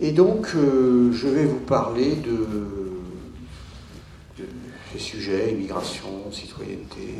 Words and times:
Et 0.00 0.12
donc, 0.12 0.50
euh, 0.54 1.10
je 1.12 1.26
vais 1.26 1.44
vous 1.44 1.58
parler 1.58 2.14
de, 2.14 2.46
ces 4.92 5.00
sujets, 5.00 5.50
immigration, 5.52 6.30
citoyenneté, 6.30 7.16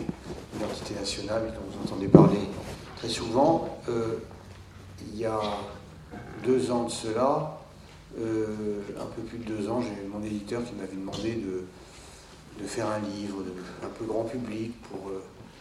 identité 0.55 0.95
nationale, 0.95 1.53
dont 1.55 1.73
vous 1.73 1.83
entendez 1.85 2.07
parler 2.07 2.39
très 2.97 3.09
souvent. 3.09 3.81
Euh, 3.89 4.19
il 5.13 5.19
y 5.19 5.25
a 5.25 5.41
deux 6.45 6.71
ans 6.71 6.85
de 6.85 6.91
cela, 6.91 7.61
euh, 8.21 8.47
un 8.99 9.07
peu 9.07 9.23
plus 9.23 9.39
de 9.39 9.57
deux 9.57 9.69
ans, 9.69 9.83
j'ai 9.83 10.07
mon 10.09 10.23
éditeur 10.25 10.63
qui 10.65 10.75
m'avait 10.75 10.97
demandé 10.97 11.35
de, 11.35 11.65
de, 12.63 12.67
faire 12.67 12.87
un 12.87 13.01
livre 13.01 13.43
un 13.85 13.89
peu 13.89 14.05
grand 14.05 14.23
public 14.25 14.81
pour 14.83 15.11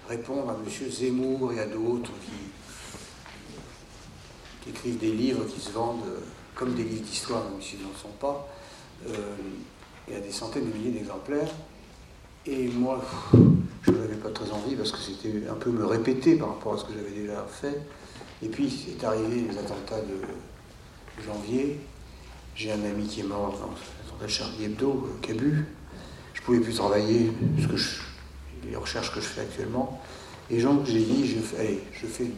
répondre 0.07 0.51
à 0.51 0.53
M. 0.53 0.59
Zemmour 0.91 1.51
et 1.53 1.61
à 1.61 1.65
d'autres 1.65 2.11
qui, 2.25 2.33
écrivent 4.69 4.99
des 4.99 5.13
livres 5.13 5.45
qui 5.45 5.61
se 5.61 5.71
vendent 5.71 6.03
comme 6.57 6.73
des 6.73 6.83
livres 6.83 7.03
d'histoire, 7.03 7.43
même 7.43 7.61
s'ils 7.61 7.81
n'en 7.81 7.93
sont 7.93 8.15
pas. 8.19 8.49
Euh, 9.07 9.35
il 10.07 10.13
y 10.13 10.17
a 10.17 10.19
des 10.19 10.31
centaines 10.31 10.69
de 10.69 10.75
milliers 10.75 10.91
d'exemplaires. 10.91 11.49
Et 12.45 12.67
moi, 12.69 13.03
je 13.83 13.91
n'avais 13.91 14.15
pas 14.15 14.29
très 14.29 14.49
envie 14.51 14.75
parce 14.75 14.91
que 14.91 14.99
c'était 14.99 15.47
un 15.49 15.55
peu 15.55 15.69
me 15.69 15.85
répéter 15.85 16.35
par 16.35 16.49
rapport 16.49 16.73
à 16.73 16.77
ce 16.77 16.85
que 16.85 16.93
j'avais 16.93 17.11
déjà 17.11 17.45
fait. 17.49 17.79
Et 18.41 18.47
puis, 18.47 18.69
c'est 18.69 19.05
arrivé 19.05 19.47
les 19.49 19.57
attentats 19.57 20.01
de 20.01 21.23
janvier. 21.23 21.79
J'ai 22.55 22.71
un 22.71 22.83
ami 22.83 23.05
qui 23.05 23.19
est 23.19 23.23
mort 23.23 23.51
dans 23.51 23.67
l'attentat 23.67 24.27
Charlie 24.27 24.65
Hebdo, 24.65 25.07
euh, 25.07 25.21
Cabu. 25.21 25.65
Je 26.33 26.41
ne 26.41 26.45
pouvais 26.45 26.59
plus 26.59 26.73
travailler, 26.73 27.31
que 27.57 28.67
les 28.67 28.75
recherches 28.75 29.13
que 29.13 29.19
je 29.19 29.25
fais 29.25 29.41
actuellement. 29.41 30.01
Et 30.49 30.61
donc, 30.61 30.85
j'ai 30.85 31.01
dit, 31.01 31.27
je 31.27 31.39
fais, 31.39 31.59
allez, 31.59 31.83
je 31.91 32.07
fais 32.07 32.31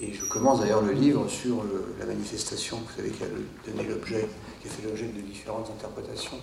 et 0.00 0.12
je 0.14 0.24
commence 0.24 0.60
d'ailleurs 0.60 0.82
le 0.82 0.92
livre 0.92 1.28
sur 1.28 1.62
la 1.98 2.06
manifestation, 2.06 2.78
vous 2.78 2.96
savez, 2.96 3.10
qui 3.10 3.22
a 3.22 3.26
donné 3.70 3.86
l'objet, 3.86 4.28
qui 4.62 4.68
a 4.68 4.70
fait 4.70 4.86
l'objet 4.86 5.06
de 5.06 5.20
différentes 5.20 5.70
interprétations, 5.70 6.38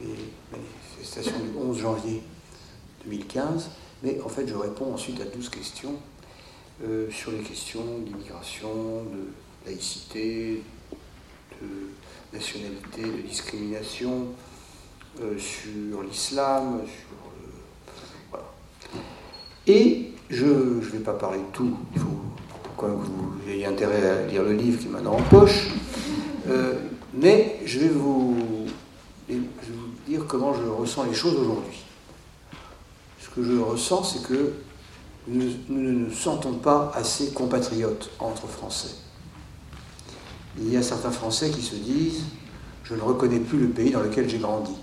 les 0.00 0.14
manifestations 0.50 1.38
du 1.40 1.56
11 1.56 1.78
janvier 1.78 2.22
2015. 3.06 3.70
Mais 4.02 4.20
en 4.20 4.28
fait, 4.28 4.46
je 4.46 4.54
réponds 4.54 4.92
ensuite 4.92 5.20
à 5.20 5.24
12 5.24 5.48
questions 5.48 5.94
euh, 6.84 7.10
sur 7.10 7.30
les 7.32 7.38
questions 7.38 7.98
d'immigration, 8.04 9.04
de 9.04 9.28
laïcité, 9.64 10.62
de 11.62 12.36
nationalité, 12.36 13.02
de 13.02 13.26
discrimination, 13.26 14.26
euh, 15.20 15.38
sur 15.38 16.02
l'islam, 16.02 16.82
sur. 16.84 17.16
Euh, 17.16 17.92
voilà. 18.30 18.46
Et 19.66 20.10
je 20.28 20.46
ne 20.46 20.80
vais 20.80 20.98
pas 20.98 21.14
parler 21.14 21.38
de 21.38 21.52
tout, 21.52 21.76
il 21.94 22.00
faut 22.00 22.08
vous 22.88 23.50
ayez 23.50 23.66
intérêt 23.66 24.08
à 24.08 24.26
lire 24.26 24.42
le 24.42 24.52
livre 24.52 24.78
qui 24.80 24.86
est 24.86 24.90
maintenant 24.90 25.14
en 25.14 25.22
poche. 25.22 25.68
Euh, 26.48 26.74
mais 27.14 27.60
je 27.64 27.78
vais, 27.78 27.88
vous, 27.88 28.36
dire 30.06 30.24
comment 30.26 30.54
je 30.54 30.62
ressens 30.68 31.04
les 31.04 31.14
choses 31.14 31.36
aujourd'hui. 31.36 31.84
Ce 33.20 33.28
que 33.28 33.42
je 33.42 33.58
ressens, 33.58 34.04
c'est 34.04 34.22
que 34.22 34.54
nous, 35.28 35.52
ne 35.68 35.92
nous 35.92 36.12
sentons 36.12 36.54
pas 36.54 36.92
assez 36.94 37.30
compatriotes 37.32 38.10
entre 38.18 38.46
Français. 38.46 38.96
Il 40.58 40.70
y 40.70 40.76
a 40.76 40.82
certains 40.82 41.10
Français 41.10 41.50
qui 41.50 41.62
se 41.62 41.76
disent 41.76 42.24
Je 42.84 42.94
ne 42.94 43.00
reconnais 43.00 43.38
plus 43.38 43.58
le 43.58 43.68
pays 43.68 43.90
dans 43.90 44.02
lequel 44.02 44.28
j'ai 44.28 44.38
grandi. 44.38 44.74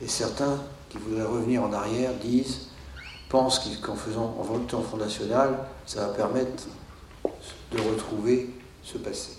Et 0.00 0.08
certains 0.08 0.62
qui 0.88 0.98
voudraient 0.98 1.24
revenir 1.24 1.62
en 1.64 1.72
arrière 1.72 2.12
disent 2.14 2.67
pensent 3.28 3.78
qu'en 3.82 3.94
faisant, 3.94 4.36
en 4.38 4.42
votant 4.42 4.82
Front 4.82 4.96
National, 4.96 5.58
ça 5.86 6.06
va 6.06 6.12
permettre 6.12 6.64
de 7.72 7.80
retrouver 7.80 8.50
ce 8.82 8.98
passé. 8.98 9.32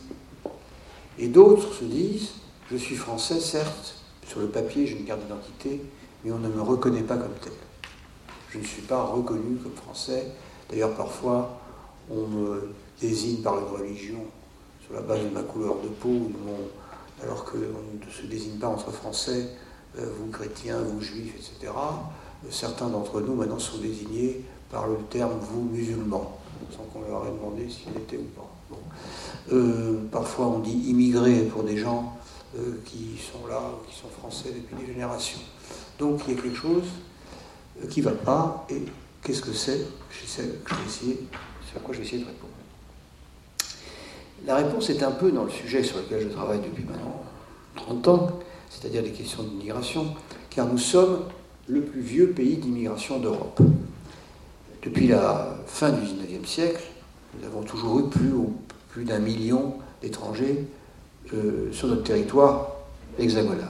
Et 1.17 1.27
d'autres 1.27 1.73
se 1.73 1.83
disent, 1.83 2.29
je 2.71 2.77
suis 2.77 2.95
français, 2.95 3.39
certes, 3.39 3.95
sur 4.27 4.39
le 4.39 4.47
papier 4.47 4.85
j'ai 4.85 4.97
une 4.97 5.05
carte 5.05 5.21
d'identité, 5.21 5.81
mais 6.23 6.31
on 6.31 6.37
ne 6.37 6.49
me 6.49 6.61
reconnaît 6.61 7.01
pas 7.01 7.17
comme 7.17 7.33
tel. 7.41 7.53
Je 8.51 8.59
ne 8.59 8.63
suis 8.63 8.83
pas 8.83 9.03
reconnu 9.03 9.57
comme 9.57 9.73
français. 9.73 10.27
D'ailleurs, 10.69 10.95
parfois, 10.95 11.59
on 12.09 12.27
me 12.27 12.73
désigne 13.01 13.41
par 13.41 13.57
une 13.59 13.65
religion 13.65 14.23
sur 14.85 14.93
la 14.93 15.01
base 15.01 15.23
de 15.23 15.29
ma 15.29 15.41
couleur 15.41 15.75
de 15.83 15.87
peau, 15.87 16.31
alors 17.23 17.45
qu'on 17.45 17.57
ne 17.57 18.11
se 18.11 18.25
désigne 18.27 18.57
pas 18.59 18.67
entre 18.67 18.91
français, 18.91 19.49
euh, 19.97 20.05
vous 20.17 20.31
chrétiens, 20.31 20.79
vous 20.79 21.01
juifs, 21.01 21.35
etc 21.35 21.71
certains 22.49 22.87
d'entre 22.87 23.21
nous 23.21 23.35
maintenant 23.35 23.59
sont 23.59 23.77
désignés 23.77 24.43
par 24.71 24.87
le 24.87 24.97
terme 25.09 25.39
vous 25.39 25.63
musulmans, 25.63 26.39
sans 26.71 26.83
qu'on 26.83 27.01
leur 27.09 27.25
ait 27.25 27.31
demandé 27.31 27.69
s'ils 27.69 27.95
étaient 27.97 28.17
ou 28.17 28.27
pas. 28.35 28.49
Euh, 29.51 29.97
parfois 30.11 30.47
on 30.47 30.59
dit 30.59 30.89
immigrés 30.89 31.41
pour 31.45 31.63
des 31.63 31.77
gens 31.77 32.15
euh, 32.57 32.79
qui 32.85 33.19
sont 33.19 33.47
là, 33.47 33.61
qui 33.89 33.95
sont 33.95 34.09
français 34.09 34.49
depuis 34.49 34.75
des 34.75 34.93
générations. 34.93 35.39
Donc 35.97 36.21
il 36.27 36.35
y 36.35 36.37
a 36.37 36.41
quelque 36.41 36.55
chose 36.55 36.83
euh, 37.83 37.87
qui 37.87 38.01
ne 38.01 38.05
va 38.05 38.11
pas, 38.11 38.65
et 38.69 38.83
qu'est-ce 39.23 39.41
que 39.41 39.53
c'est? 39.53 39.85
C'est 40.27 40.43
à 40.43 41.79
quoi 41.79 41.93
je 41.93 41.99
vais 41.99 42.05
essayer 42.05 42.23
de 42.23 42.27
répondre. 42.27 42.53
La 44.45 44.55
réponse 44.55 44.89
est 44.89 45.03
un 45.03 45.11
peu 45.11 45.31
dans 45.31 45.43
le 45.43 45.51
sujet 45.51 45.83
sur 45.83 45.97
lequel 45.97 46.21
je 46.21 46.27
travaille 46.29 46.59
depuis 46.61 46.83
maintenant 46.83 47.23
30 47.75 48.07
ans, 48.07 48.39
c'est-à-dire 48.69 49.01
les 49.01 49.11
questions 49.11 49.43
d'immigration, 49.43 50.15
car 50.49 50.67
nous 50.67 50.77
sommes 50.77 51.23
le 51.69 51.81
plus 51.81 52.01
vieux 52.01 52.31
pays 52.31 52.57
d'immigration 52.57 53.19
d'Europe. 53.19 53.61
Depuis 54.83 55.07
la 55.07 55.55
fin 55.67 55.91
du 55.91 56.01
XIXe 56.01 56.49
siècle, 56.49 56.83
nous 57.37 57.45
avons 57.45 57.61
toujours 57.61 57.99
eu 57.99 58.09
plus, 58.09 58.33
plus 58.89 59.05
d'un 59.05 59.19
million 59.19 59.75
d'étrangers 60.01 60.65
euh, 61.33 61.71
sur 61.71 61.87
notre 61.87 62.03
territoire 62.03 62.71
hexagonal. 63.19 63.67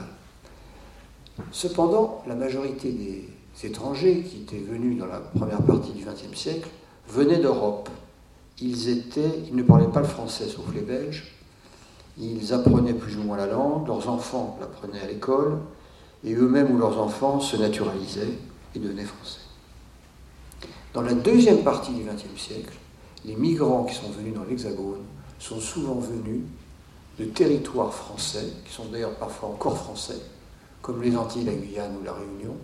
Cependant, 1.52 2.22
la 2.26 2.34
majorité 2.34 2.90
des 2.90 3.66
étrangers 3.66 4.22
qui 4.22 4.42
étaient 4.42 4.64
venus 4.64 4.98
dans 4.98 5.06
la 5.06 5.18
première 5.18 5.62
partie 5.62 5.92
du 5.92 6.04
XXe 6.04 6.38
siècle 6.38 6.68
venaient 7.08 7.38
d'Europe. 7.38 7.90
Ils, 8.62 8.88
étaient, 8.88 9.42
ils 9.48 9.56
ne 9.56 9.62
parlaient 9.62 9.88
pas 9.88 10.00
le 10.00 10.06
français 10.06 10.46
sauf 10.46 10.64
les 10.74 10.80
Belges. 10.80 11.34
Ils 12.18 12.52
apprenaient 12.52 12.94
plus 12.94 13.16
ou 13.16 13.22
moins 13.22 13.36
la 13.36 13.46
langue, 13.46 13.86
leurs 13.86 14.08
enfants 14.08 14.58
l'apprenaient 14.60 15.00
à 15.00 15.06
l'école, 15.06 15.58
et 16.24 16.34
eux-mêmes 16.34 16.74
ou 16.74 16.78
leurs 16.78 16.98
enfants 16.98 17.40
se 17.40 17.56
naturalisaient 17.56 18.38
et 18.74 18.78
devenaient 18.78 19.04
français. 19.04 19.40
Dans 20.92 21.02
la 21.02 21.14
deuxième 21.14 21.62
partie 21.62 21.92
du 21.92 22.02
XXe 22.02 22.40
siècle, 22.40 22.74
les 23.24 23.36
migrants 23.36 23.84
qui 23.84 23.94
sont 23.94 24.10
venus 24.10 24.34
dans 24.34 24.44
l'Hexagone 24.44 25.02
sont 25.38 25.60
souvent 25.60 25.94
venus 25.94 26.42
de 27.18 27.26
territoires 27.26 27.92
français, 27.92 28.52
qui 28.64 28.72
sont 28.72 28.86
d'ailleurs 28.86 29.14
parfois 29.14 29.50
encore 29.50 29.76
français, 29.76 30.20
comme 30.82 31.02
les 31.02 31.16
Antilles, 31.16 31.44
la 31.44 31.54
Guyane 31.54 31.96
ou 32.00 32.04
la 32.04 32.12
Réunion, 32.12 32.56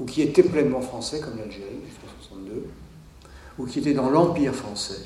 ou 0.00 0.04
qui 0.04 0.22
étaient 0.22 0.42
pleinement 0.42 0.80
français, 0.80 1.20
comme 1.20 1.36
l'Algérie 1.38 1.80
jusqu'en 1.86 2.36
1962, 2.36 2.68
ou 3.58 3.66
qui 3.66 3.78
étaient 3.80 3.94
dans 3.94 4.10
l'Empire 4.10 4.54
français, 4.54 5.00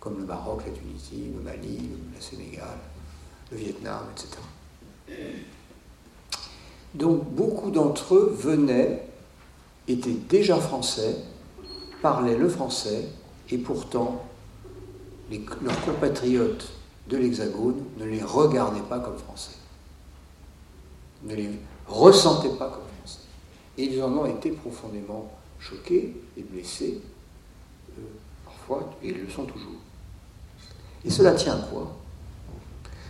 comme 0.00 0.18
le 0.18 0.24
Maroc, 0.24 0.62
la 0.66 0.72
Tunisie, 0.72 1.32
le 1.34 1.42
Mali, 1.42 1.90
le 2.14 2.20
Sénégal, 2.20 2.78
le 3.50 3.58
Vietnam, 3.58 4.04
etc. 4.12 4.38
Donc 6.94 7.24
beaucoup 7.30 7.70
d'entre 7.70 8.14
eux 8.14 8.36
venaient, 8.38 9.06
étaient 9.86 10.16
déjà 10.28 10.56
français, 10.58 11.16
parlaient 12.02 12.36
le 12.36 12.48
français, 12.48 13.08
et 13.50 13.58
pourtant 13.58 14.22
leurs 15.30 15.84
compatriotes 15.84 16.68
de 17.08 17.16
l'Hexagone 17.16 17.82
ne 17.98 18.04
les 18.04 18.22
regardaient 18.22 18.80
pas 18.88 19.00
comme 19.00 19.18
français, 19.18 19.56
ne 21.24 21.34
les 21.34 21.50
ressentaient 21.86 22.56
pas 22.56 22.68
comme 22.68 22.84
français. 22.98 23.20
Et 23.76 23.84
ils 23.84 24.02
en 24.02 24.12
ont 24.12 24.26
été 24.26 24.50
profondément 24.50 25.30
choqués 25.58 26.20
et 26.36 26.42
blessés, 26.42 27.00
euh, 27.98 28.02
parfois, 28.44 28.90
et 29.02 29.08
ils 29.08 29.18
le 29.22 29.28
sont 29.28 29.44
toujours. 29.44 29.80
Et 31.04 31.10
cela 31.10 31.32
tient 31.32 31.54
à 31.54 31.62
quoi? 31.62 31.96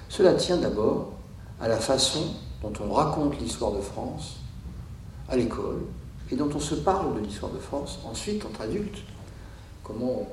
Cela 0.09 0.35
tient 0.35 0.57
d'abord 0.57 1.13
à 1.61 1.69
la 1.69 1.79
façon 1.79 2.35
dont 2.63 2.73
on 2.81 2.93
raconte 2.93 3.39
l'histoire 3.39 3.73
de 3.73 3.81
France 3.81 4.37
à 5.29 5.37
l'école 5.37 5.83
et 6.31 6.37
dont 6.37 6.51
on 6.55 6.61
se 6.61 6.75
parle 6.75 7.15
de 7.15 7.21
l'histoire 7.21 7.53
de 7.53 7.59
France 7.59 8.01
ensuite 8.05 8.45
entre 8.45 8.63
adultes. 8.63 8.99
Comment 9.83 10.29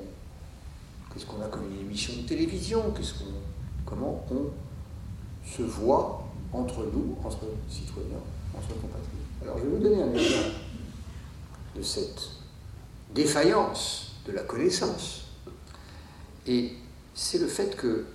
qu'est-ce 1.12 1.26
qu'on 1.26 1.42
a 1.42 1.48
comme 1.48 1.64
une 1.72 1.80
émission 1.80 2.12
de 2.14 2.26
télévision? 2.26 2.90
Qu'est-ce 2.94 3.14
qu'on, 3.14 3.24
Comment 3.84 4.26
on 4.30 4.50
se 5.48 5.62
voit 5.62 6.24
entre 6.52 6.84
nous, 6.92 7.16
entre 7.24 7.46
citoyens, 7.68 8.18
entre 8.54 8.68
compatriotes? 8.68 9.42
Alors 9.42 9.58
je 9.58 9.62
vais 9.62 9.76
vous 9.76 9.82
donner 9.82 10.02
un 10.02 10.12
exemple 10.12 10.56
de 11.76 11.82
cette 11.82 12.30
défaillance 13.14 14.16
de 14.26 14.32
la 14.32 14.42
connaissance. 14.42 15.26
Et 16.46 16.72
c'est 17.14 17.38
le 17.38 17.46
fait 17.46 17.76
que, 17.76 18.06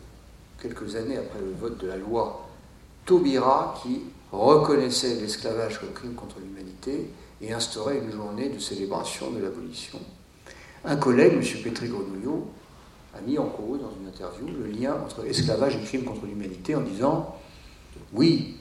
quelques 0.62 0.96
années 0.96 1.18
après 1.18 1.40
le 1.40 1.54
vote 1.54 1.80
de 1.80 1.88
la 1.88 1.98
loi 1.98 2.41
Taubira 3.12 3.76
qui 3.84 4.04
reconnaissait 4.32 5.16
l'esclavage 5.16 5.82
comme 5.82 5.92
crime 5.92 6.14
contre 6.14 6.38
l'humanité 6.40 7.10
et 7.42 7.52
instaurait 7.52 7.98
une 7.98 8.10
journée 8.10 8.48
de 8.48 8.58
célébration 8.58 9.32
de 9.32 9.40
l'abolition. 9.40 10.00
Un 10.86 10.96
collègue, 10.96 11.34
M. 11.34 11.44
Pétri 11.62 11.90
Grenouillot, 11.90 12.48
a 13.14 13.20
mis 13.20 13.38
en 13.38 13.48
cause 13.48 13.82
dans 13.82 13.92
une 14.00 14.08
interview 14.08 14.48
le 14.48 14.68
lien 14.68 14.96
entre 15.04 15.26
esclavage 15.26 15.76
et 15.76 15.84
crime 15.84 16.06
contre 16.06 16.26
l'humanité 16.26 16.74
en 16.74 16.80
disant 16.80 17.36
oui, 18.14 18.56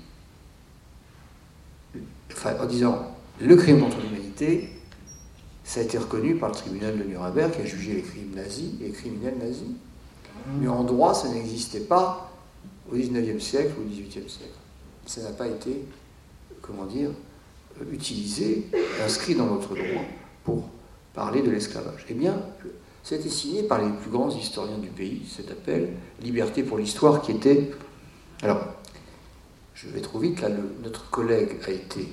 enfin 2.33 2.57
en 2.61 2.67
disant 2.67 3.15
le 3.41 3.55
crime 3.55 3.79
contre 3.79 3.99
l'humanité, 4.01 4.69
ça 5.63 5.79
a 5.79 5.85
été 5.85 5.97
reconnu 5.97 6.35
par 6.35 6.49
le 6.49 6.57
tribunal 6.57 6.99
de 6.99 7.05
Nuremberg 7.05 7.53
qui 7.53 7.61
a 7.61 7.67
jugé 7.67 7.95
les 7.95 8.03
crimes 8.03 8.35
nazis 8.35 8.73
et 8.81 8.87
les 8.87 8.93
criminels 8.93 9.39
nazis. 9.39 9.69
Mais 10.61 10.67
en 10.67 10.83
droit, 10.83 11.15
ça 11.15 11.29
n'existait 11.29 11.81
pas 11.81 12.30
au 12.91 12.97
XIXe 12.97 13.43
siècle 13.43 13.73
ou 13.79 13.83
au 13.83 13.89
XVIIIe 13.89 14.29
siècle. 14.29 14.59
Ça 15.07 15.23
n'a 15.23 15.31
pas 15.31 15.47
été, 15.47 15.85
comment 16.61 16.87
dire, 16.87 17.11
utilisé, 17.93 18.67
inscrit 19.05 19.35
dans 19.35 19.47
notre 19.47 19.75
droit 19.75 20.05
pour 20.45 20.69
parler 21.15 21.43
de 21.43 21.51
l'esclavage. 21.51 22.05
Eh 22.09 22.15
bien, 22.15 22.37
été 23.11 23.29
signé 23.29 23.63
par 23.63 23.83
les 23.83 23.91
plus 23.91 24.11
grands 24.11 24.31
historiens 24.31 24.79
du 24.79 24.89
pays, 24.89 25.23
cet 25.29 25.51
appel 25.51 25.91
Liberté 26.23 26.63
pour 26.63 26.79
l'histoire, 26.79 27.23
qui 27.23 27.33
était. 27.33 27.71
Alors, 28.43 28.61
je 29.75 29.89
vais 29.89 30.01
trop 30.01 30.19
vite, 30.19 30.41
là, 30.41 30.49
notre 30.83 31.11
collègue 31.11 31.57
a 31.67 31.71
été 31.71 32.09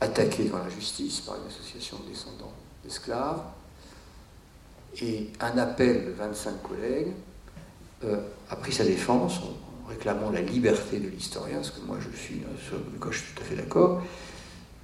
attaqué 0.00 0.44
dans 0.44 0.58
la 0.58 0.68
justice 0.70 1.20
par 1.20 1.36
une 1.36 1.46
association 1.46 1.98
de 1.98 2.10
descendants 2.10 2.52
d'esclaves, 2.82 3.42
et 5.02 5.28
un 5.40 5.58
appel 5.58 6.06
de 6.06 6.10
25 6.12 6.62
collègues 6.62 7.12
euh, 8.04 8.20
a 8.48 8.56
pris 8.56 8.72
sa 8.72 8.84
défense 8.84 9.38
en 9.38 9.69
réclamant 9.90 10.30
la 10.30 10.40
liberté 10.40 10.98
de 10.98 11.08
l'historien, 11.08 11.62
ce 11.62 11.72
que 11.72 11.80
moi 11.86 11.98
je 12.00 12.16
suis, 12.16 12.36
hein, 12.36 12.56
sur 12.66 12.78
je 13.12 13.18
suis 13.18 13.34
tout 13.34 13.42
à 13.42 13.44
fait 13.44 13.56
d'accord, 13.56 14.02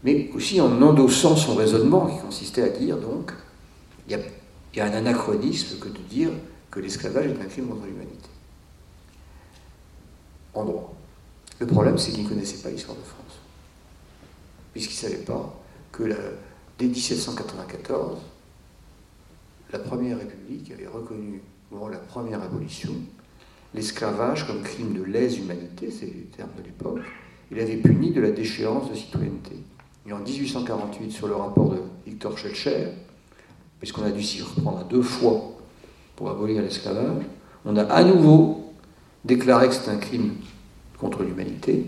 mais 0.04 0.30
aussi 0.34 0.60
en 0.60 0.82
endossant 0.82 1.36
son 1.36 1.54
raisonnement 1.54 2.06
qui 2.06 2.20
consistait 2.20 2.62
à 2.62 2.68
dire 2.68 2.98
donc, 2.98 3.32
il 4.08 4.18
y 4.74 4.80
a 4.80 4.84
un 4.84 4.92
anachronisme 4.92 5.78
que 5.78 5.88
de 5.88 5.98
dire 5.98 6.30
que 6.70 6.80
l'esclavage 6.80 7.26
est 7.26 7.40
un 7.40 7.46
crime 7.46 7.68
contre 7.68 7.86
l'humanité. 7.86 8.28
En 10.54 10.64
droit. 10.64 10.94
Le 11.58 11.66
problème, 11.66 11.98
c'est 11.98 12.12
qu'il 12.12 12.24
ne 12.24 12.28
connaissait 12.28 12.62
pas 12.62 12.70
l'histoire 12.70 12.96
de 12.96 13.02
France. 13.02 13.38
Puisqu'il 14.72 15.06
ne 15.06 15.10
savait 15.12 15.24
pas 15.24 15.58
que 15.90 16.04
dès 16.78 16.86
1794, 16.86 18.18
la 19.72 19.78
Première 19.78 20.18
République 20.18 20.70
avait 20.70 20.86
reconnu, 20.86 21.42
au 21.72 21.88
la 21.88 21.98
première 21.98 22.42
abolition, 22.42 22.92
l'esclavage 23.76 24.46
comme 24.46 24.62
crime 24.62 24.94
de 24.94 25.04
lèse-humanité, 25.04 25.90
c'est 25.90 26.06
les 26.06 26.28
termes 26.36 26.50
de 26.58 26.64
l'époque. 26.64 27.00
Il 27.52 27.60
avait 27.60 27.76
puni 27.76 28.10
de 28.10 28.20
la 28.20 28.30
déchéance 28.30 28.90
de 28.90 28.96
citoyenneté. 28.96 29.56
Et 30.08 30.12
en 30.12 30.18
1848, 30.18 31.10
sur 31.12 31.28
le 31.28 31.36
rapport 31.36 31.68
de 31.68 31.78
Victor 32.06 32.36
Schellcher, 32.38 32.88
puisqu'on 33.78 34.02
a 34.02 34.10
dû 34.10 34.22
s'y 34.22 34.42
reprendre 34.42 34.84
deux 34.88 35.02
fois 35.02 35.52
pour 36.16 36.30
abolir 36.30 36.62
l'esclavage, 36.62 37.22
on 37.64 37.76
a 37.76 37.82
à 37.82 38.02
nouveau 38.02 38.72
déclaré 39.24 39.68
que 39.68 39.74
c'est 39.74 39.90
un 39.90 39.98
crime 39.98 40.32
contre 40.98 41.22
l'humanité, 41.22 41.84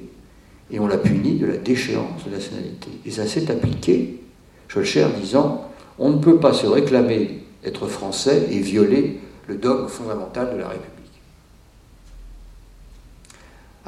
et 0.71 0.79
on 0.79 0.87
l'a 0.87 0.99
puni 0.99 1.39
de 1.39 1.47
la 1.47 1.57
déchéance 1.57 2.25
de 2.27 2.31
nationalité. 2.31 2.91
Et 3.07 3.11
ça 3.11 3.27
s'est 3.27 3.51
appliqué, 3.51 4.21
Scholcher 4.69 5.07
disant, 5.19 5.71
on 5.99 6.11
ne 6.11 6.19
peut 6.19 6.39
pas 6.39 6.53
se 6.53 6.67
réclamer 6.67 7.45
être 7.65 7.87
français 7.87 8.49
et 8.51 8.59
violer 8.59 9.21
le 9.47 9.57
dogme 9.57 9.89
fondamental 9.89 10.53
de 10.53 10.59
la 10.59 10.69
République. 10.69 10.98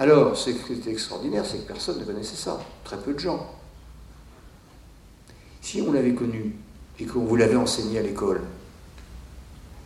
Alors, 0.01 0.35
ce 0.35 0.49
qui 0.49 0.73
est 0.73 0.87
extraordinaire, 0.87 1.45
c'est 1.45 1.59
que 1.59 1.69
personne 1.69 2.01
ne 2.01 2.05
connaissait 2.05 2.35
ça, 2.35 2.59
très 2.85 2.97
peu 2.97 3.13
de 3.13 3.19
gens. 3.19 3.55
Si 5.61 5.83
on 5.87 5.93
l'avait 5.93 6.15
connu 6.15 6.57
et 6.99 7.05
qu'on 7.05 7.21
vous 7.27 7.37
l'avait 7.37 7.57
enseigné 7.57 7.99
à 7.99 8.03
l'école, 8.03 8.41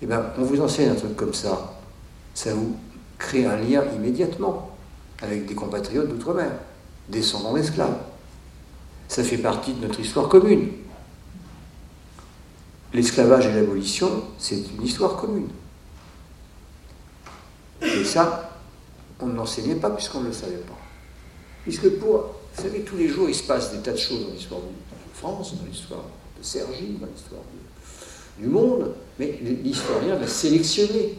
eh 0.00 0.06
bien, 0.06 0.24
on 0.38 0.42
vous 0.42 0.60
enseigne 0.60 0.90
un 0.90 0.94
truc 0.94 1.16
comme 1.16 1.34
ça, 1.34 1.80
ça 2.32 2.54
vous 2.54 2.76
crée 3.18 3.44
un 3.44 3.56
lien 3.56 3.82
immédiatement 3.96 4.76
avec 5.20 5.46
des 5.46 5.54
compatriotes 5.56 6.08
d'outre-mer, 6.08 6.52
descendants 7.08 7.54
d'esclaves. 7.54 7.98
Ça 9.08 9.24
fait 9.24 9.38
partie 9.38 9.72
de 9.72 9.84
notre 9.84 9.98
histoire 9.98 10.28
commune. 10.28 10.70
L'esclavage 12.92 13.46
et 13.46 13.52
l'abolition, 13.52 14.22
c'est 14.38 14.62
une 14.78 14.84
histoire 14.84 15.16
commune. 15.16 15.48
Et 17.82 18.04
ça, 18.04 18.43
on 19.20 19.26
ne 19.26 19.34
l'enseignait 19.34 19.76
pas 19.76 19.90
puisqu'on 19.90 20.20
ne 20.20 20.28
le 20.28 20.32
savait 20.32 20.56
pas. 20.56 20.78
Puisque 21.62 21.88
pour, 21.98 22.10
vous 22.56 22.62
savez, 22.62 22.80
tous 22.80 22.96
les 22.96 23.08
jours, 23.08 23.28
il 23.28 23.34
se 23.34 23.44
passe 23.44 23.72
des 23.72 23.78
tas 23.78 23.92
de 23.92 23.98
choses 23.98 24.26
dans 24.26 24.32
l'histoire 24.32 24.60
de 24.60 24.66
France, 25.14 25.54
dans 25.56 25.66
l'histoire 25.66 26.04
Sergi 26.44 26.98
dans 27.00 27.06
l'histoire 27.06 27.40
du 28.38 28.46
monde, 28.46 28.94
mais 29.18 29.38
l'historien 29.62 30.16
va 30.16 30.26
sélectionner. 30.26 31.18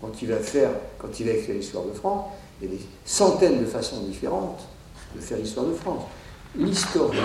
Quand 0.00 0.12
il 0.22 0.28
va 0.28 0.36
faire, 0.36 0.70
quand 0.98 1.18
il 1.18 1.26
va 1.26 1.32
écrire 1.32 1.56
l'histoire 1.56 1.84
de 1.84 1.92
France, 1.92 2.26
il 2.60 2.68
y 2.68 2.72
a 2.72 2.76
des 2.76 2.82
centaines 3.04 3.60
de 3.60 3.66
façons 3.66 4.02
différentes 4.02 4.60
de 5.16 5.20
faire 5.20 5.38
l'histoire 5.38 5.66
de 5.66 5.72
France. 5.72 6.04
L'historien 6.56 7.22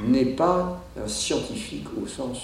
n'est 0.00 0.34
pas 0.34 0.82
un 1.00 1.06
scientifique 1.06 1.86
au 2.02 2.06
sens 2.06 2.38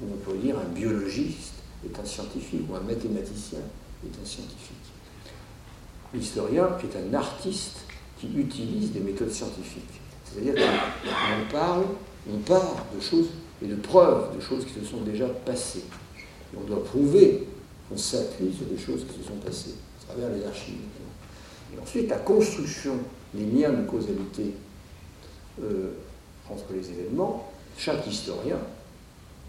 où 0.00 0.06
on 0.12 0.30
peut 0.30 0.38
dire 0.38 0.56
un 0.58 0.68
biologiste 0.72 1.54
est 1.84 1.98
un 1.98 2.04
scientifique 2.04 2.62
ou 2.70 2.76
un 2.76 2.80
mathématicien 2.80 3.58
est 4.04 4.22
un 4.22 4.24
scientifique. 4.24 4.85
L'historien 6.16 6.68
est 6.82 6.96
un 6.96 7.14
artiste 7.14 7.78
qui 8.18 8.28
utilise 8.36 8.92
des 8.92 9.00
méthodes 9.00 9.30
scientifiques. 9.30 10.00
C'est-à-dire 10.24 10.54
qu'on 10.54 11.52
parle 11.52 11.84
on 12.32 12.38
part 12.38 12.86
de 12.94 13.00
choses 13.00 13.28
et 13.62 13.66
de 13.66 13.76
preuves 13.76 14.36
de 14.36 14.40
choses 14.40 14.64
qui 14.64 14.72
se 14.72 14.84
sont 14.84 15.02
déjà 15.02 15.26
passées. 15.28 15.84
On 16.56 16.64
doit 16.64 16.82
prouver 16.84 17.46
qu'on 17.88 17.96
s'appuie 17.96 18.52
sur 18.52 18.66
des 18.66 18.78
choses 18.78 19.06
qui 19.06 19.22
se 19.22 19.28
sont 19.28 19.36
passées 19.36 19.74
à 20.00 20.12
travers 20.12 20.36
les 20.36 20.44
archives. 20.44 20.74
Et 21.74 21.80
ensuite, 21.80 22.08
la 22.08 22.18
construction 22.18 22.94
des 23.34 23.44
liens 23.44 23.70
de 23.70 23.86
causalité 23.86 24.54
euh, 25.62 25.92
entre 26.50 26.72
les 26.72 26.90
événements, 26.90 27.52
chaque 27.76 28.06
historien 28.06 28.58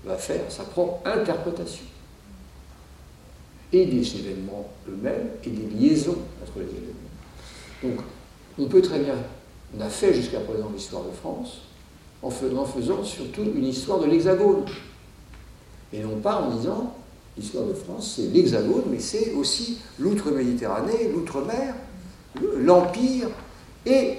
va 0.06 0.18
faire 0.18 0.52
sa 0.52 0.64
propre 0.64 1.00
interprétation. 1.08 1.86
Et 3.74 3.86
des 3.86 4.16
événements 4.16 4.70
eux-mêmes 4.88 5.30
et 5.44 5.50
des 5.50 5.76
liaisons 5.76 6.18
entre 6.42 6.60
les 6.60 6.66
événements. 6.66 6.94
Donc, 7.84 8.06
on 8.58 8.66
peut 8.66 8.82
très 8.82 9.00
bien, 9.00 9.16
on 9.78 9.82
a 9.82 9.90
fait 9.90 10.14
jusqu'à 10.14 10.40
présent 10.40 10.72
l'histoire 10.74 11.04
de 11.04 11.12
France, 11.12 11.62
en 12.22 12.30
faisant, 12.30 13.04
surtout 13.04 13.44
une 13.44 13.66
histoire 13.66 14.00
de 14.00 14.06
l'Hexagone. 14.06 14.66
Et 15.94 16.00
non 16.00 16.18
pas 16.18 16.42
en 16.42 16.56
disant, 16.56 16.96
l'histoire 17.38 17.66
de 17.66 17.74
France, 17.74 18.16
c'est 18.16 18.28
l'Hexagone, 18.34 18.84
mais 18.90 19.00
c'est 19.00 19.34
aussi 19.34 19.80
l'outre-Méditerranée, 20.00 21.12
l'outre-mer, 21.14 21.76
l'Empire, 22.58 23.30
et 23.86 24.18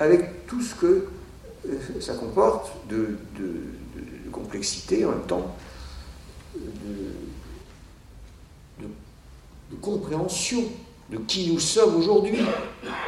avec 0.00 0.46
tout 0.46 0.60
ce 0.60 0.74
que 0.74 1.06
euh, 1.66 2.00
ça 2.00 2.14
comporte 2.14 2.70
de, 2.88 3.16
complexité, 4.32 5.04
en 5.04 5.10
même 5.10 5.26
temps, 5.26 5.54
de, 6.54 6.60
compréhension 9.74 10.64
de 11.10 11.18
qui 11.18 11.52
nous 11.52 11.60
sommes 11.60 11.96
aujourd'hui 11.96 12.38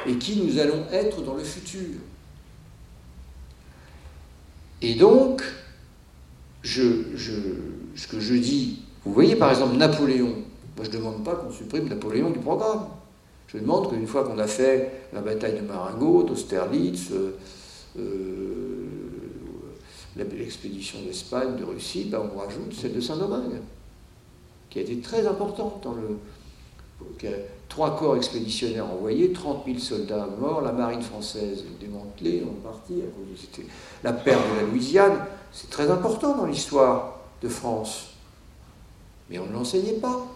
et 0.07 0.15
qui 0.17 0.37
nous 0.37 0.59
allons 0.59 0.85
être 0.93 1.23
dans 1.23 1.35
le 1.35 1.45
futur. 1.45 1.99
Et 4.83 4.95
donc, 4.95 5.43
je, 6.63 6.83
ce 7.95 8.07
que 8.07 8.21
je 8.21 8.35
dis, 8.35 8.83
vous 9.05 9.13
voyez 9.13 9.37
par 9.37 9.51
exemple 9.51 9.77
Napoléon, 9.77 10.35
moi 10.77 10.85
je 10.85 10.91
ne 10.91 10.97
demande 10.97 11.25
pas 11.25 11.35
qu'on 11.35 11.51
supprime 11.51 11.89
Napoléon 11.89 12.31
du 12.31 12.39
programme. 12.39 12.87
Je 13.49 13.59
demande 13.59 13.89
qu'une 13.89 14.07
fois 14.07 14.25
qu'on 14.25 14.39
a 14.39 14.47
fait 14.47 15.09
la 15.13 15.21
bataille 15.21 15.55
de 15.61 15.67
Marengo, 15.67 16.25
d'Austerlitz, 16.25 17.11
euh, 17.13 17.37
euh, 17.99 18.87
l'expédition 20.17 20.99
d'Espagne, 21.07 21.57
de 21.57 21.65
Russie, 21.65 22.09
ben 22.11 22.21
on 22.35 22.39
rajoute 22.39 22.75
celle 22.75 22.95
de 22.95 23.01
Saint-Domingue, 23.01 23.61
qui 24.69 24.81
a 24.81 24.83
été 24.83 24.99
très 24.99 25.27
importante 25.27 25.81
dans 25.83 25.93
le, 25.95 26.19
trois 27.69 27.97
corps 27.97 28.17
expéditionnaires 28.17 28.87
envoyés, 28.87 29.33
30 29.33 29.65
000 29.67 29.79
soldats 29.79 30.27
morts, 30.39 30.63
la 30.63 30.73
marine 30.73 31.03
française 31.03 31.65
démantelée 31.81 32.43
en 32.45 32.55
partie, 32.67 33.03
c'était 33.37 33.69
la 34.03 34.13
perte 34.13 34.43
de 34.53 34.57
la 34.57 34.63
Louisiane. 34.63 35.19
C'est 35.53 35.71
très 35.71 35.91
important 35.91 36.37
dans 36.37 36.47
l'histoire 36.47 37.21
de 37.43 37.49
France. 37.49 38.09
Mais 39.29 39.39
on 39.39 39.47
ne 39.47 39.53
l'enseignait 39.53 39.95
pas. 40.01 40.27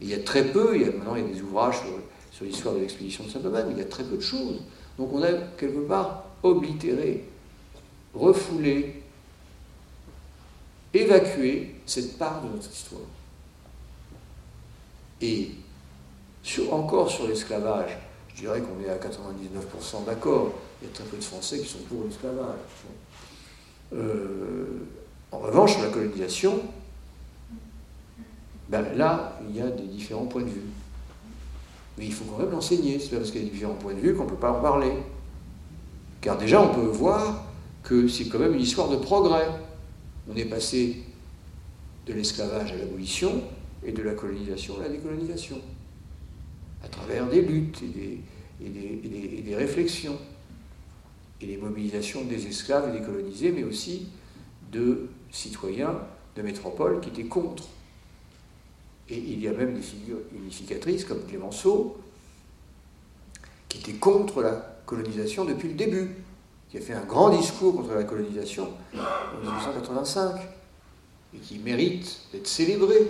il 0.00 0.08
y 0.08 0.14
a 0.14 0.20
très 0.20 0.44
peu, 0.44 0.74
il 0.74 0.82
y 0.82 0.84
a, 0.84 0.92
maintenant 0.92 1.14
il 1.14 1.22
y 1.22 1.30
a 1.30 1.34
des 1.34 1.42
ouvrages 1.42 1.80
sur, 2.32 2.44
l'histoire 2.44 2.74
de 2.74 2.80
l'expédition 2.80 3.24
de 3.24 3.30
Saint-Domingue, 3.30 3.66
mais 3.68 3.72
il 3.74 3.78
y 3.78 3.82
a 3.82 3.84
très 3.84 4.04
peu 4.04 4.16
de 4.16 4.22
choses. 4.22 4.60
Donc 4.98 5.12
on 5.12 5.22
a 5.22 5.32
quelque 5.58 5.86
part 5.86 6.24
oblitéré, 6.42 7.24
refoulé, 8.14 9.02
évacué 10.92 11.76
cette 11.86 12.18
part 12.18 12.42
de 12.42 12.48
notre 12.48 12.70
histoire. 12.70 13.02
Et 15.20 15.50
encore 16.70 17.10
sur 17.10 17.26
l'esclavage, 17.28 17.98
je 18.34 18.42
dirais 18.42 18.60
qu'on 18.60 18.82
est 18.84 18.90
à 18.90 18.96
99% 18.96 20.04
d'accord. 20.06 20.52
Il 20.80 20.88
y 20.88 20.90
a 20.90 20.94
très 20.94 21.04
peu 21.04 21.16
de 21.16 21.22
Français 21.22 21.58
qui 21.58 21.68
sont 21.68 21.78
pour 21.88 22.04
l'esclavage. 22.04 22.58
Euh, 23.92 24.86
en 25.32 25.38
revanche, 25.38 25.74
sur 25.74 25.82
la 25.82 25.88
colonisation, 25.88 26.60
ben 28.68 28.84
là, 28.96 29.38
il 29.48 29.56
y 29.56 29.60
a 29.60 29.68
des 29.68 29.84
différents 29.84 30.26
points 30.26 30.42
de 30.42 30.48
vue. 30.48 30.62
Mais 31.98 32.06
il 32.06 32.12
faut 32.12 32.24
quand 32.24 32.38
même 32.38 32.50
l'enseigner, 32.50 32.98
c'est 32.98 33.16
parce 33.16 33.30
qu'il 33.30 33.44
y 33.44 33.46
a 33.46 33.50
différents 33.50 33.74
points 33.74 33.94
de 33.94 34.00
vue 34.00 34.14
qu'on 34.14 34.24
ne 34.24 34.30
peut 34.30 34.36
pas 34.36 34.52
en 34.52 34.60
parler. 34.60 34.92
Car 36.20 36.38
déjà, 36.38 36.62
on 36.62 36.74
peut 36.74 36.80
voir 36.80 37.44
que 37.82 38.08
c'est 38.08 38.26
quand 38.26 38.38
même 38.38 38.54
une 38.54 38.60
histoire 38.60 38.88
de 38.88 38.96
progrès. 38.96 39.48
On 40.30 40.36
est 40.36 40.44
passé 40.44 41.02
de 42.06 42.12
l'esclavage 42.12 42.72
à 42.72 42.76
l'abolition 42.76 43.42
et 43.84 43.92
de 43.92 44.02
la 44.02 44.14
colonisation 44.14 44.78
à 44.78 44.82
la 44.82 44.88
décolonisation, 44.88 45.60
à 46.84 46.88
travers 46.88 47.26
des 47.28 47.42
luttes 47.42 47.82
et 47.82 48.20
des, 48.60 49.56
réflexions, 49.56 50.18
et 51.40 51.46
des 51.46 51.56
mobilisations 51.56 52.24
des 52.24 52.46
esclaves 52.46 52.94
et 52.94 52.98
des 52.98 53.04
colonisés, 53.04 53.52
mais 53.52 53.64
aussi 53.64 54.08
de 54.70 55.08
citoyens 55.30 55.98
de 56.36 56.42
métropole 56.42 57.00
qui 57.00 57.08
étaient 57.08 57.24
contre. 57.24 57.64
Et 59.08 59.18
il 59.18 59.40
y 59.40 59.48
a 59.48 59.52
même 59.52 59.74
des 59.74 59.82
figures 59.82 60.20
unificatrices 60.34 61.04
comme 61.04 61.24
Clémenceau, 61.24 61.96
qui 63.68 63.78
était 63.78 63.98
contre 63.98 64.42
la 64.42 64.52
colonisation 64.86 65.44
depuis 65.44 65.68
le 65.68 65.74
début, 65.74 66.10
qui 66.70 66.78
a 66.78 66.80
fait 66.80 66.92
un 66.92 67.04
grand 67.04 67.30
discours 67.30 67.74
contre 67.74 67.94
la 67.94 68.04
colonisation 68.04 68.68
en 68.94 69.40
1985, 69.40 70.40
et 71.34 71.38
qui 71.38 71.58
mérite 71.58 72.20
d'être 72.32 72.46
célébré, 72.46 73.08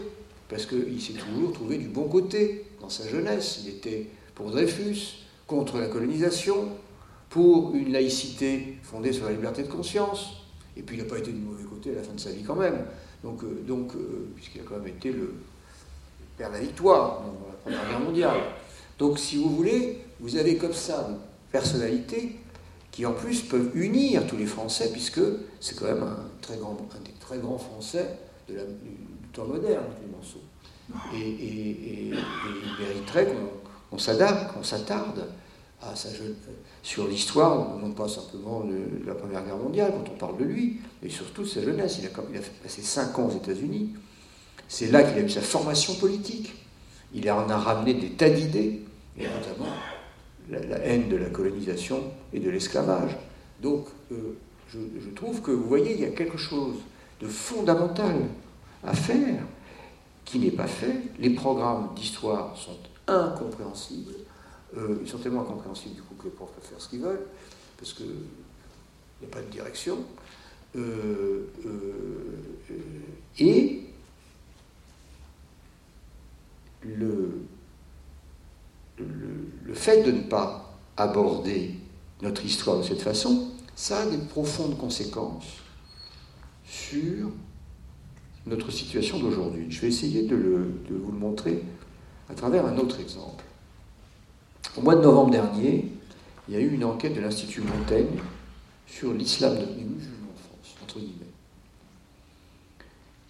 parce 0.50 0.66
qu'il 0.66 1.00
s'est 1.00 1.12
toujours 1.12 1.52
trouvé 1.52 1.78
du 1.78 1.86
bon 1.86 2.08
côté 2.08 2.66
dans 2.80 2.90
sa 2.90 3.08
jeunesse. 3.08 3.60
Il 3.64 3.70
était 3.70 4.08
pour 4.34 4.50
Dreyfus, 4.50 5.24
contre 5.46 5.78
la 5.78 5.86
colonisation, 5.86 6.68
pour 7.28 7.74
une 7.74 7.92
laïcité 7.92 8.76
fondée 8.82 9.12
sur 9.12 9.26
la 9.26 9.30
liberté 9.30 9.62
de 9.62 9.68
conscience, 9.68 10.42
et 10.76 10.82
puis 10.82 10.96
il 10.96 11.02
n'a 11.02 11.08
pas 11.08 11.18
été 11.18 11.30
du 11.30 11.40
mauvais 11.40 11.62
côté 11.64 11.92
à 11.92 11.94
la 11.94 12.02
fin 12.02 12.12
de 12.12 12.20
sa 12.20 12.30
vie 12.30 12.42
quand 12.42 12.56
même. 12.56 12.84
Donc, 13.22 13.44
euh, 13.44 13.64
euh, 13.68 14.28
puisqu'il 14.34 14.60
a 14.60 14.64
quand 14.64 14.76
même 14.78 14.88
été 14.88 15.12
le 15.12 15.34
père 16.36 16.48
de 16.48 16.54
la 16.54 16.60
victoire 16.60 17.22
dans 17.22 17.48
la 17.48 17.56
Première 17.62 17.88
Guerre 17.88 18.00
mondiale. 18.00 18.40
Donc, 18.98 19.18
si 19.18 19.36
vous 19.36 19.50
voulez, 19.50 19.98
vous 20.18 20.36
avez 20.36 20.56
comme 20.56 20.72
ça 20.72 21.06
des 21.08 21.16
personnalités 21.52 22.36
qui 22.90 23.06
en 23.06 23.12
plus 23.12 23.42
peuvent 23.42 23.70
unir 23.74 24.26
tous 24.26 24.36
les 24.36 24.46
Français, 24.46 24.90
puisque 24.90 25.20
c'est 25.60 25.78
quand 25.78 25.86
même 25.86 26.02
un, 26.02 26.18
très 26.40 26.56
grand, 26.56 26.76
des 27.04 27.12
très 27.20 27.38
grands 27.38 27.58
Français 27.58 28.18
de 28.48 28.54
la, 28.54 28.62
temps 29.32 29.46
moderne, 29.46 29.84
Clémenceau. 29.98 30.40
Et, 31.14 31.20
et, 31.20 32.10
il 32.10 32.84
mériterait 32.84 33.28
qu'on 33.90 33.98
s'adapte, 33.98 34.52
qu'on 34.52 34.62
s'attarde 34.62 35.28
à 35.82 35.94
sa 35.96 36.12
jeune, 36.12 36.34
sur 36.82 37.08
l'histoire, 37.08 37.76
non 37.78 37.92
pas 37.92 38.08
simplement 38.08 38.60
de, 38.60 39.06
la 39.06 39.14
Première 39.14 39.44
Guerre 39.44 39.56
mondiale, 39.56 39.92
quand 39.92 40.12
on 40.12 40.16
parle 40.16 40.38
de 40.38 40.44
lui, 40.44 40.80
mais 41.02 41.08
surtout 41.08 41.42
de 41.42 41.48
sa 41.48 41.62
jeunesse. 41.62 41.98
Il 42.00 42.06
a, 42.06 42.10
il 42.30 42.36
a 42.38 42.40
passé 42.62 42.82
cinq 42.82 43.18
ans 43.18 43.26
aux 43.26 43.36
États-Unis. 43.36 43.94
C'est 44.68 44.90
là 44.90 45.02
qu'il 45.02 45.18
a 45.18 45.22
eu 45.22 45.30
sa 45.30 45.40
formation 45.40 45.94
politique. 45.94 46.54
Il 47.14 47.30
en 47.30 47.48
a 47.48 47.56
ramené 47.56 47.94
des 47.94 48.10
tas 48.10 48.30
d'idées, 48.30 48.82
et 49.18 49.24
notamment 49.24 49.72
la, 50.50 50.78
haine 50.78 51.08
de 51.08 51.16
la 51.16 51.30
colonisation 51.30 52.02
et 52.32 52.40
de 52.40 52.50
l'esclavage. 52.50 53.16
Donc, 53.60 53.86
euh, 54.12 54.36
je, 54.72 55.10
trouve 55.14 55.40
que, 55.40 55.50
vous 55.50 55.66
voyez, 55.66 55.94
il 55.94 56.00
y 56.00 56.04
a 56.04 56.10
quelque 56.10 56.38
chose 56.38 56.76
de 57.20 57.26
fondamental 57.26 58.16
à 58.84 58.94
faire 58.94 59.42
qui 60.24 60.38
n'est 60.38 60.50
pas 60.50 60.66
fait. 60.66 61.02
Les 61.18 61.30
programmes 61.30 61.94
d'histoire 61.94 62.56
sont 62.56 62.76
incompréhensibles. 63.06 64.14
Euh, 64.76 64.98
ils 65.02 65.08
sont 65.08 65.18
tellement 65.18 65.42
incompréhensibles 65.42 65.96
du 65.96 66.02
coup 66.02 66.14
que 66.14 66.24
les 66.24 66.30
profs 66.30 66.52
peuvent 66.52 66.64
faire 66.64 66.80
ce 66.80 66.88
qu'ils 66.88 67.00
veulent, 67.00 67.26
parce 67.76 67.92
qu'il 67.92 68.06
n'y 68.06 69.26
a 69.26 69.30
pas 69.30 69.40
de 69.40 69.50
direction. 69.50 69.98
Euh, 70.76 71.46
et 73.38 73.82
le, 76.82 77.42
le, 78.98 79.74
fait 79.74 80.02
de 80.02 80.12
ne 80.12 80.22
pas 80.22 80.78
aborder 80.96 81.74
notre 82.22 82.44
histoire 82.44 82.78
de 82.78 82.82
cette 82.84 83.02
façon, 83.02 83.50
ça 83.74 84.02
a 84.02 84.06
des 84.06 84.18
profondes 84.18 84.78
conséquences 84.78 85.46
sur 86.64 87.30
notre 88.46 88.70
situation 88.70 89.18
d'aujourd'hui. 89.18 89.66
Je 89.70 89.80
vais 89.80 89.88
essayer 89.88 90.22
de, 90.22 90.36
vous 90.88 91.12
le 91.12 91.18
montrer 91.18 91.62
à 92.28 92.34
travers 92.34 92.66
un 92.66 92.76
autre 92.78 93.00
exemple. 93.00 93.44
Au 94.76 94.82
mois 94.82 94.96
de 94.96 95.02
novembre 95.02 95.30
dernier, 95.30 95.86
il 96.48 96.54
y 96.54 96.56
a 96.56 96.60
eu 96.60 96.72
une 96.72 96.84
enquête 96.84 97.14
de 97.14 97.20
l'Institut 97.20 97.62
Montaigne 97.62 98.18
sur 98.86 99.12
l'islam 99.12 99.54
de 99.54 99.64
musulmans 99.64 100.32
en 100.34 100.38
France, 100.38 100.76
entre 100.82 100.98
guillemets. 100.98 101.26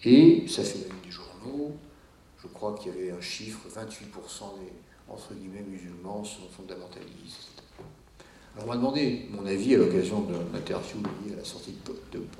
Et 0.03 0.47
ça 0.47 0.63
fait 0.63 0.87
des 1.03 1.11
journaux, 1.11 1.75
je 2.41 2.47
crois 2.47 2.75
qu'il 2.75 2.91
y 2.91 2.95
avait 2.95 3.11
un 3.11 3.21
chiffre, 3.21 3.59
28% 3.69 3.79
des, 4.59 4.71
entre 5.07 5.33
guillemets, 5.33 5.63
musulmans 5.69 6.23
sont 6.23 6.47
fondamentalistes. 6.55 7.61
Alors 8.55 8.67
on 8.67 8.69
m'a 8.71 8.77
demandé 8.77 9.27
mon 9.31 9.45
avis 9.45 9.75
à 9.75 9.77
l'occasion 9.77 10.21
d'un 10.21 10.57
interview 10.57 10.97
lié 10.99 11.33
à 11.33 11.37
la 11.37 11.45
sortie 11.45 11.75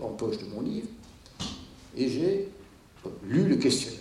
en 0.01 0.09
poche 0.09 0.37
de 0.39 0.45
mon 0.45 0.61
livre, 0.61 0.87
et 1.95 2.09
j'ai 2.09 2.49
lu 3.23 3.47
le 3.47 3.55
questionnaire. 3.55 3.99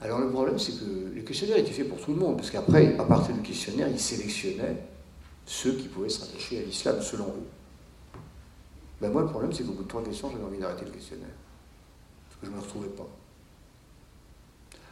Alors 0.00 0.18
le 0.20 0.28
problème, 0.28 0.58
c'est 0.58 0.72
que 0.72 1.14
le 1.14 1.22
questionnaire 1.22 1.56
était 1.56 1.72
fait 1.72 1.84
pour 1.84 1.98
tout 1.98 2.12
le 2.12 2.20
monde, 2.20 2.36
parce 2.36 2.50
qu'après, 2.50 2.98
à 2.98 3.04
partir 3.04 3.34
du 3.34 3.40
questionnaire, 3.40 3.88
il 3.88 3.98
sélectionnait 3.98 4.84
ceux 5.46 5.72
qui 5.76 5.88
pouvaient 5.88 6.10
se 6.10 6.20
rattacher 6.20 6.58
à 6.58 6.62
l'islam 6.62 7.00
selon 7.00 7.28
eux. 7.28 7.46
Ben 9.00 9.10
moi, 9.10 9.22
le 9.22 9.28
problème, 9.28 9.52
c'est 9.52 9.64
qu'au 9.64 9.72
bout 9.72 9.84
de 9.84 9.88
trois 9.88 10.02
questions, 10.04 10.30
j'avais 10.30 10.44
envie 10.44 10.58
d'arrêter 10.58 10.84
le 10.84 10.90
questionnaire, 10.90 11.34
parce 12.28 12.40
que 12.40 12.46
je 12.46 12.50
ne 12.50 12.56
me 12.56 12.60
retrouvais 12.60 12.88
pas. 12.88 13.08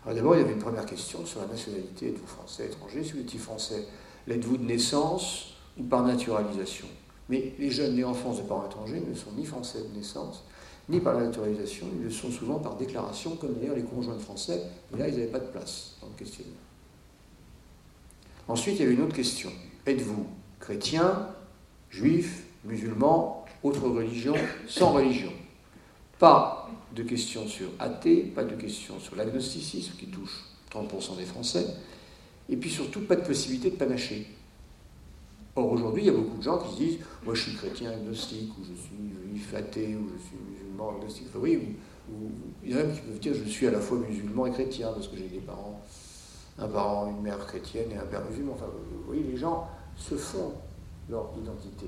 Alors 0.04 0.16
d'abord, 0.16 0.34
il 0.34 0.38
y 0.38 0.42
avait 0.42 0.54
une 0.54 0.58
première 0.58 0.86
question 0.86 1.24
sur 1.24 1.40
la 1.40 1.46
nationalité. 1.46 2.08
Êtes-vous 2.08 2.26
français, 2.26 2.66
étranger? 2.66 3.04
Si 3.04 3.12
vous 3.12 3.20
étiez 3.20 3.38
français, 3.38 3.86
l'êtes-vous 4.26 4.56
de 4.56 4.64
naissance 4.64 5.54
ou 5.78 5.84
par 5.84 6.02
naturalisation? 6.02 6.88
Mais 7.28 7.54
les 7.58 7.70
jeunes 7.70 7.94
nés 7.94 8.04
en 8.04 8.14
France 8.14 8.38
de 8.38 8.42
parents 8.42 8.66
étrangers 8.66 9.00
ne 9.00 9.14
sont 9.14 9.30
ni 9.36 9.44
français 9.44 9.82
de 9.82 9.96
naissance, 9.96 10.44
ni 10.92 11.00
par 11.00 11.14
la 11.14 11.24
naturalisation, 11.24 11.86
ils 11.96 12.04
le 12.04 12.10
sont 12.10 12.30
souvent 12.30 12.58
par 12.58 12.76
déclaration, 12.76 13.36
comme 13.36 13.54
d'ailleurs 13.54 13.76
les 13.76 13.82
conjoints 13.82 14.18
français, 14.18 14.62
et 14.94 14.98
là, 14.98 15.08
ils 15.08 15.14
n'avaient 15.14 15.26
pas 15.26 15.40
de 15.40 15.46
place 15.46 15.96
dans 16.00 16.08
le 16.08 16.14
questionnaire. 16.14 16.52
Ensuite, 18.46 18.76
il 18.76 18.82
y 18.82 18.84
avait 18.84 18.94
une 18.94 19.02
autre 19.02 19.16
question. 19.16 19.50
Êtes-vous 19.86 20.26
chrétien, 20.60 21.28
juif, 21.90 22.44
musulman, 22.64 23.46
autre 23.62 23.88
religion, 23.88 24.34
sans 24.68 24.92
religion? 24.92 25.32
Pas 26.18 26.70
de 26.94 27.02
questions 27.02 27.48
sur 27.48 27.70
athée, 27.78 28.22
pas 28.22 28.44
de 28.44 28.54
questions 28.54 29.00
sur 29.00 29.16
l'agnosticisme 29.16 29.94
qui 29.98 30.06
touche 30.06 30.44
30% 30.70 31.16
des 31.16 31.24
Français, 31.24 31.66
et 32.50 32.56
puis 32.56 32.70
surtout 32.70 33.00
pas 33.00 33.16
de 33.16 33.24
possibilité 33.24 33.70
de 33.70 33.76
panacher. 33.76 34.26
Or 35.54 35.72
aujourd'hui, 35.72 36.02
il 36.02 36.06
y 36.06 36.10
a 36.10 36.12
beaucoup 36.12 36.38
de 36.38 36.42
gens 36.42 36.58
qui 36.58 36.72
se 36.72 36.76
disent 36.78 36.98
Moi 37.24 37.34
je 37.34 37.42
suis 37.42 37.54
chrétien 37.54 37.90
agnostique, 37.90 38.50
ou 38.58 38.62
je 38.64 38.74
suis 38.74 39.30
juif 39.30 39.54
athée, 39.54 39.96
ou 39.96 40.08
je 40.08 40.22
suis 40.28 40.51
agnostique. 40.90 41.28
Oui, 41.34 41.76
ou, 42.10 42.30
il 42.64 42.70
y 42.70 42.74
en 42.74 42.78
a 42.78 42.82
qui 42.84 43.00
peuvent 43.00 43.18
dire 43.18 43.34
Je 43.34 43.48
suis 43.48 43.66
à 43.66 43.70
la 43.70 43.80
fois 43.80 43.98
musulman 43.98 44.46
et 44.46 44.52
chrétien, 44.52 44.92
parce 44.92 45.08
que 45.08 45.16
j'ai 45.16 45.28
des 45.28 45.40
parents, 45.40 45.80
un 46.58 46.68
parent, 46.68 47.08
une 47.10 47.22
mère 47.22 47.38
chrétienne 47.38 47.90
et 47.92 47.96
un 47.96 48.04
père 48.04 48.24
musulman. 48.28 48.52
Enfin, 48.54 48.66
vous 48.66 49.04
voyez, 49.06 49.22
les 49.22 49.36
gens 49.36 49.68
se 49.96 50.14
font 50.14 50.52
leur 51.08 51.30
identité. 51.40 51.86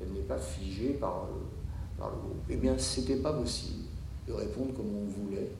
Elle 0.00 0.12
n'est 0.12 0.20
pas 0.20 0.38
figée 0.38 0.90
par, 0.90 1.24
euh, 1.24 2.04
le 2.04 2.18
groupe. 2.20 2.42
Eh 2.50 2.56
bien, 2.56 2.76
ce 2.78 3.00
n'était 3.00 3.16
pas 3.16 3.32
possible 3.32 3.84
de 4.28 4.32
répondre 4.32 4.74
comme 4.74 4.94
on 4.94 5.06
voulait 5.06 5.50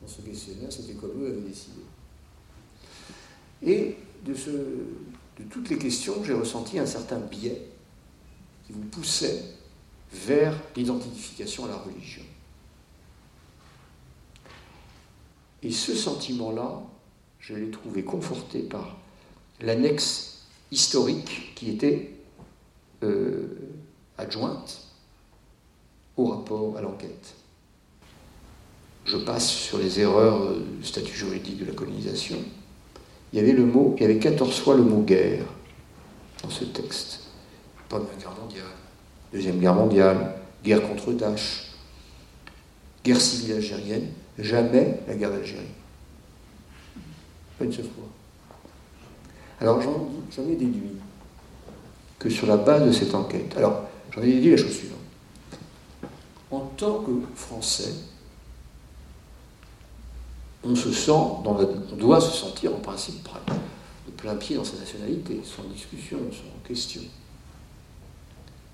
dans 0.00 0.08
ce 0.08 0.22
questionnaire, 0.22 0.72
c'était 0.72 0.94
comme 0.94 1.22
eux 1.22 1.26
avaient 1.26 1.40
décidé. 1.40 1.82
Et 3.62 3.96
de 4.24 5.44
toutes 5.50 5.68
les 5.68 5.78
questions, 5.78 6.24
j'ai 6.24 6.32
ressenti 6.32 6.78
un 6.78 6.86
certain 6.86 7.18
biais 7.18 7.66
qui 8.66 8.72
vous 8.72 8.84
poussait 8.84 9.42
vers 10.12 10.54
l'identification 10.76 11.64
à 11.66 11.68
la 11.68 11.76
religion. 11.76 12.22
Et 15.62 15.70
ce 15.70 15.94
sentiment-là, 15.94 16.82
je 17.38 17.54
l'ai 17.54 17.70
trouvé 17.70 18.02
conforté 18.02 18.60
par 18.60 18.96
l'annexe 19.60 20.46
historique 20.70 21.54
qui 21.54 21.70
était 21.70 22.12
euh, 23.02 23.48
adjointe 24.16 24.86
au 26.16 26.26
rapport 26.26 26.76
à 26.76 26.80
l'enquête 26.80 27.34
je 29.10 29.16
passe 29.16 29.48
sur 29.48 29.78
les 29.78 30.00
erreurs 30.00 30.54
du 30.54 30.86
statut 30.86 31.14
juridique 31.14 31.58
de 31.58 31.64
la 31.64 31.72
colonisation, 31.72 32.36
il 33.32 33.38
y 33.38 33.42
avait 33.42 33.52
le 33.52 33.64
mot, 33.64 33.94
il 33.96 34.02
y 34.02 34.04
avait 34.04 34.18
14 34.18 34.58
fois 34.60 34.76
le 34.76 34.82
mot 34.82 35.02
guerre 35.02 35.44
dans 36.42 36.50
ce 36.50 36.64
texte. 36.64 37.20
Deuxième 39.32 39.60
guerre 39.60 39.74
mondiale, 39.74 40.34
guerre 40.64 40.82
contre 40.82 41.12
Daesh, 41.12 41.70
guerre 43.04 43.20
civile 43.20 43.54
algérienne, 43.54 44.08
jamais 44.38 45.00
la 45.06 45.14
guerre 45.14 45.30
d'Algérie. 45.30 45.66
Pas 47.58 47.64
une 47.64 47.72
seule 47.72 47.84
fois. 47.84 48.08
Alors 49.60 49.80
j'en 49.82 50.48
ai 50.48 50.56
déduit 50.56 50.96
que 52.18 52.28
sur 52.28 52.46
la 52.46 52.56
base 52.56 52.86
de 52.86 52.92
cette 52.92 53.14
enquête, 53.14 53.54
alors 53.56 53.84
j'en 54.10 54.22
ai 54.22 54.32
déduit 54.32 54.50
la 54.50 54.56
chose 54.56 54.76
suivante. 54.76 54.98
En 56.50 56.60
tant 56.76 57.00
que 57.00 57.12
Français, 57.36 57.92
on 60.64 60.74
se 60.74 60.90
sent, 60.92 61.12
on 61.12 61.96
doit 61.96 62.20
se 62.20 62.36
sentir 62.36 62.74
en 62.74 62.80
principe 62.80 63.28
de 64.06 64.12
plein 64.12 64.34
pied 64.34 64.56
dans 64.56 64.64
sa 64.64 64.76
nationalité, 64.76 65.40
son 65.44 65.62
discussion, 65.68 66.18
son 66.32 66.66
question. 66.66 67.02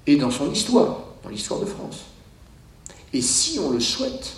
Et 0.07 0.17
dans 0.17 0.31
son 0.31 0.51
histoire, 0.53 1.01
dans 1.23 1.31
l'histoire 1.31 1.61
de 1.61 1.67
France. 1.67 2.05
Et 3.13 3.21
si 3.21 3.59
on 3.59 3.71
le 3.71 3.81
souhaite, 3.81 4.35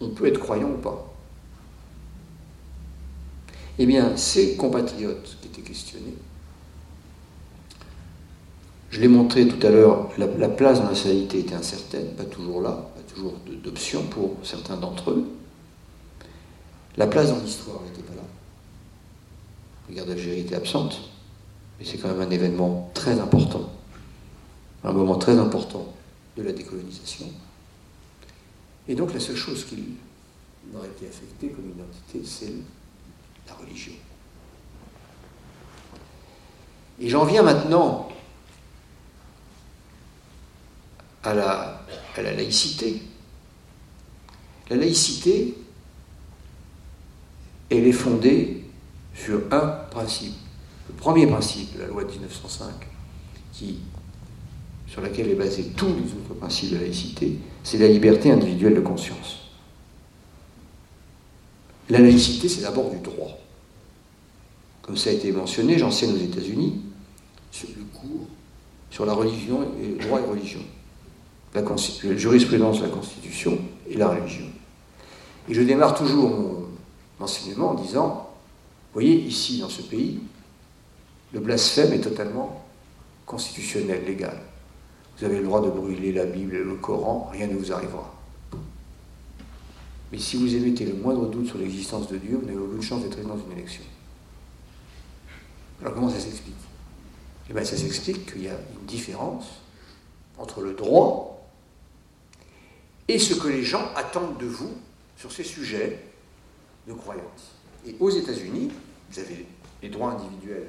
on 0.00 0.08
peut 0.08 0.26
être 0.26 0.40
croyant 0.40 0.70
ou 0.70 0.78
pas. 0.78 1.06
Eh 3.78 3.86
bien, 3.86 4.16
ces 4.16 4.56
compatriotes 4.56 5.36
qui 5.40 5.48
étaient 5.48 5.62
questionnés, 5.62 6.14
je 8.90 9.00
l'ai 9.00 9.08
montré 9.08 9.46
tout 9.46 9.64
à 9.64 9.70
l'heure, 9.70 10.10
la, 10.18 10.48
place 10.48 10.78
dans 10.78 10.84
la 10.84 10.90
nationalité 10.90 11.38
était 11.38 11.54
incertaine, 11.54 12.08
pas 12.16 12.24
toujours 12.24 12.60
là, 12.60 12.90
pas 12.94 13.14
toujours 13.14 13.34
d'options 13.62 14.02
pour 14.02 14.36
certains 14.42 14.76
d'entre 14.76 15.12
eux. 15.12 15.28
La 16.96 17.06
place 17.06 17.30
dans 17.30 17.38
l'histoire 17.38 17.80
n'était 17.82 18.02
pas 18.02 18.16
là. 18.16 18.22
La 19.88 19.94
guerre 19.94 20.06
d'Algérie 20.06 20.40
était 20.40 20.56
absente, 20.56 21.00
mais 21.80 21.86
c'est 21.86 21.96
quand 21.96 22.08
même 22.08 22.20
un 22.20 22.30
événement 22.30 22.90
très 22.92 23.18
important, 23.18 23.70
un 24.84 24.92
moment 24.92 25.16
très 25.16 25.38
important 25.38 25.90
de 26.36 26.42
la 26.42 26.52
décolonisation. 26.52 27.26
Et 28.86 28.94
donc 28.94 29.14
la 29.14 29.20
seule 29.20 29.36
chose 29.36 29.64
qui 29.64 29.96
aurait 30.76 30.88
été 30.88 31.06
affectée 31.06 31.48
comme 31.48 31.70
identité, 31.70 32.20
c'est 32.22 32.52
la 33.48 33.54
religion. 33.54 33.94
Et 37.00 37.08
j'en 37.08 37.24
viens 37.24 37.42
maintenant 37.42 38.10
à 41.22 41.32
la, 41.32 41.82
à 42.14 42.22
la 42.22 42.34
laïcité. 42.34 43.02
La 44.68 44.76
laïcité, 44.76 45.54
elle 47.70 47.86
est 47.86 47.92
fondée 47.92 48.64
sur 49.14 49.40
un 49.50 49.66
principe. 49.90 50.34
Le 50.90 50.96
premier 50.96 51.26
principe 51.28 51.74
de 51.76 51.82
la 51.82 51.86
loi 51.86 52.02
de 52.02 52.10
1905, 52.10 52.66
qui, 53.52 53.78
sur 54.88 55.00
laquelle 55.00 55.28
est 55.28 55.36
basé 55.36 55.66
tous 55.76 55.86
les 55.86 56.12
autres 56.12 56.34
principes 56.38 56.72
de 56.72 56.78
laïcité, 56.78 57.38
c'est 57.62 57.78
la 57.78 57.86
liberté 57.86 58.32
individuelle 58.32 58.74
de 58.74 58.80
conscience. 58.80 59.50
La 61.88 62.00
laïcité, 62.00 62.48
c'est 62.48 62.62
d'abord 62.62 62.90
du 62.90 62.98
droit. 62.98 63.38
Comme 64.82 64.96
ça 64.96 65.10
a 65.10 65.12
été 65.12 65.30
mentionné, 65.30 65.78
j'enseigne 65.78 66.12
aux 66.12 66.24
États-Unis 66.24 66.80
sur 67.52 67.68
le 67.68 67.84
cours 67.96 68.26
sur 68.90 69.06
la 69.06 69.12
religion 69.12 69.62
et 69.80 69.86
le 69.86 70.04
droit 70.04 70.20
et 70.20 70.24
religion 70.24 70.60
la, 71.54 71.62
jurisprudence, 72.16 72.80
la 72.80 72.88
Constitution 72.88 73.58
et 73.88 73.96
la 73.96 74.08
religion. 74.08 74.46
Et 75.48 75.54
je 75.54 75.62
démarre 75.62 75.94
toujours 75.94 76.30
mon 76.30 76.66
enseignement 77.18 77.70
en 77.70 77.74
disant, 77.74 78.30
vous 78.92 79.00
voyez, 79.00 79.14
ici, 79.14 79.58
dans 79.58 79.68
ce 79.68 79.82
pays, 79.82 80.20
le 81.32 81.40
blasphème 81.40 81.92
est 81.92 82.00
totalement 82.00 82.64
constitutionnel, 83.26 84.04
légal. 84.04 84.40
Vous 85.18 85.24
avez 85.24 85.38
le 85.38 85.44
droit 85.44 85.60
de 85.60 85.70
brûler 85.70 86.12
la 86.12 86.26
Bible 86.26 86.54
et 86.56 86.64
le 86.64 86.74
Coran, 86.74 87.28
rien 87.32 87.46
ne 87.46 87.54
vous 87.54 87.72
arrivera. 87.72 88.14
Mais 90.10 90.18
si 90.18 90.36
vous 90.36 90.54
émettez 90.54 90.84
le 90.84 90.94
moindre 90.94 91.26
doute 91.26 91.46
sur 91.46 91.58
l'existence 91.58 92.08
de 92.08 92.16
Dieu, 92.16 92.38
vous 92.40 92.46
n'avez 92.46 92.58
aucune 92.58 92.82
chance 92.82 93.02
d'être 93.02 93.22
dans 93.22 93.36
une 93.36 93.52
élection. 93.52 93.84
Alors 95.80 95.94
comment 95.94 96.10
ça 96.10 96.18
s'explique? 96.18 96.54
Eh 97.48 97.52
bien 97.52 97.64
ça 97.64 97.76
s'explique 97.76 98.32
qu'il 98.32 98.42
y 98.42 98.48
a 98.48 98.54
une 98.54 98.86
différence 98.86 99.46
entre 100.38 100.62
le 100.62 100.72
droit 100.72 101.48
et 103.06 103.18
ce 103.18 103.34
que 103.34 103.48
les 103.48 103.62
gens 103.62 103.84
attendent 103.94 104.38
de 104.38 104.46
vous 104.46 104.70
sur 105.16 105.30
ces 105.30 105.44
sujets 105.44 106.00
de 106.88 106.92
croyance. 106.92 107.54
Et 107.86 107.94
aux 108.00 108.10
États-Unis, 108.10 108.70
vous 109.10 109.18
avez 109.18 109.46
les 109.82 109.88
droits 109.88 110.12
individuels, 110.12 110.68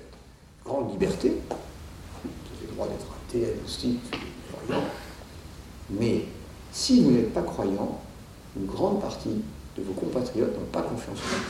grande 0.66 0.92
liberté, 0.92 1.30
vous 1.30 2.58
avez 2.58 2.68
le 2.68 2.74
droit 2.74 2.88
d'être 2.88 3.08
athée, 3.28 3.52
agnostique, 3.52 4.00
croyant, 4.52 4.84
mais 5.90 6.26
si 6.72 7.04
vous 7.04 7.12
n'êtes 7.12 7.34
pas 7.34 7.42
croyant, 7.42 8.00
une 8.56 8.66
grande 8.66 9.02
partie 9.02 9.42
de 9.78 9.84
vos 9.84 9.94
compatriotes 9.94 10.58
n'ont 10.58 10.66
pas 10.72 10.82
confiance 10.82 11.18
en 11.18 11.38
vous. 11.38 11.44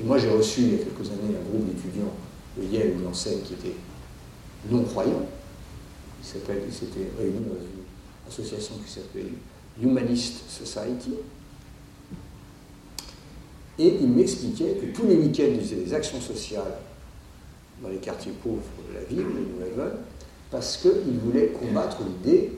Et 0.00 0.04
moi, 0.04 0.18
j'ai 0.18 0.30
reçu 0.30 0.60
il 0.60 0.72
y 0.72 0.74
a 0.74 0.78
quelques 0.78 1.10
années 1.10 1.36
un 1.36 1.50
groupe 1.50 1.66
d'étudiants 1.66 2.12
de 2.56 2.64
Yale 2.64 2.92
où 2.96 3.02
j'enseigne 3.02 3.40
qui 3.40 3.54
étaient 3.54 3.76
non-croyants. 4.70 5.26
Ils 6.20 6.26
s'étaient 6.26 7.10
réunis 7.18 7.44
dans 7.46 7.60
une 7.60 7.84
association 8.28 8.74
qui 8.84 8.92
s'appelle 8.92 9.32
Humanist 9.80 10.48
Society. 10.48 11.14
Et 13.78 13.98
il 14.00 14.08
m'expliquait 14.08 14.74
que 14.74 14.86
tous 14.86 15.06
les 15.06 15.14
week-ends, 15.16 15.52
ils 15.54 15.60
faisaient 15.60 15.76
des 15.76 15.94
actions 15.94 16.20
sociales 16.20 16.78
dans 17.82 17.88
les 17.88 17.98
quartiers 17.98 18.32
pauvres 18.42 18.62
de 18.88 18.94
la 18.94 19.04
ville, 19.04 19.18
de 19.18 19.22
New 19.22 19.90
parce 20.50 20.78
qu'ils 20.78 21.18
voulaient 21.22 21.48
combattre 21.48 21.98
l'idée 22.02 22.52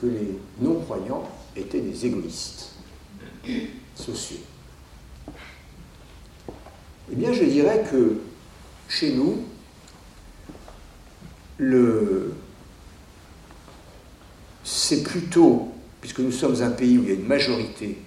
que 0.00 0.06
les 0.06 0.38
non-croyants 0.60 1.28
étaient 1.56 1.80
des 1.80 2.06
égoïstes 2.06 2.72
sociaux. 3.94 4.38
Eh 7.10 7.14
bien, 7.14 7.32
je 7.32 7.44
dirais 7.44 7.84
que 7.90 8.18
chez 8.88 9.14
nous, 9.14 9.44
c'est 14.64 15.02
plutôt, 15.02 15.68
puisque 16.00 16.20
nous 16.20 16.32
sommes 16.32 16.60
un 16.62 16.70
pays 16.70 16.98
où 16.98 17.02
il 17.02 17.08
y 17.08 17.12
a 17.12 17.14
une 17.14 17.26
majorité 17.26 17.98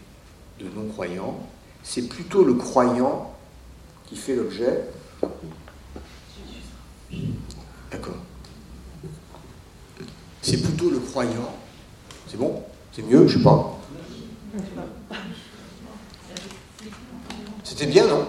de 0.59 0.65
non-croyants, 0.75 1.39
c'est 1.83 2.07
plutôt 2.07 2.43
le 2.43 2.53
croyant 2.53 3.33
qui 4.07 4.15
fait 4.15 4.35
l'objet. 4.35 4.85
D'accord. 7.91 8.15
C'est 10.41 10.61
plutôt 10.61 10.89
le 10.89 10.99
croyant. 10.99 11.55
C'est 12.27 12.37
bon? 12.37 12.63
C'est 12.93 13.03
mieux 13.03 13.27
Je 13.27 13.37
sais 13.37 13.43
pas. 13.43 13.77
C'était 17.63 17.85
bien, 17.87 18.07
non? 18.07 18.27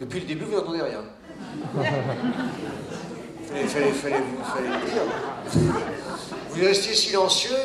Depuis 0.00 0.20
le 0.20 0.26
début, 0.26 0.44
vous 0.44 0.56
n'entendez 0.56 0.82
rien. 0.82 1.00
Il 3.54 3.68
fallait, 3.68 3.90
vous, 3.90 4.08
dire. 4.08 5.02
Vous 6.50 6.64
restiez 6.64 6.94
silencieux. 6.94 7.56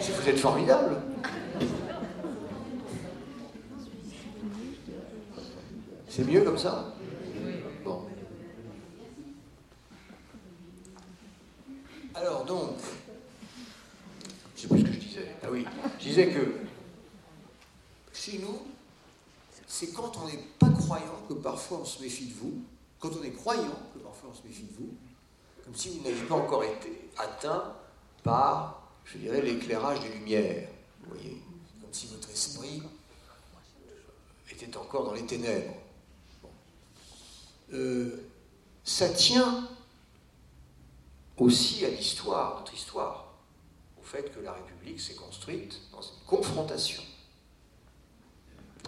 Vous 0.00 0.28
êtes 0.28 0.38
formidable. 0.38 0.96
C'est 6.08 6.24
mieux 6.24 6.42
comme 6.42 6.58
ça 6.58 6.94
Bon. 7.84 8.06
Alors 12.14 12.44
donc, 12.44 12.70
je 14.56 14.62
sais 14.62 14.68
plus 14.68 14.80
ce 14.80 14.84
que 14.84 14.92
je 14.92 14.98
disais. 14.98 15.28
Ah 15.44 15.48
oui, 15.52 15.66
je 16.00 16.04
disais 16.04 16.28
que 16.28 16.54
chez 18.14 18.38
nous, 18.38 18.62
c'est 19.78 19.92
quand 19.92 20.10
on 20.16 20.26
n'est 20.26 20.42
pas 20.58 20.70
croyant 20.70 21.20
que 21.28 21.34
parfois 21.34 21.80
on 21.82 21.84
se 21.84 22.02
méfie 22.02 22.28
de 22.28 22.32
vous, 22.32 22.62
quand 22.98 23.10
on 23.20 23.22
est 23.22 23.32
croyant 23.32 23.78
que 23.92 23.98
parfois 23.98 24.30
on 24.32 24.34
se 24.34 24.42
méfie 24.46 24.62
de 24.62 24.72
vous, 24.72 24.94
comme 25.62 25.74
si 25.74 25.90
vous 25.90 26.02
n'aviez 26.02 26.22
pas 26.22 26.36
encore 26.36 26.64
été 26.64 27.10
atteint 27.18 27.74
par, 28.22 28.90
je 29.04 29.18
dirais, 29.18 29.42
l'éclairage 29.42 30.00
des 30.00 30.08
lumières. 30.08 30.70
Vous 31.02 31.14
voyez, 31.14 31.42
comme 31.82 31.92
si 31.92 32.06
votre 32.06 32.30
esprit 32.30 32.82
était 34.50 34.74
encore 34.78 35.04
dans 35.04 35.12
les 35.12 35.26
ténèbres. 35.26 35.74
Euh, 37.74 38.26
ça 38.82 39.10
tient 39.10 39.68
aussi 41.36 41.84
à 41.84 41.90
l'histoire, 41.90 42.60
notre 42.60 42.72
histoire, 42.72 43.34
au 44.00 44.02
fait 44.02 44.34
que 44.34 44.40
la 44.40 44.54
République 44.54 45.02
s'est 45.02 45.16
construite 45.16 45.78
dans 45.92 46.00
une 46.00 46.24
confrontation 46.26 47.02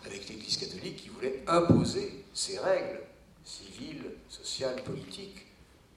avec 0.06 0.28
l'Église 0.28 0.56
catholique 0.56 0.96
qui 0.96 1.08
voulait 1.08 1.42
imposer 1.46 2.24
ses 2.32 2.58
règles 2.58 3.00
civiles, 3.44 4.12
sociales, 4.28 4.82
politiques 4.84 5.46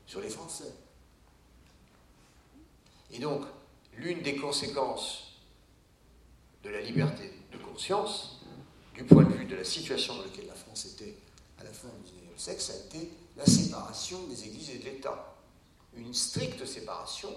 sur 0.06 0.22
les 0.22 0.30
Français. 0.30 0.74
Et 3.12 3.20
donc, 3.20 3.44
l'une 3.98 4.22
des 4.22 4.36
conséquences 4.38 5.38
de 6.64 6.70
la 6.70 6.82
liberté 6.82 7.32
de 7.52 7.58
conscience, 7.58 8.42
du 8.94 9.04
point 9.04 9.24
de 9.24 9.34
vue 9.34 9.46
de 9.46 9.56
la 9.56 9.64
situation 9.64 10.16
dans 10.16 10.24
laquelle 10.24 10.48
la 10.48 10.56
France 10.56 10.86
était 10.86 11.16
à 11.60 11.64
la 11.64 11.72
fin 11.72 11.88
du 11.88 12.12
XIXe 12.12 12.42
siècle, 12.42 12.62
ça 12.62 12.74
a 12.74 12.78
été 12.78 13.12
la 13.38 13.46
séparation 13.46 14.28
des 14.28 14.46
églises 14.46 14.70
et 14.70 14.78
de 14.80 14.86
l'État. 14.86 15.36
Une 15.96 16.14
stricte 16.14 16.66
séparation 16.66 17.30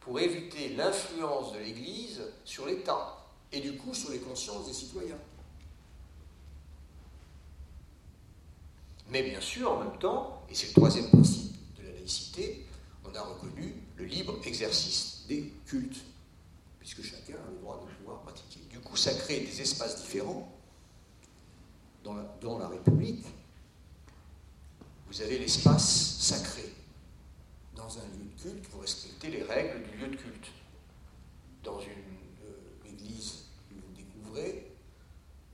pour 0.00 0.20
éviter 0.20 0.70
l'influence 0.70 1.52
de 1.52 1.58
l'Église 1.58 2.22
sur 2.44 2.66
l'État 2.66 3.16
et 3.52 3.60
du 3.60 3.76
coup 3.76 3.94
sur 3.94 4.10
les 4.10 4.18
consciences 4.18 4.66
des 4.66 4.72
citoyens. 4.74 5.18
Mais 9.14 9.22
bien 9.22 9.40
sûr, 9.40 9.70
en 9.70 9.78
même 9.78 9.96
temps, 10.00 10.42
et 10.50 10.56
c'est 10.56 10.66
le 10.66 10.72
troisième 10.72 11.08
principe 11.08 11.54
de 11.78 11.84
la 11.84 11.92
laïcité, 11.92 12.66
on 13.04 13.14
a 13.14 13.20
reconnu 13.20 13.72
le 13.96 14.06
libre 14.06 14.36
exercice 14.44 15.24
des 15.28 15.52
cultes, 15.66 16.04
puisque 16.80 17.04
chacun 17.04 17.34
a 17.34 17.50
le 17.52 17.58
droit 17.60 17.80
de 17.80 17.94
pouvoir 17.98 18.22
pratiquer. 18.22 18.58
Du 18.68 18.80
coup, 18.80 18.96
ça 18.96 19.14
crée 19.14 19.38
des 19.38 19.60
espaces 19.60 20.02
différents 20.02 20.52
dans 22.02 22.58
la, 22.58 22.66
République. 22.66 23.24
Vous 25.06 25.22
avez 25.22 25.38
l'espace 25.38 26.16
sacré. 26.18 26.74
Dans 27.76 27.96
un 27.96 28.02
lieu 28.18 28.24
de 28.36 28.42
culte, 28.42 28.68
vous 28.72 28.80
respectez 28.80 29.28
les 29.28 29.44
règles 29.44 29.84
du 29.92 29.96
lieu 29.96 30.08
de 30.08 30.16
culte. 30.16 30.48
Dans 31.62 31.78
une 31.78 31.86
euh, 31.88 32.90
église, 32.90 33.44
vous 33.70 33.76
vous 33.76 33.94
découvrez. 33.94 34.72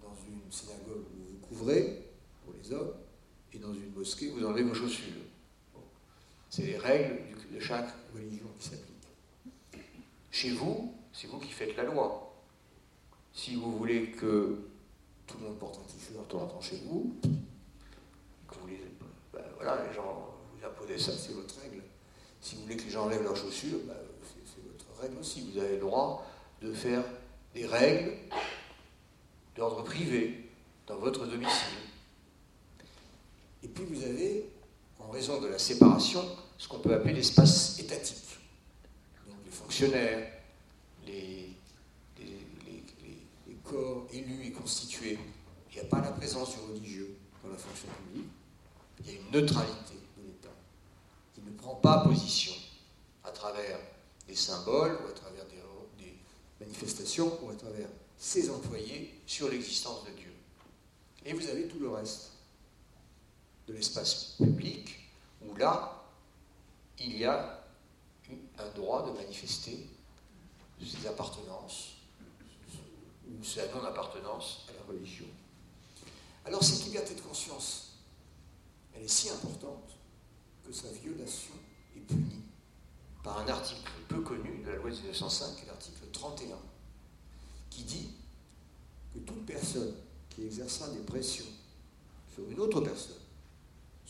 Dans 0.02 0.16
une 0.26 0.50
synagogue, 0.50 1.04
vous 1.12 1.24
vous 1.26 1.46
couvrez, 1.46 2.10
pour 2.42 2.54
les 2.54 2.72
hommes. 2.72 2.94
Et 3.52 3.58
dans 3.58 3.74
une 3.74 3.92
mosquée, 3.92 4.28
vous 4.30 4.44
enlevez 4.44 4.62
vos 4.62 4.74
chaussures. 4.74 5.22
C'est 6.48 6.62
les 6.62 6.78
règles 6.78 7.20
de 7.52 7.60
chaque 7.60 7.88
religion 8.14 8.46
qui 8.58 8.68
s'appliquent. 8.68 8.86
Chez 10.30 10.50
vous, 10.50 10.94
c'est 11.12 11.26
vous 11.26 11.38
qui 11.38 11.50
faites 11.50 11.76
la 11.76 11.84
loi. 11.84 12.32
Si 13.32 13.54
vous 13.56 13.76
voulez 13.76 14.10
que 14.10 14.58
tout 15.26 15.38
le 15.38 15.44
monde 15.46 15.58
porte 15.58 15.78
un 15.78 15.92
t-shirt 15.92 16.34
en 16.34 16.38
rentrant 16.38 16.60
chez 16.60 16.80
vous, 16.86 17.16
que 18.48 18.54
vous 18.60 18.66
les, 18.66 18.80
ben 19.32 19.44
voilà, 19.56 19.86
les 19.86 19.94
gens 19.94 20.34
vous 20.54 20.66
imposez 20.66 20.98
ça, 20.98 21.12
c'est 21.12 21.32
votre 21.32 21.60
règle. 21.60 21.82
Si 22.40 22.56
vous 22.56 22.62
voulez 22.62 22.76
que 22.76 22.84
les 22.84 22.90
gens 22.90 23.04
enlèvent 23.04 23.22
leurs 23.22 23.36
chaussures, 23.36 23.78
ben, 23.86 23.94
c'est 24.44 24.62
votre 24.62 25.00
règle 25.00 25.18
aussi. 25.18 25.50
Vous 25.52 25.58
avez 25.58 25.74
le 25.74 25.80
droit 25.80 26.26
de 26.62 26.72
faire 26.72 27.04
des 27.54 27.66
règles 27.66 28.12
d'ordre 29.56 29.82
privé 29.84 30.48
dans 30.86 30.96
votre 30.96 31.26
domicile. 31.26 31.78
Et 33.62 33.68
puis 33.68 33.84
vous 33.84 34.02
avez, 34.02 34.50
en 34.98 35.10
raison 35.10 35.40
de 35.40 35.48
la 35.48 35.58
séparation, 35.58 36.24
ce 36.58 36.68
qu'on 36.68 36.78
peut 36.78 36.94
appeler 36.94 37.14
l'espace 37.14 37.78
étatique. 37.78 38.38
Donc 39.26 39.38
les 39.44 39.50
fonctionnaires, 39.50 40.32
les, 41.06 41.50
corps 43.70 44.06
élus 44.12 44.46
et 44.46 44.50
constitués. 44.50 45.16
Il 45.70 45.74
n'y 45.74 45.80
a 45.80 45.84
pas 45.84 46.00
la 46.00 46.10
présence 46.10 46.50
du 46.56 46.60
religieux 46.72 47.14
dans 47.44 47.50
la 47.50 47.56
fonction 47.56 47.86
publique. 48.04 48.28
Il 48.98 49.06
y 49.06 49.10
a 49.10 49.20
une 49.20 49.30
neutralité 49.30 49.94
de 50.18 50.26
l'État 50.26 50.48
qui 51.32 51.40
ne 51.40 51.50
prend 51.52 51.76
pas 51.76 51.98
position 51.98 52.52
à 53.22 53.30
travers 53.30 53.78
des 54.26 54.34
symboles 54.34 54.98
ou 55.04 55.08
à 55.08 55.12
travers 55.12 55.44
des, 55.46 56.04
des 56.04 56.14
manifestations 56.60 57.38
ou 57.44 57.50
à 57.50 57.54
travers 57.54 57.86
ses 58.18 58.50
employés 58.50 59.14
sur 59.26 59.48
l'existence 59.48 60.04
de 60.04 60.10
Dieu. 60.16 60.32
Et 61.24 61.32
vous 61.32 61.48
avez 61.48 61.68
tout 61.68 61.78
le 61.78 61.90
reste 61.90 62.32
de 63.70 63.76
l'espace 63.76 64.34
public 64.36 64.98
où 65.46 65.54
là, 65.56 66.02
il 66.98 67.16
y 67.16 67.24
a 67.24 67.64
un 68.58 68.68
droit 68.74 69.06
de 69.06 69.12
manifester 69.12 69.86
ses 70.84 71.06
appartenances 71.06 71.92
ou 73.28 73.44
sa 73.44 73.66
non-appartenance 73.68 74.66
à 74.68 74.72
la 74.72 74.92
religion. 74.92 75.26
Alors 76.44 76.64
cette 76.64 76.84
liberté 76.86 77.14
de 77.14 77.20
conscience, 77.20 77.92
elle 78.94 79.02
est 79.02 79.08
si 79.08 79.30
importante 79.30 79.90
que 80.66 80.72
sa 80.72 80.88
violation 80.88 81.54
est 81.96 82.00
punie 82.00 82.42
par 83.22 83.38
un 83.38 83.48
article 83.48 83.90
peu 84.08 84.20
connu 84.22 84.62
de 84.64 84.70
la 84.70 84.76
loi 84.76 84.90
de 84.90 84.96
1905, 84.96 85.66
l'article 85.66 86.06
31, 86.12 86.56
qui 87.68 87.82
dit 87.84 88.10
que 89.14 89.20
toute 89.20 89.46
personne 89.46 89.94
qui 90.30 90.42
exercera 90.42 90.88
des 90.88 91.00
pressions 91.00 91.46
sur 92.32 92.48
une 92.48 92.58
autre 92.58 92.80
personne, 92.80 93.20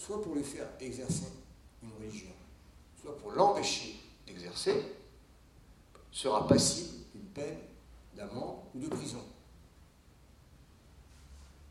soit 0.01 0.23
pour 0.23 0.35
lui 0.35 0.43
faire 0.43 0.67
exercer 0.81 1.27
une 1.83 1.91
religion, 1.99 2.31
soit 3.01 3.17
pour 3.19 3.33
l'empêcher 3.33 3.97
d'exercer, 4.27 4.83
sera 6.11 6.47
passible 6.49 7.05
d'une 7.15 7.27
peine 7.27 7.59
d'amende 8.17 8.61
ou 8.75 8.81
de 8.81 8.89
prison. 8.89 9.23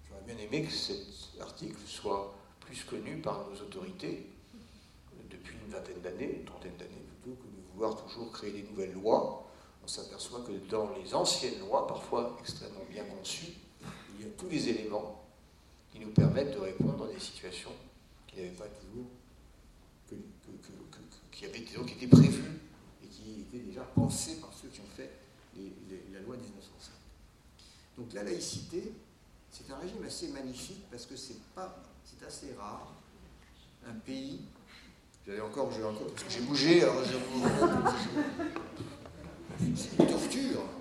J'aurais 0.07 0.21
bien 0.21 0.37
aimé 0.37 0.63
que 0.63 0.71
cet 0.71 1.41
article 1.41 1.79
soit 1.87 2.35
plus 2.59 2.83
connu 2.83 3.17
par 3.17 3.49
nos 3.49 3.59
autorités 3.61 4.27
depuis 5.29 5.55
une 5.65 5.71
vingtaine 5.71 6.01
d'années, 6.01 6.37
une 6.39 6.45
trentaine 6.45 6.77
d'années, 6.77 7.03
plutôt 7.21 7.35
que 7.35 7.47
de 7.47 7.73
vouloir 7.73 7.95
toujours 8.05 8.31
créer 8.31 8.51
des 8.51 8.63
nouvelles 8.63 8.93
lois. 8.93 9.47
On 9.83 9.87
s'aperçoit 9.87 10.41
que 10.41 10.51
dans 10.69 10.91
les 10.91 11.15
anciennes 11.15 11.59
lois, 11.59 11.87
parfois 11.87 12.37
extrêmement 12.39 12.85
bien 12.89 13.05
conçues, 13.05 13.53
il 14.17 14.25
y 14.25 14.29
a 14.29 14.31
tous 14.37 14.49
les 14.49 14.69
éléments 14.69 15.23
qui 15.91 15.99
nous 15.99 16.11
permettent 16.11 16.53
de 16.53 16.59
répondre 16.59 17.05
à 17.05 17.07
des 17.07 17.19
situations 17.19 17.71
qui 18.29 18.37
n'avaient 18.37 18.49
pas 18.49 18.67
toujours, 18.67 19.07
qui 21.31 21.45
avaient 21.45 21.61
qui 21.61 21.75
étaient 21.75 22.07
prévues 22.07 22.59
et 23.03 23.07
qui 23.07 23.41
étaient 23.41 23.65
déjà 23.65 23.81
pensées 23.81 24.37
par 24.39 24.53
ceux 24.53 24.67
qui 24.69 24.81
ont 24.81 24.95
fait 24.95 25.09
la 26.11 26.19
loi 26.21 26.35
1905. 26.35 26.91
Donc 27.97 28.13
la 28.13 28.23
laïcité, 28.23 28.93
c'est 29.51 29.69
un 29.71 29.77
régime 29.77 30.03
assez 30.05 30.27
magnifique 30.29 30.83
parce 30.91 31.05
que 31.05 31.15
c'est 31.15 31.39
pas, 31.55 31.83
c'est 32.03 32.25
assez 32.25 32.53
rare. 32.53 32.93
Un 33.87 33.93
pays, 33.93 34.41
j'avais 35.25 35.41
encore, 35.41 35.71
j'ai 35.71 35.83
encore, 35.83 36.07
j'ai 36.29 36.41
bougé, 36.41 36.83
alors 36.83 37.03
c'est 39.75 39.99
une 39.99 40.07
torture. 40.07 40.78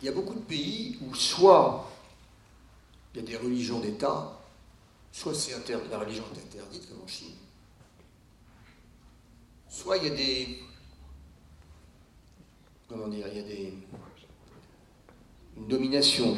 Il 0.00 0.06
y 0.06 0.08
a 0.08 0.12
beaucoup 0.12 0.34
de 0.34 0.44
pays 0.44 0.98
où 1.00 1.14
soit 1.14 1.90
il 3.14 3.20
y 3.20 3.22
a 3.22 3.26
des 3.26 3.36
religions 3.36 3.80
d'État, 3.80 4.38
soit 5.10 5.34
c'est 5.34 5.52
la 5.68 5.98
religion 5.98 6.24
est 6.34 6.40
interdite, 6.40 6.88
comme 6.88 7.02
en 7.02 7.06
Chine, 7.06 7.34
soit 9.68 9.96
il 9.96 10.04
y 10.04 10.10
a 10.10 10.14
des. 10.14 10.58
Comment 12.88 13.08
dire 13.08 13.26
Il 13.28 13.36
y 13.36 13.40
a 13.40 13.42
des. 13.42 13.74
une 15.56 15.66
domination 15.66 16.36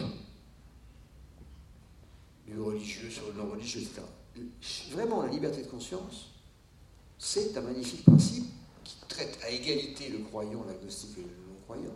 du 2.47 2.61
religieux 2.61 3.11
sur 3.11 3.27
le 3.27 3.33
non-religieux, 3.35 3.81
etc. 3.81 4.03
Vraiment, 4.93 5.23
la 5.23 5.33
liberté 5.33 5.63
de 5.63 5.69
conscience, 5.69 6.31
c'est 7.19 7.57
un 7.57 7.61
magnifique 7.61 8.05
principe 8.05 8.47
qui 8.85 8.97
traite 9.09 9.39
à 9.43 9.51
égalité 9.51 10.09
le 10.09 10.19
croyant, 10.19 10.65
l'agnostique 10.67 11.19
et 11.19 11.23
le 11.23 11.53
non-croyant. 11.53 11.95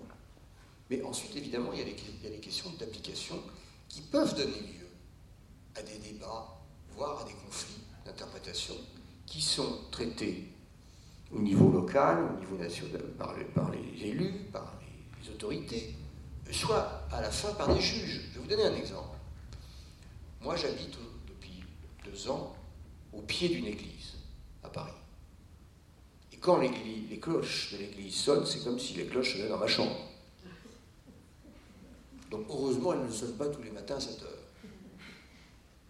Mais 0.93 1.03
ensuite, 1.05 1.35
évidemment, 1.37 1.71
il 1.73 1.79
y 1.79 1.83
a 1.83 1.87
des, 1.87 2.39
questions 2.39 2.71
d'application 2.79 3.41
qui 3.89 4.03
peuvent 4.03 4.35
donner 4.35 4.61
lieu 4.61 4.87
à 5.75 5.81
des 5.81 5.97
débats, 5.97 6.61
voire 6.95 7.23
à 7.23 7.25
des 7.25 7.33
conflits 7.33 7.81
d'interprétation, 8.05 8.75
qui 9.25 9.41
sont 9.41 9.79
traités 9.91 10.49
au 11.35 11.39
niveau 11.39 11.71
local, 11.71 12.19
au 12.37 12.39
niveau 12.39 12.59
national, 12.59 13.01
par 13.17 13.35
les, 13.71 14.07
élus, 14.07 14.35
par 14.53 14.75
les, 15.23 15.31
autorités, 15.31 15.95
soit 16.51 17.07
à 17.11 17.23
la 17.23 17.31
fin 17.31 17.55
par 17.55 17.75
des 17.75 17.81
juges. 17.81 18.29
Je 18.29 18.35
vais 18.35 18.41
vous 18.41 18.51
donner 18.51 18.65
un 18.65 18.77
exemple. 18.77 19.17
Moi, 20.43 20.57
j'habite 20.57 20.99
depuis 21.27 21.65
deux 22.05 22.29
ans 22.29 22.55
au 23.15 23.23
pied 23.23 23.49
d'une 23.49 23.65
église 23.65 24.13
à 24.63 24.69
Paris. 24.69 24.93
Et 26.35 26.37
quand 26.37 26.59
les 26.59 27.19
cloches 27.19 27.73
de 27.73 27.79
l'église 27.79 28.15
sonnent, 28.15 28.45
c'est 28.45 28.63
comme 28.63 28.79
si 28.79 28.93
les 28.93 29.07
cloches 29.07 29.33
sonnaient 29.33 29.49
dans 29.49 29.57
ma 29.57 29.67
chambre. 29.67 30.12
Donc 32.33 32.47
heureusement, 32.49 32.95
elles 32.95 33.05
ne 33.05 33.13
sonnent 33.13 33.37
pas 33.37 33.47
tous 33.47 33.63
les 33.63 33.71
matins 33.71 33.97
à 33.97 34.01
7 34.01 34.23
heures. 34.23 34.29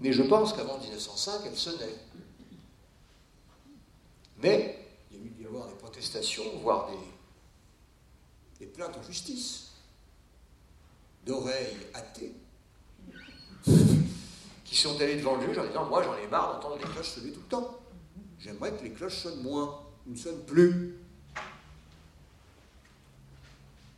Mais 0.01 0.13
je 0.13 0.25
pense 0.25 0.53
qu'avant 0.53 0.79
1905, 0.79 1.43
elles 1.47 1.57
sonnaient. 1.57 1.97
Mais 4.43 4.83
avoir 5.47 5.69
des 5.69 5.75
protestations, 5.75 6.45
voire 6.63 6.91
des, 8.59 8.67
plaintes 8.67 8.97
en 8.97 9.03
justice, 9.03 9.73
d'oreilles 11.27 11.77
athées, 11.95 12.33
qui 14.65 14.77
sont 14.77 14.99
allées 15.01 15.17
devant 15.17 15.37
le 15.37 15.47
juge 15.47 15.59
en 15.59 15.67
disant 15.67 15.85
Moi, 15.85 16.03
j'en 16.03 16.17
ai 16.17 16.27
marre 16.27 16.55
d'entendre 16.55 16.79
les 16.79 16.91
cloches 16.91 17.11
sonner 17.11 17.33
tout 17.33 17.41
le 17.41 17.49
temps. 17.49 17.79
J'aimerais 18.39 18.73
que 18.73 18.83
les 18.83 18.93
cloches 18.93 19.19
sonnent 19.19 19.43
moins, 19.43 19.83
ou 20.07 20.13
ne 20.13 20.17
sonnent 20.17 20.45
plus. 20.45 20.97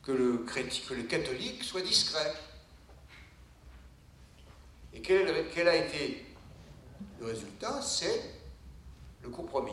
Que 0.04 0.12
le, 0.12 0.44
que 0.44 0.94
le 0.94 1.04
catholique 1.04 1.64
soit 1.64 1.80
discret. 1.80 2.34
Et 4.92 5.00
quel, 5.00 5.28
a 5.68 5.76
été 5.76 6.26
le 7.20 7.26
résultat? 7.26 7.80
C'est 7.80 8.22
le 9.22 9.30
compromis. 9.30 9.72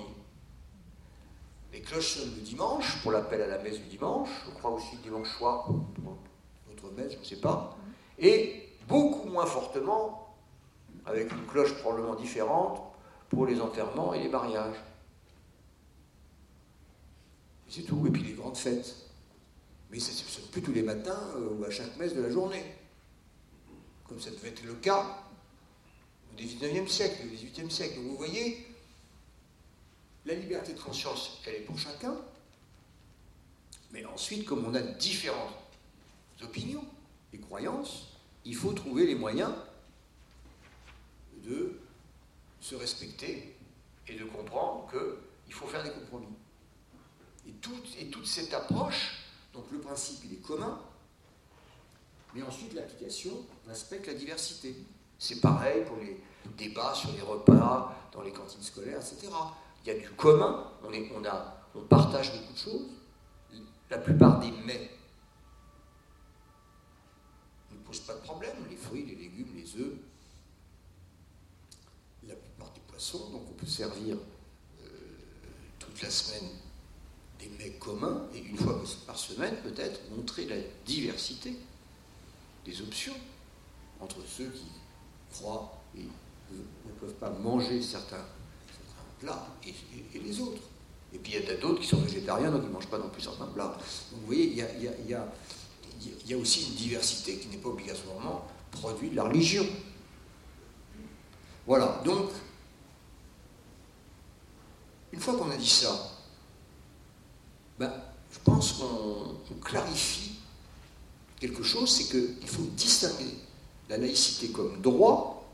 Les 1.74 1.82
cloches 1.82 2.16
sonnent 2.16 2.36
le 2.36 2.42
dimanche, 2.42 3.02
pour 3.02 3.12
l'appel 3.12 3.42
à 3.42 3.48
la 3.48 3.58
messe 3.60 3.80
du 3.80 3.88
dimanche, 3.88 4.30
je 4.46 4.52
crois 4.52 4.72
aussi 4.72 4.96
le 4.96 5.02
dimanche 5.04 5.30
soir, 5.38 5.66
pour 5.66 6.18
notre 6.70 6.92
messe, 6.96 7.14
je 7.14 7.20
ne 7.20 7.24
sais 7.24 7.40
pas, 7.40 7.78
et 8.18 8.70
beaucoup 8.88 9.30
moins 9.30 9.46
fortement, 9.46 10.36
avec 11.06 11.32
une 11.32 11.46
cloche 11.46 11.74
probablement 11.76 12.16
différente, 12.16 12.82
pour 13.30 13.46
les 13.46 13.62
enterrements 13.62 14.14
et 14.14 14.24
les 14.24 14.30
mariages. 14.30 14.76
C'est 17.70 17.84
tout, 17.84 18.06
et 18.06 18.12
puis 18.12 18.24
les 18.24 18.34
grandes 18.34 18.58
fêtes. 18.58 19.11
Mais 19.92 20.00
ce 20.00 20.12
n'est 20.12 20.48
plus 20.48 20.62
tous 20.62 20.72
les 20.72 20.84
matins 20.84 21.20
euh, 21.36 21.56
ou 21.60 21.66
à 21.66 21.70
chaque 21.70 21.96
messe 21.98 22.16
de 22.16 22.22
la 22.22 22.32
journée, 22.32 22.64
comme 24.08 24.20
ça 24.20 24.32
devait 24.32 24.50
être 24.50 24.64
le 24.64 24.76
cas 24.76 25.26
au 26.32 26.36
XIXe 26.38 26.90
siècle, 26.90 27.24
au 27.26 27.30
XVIIIe 27.30 27.70
siècle. 27.70 27.96
Donc 27.98 28.06
vous 28.06 28.18
voyez, 28.18 28.66
la 30.26 30.36
liberté 30.36 30.74
de 30.74 30.80
conscience, 30.80 31.42
elle 31.46 31.56
est 31.56 31.66
pour 31.66 31.78
chacun, 31.78 32.16
mais 33.92 34.06
ensuite, 34.06 34.46
comme 34.46 34.66
on 34.66 34.74
a 34.76 34.82
différentes 34.82 35.56
opinions 36.42 36.86
et 37.34 37.38
croyances, 37.38 38.08
il 38.46 38.56
faut 38.56 38.72
trouver 38.72 39.06
les 39.06 39.16
moyens 39.16 39.52
de 41.44 41.80
se 42.62 42.76
respecter 42.76 43.56
et 44.08 44.16
de 44.16 44.24
comprendre 44.24 44.90
qu'il 44.90 45.54
faut 45.54 45.68
faire 45.68 45.84
des 45.84 45.92
compromis. 45.92 46.28
Et 47.48 47.52
toute 48.06 48.26
cette 48.26 48.54
approche, 48.54 49.21
donc 49.54 49.66
le 49.72 49.80
principe 49.80 50.24
il 50.26 50.34
est 50.34 50.42
commun, 50.42 50.80
mais 52.34 52.42
ensuite 52.44 52.74
l'application 52.74 53.32
respecte 53.68 54.08
la 54.08 54.14
diversité. 54.14 54.76
C'est 55.20 55.42
pareil 55.42 55.84
pour 55.86 55.98
les 55.98 56.22
débats 56.58 56.94
sur 56.94 57.12
les 57.12 57.22
repas, 57.22 57.96
dans 58.12 58.22
les 58.22 58.32
cantines 58.32 58.64
scolaires, 58.64 58.98
etc. 58.98 59.32
Il 59.84 59.94
y 59.94 59.96
a 59.96 60.00
du 60.00 60.10
commun, 60.12 60.72
on, 60.84 61.82
partage 61.82 62.32
beaucoup 62.34 62.54
de 62.54 62.58
choses. 62.58 62.88
La 63.90 63.98
plupart 63.98 64.40
des 64.40 64.52
mets 64.52 64.90
ne 67.72 67.78
posent 67.78 68.00
pas 68.02 68.14
de 68.14 68.22
problème, 68.22 68.56
les 68.70 68.76
fruits, 68.78 69.06
les 69.06 69.16
légumes, 69.16 69.54
les 69.56 69.82
œufs, 69.82 69.94
la 72.24 72.36
plupart 72.36 72.72
des 72.72 72.80
poissons, 72.82 73.30
donc 73.32 73.44
on 73.50 73.54
peut 73.54 73.66
servir 73.66 74.16
euh, 74.16 74.88
toute 75.80 76.02
la 76.02 76.10
semaine 76.10 76.50
des 77.48 77.72
communs, 77.72 78.24
et 78.36 78.40
une 78.40 78.58
fois 78.58 78.82
par 79.06 79.18
semaine 79.18 79.56
peut-être 79.64 80.00
montrer 80.16 80.46
la 80.46 80.58
diversité 80.86 81.56
des 82.66 82.82
options 82.82 83.16
entre 84.00 84.18
ceux 84.28 84.50
qui 84.50 84.66
croient 85.32 85.82
et 85.98 86.02
ne 86.52 86.92
peuvent 87.00 87.14
pas 87.14 87.30
manger 87.30 87.82
certains, 87.82 88.26
plats 89.20 89.48
et, 89.66 90.20
les 90.20 90.40
autres. 90.42 90.62
Et 91.14 91.18
puis 91.18 91.34
il 91.34 91.46
y 91.46 91.50
a 91.50 91.56
d'autres 91.58 91.82
qui 91.82 91.88
sont 91.88 92.02
végétariens, 92.02 92.52
donc 92.52 92.62
ils 92.64 92.70
ne 92.70 92.74
mangent 92.74 92.88
pas 92.88 92.98
non 92.98 93.10
plus 93.10 93.22
certains 93.22 93.46
plats. 93.46 93.78
Donc 94.12 94.22
vous 94.22 94.26
voyez, 94.26 94.48
il 94.48 94.58
y 94.58 94.62
a, 94.62 95.28
y 96.26 96.34
a 96.34 96.38
aussi 96.38 96.68
une 96.70 96.76
diversité 96.76 97.38
qui 97.38 97.48
n'est 97.48 97.58
pas 97.58 97.70
obligatoirement 97.70 98.48
produite 98.72 99.12
de 99.12 99.18
la 99.18 99.24
religion. 99.24 99.66
Voilà, 101.68 102.02
donc, 102.04 102.32
une 105.12 105.20
fois 105.20 105.38
qu'on 105.38 105.52
a 105.52 105.58
dit 105.58 105.70
ça, 105.70 106.11
ben, 107.82 107.92
je 108.32 108.38
pense 108.44 108.74
qu'on 108.74 109.56
clarifie 109.56 110.34
quelque 111.40 111.64
chose, 111.64 111.90
c'est 111.90 112.04
qu'il 112.12 112.48
faut 112.48 112.68
distinguer 112.76 113.34
la 113.90 113.98
laïcité 113.98 114.50
comme 114.50 114.80
droit 114.82 115.50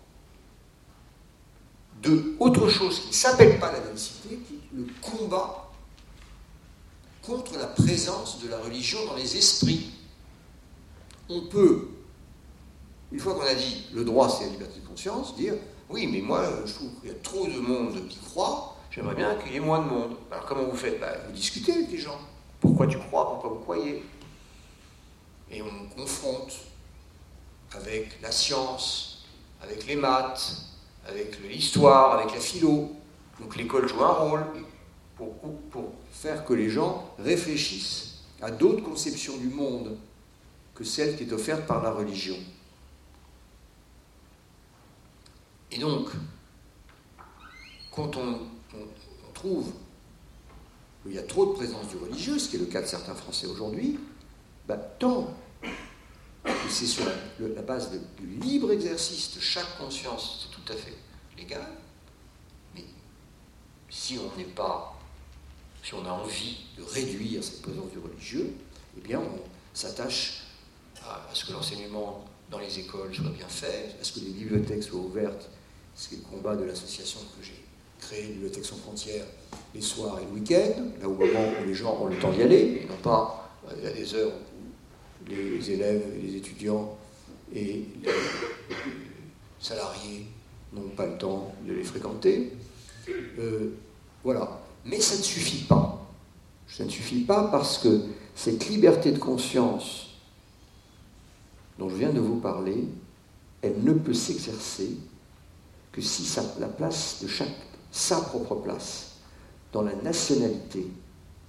de 2.03 2.35
autre 2.39 2.67
chose 2.67 2.99
qui 2.99 3.07
ne 3.07 3.13
s'appelle 3.13 3.57
pas 3.59 3.71
la 3.71 3.79
laïcité, 3.79 4.39
qui 4.45 4.55
est 4.55 4.75
le 4.75 4.87
combat 5.01 5.71
contre 7.21 7.57
la 7.57 7.67
présence 7.67 8.41
de 8.41 8.49
la 8.49 8.59
religion 8.59 8.99
dans 9.05 9.15
les 9.15 9.37
esprits. 9.37 9.89
On 11.29 11.47
peut, 11.47 11.87
une 13.13 13.19
fois 13.19 13.35
qu'on 13.35 13.47
a 13.47 13.55
dit 13.55 13.85
le 13.93 14.03
droit 14.03 14.29
c'est 14.29 14.47
la 14.47 14.51
liberté 14.51 14.81
de 14.81 14.85
conscience, 14.85 15.33
dire 15.37 15.53
oui, 15.89 16.07
mais 16.07 16.19
moi 16.19 16.43
je 16.65 16.73
trouve 16.73 16.89
qu'il 16.99 17.09
y 17.09 17.13
a 17.13 17.17
trop 17.23 17.47
de 17.47 17.57
monde 17.57 18.05
qui 18.09 18.19
croit, 18.19 18.76
j'aimerais 18.91 19.15
bien 19.15 19.35
qu'il 19.35 19.53
y 19.53 19.55
ait 19.57 19.61
moins 19.61 19.79
de 19.79 19.89
monde. 19.89 20.15
Alors 20.31 20.45
comment 20.45 20.63
vous 20.63 20.75
faites? 20.75 20.99
Ben, 20.99 21.13
Vous 21.25 21.31
discutez 21.33 21.73
avec 21.73 21.91
les 21.91 21.97
gens. 21.97 22.19
Pourquoi 22.59 22.87
tu 22.87 22.97
crois 22.97 23.29
Pourquoi 23.29 23.49
vous 23.49 23.59
croyez? 23.59 24.03
Et 25.51 25.61
on 25.61 25.95
confronte 25.95 26.53
avec 27.71 28.21
la 28.21 28.31
science, 28.31 29.25
avec 29.61 29.85
les 29.87 29.95
maths, 29.95 30.63
avec 31.07 31.39
l'histoire, 31.41 32.19
avec 32.19 32.33
la 32.33 32.39
philo. 32.39 32.91
Donc 33.39 33.55
l'école 33.55 33.87
joue 33.87 34.03
un 34.03 34.13
rôle 34.13 34.45
pour, 35.15 35.33
pour 35.71 35.93
faire 36.11 36.43
que 36.45 36.53
les 36.53 36.69
gens 36.69 37.13
réfléchissent 37.19 38.23
à 38.41 38.51
d'autres 38.51 38.83
conceptions 38.83 39.37
du 39.37 39.47
monde 39.47 39.97
que 40.75 40.83
celle 40.83 41.15
qui 41.15 41.23
est 41.23 41.33
offerte 41.33 41.65
par 41.65 41.81
la 41.81 41.91
religion. 41.91 42.37
Et 45.71 45.79
donc, 45.79 46.09
quand 47.91 48.15
on, 48.15 48.41
trouve 49.37 49.71
qu'il 51.03 51.13
y 51.13 51.19
a 51.19 51.23
trop 51.23 51.45
de 51.45 51.51
présence 51.53 51.87
du 51.89 51.97
religieux, 51.97 52.39
ce 52.39 52.49
qui 52.49 52.55
est 52.55 52.59
le 52.59 52.65
cas 52.65 52.81
de 52.81 52.87
certains 52.87 53.15
Français 53.15 53.47
aujourd'hui, 53.47 53.99
bah, 54.67 54.77
tant 54.77 55.33
que 56.43 56.69
c'est 56.69 56.85
sur 56.85 57.05
la, 57.39 57.61
base 57.61 57.91
du 57.91 58.27
libre 58.39 58.71
exercice 58.71 59.35
de 59.35 59.39
chaque 59.39 59.77
conscience, 59.77 60.43
c'est 60.43 60.55
tout 60.55 60.73
à 60.73 60.75
fait 60.75 60.97
légal, 61.37 61.65
mais 62.75 62.83
si 63.89 64.17
on 64.17 64.37
n'est 64.37 64.45
pas, 64.45 64.97
si 65.83 65.93
on 65.93 66.05
a 66.05 66.09
envie 66.09 66.57
de 66.77 66.83
réduire 66.83 67.43
cette 67.43 67.61
présence 67.61 67.91
du 67.91 67.99
religieux, 67.99 68.53
eh 68.97 69.01
bien 69.01 69.19
on 69.19 69.39
s'attache 69.73 70.43
à, 71.03 71.21
ce 71.33 71.45
que 71.45 71.53
l'enseignement 71.53 72.25
dans 72.49 72.59
les 72.59 72.79
écoles 72.79 73.13
soit 73.13 73.29
bien 73.29 73.47
fait, 73.47 73.95
à 74.01 74.03
ce 74.03 74.13
que 74.13 74.19
les 74.21 74.31
bibliothèques 74.31 74.83
soient 74.83 74.99
ouvertes, 74.99 75.49
ce 75.95 76.09
qui 76.09 76.15
est 76.15 76.17
le 76.17 76.23
combat 76.23 76.55
de 76.55 76.63
l'association 76.63 77.19
que 77.37 77.45
j'ai 77.45 77.56
créée, 78.07 78.27
Bibliothèque 78.27 78.65
sans 78.65 78.77
frontières, 78.77 79.25
les 79.75 79.81
soirs 79.81 80.19
et 80.19 80.25
le 80.25 80.39
week-end, 80.39 80.83
là 81.01 81.07
au 81.07 81.13
moment 81.13 81.51
où 81.61 81.67
les 81.67 81.73
gens 81.73 81.97
ont 82.01 82.07
le 82.07 82.17
temps 82.17 82.31
d'y 82.31 82.41
aller, 82.41 82.87
non 82.89 82.95
pas 83.01 83.51
à 83.69 83.91
des 83.91 84.15
heures 84.15 84.31
où 84.31 85.29
les 85.29 85.71
élèves 85.71 86.03
les 86.21 86.35
étudiants 86.37 86.97
et 87.53 87.85
les 88.03 88.11
salariés 89.59 90.25
n'ont 90.73 90.89
pas 90.95 91.05
le 91.05 91.17
temps 91.17 91.53
de 91.67 91.73
les 91.73 91.83
fréquenter. 91.83 92.53
Euh, 93.09 93.73
voilà. 94.23 94.61
Mais 94.85 94.99
ça 94.99 95.17
ne 95.17 95.23
suffit 95.23 95.63
pas. 95.63 96.07
Ça 96.67 96.83
ne 96.83 96.89
suffit 96.89 97.21
pas 97.21 97.45
parce 97.45 97.77
que 97.77 98.01
cette 98.35 98.67
liberté 98.69 99.11
de 99.11 99.17
conscience 99.17 100.07
dont 101.79 101.89
je 101.89 101.95
viens 101.95 102.11
de 102.11 102.19
vous 102.19 102.39
parler, 102.39 102.85
elle 103.61 103.83
ne 103.83 103.93
peut 103.93 104.13
s'exercer 104.13 104.91
que 105.91 106.01
si 106.01 106.23
ça, 106.23 106.43
la 106.59 106.67
place 106.67 107.19
de 107.23 107.27
chaque, 107.27 107.47
sa 107.91 108.21
propre 108.21 108.55
place, 108.55 109.17
dans 109.71 109.81
la 109.81 109.95
nationalité 109.95 110.87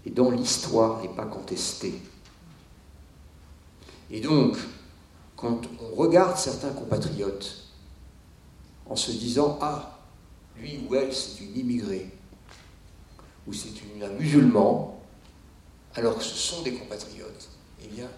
et 0.05 0.11
dans 0.11 0.31
l'histoire 0.31 1.03
n'est 1.03 1.15
pas 1.15 1.27
contestée. 1.27 2.01
Et 4.11 4.21
donc, 4.21 4.57
quand 5.37 5.61
on 5.81 5.95
regarde 5.95 6.37
certains 6.37 6.73
compatriotes 6.73 7.65
en 8.87 8.97
se 8.97 9.11
disant 9.13 9.59
Ah, 9.61 9.99
lui 10.57 10.81
ou 10.89 10.95
elle, 10.95 11.15
c'est 11.15 11.41
une 11.41 11.57
immigrée, 11.57 12.11
ou 13.47 13.53
c'est 13.53 13.69
un 14.03 14.09
musulman, 14.11 15.01
alors 15.95 16.19
que 16.19 16.25
ce 16.25 16.35
sont 16.35 16.63
des 16.63 16.75
compatriotes, 16.75 17.49
eh 17.83 17.89
bien, 17.89 18.09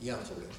il 0.00 0.08
y 0.08 0.10
a 0.10 0.14
un 0.14 0.18
problème 0.18 0.50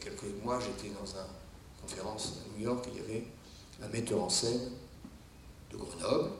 quelques 0.00 0.42
mois, 0.42 0.58
j'étais 0.58 0.94
dans 0.94 1.06
une 1.06 1.82
conférence 1.82 2.38
à 2.38 2.58
New 2.58 2.64
York, 2.64 2.84
il 2.92 3.00
y 3.00 3.04
avait 3.04 3.26
un 3.82 3.88
metteur 3.88 4.22
en 4.22 4.28
scène 4.28 4.60
de 5.70 5.76
Grenoble, 5.76 6.30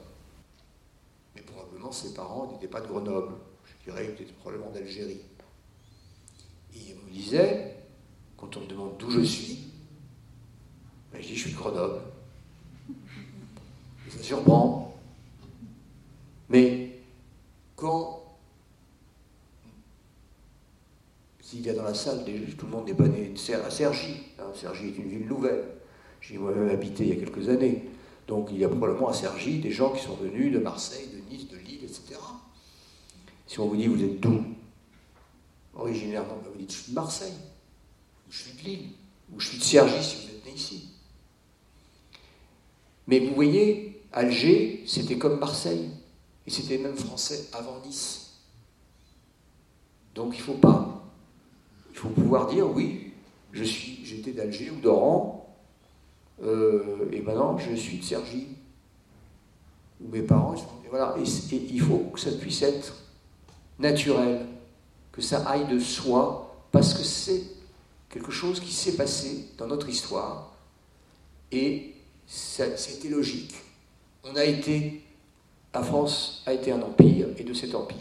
mais 1.35 1.41
probablement 1.41 1.91
ses 1.91 2.13
parents 2.13 2.51
n'étaient 2.51 2.67
pas 2.67 2.81
de 2.81 2.87
Grenoble, 2.87 3.33
je 3.65 3.91
dirais 3.91 4.05
peut-être 4.05 4.33
probablement 4.35 4.71
d'Algérie. 4.71 5.21
Il 6.73 6.95
me 6.95 7.11
disait, 7.11 7.75
quand 8.37 8.55
on 8.57 8.61
me 8.61 8.67
demande 8.67 8.97
d'où 8.97 9.11
je 9.11 9.21
suis, 9.21 9.59
ben, 11.11 11.21
je 11.21 11.27
dis 11.27 11.35
je 11.35 11.41
suis 11.41 11.51
de 11.51 11.57
Grenoble. 11.57 12.01
Ça 14.09 14.21
surprend. 14.21 14.97
Mais 16.49 16.99
quand 17.75 18.21
S'il 21.51 21.65
y 21.65 21.69
a 21.69 21.73
dans 21.73 21.83
la 21.83 21.93
salle 21.93 22.23
tout 22.57 22.65
le 22.65 22.71
monde 22.71 22.85
n'est 22.85 22.93
pas 22.93 23.09
né 23.09 23.33
à 23.53 23.69
Sergi. 23.69 24.23
Hein, 24.39 24.45
Sergi 24.55 24.87
est 24.87 24.97
une 24.97 25.09
ville 25.09 25.27
nouvelle. 25.27 25.65
J'y 26.21 26.35
ai 26.35 26.37
moi-même 26.37 26.69
habité 26.69 27.03
il 27.03 27.09
y 27.09 27.11
a 27.13 27.15
quelques 27.15 27.49
années. 27.49 27.83
Donc 28.27 28.49
il 28.51 28.59
y 28.59 28.63
a 28.63 28.69
probablement 28.69 29.09
à 29.09 29.13
Sergi 29.13 29.59
des 29.59 29.71
gens 29.71 29.91
qui 29.91 30.03
sont 30.03 30.15
venus 30.15 30.53
de 30.53 30.59
Marseille, 30.59 31.07
de 31.07 31.35
Nice, 31.35 31.49
de 31.49 31.57
Lille, 31.57 31.83
etc. 31.83 32.19
Si 33.47 33.59
on 33.59 33.67
vous 33.67 33.75
dit 33.75 33.87
vous 33.87 34.03
êtes 34.03 34.19
d'où? 34.19 34.43
Originairement, 35.73 36.37
vous 36.45 36.57
dites 36.57 36.71
je 36.71 36.77
suis 36.77 36.91
de 36.91 36.95
Marseille, 36.95 37.33
ou 38.27 38.31
je 38.31 38.37
suis 38.43 38.53
de 38.53 38.63
Lille, 38.63 38.89
ou 39.33 39.39
je 39.39 39.47
suis 39.47 39.57
de 39.57 39.63
Sergi 39.63 40.03
si 40.03 40.15
vous 40.15 40.33
êtes 40.33 40.45
né 40.45 40.51
ici. 40.53 40.89
Mais 43.07 43.19
vous 43.19 43.33
voyez, 43.33 44.03
Alger, 44.13 44.83
c'était 44.85 45.17
comme 45.17 45.39
Marseille, 45.39 45.89
et 46.45 46.49
c'était 46.49 46.77
même 46.77 46.95
français 46.95 47.49
avant 47.53 47.81
Nice. 47.85 48.39
Donc 50.13 50.35
il 50.35 50.39
ne 50.39 50.43
faut 50.43 50.53
pas 50.53 50.91
il 51.91 51.97
faut 51.97 52.09
pouvoir 52.09 52.47
dire 52.47 52.69
oui, 52.69 53.11
j'étais 53.53 54.31
d'Alger 54.31 54.71
ou 54.71 54.79
d'Oran, 54.79 55.40
euh, 56.43 57.09
et 57.11 57.21
maintenant 57.21 57.57
je 57.57 57.75
suis 57.75 57.97
de 57.97 58.03
Sergi. 58.03 58.47
Ou 60.03 60.09
mes 60.09 60.21
parents, 60.21 60.55
et 60.55 60.89
voilà. 60.89 61.15
Et, 61.19 61.55
il 61.55 61.81
faut 61.81 62.09
que 62.13 62.19
ça 62.19 62.31
puisse 62.31 62.61
être 62.61 62.95
naturel. 63.79 64.45
que 65.11 65.21
ça 65.21 65.47
aille 65.47 65.67
de 65.67 65.79
soi, 65.79 66.65
parce 66.71 66.93
que 66.93 67.03
c'est 67.03 67.43
quelque 68.09 68.31
chose 68.31 68.59
qui 68.61 68.71
s'est 68.71 68.95
passé 68.95 69.49
dans 69.57 69.67
notre 69.67 69.89
histoire, 69.89 70.55
et 71.51 71.95
c'était 72.25 73.09
logique. 73.09 73.55
On 74.23 74.35
a 74.37 74.45
été, 74.45 75.01
la 75.73 75.83
France 75.83 76.43
a 76.45 76.53
été 76.53 76.71
un 76.71 76.81
empire, 76.81 77.27
et 77.37 77.43
de 77.43 77.53
cet 77.53 77.75
empire 77.75 77.97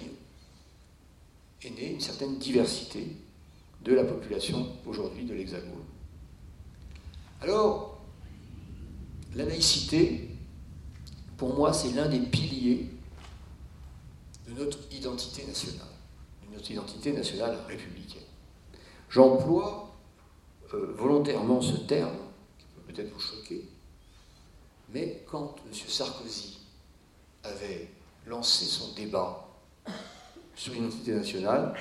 est 1.62 1.70
née 1.70 1.92
une 1.92 2.00
certaine 2.00 2.38
diversité 2.38 3.06
de 3.82 3.94
la 3.94 4.04
population 4.04 4.66
aujourd'hui 4.86 5.24
de 5.24 5.34
l'Hexagone. 5.34 5.84
Alors, 7.42 7.89
la 9.34 9.44
laïcité, 9.44 10.28
pour 11.36 11.54
moi, 11.54 11.72
c'est 11.72 11.92
l'un 11.92 12.08
des 12.08 12.20
piliers 12.20 12.90
de 14.48 14.54
notre 14.54 14.78
identité 14.92 15.46
nationale, 15.46 15.86
de 16.48 16.54
notre 16.54 16.70
identité 16.70 17.12
nationale 17.12 17.56
républicaine. 17.68 18.22
J'emploie 19.08 19.94
euh, 20.74 20.94
volontairement 20.96 21.60
ce 21.60 21.76
terme, 21.76 22.16
qui 22.58 22.66
peut 22.74 22.92
peut-être 22.92 23.12
vous 23.12 23.20
choquer, 23.20 23.68
mais 24.92 25.24
quand 25.30 25.56
M. 25.66 25.72
Sarkozy 25.72 26.58
avait 27.44 27.88
lancé 28.26 28.64
son 28.64 28.92
débat 28.94 29.48
sur 30.54 30.74
l'identité 30.74 31.14
nationale, 31.14 31.74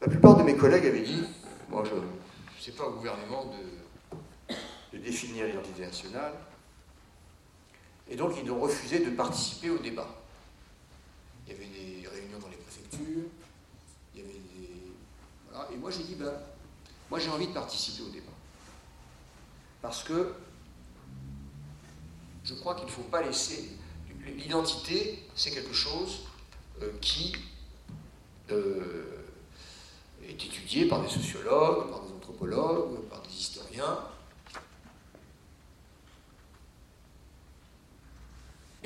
la 0.00 0.08
plupart 0.08 0.36
de 0.36 0.42
mes 0.42 0.56
collègues 0.56 0.86
avaient 0.86 1.04
dit, 1.04 1.22
moi 1.70 1.82
je 1.84 1.94
ne 1.94 2.60
sais 2.60 2.72
pas 2.72 2.86
au 2.88 2.92
gouvernement 2.92 3.46
de, 3.46 3.56
de 3.56 3.85
définir 5.06 5.46
l'identité 5.46 5.82
nationale, 5.82 6.34
et 8.10 8.16
donc 8.16 8.32
ils 8.42 8.50
ont 8.50 8.60
refusé 8.60 9.04
de 9.04 9.10
participer 9.10 9.70
au 9.70 9.78
débat. 9.78 10.08
Il 11.46 11.52
y 11.52 11.56
avait 11.56 11.66
des 11.66 12.08
réunions 12.08 12.38
dans 12.40 12.48
les 12.48 12.56
préfectures. 12.56 13.22
Et 15.72 15.76
moi 15.76 15.90
j'ai 15.90 16.02
dit, 16.02 16.16
ben, 16.16 16.32
moi 17.08 17.18
j'ai 17.18 17.30
envie 17.30 17.46
de 17.46 17.52
participer 17.52 18.02
au 18.02 18.10
débat. 18.10 18.32
Parce 19.80 20.02
que 20.02 20.34
je 22.44 22.54
crois 22.54 22.74
qu'il 22.74 22.86
ne 22.86 22.90
faut 22.90 23.02
pas 23.02 23.22
laisser... 23.22 23.70
L'identité, 24.26 25.22
c'est 25.36 25.52
quelque 25.52 25.72
chose 25.72 26.24
euh, 26.82 26.90
qui 27.00 27.32
euh, 28.50 29.24
est 30.24 30.32
étudié 30.32 30.86
par 30.86 31.00
des 31.00 31.08
sociologues, 31.08 31.88
par 31.90 32.00
des 32.00 32.12
anthropologues, 32.12 33.02
par 33.08 33.22
des 33.22 33.32
historiens, 33.32 34.00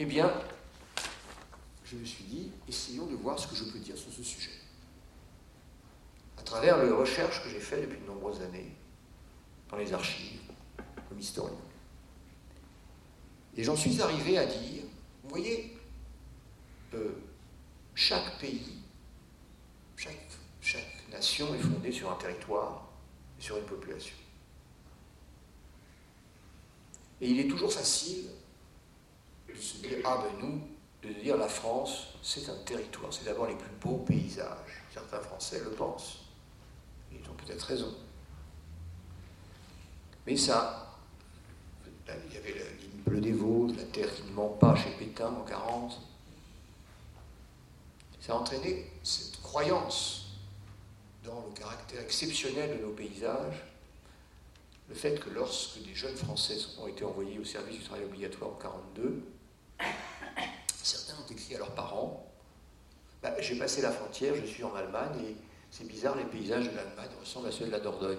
Eh 0.03 0.07
bien, 0.07 0.33
je 1.85 1.95
me 1.95 2.07
suis 2.07 2.25
dit, 2.25 2.51
essayons 2.67 3.05
de 3.05 3.17
voir 3.17 3.39
ce 3.39 3.47
que 3.47 3.55
je 3.55 3.65
peux 3.65 3.79
dire 3.79 3.99
sur 3.99 4.11
ce 4.11 4.23
sujet. 4.23 4.59
À 6.39 6.43
travers 6.43 6.83
les 6.83 6.91
recherches 6.91 7.45
que 7.45 7.51
j'ai 7.51 7.61
faites 7.61 7.83
depuis 7.83 8.01
de 8.01 8.07
nombreuses 8.07 8.41
années, 8.41 8.75
dans 9.69 9.77
les 9.77 9.93
archives, 9.93 10.41
comme 11.07 11.19
historien. 11.19 11.59
Et 13.59 13.63
j'en 13.63 13.77
suis 13.77 14.01
arrivé 14.01 14.39
à 14.39 14.47
dire, 14.47 14.85
vous 15.23 15.29
voyez, 15.29 15.77
euh, 16.95 17.11
chaque 17.95 18.39
pays, 18.39 18.79
chaque, 19.99 20.29
chaque 20.63 21.09
nation 21.11 21.55
est 21.55 21.59
fondée 21.59 21.93
sur 21.93 22.11
un 22.11 22.17
territoire 22.17 22.89
et 23.39 23.43
sur 23.43 23.59
une 23.59 23.67
population. 23.67 24.17
Et 27.21 27.29
il 27.29 27.41
est 27.41 27.49
toujours 27.49 27.71
facile 27.71 28.31
de 29.53 29.89
dire, 29.89 29.99
ah 30.05 30.23
ben 30.23 30.47
nous, 30.47 30.61
de 31.03 31.13
dire 31.21 31.37
la 31.37 31.49
France, 31.49 32.09
c'est 32.23 32.49
un 32.49 32.57
territoire, 32.65 33.13
c'est 33.13 33.25
d'abord 33.25 33.47
les 33.47 33.55
plus 33.55 33.71
beaux 33.81 33.99
paysages. 33.99 34.85
Certains 34.93 35.21
Français 35.21 35.61
le 35.65 35.71
pensent. 35.71 36.21
Ils 37.13 37.29
ont 37.29 37.35
peut-être 37.35 37.63
raison. 37.63 37.95
Mais 40.27 40.37
ça, 40.37 40.99
il 42.09 42.35
y 42.35 42.37
avait 42.37 42.55
l'immeuble 42.81 43.21
des 43.21 43.33
Vosges, 43.33 43.77
la 43.77 43.85
terre 43.85 44.15
qui 44.15 44.23
ne 44.25 44.33
ment 44.33 44.49
pas 44.49 44.77
chez 44.77 44.91
Pétain 44.91 45.29
en 45.29 45.45
40. 45.45 46.01
Ça 48.21 48.33
a 48.33 48.37
entraîné 48.37 48.91
cette 49.03 49.41
croyance 49.41 50.27
dans 51.25 51.45
le 51.47 51.59
caractère 51.59 52.01
exceptionnel 52.01 52.79
de 52.79 52.85
nos 52.85 52.93
paysages, 52.93 53.65
le 54.89 54.95
fait 54.95 55.19
que 55.21 55.31
lorsque 55.31 55.83
des 55.83 55.95
jeunes 55.95 56.17
Français 56.17 56.59
ont 56.81 56.89
été 56.89 57.05
envoyés 57.05 57.39
au 57.39 57.45
service 57.45 57.77
du 57.79 57.85
travail 57.85 58.05
obligatoire 58.05 58.51
en 58.51 58.59
1942, 58.59 59.23
Certains 60.83 61.14
ont 61.14 61.33
écrit 61.33 61.55
à 61.55 61.59
leurs 61.59 61.75
parents 61.75 62.27
bah, 63.23 63.35
J'ai 63.40 63.57
passé 63.57 63.83
la 63.83 63.90
frontière, 63.90 64.35
je 64.35 64.47
suis 64.47 64.64
en 64.64 64.75
Allemagne 64.75 65.19
et 65.25 65.37
c'est 65.71 65.87
bizarre, 65.87 66.16
les 66.16 66.25
paysages 66.25 66.64
de 66.64 66.77
l'Allemagne 66.77 67.11
ressemblent 67.21 67.49
à 67.49 67.53
ceux 67.53 67.66
de 67.66 67.71
la 67.71 67.81
Dordogne. 67.81 68.19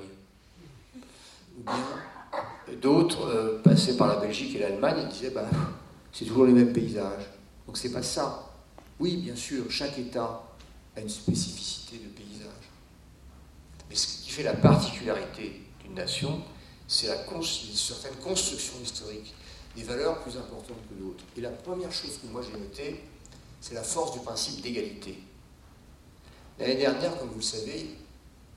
Ou 1.57 1.63
bien 1.63 2.75
d'autres 2.81 3.27
euh, 3.27 3.61
passaient 3.61 3.97
par 3.97 4.07
la 4.07 4.15
Belgique 4.15 4.55
et 4.55 4.59
l'Allemagne 4.59 5.05
et 5.05 5.11
disaient 5.11 5.31
bah, 5.31 5.49
C'est 6.13 6.25
toujours 6.25 6.45
les 6.45 6.53
mêmes 6.53 6.71
paysages. 6.71 7.25
Donc 7.67 7.77
c'est 7.77 7.91
pas 7.91 8.03
ça. 8.03 8.47
Oui, 8.99 9.17
bien 9.17 9.35
sûr, 9.35 9.65
chaque 9.69 9.97
État 9.97 10.43
a 10.95 11.01
une 11.01 11.09
spécificité 11.09 11.97
de 11.97 12.09
paysage. 12.09 12.51
Mais 13.89 13.95
ce 13.95 14.23
qui 14.23 14.29
fait 14.29 14.43
la 14.43 14.53
particularité 14.53 15.61
d'une 15.81 15.95
nation, 15.95 16.41
c'est 16.87 17.07
la 17.07 17.15
une 17.25 17.43
certaine 17.43 18.15
construction 18.23 18.75
historique 18.81 19.33
des 19.75 19.83
valeurs 19.83 20.21
plus 20.21 20.37
importantes 20.37 20.77
que 20.89 21.01
d'autres. 21.01 21.23
Et 21.37 21.41
la 21.41 21.49
première 21.49 21.91
chose 21.91 22.17
que 22.21 22.27
moi 22.27 22.41
j'ai 22.41 22.57
notée, 22.57 23.03
c'est 23.59 23.73
la 23.73 23.83
force 23.83 24.13
du 24.13 24.19
principe 24.19 24.61
d'égalité. 24.61 25.17
L'année 26.59 26.75
dernière, 26.75 27.17
comme 27.17 27.29
vous 27.29 27.37
le 27.37 27.41
savez, 27.41 27.95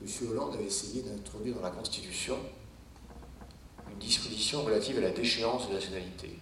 M. 0.02 0.28
Hollande 0.30 0.54
avait 0.54 0.64
essayé 0.64 1.02
d'introduire 1.02 1.56
dans 1.56 1.62
la 1.62 1.70
Constitution 1.70 2.36
une 3.90 3.98
disposition 3.98 4.64
relative 4.64 4.98
à 4.98 5.02
la 5.02 5.10
déchéance 5.10 5.68
de 5.68 5.74
nationalité. 5.74 6.38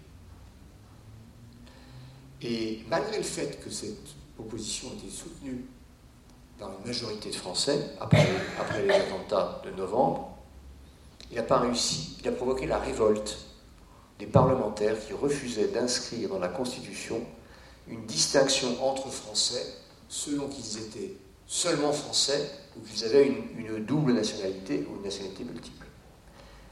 Et 2.40 2.80
malgré 2.88 3.18
le 3.18 3.22
fait 3.22 3.62
que 3.62 3.70
cette 3.70 4.08
proposition 4.36 4.88
était 4.94 5.10
soutenue 5.10 5.64
par 6.58 6.70
une 6.78 6.86
majorité 6.86 7.30
de 7.30 7.34
Français, 7.34 7.90
après, 8.00 8.26
après 8.58 8.82
les 8.84 8.90
attentats 8.90 9.62
de 9.64 9.70
novembre, 9.70 10.36
il 11.30 11.36
n'a 11.36 11.42
pas 11.42 11.60
réussi, 11.60 12.16
il 12.20 12.28
a 12.28 12.32
provoqué 12.32 12.66
la 12.66 12.78
révolte 12.78 13.38
parlementaires 14.26 14.96
qui 15.06 15.12
refusaient 15.12 15.68
d'inscrire 15.68 16.28
dans 16.28 16.38
la 16.38 16.48
Constitution 16.48 17.20
une 17.88 18.04
distinction 18.06 18.82
entre 18.84 19.08
Français 19.08 19.74
selon 20.08 20.48
qu'ils 20.48 20.78
étaient 20.78 21.14
seulement 21.46 21.92
Français 21.92 22.50
ou 22.76 22.80
qu'ils 22.80 23.04
avaient 23.04 23.26
une, 23.26 23.84
double 23.84 24.12
nationalité 24.12 24.86
ou 24.88 24.96
une 24.96 25.02
nationalité 25.02 25.44
multiple. 25.44 25.86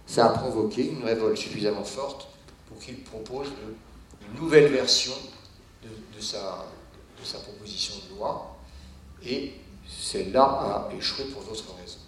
Ça 0.06 0.26
a 0.26 0.28
provoqué 0.30 0.86
une 0.88 1.04
révolte 1.04 1.38
suffisamment 1.38 1.84
forte 1.84 2.28
pour 2.68 2.78
qu'il 2.78 3.02
propose 3.02 3.48
une 3.48 4.40
nouvelle 4.40 4.70
version 4.72 5.14
de 5.82 6.20
sa 6.20 6.66
proposition 7.42 7.94
de 8.08 8.16
loi 8.16 8.56
et 9.24 9.54
celle-là 9.88 10.42
a 10.42 10.90
échoué 10.96 11.24
pour 11.26 11.42
d'autres 11.42 11.74
raisons. 11.80 11.98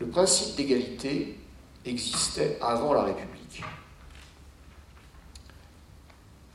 Le 0.00 0.06
principe 0.06 0.56
d'égalité 0.56 1.38
existait 1.84 2.58
avant 2.60 2.92
la 2.92 3.04
République. 3.04 3.27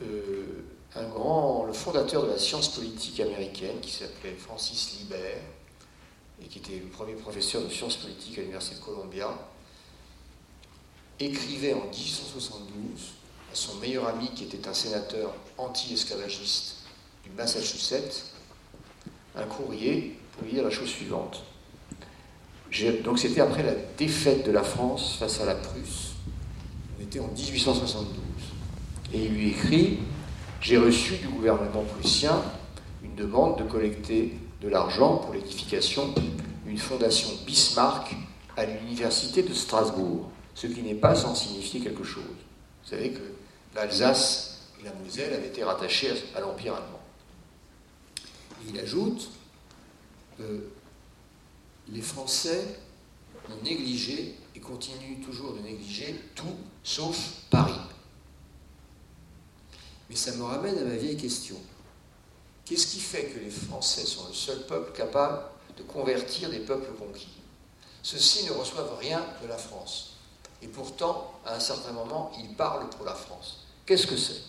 Euh, 0.03 0.63
un 0.95 1.07
grand, 1.07 1.65
le 1.65 1.73
fondateur 1.73 2.23
de 2.23 2.29
la 2.29 2.37
science 2.37 2.69
politique 2.69 3.19
américaine, 3.19 3.79
qui 3.81 3.91
s'appelait 3.91 4.35
Francis 4.37 4.99
Libert, 4.99 5.41
et 6.41 6.45
qui 6.45 6.59
était 6.59 6.79
le 6.79 6.89
premier 6.89 7.13
professeur 7.13 7.63
de 7.63 7.69
sciences 7.69 7.97
politiques 7.97 8.37
à 8.37 8.41
l'Université 8.41 8.75
de 8.75 8.81
Columbia, 8.81 9.29
écrivait 11.19 11.73
en 11.73 11.85
1872 11.85 13.13
à 13.51 13.55
son 13.55 13.75
meilleur 13.77 14.07
ami, 14.07 14.29
qui 14.35 14.43
était 14.43 14.67
un 14.67 14.73
sénateur 14.73 15.33
anti-esclavagiste 15.57 16.75
du 17.23 17.31
Massachusetts, 17.31 18.33
un 19.35 19.45
courrier 19.45 20.19
pour 20.33 20.43
lui 20.43 20.53
dire 20.53 20.63
la 20.63 20.69
chose 20.69 20.89
suivante. 20.89 21.43
Donc 23.03 23.19
c'était 23.19 23.41
après 23.41 23.63
la 23.63 23.75
défaite 23.97 24.45
de 24.45 24.51
la 24.51 24.63
France 24.63 25.17
face 25.17 25.39
à 25.41 25.45
la 25.45 25.55
Prusse. 25.55 26.13
On 26.99 27.03
était 27.03 27.19
en 27.19 27.27
1872. 27.27 28.22
Et 29.13 29.25
il 29.25 29.33
lui 29.33 29.49
écrit 29.49 29.99
J'ai 30.59 30.77
reçu 30.77 31.17
du 31.17 31.27
gouvernement 31.27 31.83
prussien 31.83 32.41
une 33.03 33.15
demande 33.15 33.59
de 33.59 33.63
collecter 33.63 34.33
de 34.61 34.69
l'argent 34.69 35.17
pour 35.17 35.33
l'édification 35.33 36.13
d'une 36.65 36.77
fondation 36.77 37.29
Bismarck 37.45 38.15
à 38.57 38.65
l'université 38.65 39.43
de 39.43 39.53
Strasbourg, 39.53 40.29
ce 40.55 40.67
qui 40.67 40.81
n'est 40.81 40.95
pas 40.95 41.15
sans 41.15 41.35
signifier 41.35 41.79
quelque 41.79 42.03
chose. 42.03 42.23
Vous 42.23 42.89
savez 42.89 43.11
que 43.11 43.21
l'Alsace 43.75 44.69
et 44.81 44.85
la 44.85 44.93
Moselle 44.93 45.33
avaient 45.33 45.47
été 45.47 45.63
rattachées 45.63 46.13
à 46.35 46.39
l'Empire 46.39 46.73
allemand. 46.75 46.99
il 48.67 48.79
ajoute 48.79 49.29
les 51.89 52.01
Français 52.01 52.79
ont 53.49 53.63
négligé 53.63 54.35
et 54.55 54.59
continuent 54.59 55.21
toujours 55.23 55.53
de 55.53 55.59
négliger 55.59 56.15
tout 56.35 56.55
sauf 56.83 57.41
Paris. 57.49 57.73
Mais 60.09 60.15
ça 60.15 60.33
me 60.33 60.43
ramène 60.43 60.77
à 60.77 60.83
ma 60.83 60.95
vieille 60.95 61.17
question. 61.17 61.55
Qu'est-ce 62.65 62.87
qui 62.87 62.99
fait 62.99 63.25
que 63.25 63.39
les 63.39 63.49
Français 63.49 64.05
sont 64.05 64.27
le 64.27 64.33
seul 64.33 64.65
peuple 64.65 64.91
capable 64.93 65.43
de 65.77 65.83
convertir 65.83 66.49
des 66.49 66.59
peuples 66.59 66.93
conquis? 66.97 67.41
Ceux-ci 68.01 68.45
ne 68.45 68.51
reçoivent 68.51 68.97
rien 68.99 69.25
de 69.41 69.47
la 69.47 69.57
France. 69.57 70.17
Et 70.61 70.67
pourtant, 70.67 71.33
à 71.45 71.55
un 71.55 71.59
certain 71.59 71.91
moment, 71.91 72.31
ils 72.39 72.55
parlent 72.55 72.89
pour 72.89 73.05
la 73.05 73.13
France. 73.13 73.65
Qu'est-ce 73.85 74.07
que 74.07 74.15
c'est? 74.17 74.41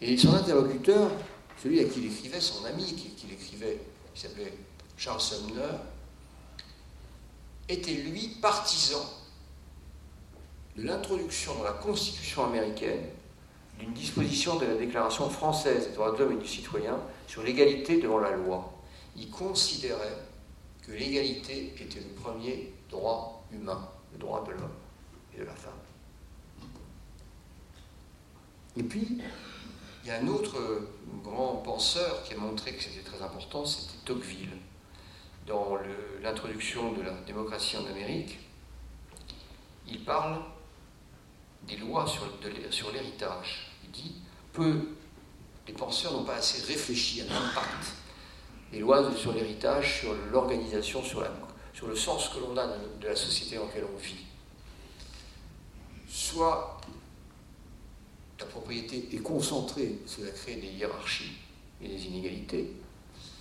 Et 0.00 0.16
son 0.16 0.34
interlocuteur, 0.34 1.10
celui 1.62 1.78
à 1.78 1.84
qui 1.84 2.00
il 2.00 2.06
écrivait, 2.06 2.40
son 2.40 2.64
ami 2.64 2.84
qui, 2.84 3.10
qui 3.10 3.28
l'écrivait, 3.28 3.80
qui 4.14 4.22
s'appelait 4.22 4.52
Charles 4.96 5.20
Sumner, 5.20 5.78
était 7.68 7.94
lui 7.94 8.28
partisan 8.40 9.04
de 10.76 10.82
l'introduction 10.82 11.54
dans 11.54 11.64
la 11.64 11.72
Constitution 11.72 12.46
américaine 12.46 13.04
d'une 13.78 13.92
disposition 13.92 14.58
de 14.58 14.66
la 14.66 14.74
Déclaration 14.74 15.28
française 15.28 15.88
des 15.88 15.94
droits 15.94 16.12
de 16.12 16.18
l'homme 16.18 16.32
et 16.32 16.42
du 16.42 16.48
citoyen 16.48 16.98
sur 17.26 17.42
l'égalité 17.42 18.00
devant 18.00 18.18
la 18.18 18.32
loi. 18.32 18.72
Il 19.16 19.30
considérait 19.30 20.18
que 20.86 20.92
l'égalité 20.92 21.74
était 21.80 22.00
le 22.00 22.14
premier 22.20 22.72
droit 22.90 23.44
humain, 23.52 23.88
le 24.12 24.18
droit 24.18 24.44
de 24.44 24.52
l'homme 24.52 24.72
et 25.34 25.40
de 25.40 25.44
la 25.44 25.54
femme. 25.54 25.72
Et 28.76 28.82
puis, 28.82 29.20
il 30.02 30.08
y 30.08 30.10
a 30.10 30.18
un 30.18 30.26
autre 30.28 30.56
grand 31.22 31.56
penseur 31.56 32.22
qui 32.24 32.34
a 32.34 32.38
montré 32.38 32.74
que 32.74 32.82
c'était 32.82 33.08
très 33.08 33.22
important, 33.22 33.64
c'était 33.64 33.98
Tocqueville. 34.04 34.56
Dans 35.46 35.76
l'introduction 36.22 36.92
de 36.92 37.02
la 37.02 37.12
démocratie 37.26 37.76
en 37.76 37.86
Amérique, 37.86 38.38
il 39.88 40.04
parle 40.04 40.38
des 41.68 41.76
lois 41.76 42.06
sur, 42.06 42.24
l'héritage. 42.92 43.70
Il 43.84 43.90
dit 43.90 44.14
peu, 44.52 44.88
les 45.66 45.74
penseurs 45.74 46.12
n'ont 46.12 46.24
pas 46.24 46.36
assez 46.36 46.62
réfléchi 46.66 47.20
à 47.22 47.24
l'impact 47.24 47.94
des 48.72 48.80
lois 48.80 49.14
sur 49.16 49.32
l'héritage, 49.32 50.00
sur 50.00 50.14
l'organisation, 50.30 51.02
sur, 51.02 51.22
le 51.86 51.96
sens 51.96 52.28
que 52.28 52.38
l'on 52.40 52.56
a 52.56 52.66
de, 52.66 53.06
la 53.06 53.16
société 53.16 53.56
dans 53.56 53.66
laquelle 53.66 53.86
on 53.92 53.98
vit. 53.98 54.24
Soit 56.08 56.80
la 58.38 58.46
propriété 58.46 59.08
est 59.12 59.22
concentrée, 59.22 59.98
cela 60.06 60.30
crée 60.30 60.56
des 60.56 60.68
hiérarchies 60.68 61.36
et 61.80 61.88
des 61.88 62.06
inégalités, 62.06 62.72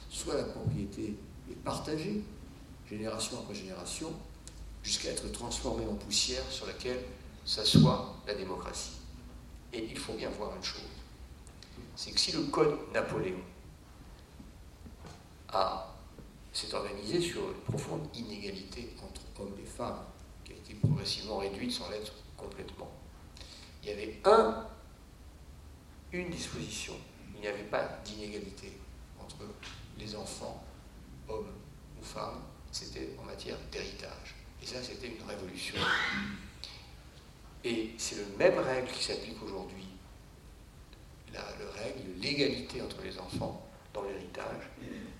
soit 0.09 0.35
la 0.35 0.43
propriété 0.43 1.15
est 1.49 1.63
partagée, 1.63 2.21
génération 2.89 3.39
après 3.39 3.55
génération, 3.55 4.11
jusqu'à 4.83 5.09
être 5.09 5.31
transformée 5.31 5.85
en 5.85 5.95
poussière 5.95 6.43
sur 6.49 6.65
laquelle 6.67 6.99
s'assoit 7.45 8.15
la 8.27 8.33
démocratie. 8.33 8.97
Et 9.73 9.85
il 9.89 9.97
faut 9.97 10.13
bien 10.13 10.29
voir 10.29 10.55
une 10.55 10.63
chose, 10.63 10.81
c'est 11.95 12.11
que 12.11 12.19
si 12.19 12.33
le 12.33 12.43
code 12.43 12.77
Napoléon 12.93 13.39
s'est 16.53 16.73
organisé 16.73 17.21
sur 17.21 17.41
une 17.49 17.61
profonde 17.61 18.07
inégalité 18.13 18.93
entre 19.01 19.21
hommes 19.39 19.55
et 19.61 19.65
femmes, 19.65 20.03
qui 20.43 20.53
a 20.53 20.55
été 20.55 20.73
progressivement 20.73 21.37
réduite 21.37 21.71
sans 21.71 21.89
l'être 21.89 22.13
complètement, 22.35 22.91
il 23.81 23.89
y 23.89 23.91
avait 23.93 24.19
un, 24.25 24.67
une 26.11 26.29
disposition, 26.29 26.93
il 27.35 27.41
n'y 27.41 27.47
avait 27.47 27.63
pas 27.63 27.99
d'inégalité 28.03 28.77
entre 29.19 29.37
les 29.97 30.15
enfants, 30.15 30.63
hommes 31.29 31.51
ou 31.99 32.03
femmes, 32.03 32.41
c'était 32.71 33.15
en 33.19 33.23
matière 33.23 33.57
d'héritage. 33.71 34.35
Et 34.61 34.65
ça, 34.65 34.83
c'était 34.83 35.07
une 35.07 35.23
révolution. 35.27 35.75
Et 37.63 37.91
c'est 37.97 38.17
la 38.17 38.37
même 38.49 38.59
règle 38.59 38.87
qui 38.91 39.03
s'applique 39.03 39.41
aujourd'hui. 39.43 39.85
La, 41.33 41.41
règle 41.81 42.17
de 42.17 42.21
l'égalité 42.21 42.81
entre 42.81 43.01
les 43.03 43.17
enfants 43.17 43.65
dans 43.93 44.03
l'héritage, 44.03 44.69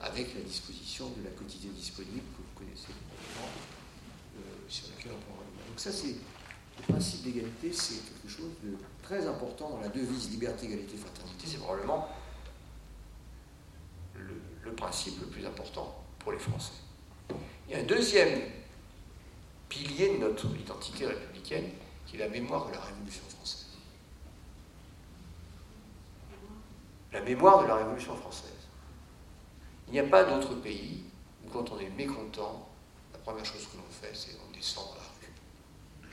avec 0.01 0.33
la 0.35 0.41
disposition 0.41 1.09
de 1.09 1.23
la 1.23 1.29
quotité 1.31 1.69
disponible 1.69 2.19
que 2.19 2.37
vous 2.37 2.65
connaissez 2.65 2.91
euh, 2.91 4.41
sur 4.67 4.87
laquelle 4.89 5.13
on 5.13 5.21
prend 5.21 5.43
Donc 5.67 5.79
ça, 5.79 5.91
c'est 5.91 6.15
le 6.77 6.93
principe 6.93 7.23
d'égalité, 7.23 7.71
c'est 7.71 8.03
quelque 8.05 8.27
chose 8.27 8.51
de 8.63 8.75
très 9.03 9.25
important 9.25 9.69
dans 9.69 9.79
la 9.79 9.89
devise 9.89 10.29
liberté, 10.31 10.65
égalité, 10.65 10.97
fraternité. 10.97 11.47
C'est 11.47 11.57
probablement 11.57 12.09
le 14.15 14.73
principe 14.73 15.19
le 15.21 15.27
plus 15.27 15.45
important 15.45 16.03
pour 16.19 16.31
les 16.31 16.39
Français. 16.39 16.73
Il 17.67 17.73
y 17.73 17.75
a 17.75 17.79
un 17.79 17.85
deuxième 17.85 18.41
pilier 19.69 20.15
de 20.15 20.17
notre 20.17 20.45
identité 20.55 21.05
républicaine 21.05 21.69
qui 22.11 22.17
est 22.17 22.19
la 22.19 22.27
mémoire 22.27 22.67
de 22.67 22.73
la 22.73 22.81
Révolution 22.81 23.23
française. 23.29 23.67
La 27.13 27.21
mémoire 27.21 27.63
de 27.63 27.67
la 27.67 27.75
Révolution 27.75 28.15
française. 28.17 28.49
Il 29.87 29.93
n'y 29.93 29.99
a 29.99 30.03
pas 30.03 30.25
d'autre 30.25 30.55
pays 30.55 31.05
où 31.45 31.49
quand 31.49 31.71
on 31.71 31.79
est 31.79 31.89
mécontent, 31.91 32.67
la 33.13 33.19
première 33.19 33.45
chose 33.45 33.65
que 33.65 33.77
l'on 33.77 33.83
fait, 33.89 34.13
c'est 34.13 34.37
qu'on 34.37 34.51
descend 34.53 34.83
dans 34.89 34.95
la 34.95 35.07
rue. 35.21 36.11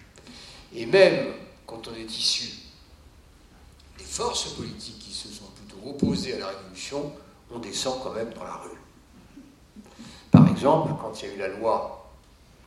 Et 0.73 0.87
même 0.87 1.35
quand 1.67 1.89
on 1.89 1.95
est 1.95 2.17
issu 2.17 2.59
des 3.99 4.05
forces 4.05 4.53
politiques 4.55 5.01
qui 5.01 5.13
se 5.13 5.29
sont 5.29 5.47
plutôt 5.57 5.85
opposées 5.85 6.35
à 6.35 6.39
la 6.39 6.47
Révolution, 6.49 7.13
on 7.51 7.59
descend 7.59 8.01
quand 8.05 8.13
même 8.13 8.33
dans 8.35 8.45
la 8.45 8.55
rue. 8.55 8.79
Par 10.31 10.47
exemple, 10.49 10.93
quand 11.01 11.21
il 11.23 11.29
y 11.29 11.33
a 11.33 11.35
eu 11.35 11.39
la 11.39 11.49
loi, 11.49 12.09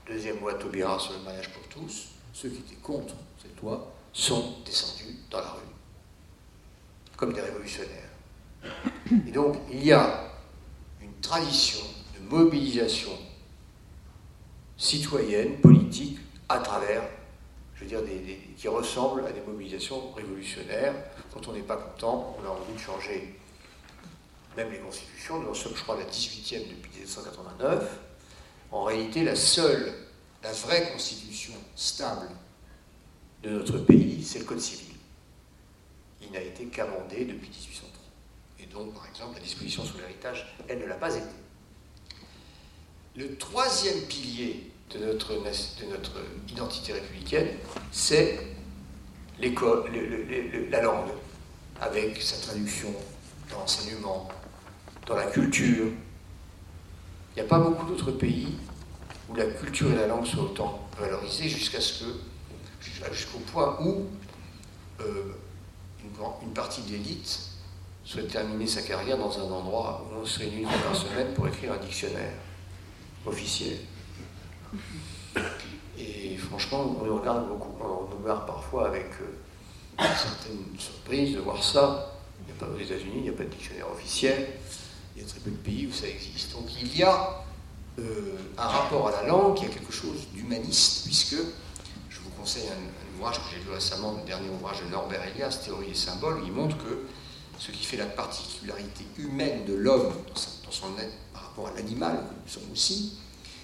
deuxième 0.05 0.41
loi 0.41 0.55
Taubira 0.55 0.99
sur 0.99 1.13
le 1.13 1.19
mariage 1.19 1.49
pour 1.53 1.63
tous, 1.69 2.09
ceux 2.34 2.49
qui 2.49 2.59
étaient 2.59 2.82
contre 2.82 3.15
cette 3.41 3.59
loi 3.61 3.93
sont 4.13 4.55
descendus 4.65 5.17
dans 5.29 5.39
la 5.39 5.51
rue, 5.51 5.61
comme 7.15 7.34
des 7.34 7.41
révolutionnaires. 7.41 8.09
Et 9.27 9.32
donc, 9.32 9.57
il 9.71 9.84
y 9.84 9.91
a 9.91 10.32
une 11.01 11.13
tradition 11.21 11.84
de 12.15 12.29
mobilisation 12.29 13.11
citoyenne, 14.77 15.57
politique, 15.59 16.19
à 16.49 16.59
travers, 16.59 17.03
je 17.75 17.84
veux 17.84 17.88
dire, 17.88 17.99
qui 18.57 18.67
ressemble 18.67 19.25
à 19.25 19.32
des 19.32 19.41
mobilisations 19.41 20.11
révolutionnaires. 20.11 20.93
Quand 21.34 21.47
on 21.47 21.53
n'est 21.53 21.61
pas 21.61 21.77
content, 21.77 22.36
on 22.39 22.45
a 22.45 22.49
envie 22.49 22.73
de 22.73 22.79
changer 22.79 23.39
même 24.57 24.71
les 24.71 24.79
constitutions. 24.79 25.39
Nous 25.39 25.49
en 25.49 25.53
sommes, 25.53 25.75
je 25.75 25.82
crois, 25.84 25.97
la 25.97 26.05
18e 26.05 26.67
depuis 26.69 26.99
1789. 26.99 27.99
En 28.71 28.84
réalité, 28.84 29.23
la 29.23 29.36
seule 29.36 29.93
la 30.44 30.52
vraie 30.52 30.92
constitution 30.92 31.54
stable 31.76 32.28
de 33.44 33.50
notre 33.50 33.80
pays, 33.80 34.24
c'est 34.24 34.39
le 34.39 34.46
Code 34.46 34.60
civil. 34.60 34.96
Il 36.22 36.32
n'a 36.32 36.42
été 36.42 36.66
qu'amendé 36.66 37.26
depuis 37.26 37.50
1803. 37.50 38.02
Et 38.60 38.66
donc, 38.68 38.94
par 38.94 39.08
exemple, 39.08 39.36
la 39.36 39.42
disposition 39.42 39.84
sur 39.84 39.98
l'héritage, 39.98 40.56
elle 40.68 40.80
ne 40.80 40.86
l'a 40.86 40.96
pas 40.96 41.16
été. 41.16 41.26
Le 43.16 43.36
troisième 43.36 44.02
pilier 44.02 44.72
de 44.92 45.06
notre, 45.06 45.34
de 45.34 45.86
notre 45.89 46.20
identité 46.50 46.94
républicaine, 46.94 47.58
c'est 47.92 48.39
la 50.70 50.82
langue, 50.82 51.10
avec 51.80 52.22
sa 52.22 52.38
traduction 52.38 52.94
dans 53.50 53.60
l'enseignement, 53.60 54.30
dans 55.08 55.16
la 55.16 55.26
culture. 55.26 55.88
Il 57.32 57.36
n'y 57.36 57.42
a 57.42 57.46
pas 57.46 57.60
beaucoup 57.60 57.88
d'autres 57.88 58.12
pays 58.12 58.56
où 59.32 59.36
la 59.36 59.45
culture 59.45 59.91
et 59.91 59.95
la 59.95 60.07
langue 60.07 60.25
soient 60.25 60.43
autant 60.43 60.88
valorisées 60.99 61.49
jusqu'à 61.49 61.79
ce 61.79 62.03
que, 62.03 63.13
jusqu'au 63.13 63.39
point 63.39 63.77
où 63.82 64.07
euh, 65.01 65.34
une, 66.43 66.53
partie 66.53 66.82
de 66.82 66.91
l'élite 66.91 67.39
souhaite 68.03 68.29
terminer 68.29 68.67
sa 68.67 68.82
carrière 68.82 69.17
dans 69.17 69.38
un 69.39 69.51
endroit 69.51 70.05
où 70.05 70.21
on 70.21 70.25
se 70.25 70.39
réunit 70.39 70.63
une 70.63 70.67
par 70.67 70.95
semaine 70.95 71.34
pour 71.34 71.47
écrire 71.47 71.73
un 71.73 71.77
dictionnaire 71.77 72.34
officiel. 73.25 73.77
Et 75.97 76.36
franchement, 76.38 76.97
on 76.99 77.19
regarde 77.19 77.47
beaucoup, 77.47 77.71
on 77.79 78.21
regarde 78.21 78.45
parfois 78.47 78.88
avec 78.88 79.07
euh, 79.21 79.99
une 79.99 80.15
certaine 80.15 80.79
surprise 80.79 81.36
de 81.36 81.39
voir 81.39 81.63
ça. 81.63 82.17
Il 82.39 82.45
n'y 82.45 82.59
a 82.59 82.65
pas 82.65 82.71
aux 82.71 82.79
États-Unis, 82.79 83.13
il 83.17 83.21
n'y 83.23 83.29
a 83.29 83.34
pas 83.34 83.43
de 83.43 83.49
dictionnaire 83.49 83.89
officiel. 83.91 84.47
Il 85.15 85.21
y 85.21 85.25
a 85.25 85.27
très 85.27 85.39
peu 85.39 85.51
de 85.51 85.57
pays 85.57 85.88
où 85.88 85.93
ça 85.93 86.07
existe. 86.07 86.53
Donc 86.53 86.65
il 86.82 86.97
y 86.97 87.03
a 87.03 87.43
un 88.58 88.68
rapport 88.68 89.08
à 89.08 89.12
la 89.12 89.28
langue 89.28 89.56
qui 89.56 89.66
a 89.66 89.70
quelque 89.70 89.91
chose 89.91 90.28
d'humaniste, 90.34 91.06
puisque 91.06 91.38
je 92.10 92.20
vous 92.20 92.30
conseille 92.38 92.68
un, 92.68 93.18
ouvrage 93.18 93.38
que 93.38 93.56
j'ai 93.56 93.64
lu 93.64 93.72
récemment, 93.72 94.14
le 94.14 94.26
dernier 94.26 94.49
ouvrage 94.49 94.82
de 94.82 94.89
Norbert 94.89 95.22
Elias, 95.28 95.62
Théorie 95.64 95.89
des 95.89 95.93
symboles, 95.93 96.41
où 96.41 96.45
il 96.45 96.52
montre 96.52 96.78
que 96.78 97.06
ce 97.60 97.72
qui 97.72 97.86
fait 97.86 97.97
la 97.97 98.08
particularité 98.08 99.06
humaine 99.18 99.66
de 99.66 99.76
l'homme 99.76 100.12
dans 100.66 100.72
son 100.72 100.97
être 100.97 101.14
par 101.34 101.43
rapport 101.43 101.68
à 101.68 101.74
l'animal, 101.76 102.18
que 102.18 102.34
nous 102.34 102.52
sommes 102.52 102.72
aussi, 102.72 103.18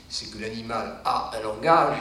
c'est 0.09 0.31
que 0.31 0.37
l'animal 0.37 1.01
a 1.03 1.31
un 1.35 1.41
langage, 1.41 1.97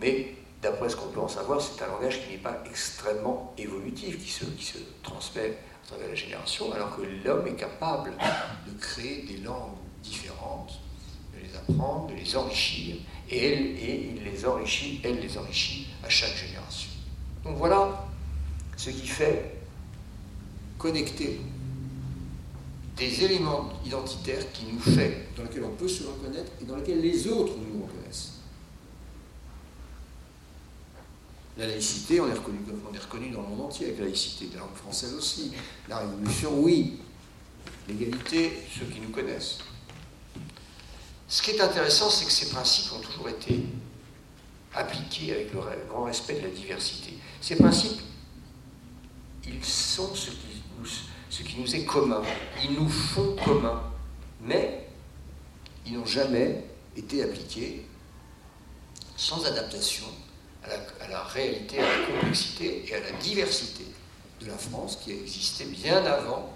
mais 0.00 0.36
d'après 0.62 0.88
ce 0.88 0.96
qu'on 0.96 1.08
peut 1.08 1.20
en 1.20 1.28
savoir, 1.28 1.60
c'est 1.60 1.82
un 1.82 1.88
langage 1.88 2.22
qui 2.24 2.32
n'est 2.32 2.38
pas 2.38 2.62
extrêmement 2.66 3.52
évolutif, 3.58 4.24
qui 4.24 4.30
se, 4.30 4.44
qui 4.44 4.64
se 4.64 4.78
transmet 5.02 5.58
à 5.84 5.88
travers 5.88 6.08
la 6.08 6.14
génération, 6.14 6.72
alors 6.72 6.96
que 6.96 7.02
l'homme 7.02 7.46
est 7.46 7.56
capable 7.56 8.12
de 8.66 8.78
créer 8.80 9.22
des 9.22 9.38
langues 9.38 9.74
différentes 10.02 10.79
apprendre, 11.68 12.08
de 12.08 12.14
les 12.14 12.36
enrichir, 12.36 12.96
et, 13.30 13.46
elle, 13.46 14.16
il 14.16 14.24
les 14.24 14.44
enrichit, 14.44 15.00
elle 15.04 15.20
les 15.20 15.38
enrichit 15.38 15.86
à 16.02 16.08
chaque 16.08 16.36
génération. 16.36 16.90
Donc 17.44 17.56
voilà 17.56 18.06
ce 18.76 18.90
qui 18.90 19.06
fait 19.06 19.56
connecter 20.78 21.40
des 22.96 23.24
éléments 23.24 23.70
identitaires 23.84 24.50
qui 24.52 24.64
nous 24.72 24.80
fait, 24.80 25.28
dans 25.36 25.42
lesquels 25.42 25.64
on 25.64 25.74
peut 25.74 25.88
se 25.88 26.04
reconnaître 26.04 26.52
et 26.60 26.64
dans 26.64 26.76
lesquels 26.76 27.00
les 27.00 27.26
autres 27.28 27.54
nous 27.56 27.82
reconnaissent. 27.82 28.40
La 31.56 31.66
laïcité, 31.66 32.20
on 32.20 32.28
est 32.28 32.34
reconnu, 32.34 32.58
on 32.90 32.94
est 32.94 32.98
reconnu 32.98 33.30
dans 33.30 33.42
le 33.42 33.48
monde 33.48 33.62
entier 33.62 33.86
avec 33.86 33.98
la 33.98 34.04
laïcité, 34.06 34.48
la 34.54 34.60
langue 34.60 34.74
française 34.74 35.14
aussi. 35.14 35.52
La 35.88 35.98
révolution, 35.98 36.58
oui. 36.58 36.98
L'égalité, 37.88 38.52
ceux 38.78 38.86
qui 38.86 39.00
nous 39.00 39.10
connaissent. 39.10 39.58
Ce 41.30 41.42
qui 41.42 41.52
est 41.52 41.60
intéressant, 41.60 42.10
c'est 42.10 42.24
que 42.24 42.32
ces 42.32 42.50
principes 42.50 42.92
ont 42.92 42.98
toujours 42.98 43.28
été 43.28 43.60
appliqués 44.74 45.32
avec 45.32 45.52
le 45.52 45.60
grand 45.88 46.02
respect 46.02 46.34
de 46.34 46.42
la 46.42 46.48
diversité. 46.48 47.14
Ces 47.40 47.54
principes, 47.54 48.00
ils 49.46 49.64
sont 49.64 50.12
ce 50.12 51.42
qui 51.42 51.56
nous, 51.56 51.76
est 51.76 51.84
commun. 51.84 52.20
Ils 52.64 52.72
nous 52.72 52.88
font 52.88 53.36
commun. 53.44 53.80
Mais 54.42 54.88
ils 55.86 55.92
n'ont 55.92 56.04
jamais 56.04 56.64
été 56.96 57.22
appliqués 57.22 57.86
sans 59.16 59.46
adaptation 59.46 60.06
à 60.64 60.68
la, 60.68 61.04
à 61.04 61.08
la, 61.08 61.22
réalité, 61.22 61.78
à 61.78 61.82
la 61.82 62.06
complexité 62.06 62.86
et 62.88 62.94
à 62.96 63.00
la 63.00 63.12
diversité 63.12 63.84
de 64.40 64.46
la 64.48 64.58
France 64.58 64.98
qui 65.04 65.12
existait 65.12 65.66
bien 65.66 66.04
avant 66.04 66.52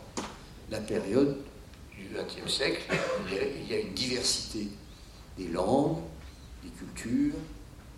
la 0.68 0.81
période 0.81 1.39
XXe 2.14 2.52
siècle. 2.52 2.82
Il 3.30 3.68
y 3.70 3.74
a 3.74 3.80
une 3.80 3.92
diversité 3.92 4.68
des 5.36 5.48
langues, 5.48 5.98
des 6.62 6.70
cultures 6.70 7.34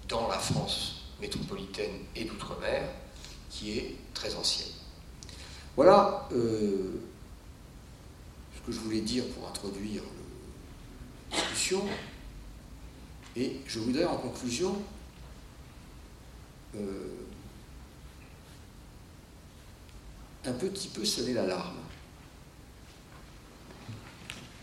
dans 0.08 0.28
la 0.28 0.38
France 0.38 1.02
métropolitaine 1.20 1.92
et 2.14 2.24
d'outre-mer 2.24 2.82
qui 3.50 3.78
est 3.78 3.96
très 4.14 4.34
ancienne. 4.34 4.72
Voilà 5.74 6.28
euh, 6.32 7.00
ce 8.54 8.66
que 8.66 8.72
je 8.72 8.80
voulais 8.80 9.00
dire 9.00 9.24
pour 9.28 9.48
introduire 9.48 10.02
la 11.30 11.36
discussion. 11.36 11.82
Et 13.36 13.60
je 13.66 13.78
voudrais 13.80 14.06
en 14.06 14.16
conclusion 14.16 14.74
euh, 16.74 17.08
un 20.46 20.52
petit 20.52 20.88
peu 20.88 21.04
sonner 21.04 21.34
l'alarme. 21.34 21.75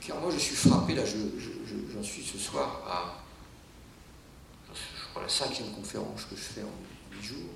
Car 0.06 0.20
moi 0.20 0.32
je 0.32 0.38
suis 0.38 0.56
frappé, 0.56 0.96
là 0.96 1.04
j'en 1.06 2.04
suis 2.04 2.24
ce 2.24 2.38
soir 2.38 2.82
à 2.86 3.24
la 5.22 5.30
cinquième 5.30 5.72
conférence 5.72 6.26
que 6.26 6.36
je 6.36 6.42
fais 6.42 6.64
en 6.64 7.14
huit 7.14 7.24
jours, 7.24 7.50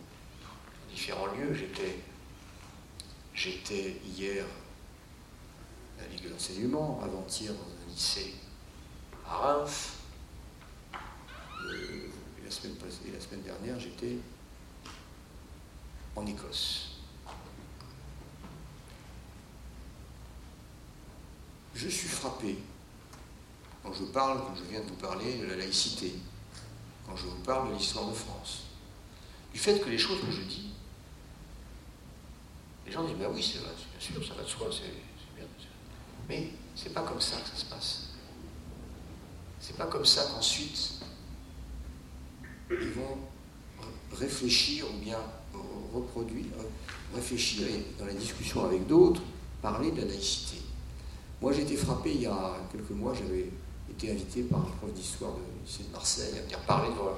en 0.46 0.92
différents 0.94 1.26
lieux. 1.28 1.54
J'étais 3.34 4.00
hier 4.06 4.46
à 6.00 6.04
la 6.04 6.08
Ligue 6.08 6.24
de 6.24 6.30
l'enseignement, 6.30 7.02
avant-hier 7.04 7.52
dans 7.54 7.60
un 7.60 7.92
lycée 7.92 8.36
à 9.28 9.36
Reims. 9.36 9.94
Euh, 11.66 12.08
et 12.40 12.46
la, 12.46 12.52
semaine 12.52 12.76
passée, 12.76 13.12
la 13.14 13.20
semaine 13.20 13.42
dernière, 13.42 13.80
j'étais 13.80 14.18
en 16.16 16.26
Écosse. 16.26 16.87
Je 21.78 21.90
suis 21.90 22.08
frappé 22.08 22.58
quand 23.84 23.94
je 23.94 24.06
parle, 24.06 24.40
quand 24.40 24.56
je 24.56 24.64
viens 24.64 24.82
de 24.82 24.88
vous 24.88 24.96
parler 24.96 25.38
de 25.38 25.46
la 25.46 25.58
laïcité, 25.58 26.12
quand 27.06 27.16
je 27.16 27.28
vous 27.28 27.44
parle 27.44 27.70
de 27.70 27.76
l'histoire 27.76 28.10
de 28.10 28.16
France, 28.16 28.64
du 29.54 29.60
fait 29.60 29.80
que 29.80 29.88
les 29.88 30.00
choses 30.00 30.20
que 30.22 30.32
je 30.32 30.42
dis 30.42 30.72
les 32.88 32.92
gens 32.92 33.04
disent, 33.04 33.18
ben 33.18 33.30
oui, 33.32 33.44
c'est 33.44 33.60
bien 33.60 34.00
sûr, 34.00 34.26
ça 34.28 34.34
va 34.34 34.44
de 34.44 34.48
soi, 34.48 34.68
c'est 34.72 34.90
bien. 35.36 35.46
Mais 36.28 36.50
c'est 36.74 36.94
pas 36.94 37.04
comme 37.04 37.22
ça 37.22 37.38
que 37.42 37.50
ça 37.50 37.56
se 37.56 37.66
passe. 37.66 38.02
C'est 39.60 39.78
pas 39.78 39.86
comme 39.86 40.06
ça 40.06 40.26
qu'ensuite 40.34 40.94
ils 42.72 42.92
vont 42.92 43.20
réfléchir 44.14 44.86
ou 44.90 44.98
bien 44.98 45.20
reproduire, 45.94 46.46
réfléchir 47.14 47.68
et 47.68 47.86
dans 48.00 48.06
la 48.06 48.14
discussion 48.14 48.66
avec 48.66 48.88
d'autres, 48.88 49.22
parler 49.62 49.92
de 49.92 50.02
la 50.02 50.08
laïcité. 50.08 50.67
Moi 51.42 51.54
j'ai 51.54 51.62
été 51.62 51.76
frappé 51.76 52.14
il 52.14 52.22
y 52.22 52.26
a 52.26 52.56
quelques 52.72 52.92
mois, 52.92 53.14
j'avais 53.14 53.50
été 53.90 54.12
invité 54.12 54.44
par 54.44 54.60
un 54.60 54.72
prof 54.80 54.92
d'histoire 54.94 55.34
du 55.34 55.42
lycée 55.66 55.84
de 55.84 55.92
Marseille 55.92 56.38
à 56.38 56.42
venir 56.42 56.60
parler 56.62 56.90
devant, 56.90 57.16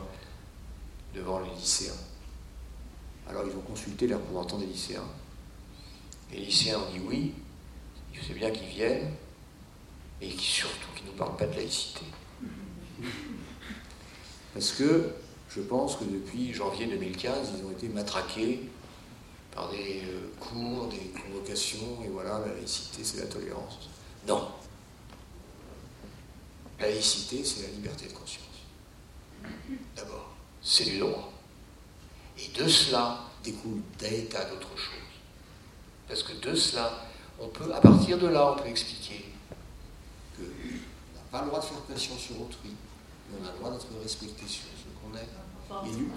devant 1.15 1.39
les 1.39 1.49
lycéens. 1.55 1.93
Alors 3.29 3.43
ils 3.45 3.55
ont 3.55 3.61
consulté 3.61 4.07
les 4.07 4.15
représentants 4.15 4.57
des 4.57 4.65
lycéens. 4.65 5.07
Les 6.31 6.39
lycéens 6.39 6.79
ont 6.79 6.91
dit 6.91 6.99
oui, 7.07 7.33
je 8.13 8.21
sais 8.21 8.33
bien 8.33 8.51
qu'ils 8.51 8.67
viennent, 8.67 9.13
et 10.21 10.29
surtout 10.31 10.91
qu'ils 10.95 11.05
ne 11.05 11.11
nous 11.11 11.17
parlent 11.17 11.37
pas 11.37 11.45
de 11.45 11.55
laïcité. 11.55 12.05
Parce 14.53 14.71
que 14.71 15.13
je 15.49 15.61
pense 15.61 15.95
que 15.95 16.03
depuis 16.03 16.53
janvier 16.53 16.87
2015, 16.87 17.53
ils 17.57 17.65
ont 17.65 17.71
été 17.71 17.87
matraqués 17.87 18.69
par 19.51 19.69
des 19.71 20.03
euh, 20.05 20.29
cours, 20.39 20.87
des 20.87 21.11
convocations, 21.21 22.03
et 22.03 22.07
voilà, 22.09 22.39
la 22.45 22.53
laïcité, 22.53 23.03
c'est 23.03 23.19
la 23.19 23.25
tolérance. 23.25 23.88
Non. 24.29 24.47
La 26.79 26.87
laïcité, 26.87 27.43
c'est 27.43 27.63
la 27.63 27.69
liberté 27.69 28.05
de 28.07 28.13
conscience. 28.13 28.45
D'abord, 29.95 30.29
c'est 30.61 30.85
du 30.85 30.99
droit. 30.99 31.31
Et 32.37 32.47
de 32.57 32.67
cela 32.67 33.21
découle 33.43 33.81
des 33.97 34.25
tas 34.25 34.45
d'autres 34.45 34.77
choses. 34.77 34.93
Parce 36.07 36.21
que 36.21 36.33
de 36.33 36.55
cela, 36.55 36.91
on 37.39 37.47
peut, 37.47 37.73
à 37.73 37.81
partir 37.81 38.19
de 38.19 38.27
là, 38.27 38.53
on 38.53 38.61
peut 38.61 38.69
expliquer 38.69 39.25
qu'on 40.35 40.43
n'a 40.43 41.25
pas 41.31 41.41
le 41.41 41.47
droit 41.47 41.59
de 41.59 41.65
faire 41.65 41.81
pression 41.81 42.15
sur 42.15 42.39
autrui, 42.39 42.75
mais 43.29 43.37
on 43.41 43.47
a 43.47 43.51
le 43.51 43.57
droit 43.57 43.71
d'être 43.71 43.87
respecté 44.01 44.47
sur 44.47 44.65
ce 44.65 44.89
qu'on 45.01 45.17
est 45.17 45.89
élu. 45.91 46.07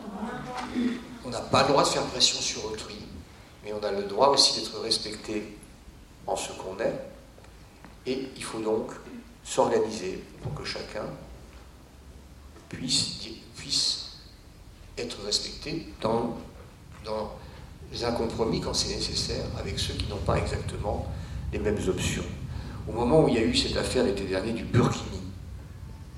On 1.24 1.30
n'a 1.30 1.40
pas 1.40 1.62
le 1.62 1.68
droit 1.68 1.82
de 1.82 1.88
faire 1.88 2.04
pression 2.06 2.40
sur 2.40 2.66
autrui, 2.66 2.98
mais 3.64 3.72
on 3.72 3.82
a 3.82 3.90
le 3.90 4.02
droit 4.02 4.28
aussi 4.28 4.60
d'être 4.60 4.78
respecté 4.80 5.56
en 6.26 6.36
ce 6.36 6.52
qu'on 6.52 6.78
est. 6.78 7.11
Et 8.06 8.28
il 8.36 8.44
faut 8.44 8.60
donc 8.60 8.90
s'organiser 9.44 10.22
pour 10.42 10.54
que 10.54 10.64
chacun 10.64 11.04
puisse, 12.68 13.28
puisse 13.56 14.18
être 14.98 15.22
respecté 15.24 15.86
dans, 16.00 16.36
dans 17.04 17.36
un 18.02 18.12
compromis 18.12 18.60
quand 18.60 18.74
c'est 18.74 18.94
nécessaire 18.94 19.44
avec 19.58 19.78
ceux 19.78 19.94
qui 19.94 20.08
n'ont 20.08 20.16
pas 20.16 20.38
exactement 20.38 21.06
les 21.52 21.58
mêmes 21.58 21.78
options. 21.88 22.24
Au 22.88 22.92
moment 22.92 23.24
où 23.24 23.28
il 23.28 23.34
y 23.34 23.38
a 23.38 23.42
eu 23.42 23.54
cette 23.54 23.76
affaire 23.76 24.04
l'été 24.04 24.24
dernier 24.24 24.52
du 24.52 24.64
Burkini, 24.64 25.20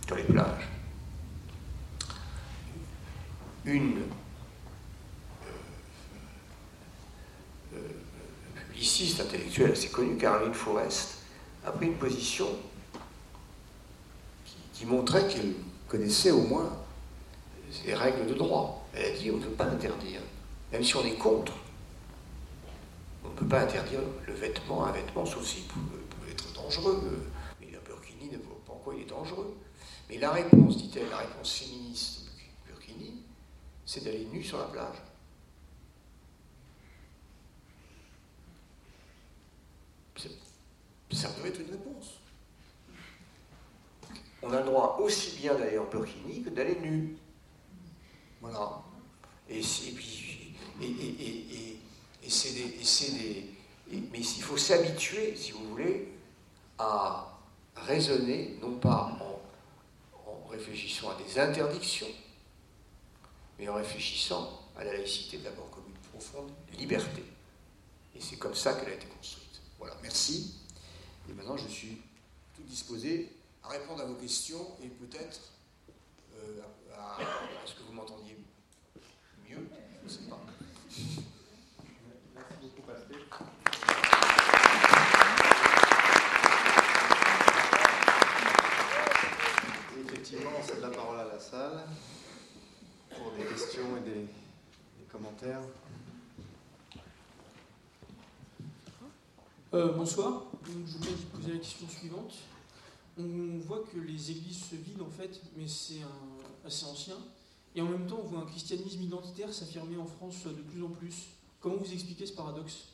sur 0.07 0.17
les 0.17 0.23
plages, 0.23 0.69
une 3.67 3.99
euh, 5.43 5.49
euh, 7.75 7.79
publiciste 8.71 9.21
intellectuelle 9.21 9.73
assez 9.73 9.89
connue, 9.89 10.17
Caroline 10.17 10.55
Forrest, 10.55 11.14
a 11.65 11.73
pris 11.73 11.87
une 11.87 11.97
position 11.97 12.49
qui, 14.73 14.87
montrait 14.87 15.27
qu'elle 15.29 15.55
connaissait 15.89 16.31
au 16.31 16.43
moins 16.43 16.71
les 17.87 17.95
règles 17.95 18.27
de 18.27 18.35
droit. 18.35 18.87
Elle 18.95 19.07
a 19.07 19.11
dit 19.17 19.31
on 19.31 19.39
ne 19.39 19.43
peut 19.43 19.51
pas 19.51 19.65
interdire, 19.65 20.21
même 20.73 20.85
si 20.85 20.95
on 20.97 21.05
est 21.05 21.15
contre 21.15 21.55
on 23.25 23.31
ne 23.31 23.35
peut 23.35 23.47
pas 23.47 23.63
interdire 23.63 24.01
le 24.27 24.35
vêtement, 24.35 24.85
un 24.85 24.93
vêtement, 24.93 25.25
sauf 25.25 25.45
s'il 25.45 25.65
peut, 25.65 25.81
être 26.31 26.53
dangereux. 26.53 27.27
Mais 27.61 27.71
la 27.73 27.79
burkini 27.81 28.31
ne 28.31 28.39
voit 28.39 28.61
pas 28.67 28.73
en 28.73 28.77
quoi 28.77 28.95
il 28.95 29.03
est 29.03 29.07
dangereux. 29.11 29.57
Mais 30.09 30.19
la 30.19 30.31
réponse, 30.31 30.77
dit-elle, 30.77 31.09
la 31.09 31.19
réponse 31.19 31.59
féministe 31.59 32.27
burkini, 32.67 33.23
c'est 33.87 34.05
d'aller 34.05 34.27
nu 34.33 34.43
sur 34.43 34.59
la 34.59 34.67
plage. 34.67 34.97
Ça 41.13 41.29
peut 41.29 41.47
être 41.47 41.61
une 41.61 41.71
réponse. 41.71 42.21
On 44.43 44.53
a 44.53 44.61
le 44.61 44.67
droit 44.67 44.99
aussi 45.01 45.37
bien 45.39 45.55
d'aller 45.55 45.79
en 45.79 45.85
burkini 45.85 46.43
que 46.43 46.51
d'aller 46.51 46.77
nu. 46.81 47.17
Voilà. 48.41 48.83
Et, 49.49 49.61
puis, 49.61 50.55
et, 50.83 51.79
c'est 52.29 52.53
des, 52.53 53.55
mais 53.91 54.19
il 54.19 54.43
faut 54.43 54.57
s'habituer, 54.57 55.37
si 55.37 55.53
vous 55.53 55.69
voulez, 55.71 56.09
à 56.79 57.39
raisonner, 57.77 58.57
non 58.61 58.77
pas 58.77 59.17
en, 59.21 60.31
en, 60.31 60.47
réfléchissant 60.49 61.11
à 61.11 61.15
des 61.23 61.39
interdictions, 61.39 62.09
mais 63.59 63.69
en 63.69 63.75
réfléchissant 63.75 64.61
à 64.77 64.85
la 64.85 64.93
laïcité 64.93 65.39
d'abord 65.39 65.71
comme 65.71 65.85
une 65.89 66.11
profonde 66.11 66.51
liberté. 66.79 67.23
Et 68.17 68.21
c'est 68.21 68.37
comme 68.37 68.55
ça 68.55 68.75
qu'elle 68.75 68.93
a 68.93 68.95
été 68.95 69.07
construite. 69.07 69.61
Voilà, 69.79 69.95
merci. 70.03 70.55
Et 71.29 71.33
maintenant, 71.33 71.57
je 71.57 71.69
suis 71.69 72.03
tout 72.55 72.63
disposé 72.63 73.31
à 73.63 73.69
répondre 73.69 74.03
à 74.03 74.05
vos 74.05 74.15
questions 74.15 74.67
et 74.83 74.89
peut-être 74.89 75.41
euh, 76.37 76.61
à 76.97 77.19
ce 77.65 77.75
que 77.75 77.83
vous 77.83 77.93
m'entendiez 77.93 78.37
mieux. 79.49 79.67
Je 80.01 80.05
ne 80.05 80.09
sais 80.09 80.29
pas. 80.29 80.41
Merci 82.35 82.55
beaucoup, 82.63 82.83
Pascal. 82.83 83.17
Effectivement, 90.07 90.51
c'est 90.63 90.77
de 90.77 90.83
la 90.83 90.91
parole 90.91 91.21
à 91.21 91.25
la 91.25 91.41
salle 91.41 91.87
pour 93.11 93.33
des 93.33 93.45
questions 93.45 93.97
et 93.97 94.01
des, 94.01 94.27
commentaires. 95.11 95.61
Euh, 99.73 99.93
bonsoir 99.93 100.54
je 100.67 100.99
voulais 100.99 101.11
vous 101.11 101.39
poser 101.39 101.53
la 101.53 101.59
question 101.59 101.89
suivante. 101.89 102.35
On 103.19 103.59
voit 103.59 103.85
que 103.93 103.99
les 103.99 104.31
églises 104.31 104.65
se 104.71 104.77
vident 104.77 105.07
en 105.07 105.11
fait, 105.11 105.41
mais 105.57 105.69
c'est 105.69 106.01
assez 106.65 106.85
ancien. 106.87 107.17
Et 107.77 107.81
en 107.81 107.87
même 107.87 108.07
temps, 108.07 108.21
on 108.23 108.27
voit 108.27 108.41
un 108.41 108.47
christianisme 108.47 109.03
identitaire 109.03 109.53
s'affirmer 109.53 109.97
en 109.97 110.07
France 110.07 110.45
de 110.45 110.63
plus 110.63 110.83
en 110.83 110.89
plus. 110.89 111.27
Comment 111.61 111.77
vous 111.77 111.93
expliquez 111.93 112.27
ce 112.27 112.33
paradoxe? 112.33 112.89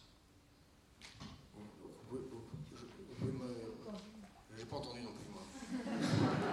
J'ai 4.57 4.65
pas 4.65 4.77
entendu 4.77 5.01
non 5.01 5.13
plus, 5.13 5.33
moi. 5.33 5.43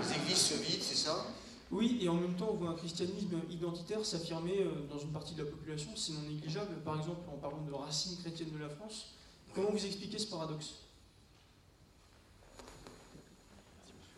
Les 0.02 0.16
églises 0.16 0.38
se 0.38 0.54
vident, 0.56 0.84
c'est 0.84 0.96
ça? 0.96 1.28
Oui, 1.70 2.00
et 2.02 2.08
en 2.08 2.16
même 2.16 2.36
temps, 2.36 2.50
on 2.52 2.56
voit 2.56 2.70
un 2.70 2.76
christianisme 2.76 3.42
identitaire 3.50 4.06
s'affirmer 4.06 4.62
euh, 4.62 4.88
dans 4.90 4.98
une 4.98 5.12
partie 5.12 5.36
de 5.36 5.44
la 5.44 5.52
population, 5.52 5.92
c'est 5.96 6.14
non 6.14 6.22
négligeable. 6.22 6.82
Par 6.86 6.98
exemple, 6.98 7.30
en 7.30 7.38
parlant 7.38 7.62
de 7.62 7.74
racines 7.74 8.18
chrétiennes 8.18 8.52
de 8.52 8.58
la 8.58 8.70
France, 8.70 9.08
comment 9.54 9.72
vous 9.72 9.86
expliquez 9.86 10.18
ce 10.18 10.28
paradoxe? 10.28 10.76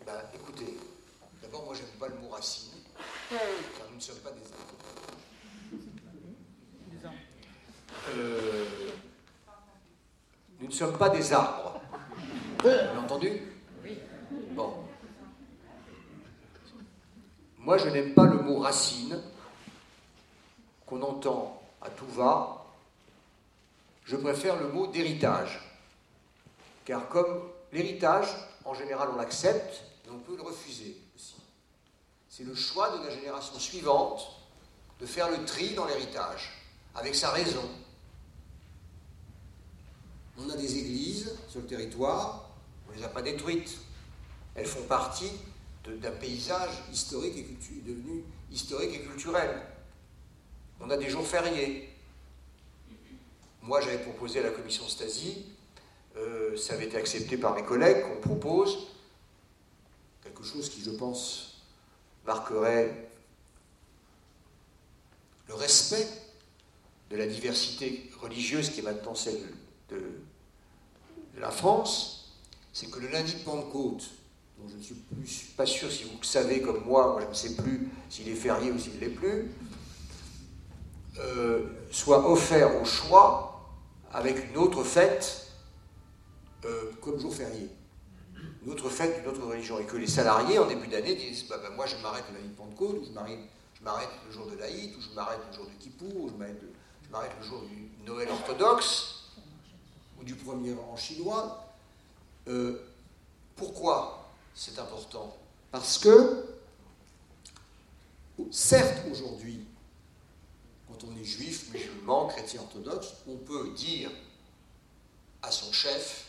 Bah, 0.05 0.23
Écoutez, 0.33 0.77
d'abord, 1.41 1.65
moi, 1.65 1.73
j'aime 1.75 1.99
pas 1.99 2.07
le 2.07 2.15
mot 2.15 2.29
racine, 2.29 2.79
car 3.29 3.87
nous 3.89 3.95
ne 3.95 4.01
sommes 4.01 4.17
pas 4.17 4.31
des 4.31 4.41
euh, 8.15 8.65
nous 10.59 10.67
ne 10.67 10.71
sommes 10.71 10.97
pas 10.97 11.09
des 11.09 11.31
arbres. 11.31 11.79
Vous 12.59 12.67
avez 12.67 12.97
entendu? 12.97 13.41
Oui. 13.83 13.97
Bon. 14.51 14.73
Moi, 17.57 17.77
je 17.77 17.89
n'aime 17.89 18.13
pas 18.13 18.25
le 18.25 18.39
mot 18.41 18.59
racine 18.59 19.21
qu'on 20.85 21.01
entend 21.01 21.61
à 21.81 21.89
tout 21.89 22.07
va. 22.07 22.65
Je 24.05 24.15
préfère 24.15 24.57
le 24.57 24.69
mot 24.69 24.87
d'héritage. 24.87 25.61
Car 26.83 27.07
comme 27.09 27.43
l'héritage, 27.71 28.27
en 28.65 28.73
général, 28.73 29.09
on 29.13 29.17
l'accepte, 29.17 29.83
on 30.11 30.19
peut 30.19 30.35
le 30.35 30.43
refuser 30.43 30.97
aussi. 31.15 31.35
C'est 32.29 32.43
le 32.43 32.55
choix 32.55 32.97
de 32.97 33.03
la 33.05 33.11
génération 33.11 33.57
suivante 33.59 34.27
de 34.99 35.05
faire 35.05 35.29
le 35.29 35.43
tri 35.45 35.73
dans 35.73 35.85
l'héritage, 35.85 36.51
avec 36.95 37.15
sa 37.15 37.31
raison, 37.31 37.63
on 40.41 40.49
a 40.49 40.55
des 40.55 40.77
églises 40.77 41.35
sur 41.49 41.61
le 41.61 41.67
territoire, 41.67 42.49
on 42.87 42.91
ne 42.91 42.97
les 42.97 43.03
a 43.03 43.09
pas 43.09 43.21
détruites. 43.21 43.77
Elles 44.55 44.65
font 44.65 44.83
partie 44.83 45.31
d'un 45.85 46.11
paysage 46.11 46.71
historique 46.91 47.35
et 47.37 47.81
devenu 47.81 48.23
historique 48.51 48.95
et 48.95 49.01
culturel. 49.01 49.61
On 50.79 50.89
a 50.89 50.97
des 50.97 51.09
jours 51.09 51.27
fériés. 51.27 51.89
Moi, 53.61 53.81
j'avais 53.81 53.99
proposé 53.99 54.39
à 54.39 54.43
la 54.43 54.51
commission 54.51 54.87
Stasi, 54.87 55.45
euh, 56.15 56.55
ça 56.57 56.73
avait 56.73 56.85
été 56.85 56.97
accepté 56.97 57.37
par 57.37 57.53
mes 57.53 57.63
collègues, 57.63 58.03
qu'on 58.03 58.21
propose 58.21 58.87
chose 60.43 60.69
qui, 60.69 60.81
je 60.81 60.91
pense, 60.91 61.61
marquerait 62.25 63.09
le 65.47 65.55
respect 65.55 66.07
de 67.09 67.17
la 67.17 67.25
diversité 67.25 68.09
religieuse 68.21 68.69
qui 68.69 68.79
est 68.79 68.83
maintenant 68.83 69.15
celle 69.15 69.41
de, 69.89 70.01
la 71.37 71.51
France, 71.51 72.35
c'est 72.73 72.91
que 72.91 72.99
le 72.99 73.07
lundi 73.07 73.33
de 73.33 73.39
Pentecôte, 73.39 74.09
dont 74.57 74.67
je 74.67 74.75
ne 74.75 74.81
suis 74.81 74.95
plus, 74.95 75.45
pas 75.55 75.65
sûr 75.65 75.89
si 75.89 76.03
vous 76.03 76.17
le 76.19 76.25
savez 76.25 76.61
comme 76.61 76.83
moi, 76.83 77.13
moi 77.13 77.21
je 77.21 77.27
ne 77.29 77.33
sais 77.33 77.55
plus 77.55 77.89
s'il 78.09 78.27
est 78.27 78.35
férié 78.35 78.71
ou 78.71 78.77
s'il 78.77 78.95
ne 78.95 78.99
l'est 78.99 79.09
plus, 79.09 79.49
euh, 81.17 81.65
soit 81.91 82.29
offert 82.29 82.81
au 82.81 82.85
choix 82.85 83.69
avec 84.11 84.49
une 84.49 84.57
autre 84.57 84.83
fête 84.83 85.47
euh, 86.65 86.91
comme 87.01 87.19
jour 87.19 87.33
férié. 87.33 87.69
Une 88.65 88.71
autre 88.71 88.89
fête 88.89 89.19
d'une 89.19 89.27
autre 89.31 89.45
religion. 89.45 89.79
Et 89.79 89.85
que 89.85 89.97
les 89.97 90.07
salariés, 90.07 90.59
en 90.59 90.67
début 90.67 90.87
d'année, 90.87 91.15
disent 91.15 91.47
bah, 91.47 91.57
bah, 91.61 91.69
Moi, 91.75 91.85
je 91.85 91.95
m'arrête 91.97 92.25
le 92.31 92.37
lundi 92.37 92.49
de 92.49 92.55
Pentecôte, 92.55 92.97
ou 93.01 93.05
je 93.05 93.11
m'arrête 93.83 94.09
le 94.25 94.31
jour 94.31 94.47
de 94.47 94.57
l'Aïd, 94.57 94.95
ou 94.95 95.01
je 95.01 95.15
m'arrête 95.15 95.39
le 95.49 95.55
jour 95.55 95.65
de 95.65 95.83
Kippour, 95.83 96.23
ou 96.23 96.29
je 96.29 96.35
m'arrête 97.11 97.31
le 97.39 97.45
jour 97.45 97.61
du 97.63 97.89
Noël 98.05 98.29
orthodoxe 98.29 99.19
ou 100.19 100.23
du 100.23 100.35
premier 100.35 100.73
rang 100.73 100.97
chinois. 100.97 101.65
Euh, 102.47 102.81
pourquoi 103.55 104.31
c'est 104.53 104.77
important? 104.79 105.35
Parce 105.71 105.97
que, 105.97 106.45
certes, 108.51 109.05
aujourd'hui, 109.11 109.65
quand 110.87 111.07
on 111.07 111.15
est 111.17 111.23
juif, 111.23 111.71
musulman, 111.71 112.27
chrétien 112.27 112.61
orthodoxe, 112.61 113.13
on 113.27 113.37
peut 113.37 113.69
dire 113.75 114.09
à 115.41 115.51
son 115.51 115.71
chef 115.71 116.28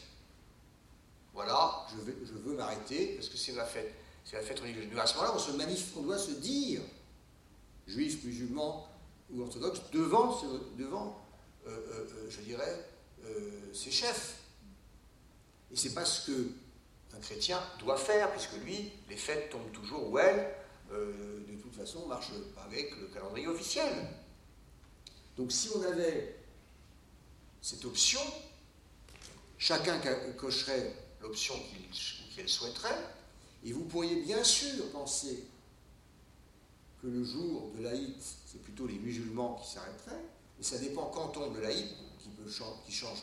voilà, 1.43 1.86
je, 1.91 2.32
veux 2.34 2.55
m'arrêter 2.55 3.14
parce 3.14 3.30
que 3.30 3.38
c'est 3.38 3.53
ma 3.53 3.64
fête, 3.64 3.95
c'est 4.26 4.36
la 4.36 4.43
fête 4.43 4.61
religieuse. 4.61 4.88
Mais 4.93 5.01
à 5.01 5.07
ce 5.07 5.14
moment-là, 5.14 5.32
on, 5.34 5.38
se 5.38 5.53
manifeste, 5.53 5.97
on 5.97 6.03
doit 6.03 6.18
se 6.18 6.32
dire, 6.32 6.82
juif, 7.86 8.22
musulman 8.24 8.86
ou 9.30 9.41
orthodoxe, 9.41 9.80
devant, 9.91 10.38
devant 10.76 11.24
euh, 11.66 11.70
euh, 11.70 12.26
je 12.28 12.41
dirais, 12.43 12.91
euh, 13.24 13.72
ses 13.72 13.91
chefs. 13.91 14.41
Et 15.72 15.76
c'est 15.76 15.95
pas 15.95 16.05
ce 16.05 16.30
que 16.30 16.49
un 17.16 17.20
chrétien 17.20 17.59
doit 17.78 17.97
faire, 17.97 18.30
puisque 18.32 18.62
lui, 18.62 18.93
les 19.09 19.16
fêtes 19.16 19.49
tombent 19.49 19.72
toujours 19.72 20.11
où 20.11 20.18
elles, 20.18 20.55
euh, 20.93 21.41
de 21.49 21.55
toute 21.62 21.74
façon, 21.74 22.07
marche 22.07 22.32
avec 22.66 22.95
le 23.01 23.07
calendrier 23.07 23.47
officiel. 23.47 23.91
Donc 25.38 25.53
si 25.53 25.70
on 25.74 25.82
avait 25.84 26.36
cette 27.62 27.84
option, 27.86 28.20
chacun 29.57 29.99
cocherait 30.36 30.95
l'option 31.21 31.55
qu'il 32.35 32.49
souhaiterait, 32.49 32.99
et 33.64 33.73
vous 33.73 33.85
pourriez 33.85 34.23
bien 34.23 34.43
sûr 34.43 34.91
penser 34.93 35.45
que 37.03 37.07
le 37.07 37.25
jour 37.25 37.71
de 37.77 37.83
l'Aït, 37.83 38.16
c'est 38.47 38.62
plutôt 38.62 38.87
les 38.87 38.99
musulmans 38.99 39.61
qui 39.62 39.71
s'arrêteraient, 39.71 40.25
et 40.59 40.62
ça 40.62 40.79
dépend 40.79 41.07
quand 41.07 41.29
tombe 41.29 41.59
l'Aït, 41.61 41.89
qui, 42.18 42.29
qui 42.87 42.93
change, 42.93 43.18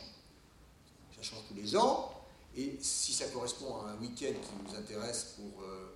ça 1.16 1.22
change 1.22 1.42
tous 1.48 1.54
les 1.54 1.76
ans. 1.76 2.14
Et 2.56 2.76
si 2.80 3.12
ça 3.12 3.26
correspond 3.26 3.76
à 3.76 3.90
un 3.90 3.96
week-end 3.98 4.32
qui 4.32 4.50
nous 4.64 4.76
intéresse 4.76 5.36
pour 5.36 5.62
euh, 5.62 5.94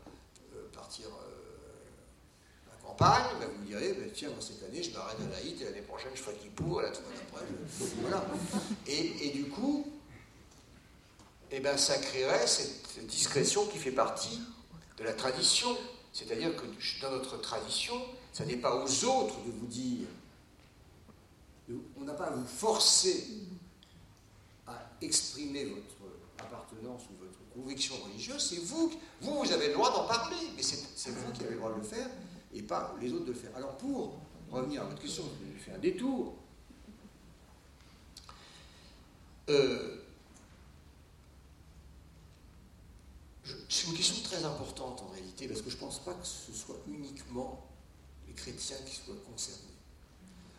euh, 0.54 0.68
partir 0.72 1.06
euh, 1.06 2.70
à 2.70 2.74
la 2.74 2.88
campagne, 2.88 3.40
ben 3.40 3.48
vous 3.48 3.64
direz, 3.64 3.94
ben 3.94 4.10
tiens, 4.14 4.30
moi 4.30 4.38
cette 4.40 4.62
année 4.62 4.82
je 4.82 4.92
m'arrête 4.92 5.16
à 5.20 5.30
l'Aït 5.30 5.60
et 5.60 5.64
l'année 5.64 5.82
prochaine 5.82 6.12
je 6.14 6.20
ferai 6.20 6.36
Kippour, 6.36 6.82
la 6.82 6.94
semaine 6.94 7.18
après, 7.20 7.44
voilà. 8.00 8.24
Et, 8.86 9.26
et, 9.26 9.30
du 9.30 9.48
coup, 9.48 9.86
eh 11.52 11.60
ben, 11.60 11.76
ça 11.76 11.98
créerait 11.98 12.46
cette 12.46 13.06
discrétion 13.06 13.66
qui 13.66 13.78
fait 13.78 13.92
partie 13.92 14.40
de 14.98 15.04
la 15.04 15.12
tradition. 15.12 15.76
C'est-à-dire 16.12 16.54
que 16.56 16.64
dans 17.02 17.10
notre 17.10 17.40
tradition, 17.40 17.94
ça 18.32 18.44
n'est 18.44 18.56
pas 18.56 18.74
aux 18.74 19.04
autres 19.04 19.38
de 19.44 19.50
vous 19.50 19.66
dire 19.66 20.06
on 21.96 22.04
n'a 22.04 22.14
pas 22.14 22.26
à 22.26 22.30
vous 22.30 22.46
forcer 22.46 23.24
à 24.66 24.78
exprimer 25.00 25.66
votre 25.66 25.86
appartenance 26.38 27.02
ou 27.10 27.24
votre 27.24 27.38
conviction 27.54 27.94
religieuse, 28.04 28.48
c'est 28.50 28.60
vous, 28.64 28.92
vous, 29.20 29.42
vous 29.42 29.52
avez 29.52 29.68
le 29.68 29.74
droit 29.74 29.90
d'en 29.92 30.06
parler, 30.06 30.36
mais 30.56 30.62
c'est 30.62 31.10
vous 31.10 31.32
qui 31.32 31.42
avez 31.42 31.52
le 31.52 31.58
droit 31.58 31.72
de 31.72 31.78
le 31.78 31.82
faire 31.82 32.08
et 32.54 32.62
pas 32.62 32.94
les 33.00 33.12
autres 33.12 33.26
de 33.26 33.32
le 33.32 33.38
faire. 33.38 33.50
Alors 33.56 33.76
pour 33.76 34.20
revenir 34.50 34.82
à 34.82 34.84
votre 34.84 35.00
question, 35.00 35.24
je 35.40 35.52
vais 35.52 35.58
faire 35.58 35.74
un 35.74 35.78
détour. 35.78 36.34
Euh, 39.48 40.01
c'est 43.68 43.86
une 43.88 43.94
question 43.94 44.22
très 44.22 44.44
importante 44.44 45.02
en 45.02 45.08
réalité, 45.08 45.48
parce 45.48 45.62
que 45.62 45.70
je 45.70 45.76
ne 45.76 45.80
pense 45.80 45.98
pas 46.04 46.14
que 46.14 46.26
ce 46.26 46.52
soit 46.52 46.78
uniquement 46.86 47.66
les 48.28 48.34
chrétiens 48.34 48.76
qui 48.86 48.94
soient 48.94 49.16
concernés 49.30 49.72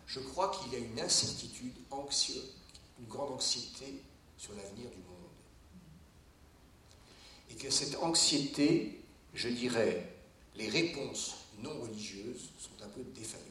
je 0.06 0.20
crois 0.20 0.50
qu'il 0.50 0.72
y 0.72 0.76
a 0.76 0.78
une 0.78 1.00
incertitude 1.00 1.74
anxieuse, 1.90 2.54
une 3.00 3.06
grande 3.06 3.32
anxiété 3.32 4.02
sur 4.36 4.54
l'avenir 4.54 4.90
du 4.90 4.98
monde. 4.98 5.30
Et 7.50 7.54
que 7.54 7.70
cette 7.70 7.96
anxiété, 7.96 9.00
je 9.34 9.48
dirais, 9.48 10.14
les 10.56 10.68
réponses 10.68 11.36
non 11.62 11.80
religieuses 11.80 12.50
sont 12.58 12.84
un 12.84 12.88
peu 12.88 13.02
défaillantes. 13.14 13.50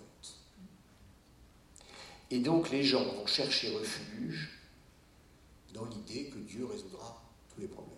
Et 2.32 2.40
donc 2.40 2.70
les 2.70 2.84
gens 2.84 3.04
vont 3.04 3.28
chercher 3.28 3.76
refuge 3.76 4.50
dans 5.74 5.86
l'idée 5.86 6.30
que 6.30 6.40
Dieu 6.40 6.66
résoudra 6.66 7.22
tous 7.54 7.62
les 7.62 7.68
problèmes. 7.68 7.93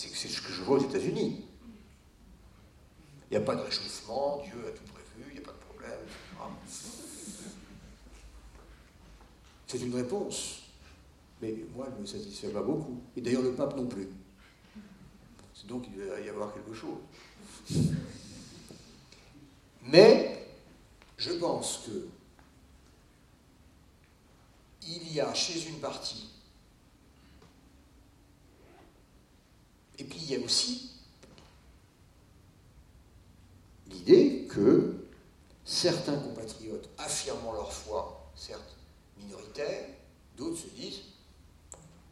C'est 0.00 0.28
ce 0.28 0.40
que 0.40 0.52
je 0.52 0.62
vois 0.62 0.78
aux 0.78 0.84
États-Unis. 0.84 1.44
Il 3.28 3.36
n'y 3.36 3.36
a 3.36 3.40
pas 3.40 3.56
de 3.56 3.62
réchauffement, 3.62 4.40
Dieu 4.44 4.54
a 4.68 4.70
tout 4.70 4.84
il 5.26 5.32
n'y 5.32 5.38
a 5.38 5.42
pas 5.42 5.50
de 5.50 5.58
problème. 5.58 5.98
C'est 9.66 9.80
une 9.80 9.96
réponse. 9.96 10.62
Mais 11.42 11.52
moi, 11.74 11.86
elle 11.88 11.96
ne 11.96 12.00
me 12.02 12.06
satisfait 12.06 12.50
pas 12.50 12.62
beaucoup. 12.62 13.02
Et 13.16 13.20
d'ailleurs, 13.20 13.42
le 13.42 13.54
pape 13.54 13.76
non 13.76 13.86
plus. 13.86 14.08
C'est 15.52 15.66
donc 15.66 15.86
il 15.88 15.96
doit 15.96 16.20
y 16.20 16.28
avoir 16.28 16.54
quelque 16.54 16.74
chose. 16.74 16.98
Mais 19.82 20.46
je 21.16 21.32
pense 21.32 21.86
que 21.86 22.06
il 24.86 25.12
y 25.12 25.20
a 25.20 25.34
chez 25.34 25.68
une 25.68 25.80
partie, 25.80 26.28
et 29.98 30.04
puis 30.04 30.18
il 30.18 30.30
y 30.30 30.36
a 30.36 30.44
aussi 30.44 30.90
l'idée 33.88 34.46
que 34.48 35.06
certains 35.64 36.16
compatriotes 36.18 36.88
affirmant 36.98 37.52
leur 37.52 37.72
foi, 37.72 38.30
certes 38.34 38.76
minoritaire, 39.18 39.88
d'autres 40.36 40.58
se 40.58 40.68
disent, 40.68 41.00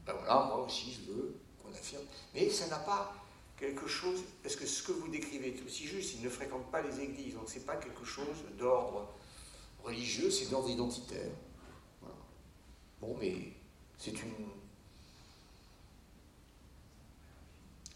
ben 0.04 0.14
voilà, 0.14 0.46
moi 0.46 0.64
aussi 0.64 0.92
je 0.92 1.12
veux 1.12 1.34
qu'on 1.62 1.70
affirme, 1.72 2.04
mais 2.34 2.50
ça 2.50 2.66
n'a 2.68 2.78
pas 2.78 3.14
quelque 3.58 3.86
chose, 3.86 4.20
parce 4.42 4.56
que 4.56 4.66
ce 4.66 4.82
que 4.82 4.92
vous 4.92 5.08
décrivez 5.08 5.56
est 5.56 5.64
aussi 5.64 5.86
juste, 5.86 6.14
ils 6.18 6.22
ne 6.24 6.28
fréquentent 6.28 6.70
pas 6.70 6.82
les 6.82 7.00
églises, 7.00 7.34
donc 7.34 7.48
ce 7.48 7.54
n'est 7.58 7.64
pas 7.64 7.76
quelque 7.76 8.04
chose 8.04 8.36
d'ordre 8.58 9.08
religieux, 9.82 10.30
c'est 10.30 10.50
d'ordre 10.50 10.68
identitaire. 10.68 11.30
Bon, 13.00 13.16
mais 13.20 13.52
c'est 13.98 14.12
une. 14.12 14.32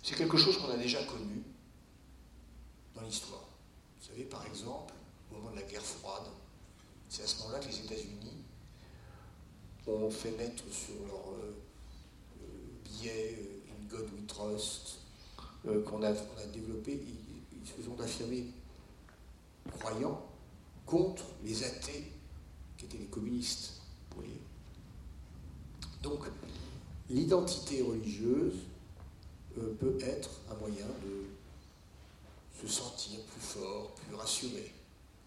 C'est 0.02 0.16
quelque 0.16 0.36
chose 0.36 0.58
qu'on 0.58 0.70
a 0.70 0.76
déjà 0.76 1.02
connu 1.04 1.42
dans 2.94 3.02
l'histoire. 3.02 3.44
Vous 4.00 4.08
savez, 4.08 4.24
par 4.24 4.44
exemple, 4.46 4.94
au 5.30 5.36
moment 5.36 5.50
de 5.50 5.56
la 5.56 5.62
guerre 5.62 5.82
froide, 5.82 6.26
c'est 7.08 7.22
à 7.22 7.26
ce 7.26 7.42
moment-là 7.42 7.58
que 7.60 7.66
les 7.66 7.80
États-Unis 7.80 8.44
ont 9.86 10.10
fait 10.10 10.30
mettre 10.32 10.62
sur 10.72 10.94
leur 11.06 11.32
euh, 11.34 11.54
euh, 12.42 12.46
billet 12.84 13.38
euh, 13.38 13.72
In 13.72 13.88
God 13.88 14.08
We 14.14 14.26
Trust, 14.26 14.98
qu'on 15.64 16.02
a, 16.02 16.12
développé, 16.52 17.02
ils, 17.52 17.68
se 17.68 17.82
sont 17.82 18.00
affirmés 18.00 18.46
croyants 19.78 20.22
contre 20.86 21.24
les 21.44 21.62
athées 21.62 22.10
qui 22.78 22.86
étaient 22.86 22.98
les 22.98 23.06
communistes. 23.06 23.74
Donc, 26.02 26.20
l'identité 27.10 27.82
religieuse 27.82 28.54
euh, 29.58 29.74
peut 29.78 29.98
être 30.00 30.30
un 30.50 30.54
moyen 30.56 30.86
de 31.04 31.26
se 32.60 32.68
sentir 32.68 33.20
plus 33.22 33.40
fort, 33.40 33.94
plus 33.94 34.14
rassuré 34.14 34.72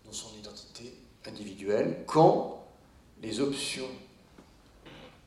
dans 0.06 0.14
son 0.14 0.36
identité 0.38 0.94
individuelle 1.26 2.04
quand 2.06 2.66
les 3.22 3.40
options, 3.40 3.90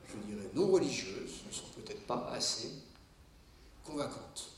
je 0.09 0.31
dirais, 0.31 0.49
non 0.53 0.71
religieuses 0.71 1.43
ne 1.47 1.51
sont 1.51 1.67
peut-être 1.75 2.05
pas 2.05 2.29
assez 2.31 2.71
convaincantes. 3.83 4.51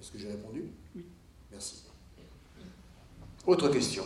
Est-ce 0.00 0.12
que 0.12 0.18
j'ai 0.18 0.28
répondu? 0.28 0.70
Oui. 0.94 1.04
Merci. 1.50 1.82
Autre 3.46 3.68
question 3.68 4.04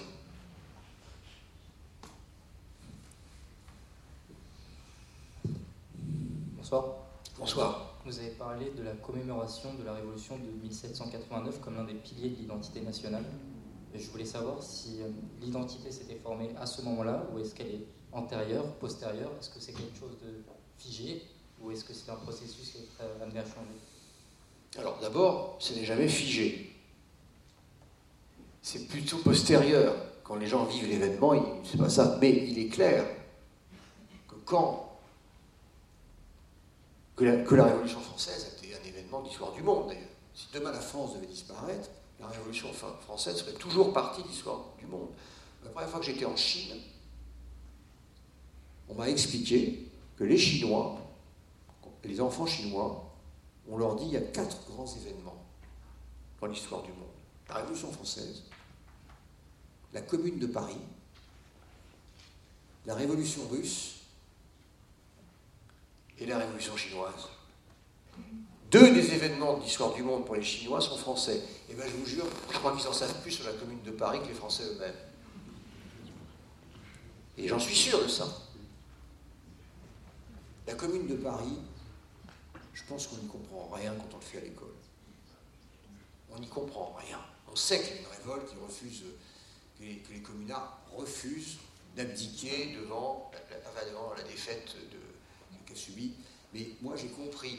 Bonsoir. 6.56 7.11
Bonsoir. 7.42 7.98
Vous 8.04 8.20
avez 8.20 8.28
parlé 8.28 8.70
de 8.70 8.84
la 8.84 8.92
commémoration 8.92 9.74
de 9.74 9.82
la 9.82 9.94
Révolution 9.94 10.36
de 10.36 10.48
1789 10.62 11.60
comme 11.60 11.74
l'un 11.74 11.82
des 11.82 11.94
piliers 11.94 12.28
de 12.28 12.36
l'identité 12.36 12.80
nationale. 12.82 13.24
Et 13.92 13.98
je 13.98 14.08
voulais 14.12 14.24
savoir 14.24 14.62
si 14.62 15.02
euh, 15.02 15.08
l'identité 15.40 15.90
s'était 15.90 16.20
formée 16.22 16.50
à 16.56 16.66
ce 16.66 16.82
moment-là 16.82 17.26
ou 17.34 17.40
est-ce 17.40 17.52
qu'elle 17.52 17.66
est 17.66 17.86
antérieure, 18.12 18.64
postérieure? 18.74 19.32
Est-ce 19.40 19.50
que 19.50 19.58
c'est 19.58 19.72
quelque 19.72 19.98
chose 19.98 20.16
de 20.22 20.44
figé 20.78 21.20
ou 21.60 21.72
est-ce 21.72 21.82
que 21.82 21.92
c'est 21.92 22.12
un 22.12 22.14
processus 22.14 22.70
qui 22.70 22.78
est 22.78 23.22
amené 23.24 23.40
à 23.40 23.44
changer? 23.44 24.78
Alors 24.78 25.00
d'abord, 25.00 25.56
ce 25.58 25.74
n'est 25.74 25.84
jamais 25.84 26.06
figé. 26.06 26.76
C'est 28.62 28.86
plutôt 28.86 29.16
postérieur. 29.16 29.96
Quand 30.22 30.36
les 30.36 30.46
gens 30.46 30.64
vivent 30.66 30.88
l'événement, 30.88 31.34
c'est 31.64 31.78
pas 31.78 31.90
ça. 31.90 32.18
Mais 32.20 32.30
il 32.30 32.56
est 32.60 32.68
clair 32.68 33.04
que 34.28 34.36
quand 34.44 34.91
que 37.16 37.24
la, 37.24 37.64
Révolution 37.64 38.00
française 38.00 38.46
a 38.46 38.58
été 38.58 38.74
un 38.74 38.88
événement 38.88 39.22
d'histoire 39.22 39.52
du 39.52 39.62
monde, 39.62 39.88
d'ailleurs. 39.88 40.08
Si 40.34 40.48
demain 40.52 40.72
la 40.72 40.80
France 40.80 41.14
devait 41.14 41.26
disparaître, 41.26 41.90
la 42.18 42.26
Révolution 42.28 42.72
française 42.72 43.36
serait 43.36 43.52
toujours 43.52 43.92
partie 43.92 44.22
de 44.22 44.28
l'histoire 44.28 44.64
du 44.78 44.86
monde. 44.86 45.08
La 45.64 45.70
première 45.70 45.88
fois 45.88 46.00
que 46.00 46.06
j'étais 46.06 46.24
en 46.24 46.36
Chine, 46.36 46.76
on 48.88 48.94
m'a 48.94 49.08
expliqué 49.08 49.88
que 50.16 50.24
les 50.24 50.38
Chinois, 50.38 50.98
les 52.04 52.20
enfants 52.20 52.46
chinois, 52.46 53.12
on 53.68 53.76
leur 53.76 53.96
dit 53.96 54.06
il 54.06 54.12
y 54.12 54.16
a 54.16 54.20
quatre 54.20 54.66
grands 54.70 54.86
événements 54.86 55.44
dans 56.40 56.46
l'histoire 56.46 56.82
du 56.82 56.90
monde. 56.90 57.08
La 57.48 57.56
Révolution 57.56 57.92
française, 57.92 58.42
la 59.92 60.00
Commune 60.00 60.38
de 60.38 60.46
Paris, 60.46 60.80
la 62.86 62.94
Révolution 62.94 63.42
russe 63.48 64.01
et 66.22 66.26
la 66.26 66.38
Révolution 66.38 66.76
chinoise. 66.76 67.28
Deux 68.70 68.94
des 68.94 69.12
événements 69.12 69.58
de 69.58 69.64
l'histoire 69.64 69.92
du 69.92 70.02
monde 70.02 70.24
pour 70.24 70.36
les 70.36 70.42
Chinois 70.42 70.80
sont 70.80 70.96
français. 70.96 71.36
Et 71.36 71.72
eh 71.72 71.74
bien 71.74 71.84
je 71.84 71.96
vous 71.96 72.06
jure, 72.06 72.26
je 72.50 72.58
crois 72.58 72.74
qu'ils 72.76 72.86
en 72.86 72.92
savent 72.92 73.20
plus 73.22 73.32
sur 73.32 73.44
la 73.44 73.52
commune 73.52 73.82
de 73.82 73.90
Paris 73.90 74.20
que 74.22 74.28
les 74.28 74.34
Français 74.34 74.62
eux-mêmes. 74.64 74.94
Et 77.36 77.48
j'en 77.48 77.58
suis 77.58 77.74
sûr 77.74 78.02
de 78.02 78.08
ça. 78.08 78.26
La 80.66 80.74
commune 80.74 81.08
de 81.08 81.16
Paris, 81.16 81.58
je 82.72 82.82
pense 82.84 83.08
qu'on 83.08 83.16
n'y 83.16 83.26
comprend 83.26 83.68
rien 83.74 83.92
quand 83.94 84.14
on 84.14 84.18
le 84.18 84.22
fait 84.22 84.38
à 84.38 84.42
l'école. 84.42 84.74
On 86.30 86.38
n'y 86.38 86.48
comprend 86.48 86.96
rien. 87.06 87.18
On 87.50 87.56
sait 87.56 87.82
qu'il 87.82 87.96
y 87.96 87.98
a 87.98 88.00
une 88.00 88.06
révolte 88.06 88.48
qui 88.48 88.56
refuse, 88.64 89.02
que 89.78 89.84
les, 89.84 89.96
que 89.96 90.26
communards 90.26 90.78
refusent 90.96 91.58
d'abdiquer 91.96 92.74
devant 92.74 93.30
la 94.16 94.22
défaite 94.22 94.76
de, 94.90 95.01
subi. 95.74 96.12
Mais 96.54 96.68
moi, 96.80 96.94
j'ai 96.96 97.08
compris. 97.08 97.58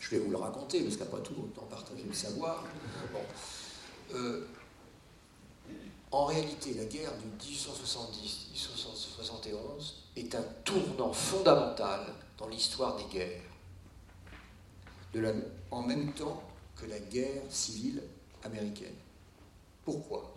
Je 0.00 0.10
vais 0.10 0.18
vous 0.18 0.30
le 0.30 0.36
raconter, 0.36 0.82
parce 0.82 0.96
qu'après 0.96 1.22
tout, 1.22 1.34
autant 1.38 1.66
partager 1.66 2.02
le 2.02 2.12
savoir. 2.12 2.64
Euh, 4.14 4.46
en 6.10 6.24
réalité, 6.26 6.74
la 6.74 6.84
guerre 6.84 7.12
de 7.16 7.22
1870-1871 7.44 9.94
est 10.16 10.34
un 10.34 10.42
tournant 10.64 11.12
fondamental 11.12 12.00
dans 12.38 12.48
l'histoire 12.48 12.96
des 12.96 13.04
guerres, 13.04 13.42
en 15.70 15.82
même 15.82 16.12
temps 16.12 16.42
que 16.76 16.86
la 16.86 16.98
guerre 16.98 17.42
civile 17.48 18.02
américaine. 18.44 18.96
Pourquoi? 19.84 20.34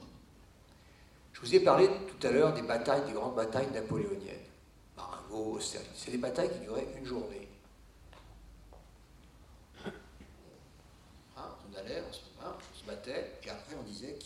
Je 1.33 1.41
vous 1.41 1.53
ai 1.53 1.59
parlé 1.59 1.87
tout 1.87 2.27
à 2.27 2.31
l'heure 2.31 2.53
des 2.53 2.63
batailles, 2.63 3.05
des 3.05 3.13
grandes 3.13 3.35
batailles 3.35 3.69
napoléoniennes. 3.71 4.35
C'est 5.59 6.11
des 6.11 6.17
batailles 6.17 6.51
qui 6.51 6.59
duraient 6.59 6.87
une 6.97 7.05
journée. 7.05 7.47
Hein, 9.85 11.49
on 11.69 11.77
allait, 11.77 12.01
on 12.07 12.13
se, 12.13 12.85
battait, 12.85 13.39
et 13.43 13.49
après 13.49 13.75
on 13.79 13.83
disait 13.83 14.17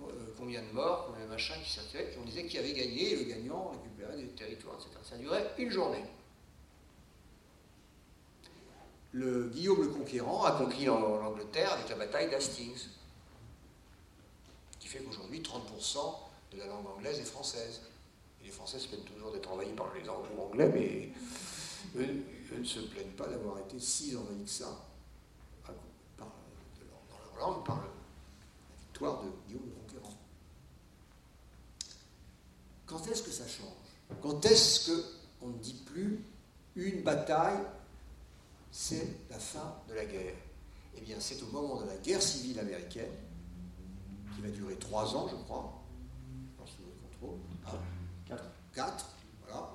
euh, 0.00 0.06
combien 0.38 0.62
de 0.62 0.72
morts, 0.72 1.06
combien 1.08 1.24
de 1.24 1.30
machins 1.30 1.60
qui 1.62 1.70
circulaient, 1.70 2.12
et 2.12 2.18
on 2.18 2.24
disait 2.24 2.46
qui 2.46 2.58
avait 2.58 2.72
gagné, 2.72 3.12
et 3.12 3.16
le 3.16 3.24
gagnant 3.24 3.72
récupérait 3.72 4.16
des 4.16 4.28
territoires, 4.28 4.76
etc. 4.76 4.90
Ça 5.02 5.16
durait 5.18 5.50
une 5.58 5.70
journée. 5.70 6.04
Le 9.12 9.48
Guillaume 9.48 9.82
le 9.82 9.88
Conquérant 9.88 10.44
a 10.44 10.52
conquis 10.52 10.84
l'Angleterre 10.84 11.72
avec 11.72 11.88
la 11.88 11.96
bataille 11.96 12.30
d'Hastings, 12.30 12.88
qui 14.78 14.86
fait 14.86 15.00
qu'aujourd'hui 15.00 15.40
30% 15.40 16.14
de 16.52 16.58
la 16.58 16.66
langue 16.66 16.86
anglaise 16.86 17.18
est 17.18 17.24
française 17.24 17.82
les 18.50 18.56
Français 18.56 18.80
se 18.80 18.88
plaignent 18.88 19.04
toujours 19.04 19.30
d'être 19.30 19.48
envahis 19.48 19.72
par 19.74 19.94
les 19.94 20.08
Anglais, 20.08 20.68
mais 20.74 21.12
eux, 22.02 22.24
ne 22.58 22.64
se 22.64 22.80
plaignent 22.80 23.12
pas 23.12 23.28
d'avoir 23.28 23.60
été 23.60 23.78
si 23.78 24.16
envahis 24.16 24.42
que 24.42 24.50
ça 24.50 24.88
dans 26.18 26.26
leur 26.26 27.36
langue 27.38 27.64
par 27.64 27.76
la 27.76 27.86
victoire 28.80 29.22
de 29.22 29.28
Guillaume 29.46 29.66
le 29.66 29.70
Conquérant. 29.70 30.14
Quand 32.86 33.06
est-ce 33.06 33.22
que 33.22 33.30
ça 33.30 33.46
change? 33.46 33.68
Quand 34.20 34.44
est-ce 34.44 34.90
qu'on 35.38 35.46
ne 35.46 35.58
dit 35.58 35.84
plus 35.86 36.24
une 36.74 37.02
bataille, 37.02 37.60
c'est 38.72 39.06
la 39.30 39.38
fin 39.38 39.76
de 39.88 39.94
la 39.94 40.06
guerre? 40.06 40.34
Eh 40.96 41.00
bien, 41.02 41.20
c'est 41.20 41.40
au 41.44 41.46
moment 41.52 41.82
de 41.82 41.86
la 41.86 41.96
guerre 41.98 42.20
civile 42.20 42.58
américaine, 42.58 43.14
qui 44.34 44.42
va 44.42 44.48
durer 44.48 44.74
trois 44.74 45.14
ans, 45.14 45.28
je 45.28 45.36
crois, 45.36 45.80
je 46.50 46.58
pense 46.58 46.70
que 46.72 46.82
contrôle. 47.16 47.38
4, 48.74 49.04
voilà. 49.42 49.68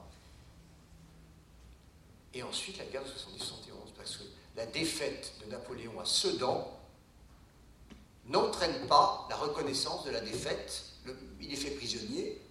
Et 2.34 2.44
ensuite 2.56 2.78
la 2.78 2.86
guerre 2.86 3.04
de 3.04 3.10
70-71, 3.10 3.92
parce 3.98 4.16
que 4.16 4.24
la 4.56 4.66
défaite 4.66 5.34
de 5.44 5.52
Napoléon 5.52 6.00
à 6.00 6.06
Sedan 6.06 6.80
n'entraîne 8.28 8.88
pas 8.88 9.28
la 9.30 9.36
reconnaissance 9.36 10.06
de 10.06 10.12
la 10.12 10.22
défaite. 10.22 10.84
il 11.42 11.52
est 11.52 11.58
fait 11.58 11.72
prisonnier, 11.72 12.42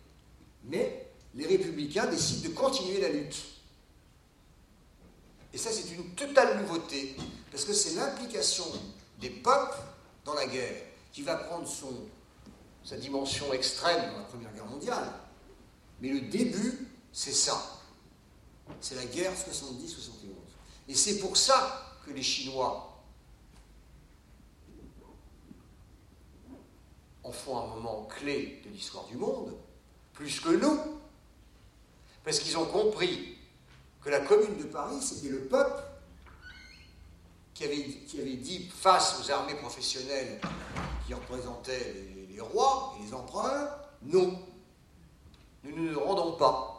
mais 0.64 1.10
les 1.34 1.46
républicains 1.46 2.06
décident 2.06 2.50
de 2.50 2.54
continuer 2.54 3.00
la 3.00 3.08
lutte. 3.08 3.42
Et 5.54 5.58
ça, 5.58 5.70
c'est 5.72 5.94
une 5.94 6.10
totale 6.10 6.60
nouveauté, 6.60 7.16
parce 7.50 7.64
que 7.64 7.72
c'est 7.72 7.94
l'implication 7.94 8.66
des 9.20 9.30
peuples 9.30 9.78
dans 10.26 10.34
la 10.34 10.46
guerre 10.46 10.82
qui 11.12 11.22
va 11.22 11.36
prendre 11.36 11.66
sa 12.84 12.96
dimension 12.98 13.54
extrême 13.54 14.12
dans 14.12 14.18
la 14.18 14.24
Première 14.24 14.52
Guerre 14.52 14.66
mondiale. 14.66 15.12
Mais 16.02 16.10
le 16.10 16.20
début, 16.20 16.88
c'est 17.10 17.32
ça. 17.32 17.73
C'est 18.80 18.94
la 18.94 19.04
guerre 19.06 19.32
70-71. 19.32 20.34
Et 20.88 20.94
c'est 20.94 21.18
pour 21.18 21.36
ça 21.36 21.98
que 22.04 22.10
les 22.10 22.22
Chinois 22.22 22.90
en 27.22 27.32
font 27.32 27.58
un 27.58 27.66
moment 27.66 28.04
clé 28.04 28.60
de 28.64 28.70
l'histoire 28.70 29.06
du 29.06 29.16
monde, 29.16 29.56
plus 30.12 30.40
que 30.40 30.50
nous, 30.50 30.78
parce 32.22 32.38
qu'ils 32.38 32.56
ont 32.58 32.66
compris 32.66 33.36
que 34.02 34.10
la 34.10 34.20
commune 34.20 34.58
de 34.58 34.64
Paris, 34.64 35.00
c'était 35.00 35.28
le 35.28 35.46
peuple 35.46 35.82
qui 37.54 37.64
avait, 37.64 38.36
dit 38.36 38.68
face 38.68 39.20
aux 39.20 39.30
armées 39.30 39.54
professionnelles 39.54 40.40
qui 41.06 41.14
représentaient 41.14 41.94
les, 41.94 42.26
les 42.26 42.40
rois 42.40 42.94
et 42.98 43.04
les 43.04 43.14
empereurs, 43.14 43.78
non, 44.02 44.38
nous 45.62 45.76
ne 45.76 45.92
nous 45.92 46.00
rendons 46.00 46.32
pas. 46.32 46.73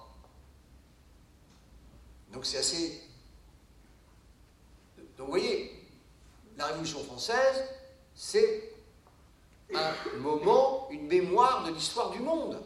Donc 2.36 2.46
c'est 2.46 2.58
assez... 2.58 3.02
Donc 5.18 5.28
vous 5.28 5.32
voyez, 5.32 5.74
la 6.58 6.66
Révolution 6.66 7.02
française, 7.06 7.64
c'est 8.14 8.74
un 9.74 9.94
moment, 10.20 10.90
une 10.92 11.08
mémoire 11.08 11.64
de 11.64 11.72
l'histoire 11.72 12.12
du 12.12 12.20
monde. 12.20 12.62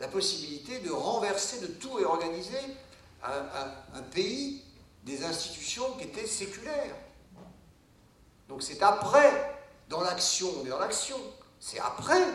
La 0.00 0.08
possibilité 0.08 0.80
de 0.80 0.90
renverser, 0.90 1.60
de 1.60 1.68
tout 1.68 1.92
réorganiser 1.92 2.58
un, 3.22 3.70
un, 3.94 4.02
pays, 4.02 4.64
des 5.04 5.24
institutions 5.24 5.92
qui 5.98 6.04
étaient 6.04 6.26
séculaires. 6.26 6.96
Donc 8.48 8.60
c'est 8.64 8.82
après, 8.82 9.56
dans 9.88 10.00
l'action, 10.00 10.52
on 10.60 10.64
dans 10.64 10.80
l'action, 10.80 11.16
c'est 11.60 11.78
après. 11.78 12.26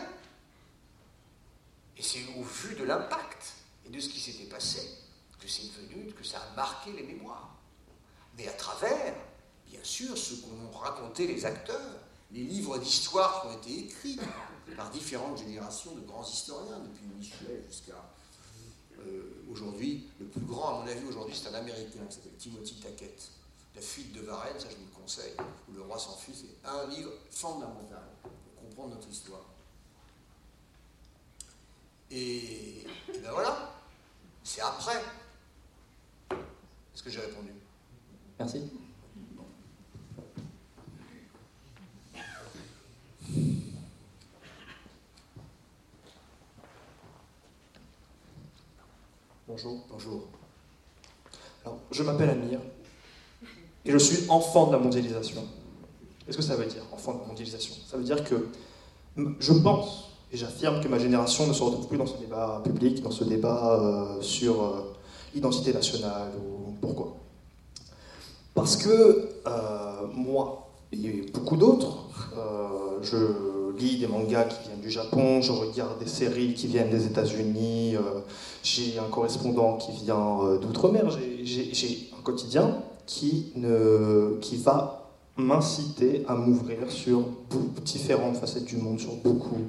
Et 1.98 2.02
c'est 2.02 2.24
au 2.38 2.42
vu 2.42 2.74
de 2.76 2.84
l'impact 2.84 3.52
et 3.84 3.90
de 3.90 4.00
ce 4.00 4.08
qui 4.08 4.20
s'était 4.20 4.48
passé 4.48 5.01
que 5.42 5.48
c'est 5.48 5.66
devenu, 5.66 6.12
que 6.12 6.24
ça 6.24 6.38
a 6.40 6.56
marqué 6.56 6.92
les 6.92 7.02
mémoires. 7.02 7.56
Mais 8.38 8.48
à 8.48 8.52
travers, 8.52 9.14
bien 9.66 9.82
sûr, 9.82 10.16
ce 10.16 10.34
qu'ont 10.34 10.78
raconté 10.78 11.26
les 11.26 11.44
acteurs, 11.44 11.98
les 12.30 12.44
livres 12.44 12.78
d'histoire 12.78 13.42
qui 13.42 13.46
ont 13.48 13.58
été 13.58 13.78
écrits 13.80 14.18
par 14.76 14.90
différentes 14.90 15.38
générations 15.38 15.94
de 15.94 16.00
grands 16.00 16.24
historiens, 16.24 16.78
depuis 16.78 17.04
Michelet 17.06 17.62
jusqu'à 17.68 18.02
euh, 19.00 19.44
aujourd'hui. 19.50 20.08
Le 20.18 20.26
plus 20.26 20.40
grand, 20.40 20.68
à 20.68 20.82
mon 20.82 20.88
avis, 20.88 21.04
aujourd'hui, 21.06 21.36
c'est 21.36 21.48
un 21.48 21.54
Américain 21.54 22.00
qui 22.08 22.14
s'appelle 22.14 22.36
Timothy 22.38 22.76
Tackett. 22.76 23.30
La 23.74 23.82
fuite 23.82 24.12
de 24.12 24.20
Varennes, 24.20 24.58
ça 24.58 24.68
je 24.70 24.76
vous 24.76 24.84
le 24.84 25.02
conseille, 25.02 25.34
où 25.68 25.74
le 25.74 25.82
roi 25.82 25.98
s'enfuit, 25.98 26.34
c'est 26.34 26.68
un 26.68 26.86
livre 26.88 27.10
fondamental 27.30 28.04
pour 28.22 28.68
comprendre 28.68 28.94
notre 28.94 29.08
histoire. 29.08 29.44
Et, 32.10 32.82
et 33.14 33.18
ben 33.22 33.30
voilà, 33.30 33.72
c'est 34.44 34.60
après. 34.60 35.02
Est-ce 36.94 37.02
que 37.02 37.10
j'ai 37.10 37.20
répondu? 37.20 37.50
Merci. 38.38 38.60
Bonjour. 49.48 49.80
Bonjour. 49.90 50.22
Alors, 51.64 51.78
je 51.90 52.02
m'appelle 52.02 52.30
Amir 52.30 52.60
et 53.84 53.90
je 53.90 53.98
suis 53.98 54.28
enfant 54.30 54.68
de 54.68 54.72
la 54.72 54.78
mondialisation. 54.78 55.44
Qu'est-ce 56.24 56.36
que 56.36 56.42
ça 56.42 56.56
veut 56.56 56.66
dire, 56.66 56.82
enfant 56.92 57.14
de 57.14 57.20
la 57.20 57.26
mondialisation? 57.26 57.74
Ça 57.86 57.96
veut 57.96 58.04
dire 58.04 58.22
que 58.24 58.48
je 59.40 59.52
pense 59.52 60.10
et 60.32 60.36
j'affirme 60.36 60.80
que 60.80 60.88
ma 60.88 60.98
génération 60.98 61.46
ne 61.46 61.52
se 61.52 61.62
retrouve 61.62 61.88
plus 61.88 61.98
dans 61.98 62.06
ce 62.06 62.16
débat 62.16 62.62
public, 62.64 63.02
dans 63.02 63.10
ce 63.10 63.24
débat 63.24 63.80
euh, 63.80 64.22
sur 64.22 64.62
euh, 64.62 64.94
l'identité 65.34 65.72
nationale 65.72 66.32
ou 66.38 66.61
pourquoi? 66.82 67.16
Parce 68.54 68.76
que 68.76 68.90
euh, 69.46 70.06
moi 70.14 70.68
et 70.92 71.30
beaucoup 71.32 71.56
d'autres, 71.56 72.04
euh, 72.36 72.98
je 73.00 73.78
lis 73.78 73.98
des 73.98 74.06
mangas 74.06 74.44
qui 74.44 74.68
viennent 74.68 74.82
du 74.82 74.90
Japon, 74.90 75.40
je 75.40 75.52
regarde 75.52 75.98
des 75.98 76.08
séries 76.08 76.52
qui 76.52 76.66
viennent 76.66 76.90
des 76.90 77.06
États-Unis, 77.06 77.96
euh, 77.96 78.20
j'ai 78.62 78.98
un 78.98 79.08
correspondant 79.08 79.78
qui 79.78 79.92
vient 80.04 80.58
d'outre-mer, 80.60 81.08
j'ai 81.42 82.10
un 82.18 82.22
quotidien 82.22 82.76
qui, 83.06 83.52
ne, 83.56 84.36
qui 84.42 84.56
va 84.56 85.08
m'inciter 85.38 86.24
à 86.28 86.34
m'ouvrir 86.34 86.90
sur 86.90 87.24
différentes 87.84 88.36
facettes 88.36 88.66
du 88.66 88.76
monde, 88.76 89.00
sur 89.00 89.14
beaucoup 89.14 89.62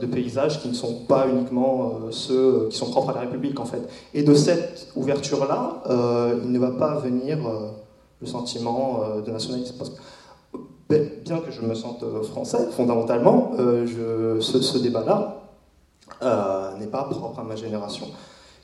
de 0.00 0.06
paysages 0.06 0.60
qui 0.60 0.68
ne 0.68 0.74
sont 0.74 1.04
pas 1.08 1.26
uniquement 1.28 2.00
euh, 2.06 2.10
ceux 2.10 2.68
qui 2.70 2.76
sont 2.76 2.90
propres 2.90 3.10
à 3.10 3.14
la 3.14 3.20
République 3.20 3.58
en 3.60 3.64
fait. 3.64 3.88
Et 4.12 4.22
de 4.22 4.34
cette 4.34 4.88
ouverture-là, 4.94 5.82
euh, 5.88 6.40
il 6.44 6.52
ne 6.52 6.58
va 6.58 6.70
pas 6.70 6.98
venir 6.98 7.38
le 8.20 8.26
sentiment 8.26 9.00
de 9.24 9.30
nationalisme. 9.30 9.74
Que, 10.88 10.96
bien 11.24 11.38
que 11.38 11.50
je 11.50 11.62
me 11.62 11.74
sente 11.74 12.04
français, 12.24 12.68
fondamentalement, 12.70 13.52
ce, 13.56 14.78
débat-là 14.78 15.40
n'est 16.78 16.86
pas 16.86 17.04
propre 17.04 17.40
à 17.40 17.42
ma 17.42 17.56
génération. 17.56 18.06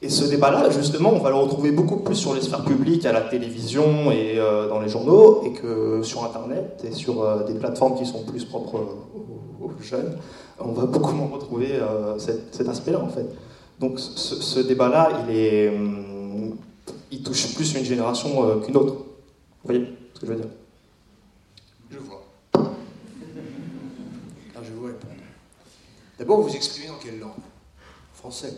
Et 0.02 0.08
ce 0.08 0.24
débat-là, 0.24 0.70
justement, 0.70 1.12
on 1.12 1.18
va 1.18 1.28
le 1.28 1.36
retrouver 1.36 1.72
beaucoup 1.72 1.98
plus 1.98 2.14
sur 2.14 2.34
les 2.34 2.40
sphères 2.40 2.64
publiques, 2.64 3.04
à 3.04 3.12
la 3.12 3.20
télévision 3.20 4.10
et 4.10 4.38
euh, 4.38 4.66
dans 4.66 4.80
les 4.80 4.88
journaux, 4.88 5.42
et 5.44 5.52
que 5.52 6.02
sur 6.02 6.24
Internet 6.24 6.82
et 6.84 6.92
sur 6.92 7.22
euh, 7.22 7.44
des 7.44 7.52
plateformes 7.52 7.98
qui 7.98 8.06
sont 8.06 8.22
plus 8.22 8.46
propres 8.46 8.80
aux 9.60 9.70
jeunes, 9.82 10.16
on 10.60 10.72
va 10.72 10.86
beaucoup 10.86 11.12
moins 11.12 11.28
retrouver 11.28 11.72
euh, 11.72 12.18
cet, 12.18 12.68
aspect-là, 12.68 13.00
en 13.00 13.08
fait. 13.08 13.26
Donc 13.78 13.98
ce, 13.98 14.60
débat-là, 14.60 15.24
il, 15.24 15.36
est, 15.36 15.68
hum, 15.68 16.56
il 17.10 17.22
touche 17.22 17.54
plus 17.54 17.74
une 17.74 17.84
génération 17.84 18.60
qu'une 18.60 18.76
autre. 18.76 18.94
Vous 18.94 19.64
voyez 19.64 19.86
ce 20.14 20.20
que 20.20 20.26
je 20.26 20.32
veux 20.32 20.38
dire? 20.38 20.50
Je 21.90 21.98
vois. 21.98 22.22
Alors 22.54 22.72
je 24.62 24.70
vais 24.70 24.76
vous 24.76 24.86
répondre. 24.86 25.14
D'abord, 26.18 26.42
vous 26.42 26.54
exprimez 26.54 26.88
dans 26.88 26.98
quelle 26.98 27.18
langue? 27.18 27.30
Français. 28.12 28.52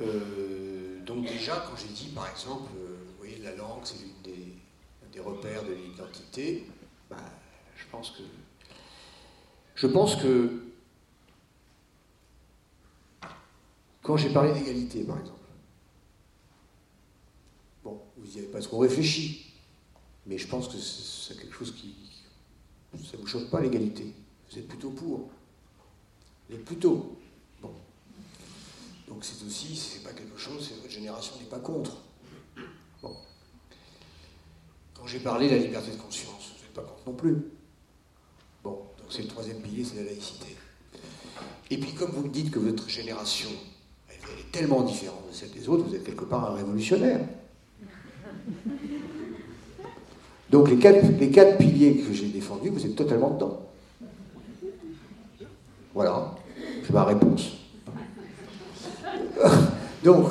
Euh, 0.00 1.00
donc 1.04 1.26
déjà, 1.26 1.64
quand 1.68 1.76
j'ai 1.76 1.92
dit, 1.92 2.08
par 2.14 2.30
exemple, 2.30 2.70
euh, 2.76 2.96
vous 3.06 3.18
voyez, 3.18 3.38
la 3.38 3.54
langue, 3.54 3.80
c'est 3.84 3.98
l'une 4.00 4.22
des, 5.12 5.20
repères 5.20 5.62
de 5.64 5.74
l'identité, 5.74 6.66
ben, 7.10 7.16
je 7.76 7.84
pense 7.90 8.10
que... 8.10 8.22
Je 9.82 9.88
pense 9.88 10.14
que... 10.14 10.62
Quand 14.00 14.16
j'ai 14.16 14.32
parlé 14.32 14.52
d'égalité, 14.52 15.02
par 15.02 15.18
exemple, 15.18 15.40
bon, 17.82 18.00
vous 18.16 18.26
n'y 18.28 18.38
avez 18.38 18.46
pas 18.46 18.60
trop 18.60 18.78
réfléchi, 18.78 19.52
mais 20.26 20.38
je 20.38 20.46
pense 20.46 20.68
que 20.68 20.78
c'est 20.78 21.36
quelque 21.36 21.54
chose 21.56 21.74
qui... 21.74 21.96
Ça 22.92 23.16
ne 23.16 23.22
vous 23.22 23.26
choque 23.26 23.50
pas, 23.50 23.60
l'égalité. 23.60 24.14
Vous 24.48 24.58
êtes 24.58 24.68
plutôt 24.68 24.90
pour. 24.90 25.30
Vous 26.48 26.54
êtes 26.54 26.64
plutôt. 26.64 27.18
Donc 29.08 29.24
c'est 29.24 29.44
aussi, 29.44 29.74
c'est 29.74 30.04
pas 30.04 30.12
quelque 30.12 30.38
chose, 30.38 30.70
votre 30.76 30.90
génération 30.90 31.34
n'est 31.40 31.48
pas 31.48 31.58
contre. 31.58 31.96
Bon. 33.02 33.16
Quand 34.94 35.08
j'ai 35.08 35.18
parlé 35.18 35.48
de 35.48 35.56
la 35.56 35.62
liberté 35.62 35.90
de 35.90 35.96
conscience, 35.96 36.52
vous 36.56 36.62
n'êtes 36.62 36.72
pas 36.72 36.82
contre 36.82 37.08
non 37.08 37.14
plus. 37.14 37.50
C'est 39.14 39.22
le 39.22 39.28
troisième 39.28 39.58
pilier, 39.58 39.84
c'est 39.84 39.96
la 39.96 40.04
laïcité. 40.04 40.56
Et 41.70 41.76
puis 41.76 41.92
comme 41.92 42.12
vous 42.12 42.22
me 42.22 42.30
dites 42.30 42.50
que 42.50 42.58
votre 42.58 42.88
génération, 42.88 43.50
est 44.10 44.50
tellement 44.50 44.80
différente 44.82 45.28
de 45.30 45.34
celle 45.34 45.50
des 45.50 45.68
autres, 45.68 45.84
vous 45.84 45.94
êtes 45.94 46.04
quelque 46.04 46.24
part 46.24 46.50
un 46.50 46.54
révolutionnaire. 46.54 47.20
Donc 50.48 50.70
les 50.70 50.78
quatre, 50.78 51.58
piliers 51.58 51.98
que 51.98 52.12
j'ai 52.12 52.28
défendus, 52.28 52.70
vous 52.70 52.86
êtes 52.86 52.96
totalement 52.96 53.30
dedans. 53.30 53.60
Voilà, 55.92 56.34
c'est 56.86 56.92
ma 56.92 57.04
réponse. 57.04 57.52
Donc, 60.02 60.30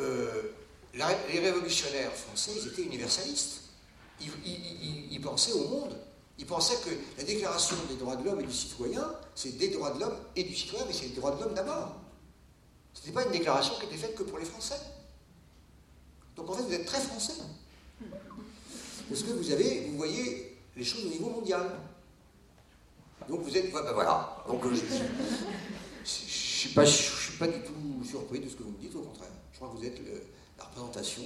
euh, 0.00 0.42
les 0.94 1.40
révolutionnaires 1.40 2.12
français, 2.12 2.52
ils 2.56 2.68
étaient 2.68 2.82
universalistes. 2.82 3.62
Ils, 4.20 5.20
pensaient 5.20 5.52
au 5.52 5.68
monde. 5.68 5.96
Ils 6.38 6.46
pensaient 6.46 6.78
que 6.84 6.90
la 7.18 7.24
déclaration 7.24 7.76
des 7.88 7.96
droits 7.96 8.16
de 8.16 8.24
l'homme 8.24 8.40
et 8.40 8.44
du 8.44 8.52
citoyen, 8.52 9.04
c'est 9.34 9.58
des 9.58 9.70
droits 9.70 9.90
de 9.90 10.00
l'homme 10.00 10.16
et 10.36 10.44
du 10.44 10.54
citoyen, 10.54 10.84
mais 10.86 10.92
c'est 10.92 11.08
les 11.08 11.14
droits 11.14 11.32
de 11.32 11.42
l'homme 11.42 11.54
d'abord. 11.54 11.96
Ce 12.94 13.00
n'était 13.00 13.12
pas 13.12 13.24
une 13.24 13.32
déclaration 13.32 13.74
qui 13.78 13.86
était 13.86 13.96
faite 13.96 14.14
que 14.14 14.22
pour 14.22 14.38
les 14.38 14.44
Français. 14.44 14.80
Donc 16.36 16.48
en 16.50 16.52
fait, 16.54 16.62
vous 16.62 16.72
êtes 16.72 16.86
très 16.86 17.00
français. 17.00 17.34
Parce 19.08 19.22
que 19.22 19.30
vous 19.30 19.50
avez, 19.50 19.88
vous 19.88 19.96
voyez 19.96 20.56
les 20.76 20.84
choses 20.84 21.06
au 21.06 21.08
niveau 21.08 21.30
mondial. 21.30 21.68
Donc 23.28 23.40
vous 23.42 23.56
êtes, 23.56 23.72
ben 23.72 23.92
voilà. 23.92 24.44
Donc 24.46 24.62
je, 24.70 24.76
je, 24.76 24.84
je 26.04 26.08
suis 26.08 26.70
pas, 26.70 26.84
du 26.84 27.62
tout 27.62 28.04
surpris 28.04 28.40
de 28.40 28.48
ce 28.48 28.54
que 28.54 28.62
vous 28.62 28.70
me 28.70 28.78
dites, 28.78 28.94
au 28.94 29.00
contraire. 29.00 29.30
Je 29.52 29.56
crois 29.58 29.70
que 29.70 29.76
vous 29.76 29.84
êtes 29.84 30.00
la 30.56 30.64
représentation 30.64 31.22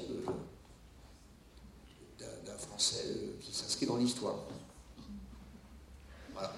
d'un 2.19 2.59
Français 2.59 3.05
euh, 3.07 3.33
qui 3.41 3.53
s'inscrit 3.53 3.87
dans 3.87 3.97
l'histoire. 3.97 4.37
Voilà. 6.33 6.53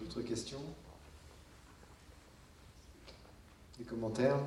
D'autres 0.00 0.22
questions 0.22 0.62
Des 3.78 3.84
commentaires 3.84 4.38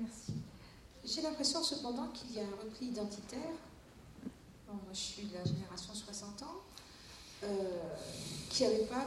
Merci. 0.00 0.32
J'ai 1.04 1.22
l'impression 1.22 1.62
cependant 1.62 2.08
qu'il 2.08 2.32
y 2.32 2.40
a 2.40 2.42
un 2.42 2.62
repli 2.62 2.86
identitaire. 2.88 3.40
Moi 4.66 4.80
je 4.92 4.98
suis 4.98 5.26
de 5.26 5.34
la 5.34 5.44
génération 5.44 5.94
60 5.94 6.42
ans, 6.42 6.62
euh, 7.44 7.48
qui 8.50 8.64
n'y 8.64 8.74
avait 8.74 8.86
pas. 8.86 9.06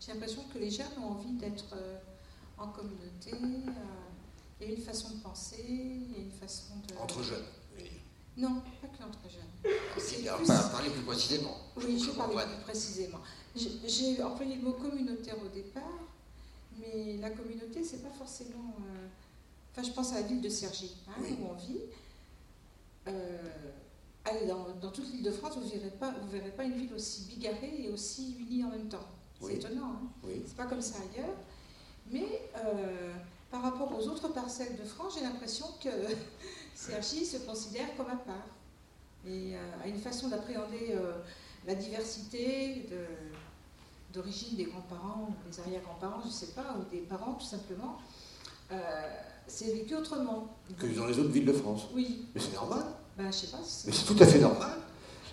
J'ai 0.00 0.12
l'impression 0.12 0.42
que 0.52 0.58
les 0.58 0.70
jeunes 0.70 0.86
ont 1.02 1.08
envie 1.12 1.32
d'être 1.32 1.64
euh, 1.74 1.98
en 2.56 2.68
communauté. 2.68 3.32
euh, 3.32 3.70
il 4.60 4.66
y 4.68 4.70
a 4.70 4.74
une 4.74 4.82
façon 4.82 5.10
de 5.10 5.20
penser, 5.20 5.64
il 5.68 6.12
y 6.12 6.16
a 6.16 6.18
une 6.24 6.32
façon 6.32 6.74
de. 6.88 6.94
Entre 7.00 7.22
jeunes, 7.22 7.44
dire? 7.76 7.86
Non, 8.36 8.60
pas 8.80 8.88
que 8.88 9.02
entre 9.02 9.28
jeunes. 9.30 9.72
C'est 9.98 10.26
Alors, 10.26 10.38
plus- 10.38 10.46
par- 10.46 10.70
Parlez 10.72 10.90
plus 10.90 11.02
précisément. 11.02 11.56
Oui, 11.76 11.98
je 11.98 12.10
parle 12.12 12.32
plus 12.32 12.62
précisément. 12.64 13.18
J'ai- 13.56 13.78
J'ai 13.86 14.22
employé 14.22 14.56
le 14.56 14.62
mot 14.62 14.72
communautaire 14.72 15.36
au 15.44 15.48
départ, 15.48 15.82
mais 16.78 17.16
la 17.18 17.30
communauté, 17.30 17.82
c'est 17.84 18.02
pas 18.02 18.10
forcément. 18.10 18.74
euh, 18.80 19.06
Enfin, 19.72 19.86
je 19.86 19.92
pense 19.92 20.10
à 20.12 20.16
la 20.16 20.22
ville 20.22 20.40
de 20.40 20.48
Cergy, 20.48 20.90
hein, 21.08 21.12
Oui. 21.20 21.36
où 21.40 21.46
on 21.50 21.54
vit. 21.54 21.78
Euh, 23.06 23.38
allez, 24.24 24.46
dans, 24.46 24.66
dans 24.80 24.90
toute 24.90 25.08
l'île 25.12 25.22
de 25.22 25.30
France, 25.30 25.54
vous 25.56 25.62
ne 25.64 25.68
verrez, 25.70 25.90
pas- 25.90 26.10
vous 26.20 26.28
verrez 26.30 26.50
pas 26.50 26.64
une 26.64 26.72
ville 26.74 26.92
aussi 26.94 27.22
bigarrée 27.26 27.82
et 27.84 27.88
aussi 27.88 28.34
unie 28.40 28.64
en 28.64 28.70
même 28.70 28.88
temps. 28.88 29.06
C'est 29.40 29.54
étonnant, 29.54 29.92
hein 30.02 30.06
Oui. 30.24 30.42
c'est 30.46 30.56
pas 30.56 30.66
comme 30.66 30.80
ça 30.82 30.96
ailleurs. 30.98 31.34
Mais 32.10 32.48
euh, 32.64 33.12
par 33.50 33.62
rapport 33.62 33.92
aux 33.96 34.08
autres 34.08 34.28
parcelles 34.28 34.76
de 34.76 34.84
France, 34.84 35.14
j'ai 35.18 35.24
l'impression 35.24 35.66
que 35.82 35.88
Cergy 36.74 37.24
se 37.24 37.38
considère 37.38 37.94
comme 37.96 38.08
à 38.08 38.16
part 38.16 38.46
et 39.26 39.54
euh, 39.56 39.58
a 39.84 39.88
une 39.88 39.98
façon 40.00 40.28
d'appréhender 40.28 40.92
euh, 40.92 41.12
la 41.66 41.74
diversité 41.74 42.86
de- 42.90 44.14
d'origine 44.14 44.56
des 44.56 44.64
grands-parents 44.64 45.28
des 45.50 45.60
arrière-grands-parents, 45.60 46.20
je 46.22 46.28
ne 46.28 46.32
sais 46.32 46.46
pas, 46.54 46.76
ou 46.78 46.90
des 46.90 47.02
parents 47.02 47.34
tout 47.34 47.44
simplement. 47.46 47.98
Euh, 48.72 48.76
c'est 49.46 49.72
vécu 49.72 49.94
autrement. 49.94 50.56
Que 50.78 50.86
dans 50.86 51.06
les 51.06 51.18
autres 51.18 51.30
villes 51.30 51.46
de 51.46 51.52
France. 51.52 51.82
Oui, 51.94 52.26
Mais 52.34 52.40
c'est 52.40 52.52
normal. 52.54 52.84
ben, 53.16 53.30
je 53.30 53.36
sais 53.36 53.46
pas. 53.48 53.58
Mais 53.86 53.92
c'est 53.92 54.04
tout 54.04 54.16
à 54.22 54.26
fait 54.26 54.38
normal. 54.38 54.78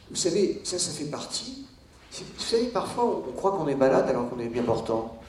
Vous 0.10 0.16
savez, 0.16 0.62
ça, 0.64 0.78
ça 0.80 0.92
fait 0.92 1.06
partie. 1.06 1.66
Vous 2.24 2.44
savez, 2.44 2.68
parfois, 2.68 3.24
on 3.28 3.32
croit 3.34 3.52
qu'on 3.52 3.68
est 3.68 3.76
malade 3.76 4.08
alors 4.10 4.30
qu'on 4.30 4.40
est 4.40 4.48
bien 4.48 4.64
portant. 4.64 5.20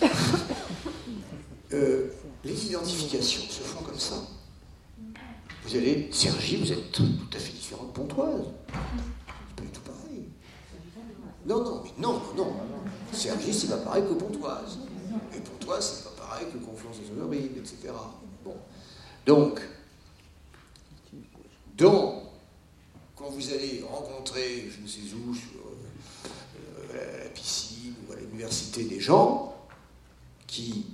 Euh, 1.70 2.06
les 2.44 2.66
identifications 2.66 3.42
se 3.42 3.60
font 3.60 3.84
comme 3.84 3.98
ça. 3.98 4.14
Vous 5.64 5.76
allez, 5.76 6.08
Sergi, 6.10 6.56
vous 6.56 6.72
êtes 6.72 6.92
tout 6.92 7.04
à 7.30 7.38
fait 7.38 7.52
différent 7.52 7.84
de 7.84 7.90
Pontoise. 7.90 8.46
C'est 8.68 9.54
pas 9.54 9.62
du 9.62 9.68
tout 9.68 9.80
pareil. 9.82 10.24
Non, 11.44 11.62
non, 11.62 11.82
mais 11.84 11.90
non, 11.98 12.22
non, 12.34 12.46
non. 12.46 12.52
Sergi, 13.12 13.52
c'est 13.52 13.68
pas 13.68 13.76
pareil 13.76 14.02
que 14.04 14.14
Pontoise. 14.14 14.78
Et 15.36 15.40
Pontoise, 15.40 15.92
c'est 15.98 16.16
pas 16.16 16.24
pareil 16.26 16.46
que 16.50 16.56
Conflans 16.56 16.88
des 16.90 17.20
Honorides, 17.20 17.58
etc. 17.58 17.92
Bon. 18.42 18.56
Donc, 19.26 19.60
donc, 21.76 22.27
vous 23.30 23.52
allez 23.52 23.84
rencontrer, 23.88 24.68
je 24.70 24.82
ne 24.82 24.86
sais 24.86 25.14
où, 25.14 25.34
sur 25.34 25.60
euh, 26.94 27.22
la 27.24 27.28
piscine 27.30 27.94
ou 28.08 28.12
à 28.12 28.16
l'université, 28.16 28.84
des 28.84 29.00
gens 29.00 29.54
qui 30.46 30.86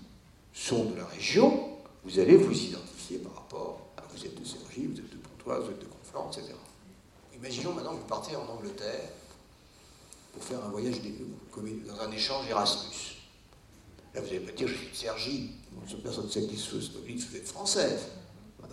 sont 0.53 0.85
de 0.87 0.97
la 0.97 1.07
région, 1.07 1.71
vous 2.05 2.19
allez 2.19 2.37
vous 2.37 2.53
identifier 2.53 3.19
par 3.19 3.35
rapport 3.35 3.81
à 3.97 4.03
vous 4.13 4.25
êtes 4.25 4.39
de 4.39 4.45
Cergy, 4.45 4.87
vous 4.87 4.99
êtes 4.99 5.11
de 5.11 5.17
Pontoise, 5.17 5.65
vous 5.65 5.71
êtes 5.71 5.81
de 5.81 5.87
Conflans, 5.87 6.31
etc. 6.31 6.55
Imaginons 7.37 7.73
maintenant 7.73 7.93
que 7.93 8.01
vous 8.01 8.07
partez 8.07 8.37
en 8.37 8.47
Angleterre 8.47 9.09
pour 10.33 10.43
faire 10.43 10.65
un 10.65 10.69
voyage 10.69 10.97
comme 11.51 11.69
dans 11.87 12.01
un 12.01 12.11
échange 12.11 12.49
Erasmus. 12.49 13.17
Là, 14.15 14.21
vous 14.21 14.29
allez 14.29 14.41
pas 14.41 14.53
dire 14.53 14.69
je 14.69 14.75
suis 14.75 15.51
de 15.91 15.97
personne 16.03 16.27
ne 16.27 16.31
sait 16.31 16.47
qui 16.47 16.57
se 16.57 16.77
vous 16.77 17.37
êtes 17.37 17.49
française. 17.49 18.07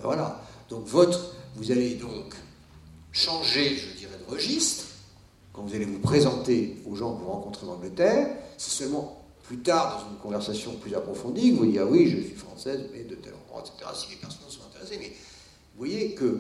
Voilà. 0.02 0.42
Donc 0.70 0.86
votre, 0.86 1.36
vous 1.56 1.72
allez 1.72 1.96
donc 1.96 2.36
changer, 3.12 3.76
je 3.76 3.98
dirais, 3.98 4.18
de 4.26 4.32
registre 4.32 4.86
quand 5.54 5.64
vous 5.64 5.76
allez 5.76 5.86
vous 5.86 6.00
présenter 6.00 6.78
aux 6.86 6.96
gens 6.96 7.16
que 7.16 7.24
vous 7.24 7.30
rencontrez 7.30 7.68
en 7.68 7.74
Angleterre. 7.74 8.28
C'est 8.58 8.72
seulement 8.72 9.22
plus 9.44 9.58
tard, 9.58 10.04
dans 10.04 10.12
une 10.12 10.20
conversation 10.20 10.76
plus 10.76 10.96
approfondie, 10.96 11.52
que 11.52 11.58
vous 11.58 11.66
dites 11.66 11.80
ah 11.82 11.86
oui, 11.86 12.10
je 12.10 12.26
suis 12.26 12.36
française, 12.36 12.82
mais 12.94 13.04
de 13.04 13.16
tel 13.16 13.34
endroit, 13.34 13.64
etc. 13.66 13.90
Si 13.94 14.12
les 14.12 14.16
personnes 14.16 14.50
sont 14.50 14.62
intéressées, 14.70 14.98
mais 15.00 15.10
vous 15.10 15.78
voyez 15.78 16.14
que 16.14 16.40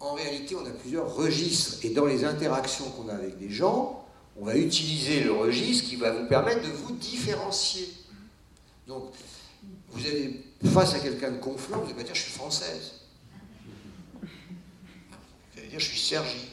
en 0.00 0.14
réalité, 0.14 0.56
on 0.56 0.66
a 0.66 0.70
plusieurs 0.70 1.14
registres 1.14 1.84
et 1.84 1.90
dans 1.90 2.06
les 2.06 2.24
interactions 2.24 2.86
qu'on 2.90 3.08
a 3.08 3.14
avec 3.14 3.38
des 3.38 3.50
gens, 3.50 4.04
on 4.36 4.44
va 4.44 4.56
utiliser 4.56 5.20
le 5.20 5.32
registre 5.32 5.88
qui 5.88 5.96
va 5.96 6.10
vous 6.10 6.26
permettre 6.26 6.62
de 6.62 6.72
vous 6.72 6.92
différencier. 6.94 7.88
Donc, 8.88 9.04
vous 9.90 10.06
allez 10.06 10.44
face 10.64 10.94
à 10.94 10.98
quelqu'un 10.98 11.30
de 11.30 11.38
conflant, 11.38 11.78
vous 11.78 11.84
allez 11.84 11.94
pas 11.94 12.02
dire 12.02 12.14
je 12.14 12.22
suis 12.22 12.32
française. 12.32 12.94
Je 15.72 15.78
suis 15.78 15.98
Sergi. 15.98 16.48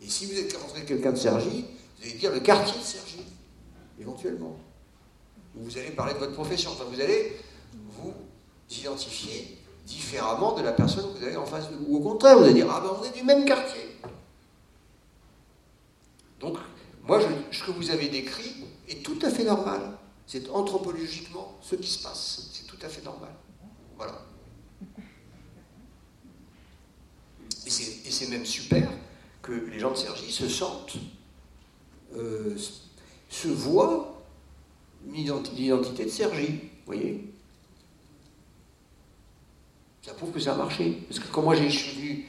Et 0.00 0.08
si 0.08 0.26
vous 0.26 0.38
êtes 0.38 0.52
rencontré 0.56 0.84
quelqu'un 0.84 1.12
de 1.12 1.16
Sergi, 1.16 1.64
vous 1.98 2.04
allez 2.04 2.18
dire 2.18 2.32
le 2.32 2.40
quartier 2.40 2.78
de 2.78 2.84
Sergi, 2.84 3.24
éventuellement. 4.00 4.56
Ou 5.56 5.64
vous 5.64 5.76
allez 5.78 5.90
parler 5.90 6.14
de 6.14 6.18
votre 6.18 6.34
profession. 6.34 6.70
Enfin, 6.70 6.84
vous 6.84 7.00
allez 7.00 7.36
vous 8.00 8.14
identifier 8.70 9.58
différemment 9.86 10.52
de 10.52 10.62
la 10.62 10.72
personne 10.72 11.12
que 11.12 11.18
vous 11.18 11.24
avez 11.24 11.36
en 11.36 11.46
face 11.46 11.68
de 11.70 11.76
vous. 11.76 11.86
Ou 11.88 11.96
au 11.96 12.00
contraire, 12.00 12.38
vous 12.38 12.44
allez 12.44 12.54
dire 12.54 12.70
ah 12.70 12.80
ben 12.80 12.90
on 13.00 13.04
est 13.04 13.16
du 13.16 13.24
même 13.24 13.44
quartier. 13.44 13.80
Donc, 16.38 16.58
moi, 17.02 17.18
je- 17.20 17.58
ce 17.58 17.64
que 17.64 17.72
vous 17.72 17.90
avez 17.90 18.08
décrit 18.08 18.54
est 18.88 19.02
tout 19.02 19.18
à 19.22 19.30
fait 19.30 19.44
normal. 19.44 19.80
C'est 20.26 20.48
anthropologiquement 20.50 21.58
ce 21.62 21.74
qui 21.74 21.88
se 21.90 22.02
passe. 22.02 22.50
C'est 22.52 22.66
tout 22.66 22.78
à 22.84 22.88
fait 22.88 23.02
normal. 23.04 23.30
Voilà. 23.96 24.20
Et 27.68 28.10
c'est 28.10 28.28
même 28.28 28.46
super 28.46 28.90
que 29.42 29.52
les 29.52 29.78
gens 29.78 29.90
de 29.90 29.96
Sergi 29.96 30.32
se 30.32 30.48
sentent, 30.48 30.96
euh, 32.14 32.56
se 33.28 33.48
voient 33.48 34.22
l'identité 35.06 36.04
de 36.06 36.08
Sergi. 36.10 36.46
Vous 36.46 36.86
voyez 36.86 37.24
Ça 40.00 40.14
prouve 40.14 40.32
que 40.32 40.40
ça 40.40 40.54
a 40.54 40.56
marché. 40.56 41.02
Parce 41.08 41.20
que 41.20 41.28
quand 41.30 41.42
moi 41.42 41.54
j'ai- 41.54 41.68
venu 41.68 42.26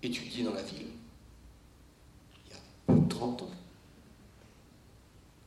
étudier 0.00 0.44
dans 0.44 0.54
la 0.54 0.62
ville, 0.62 0.86
il 2.46 2.52
y 2.52 2.54
a 2.54 2.60
plus 2.86 3.00
de 3.02 3.08
30 3.08 3.42
ans, 3.42 3.50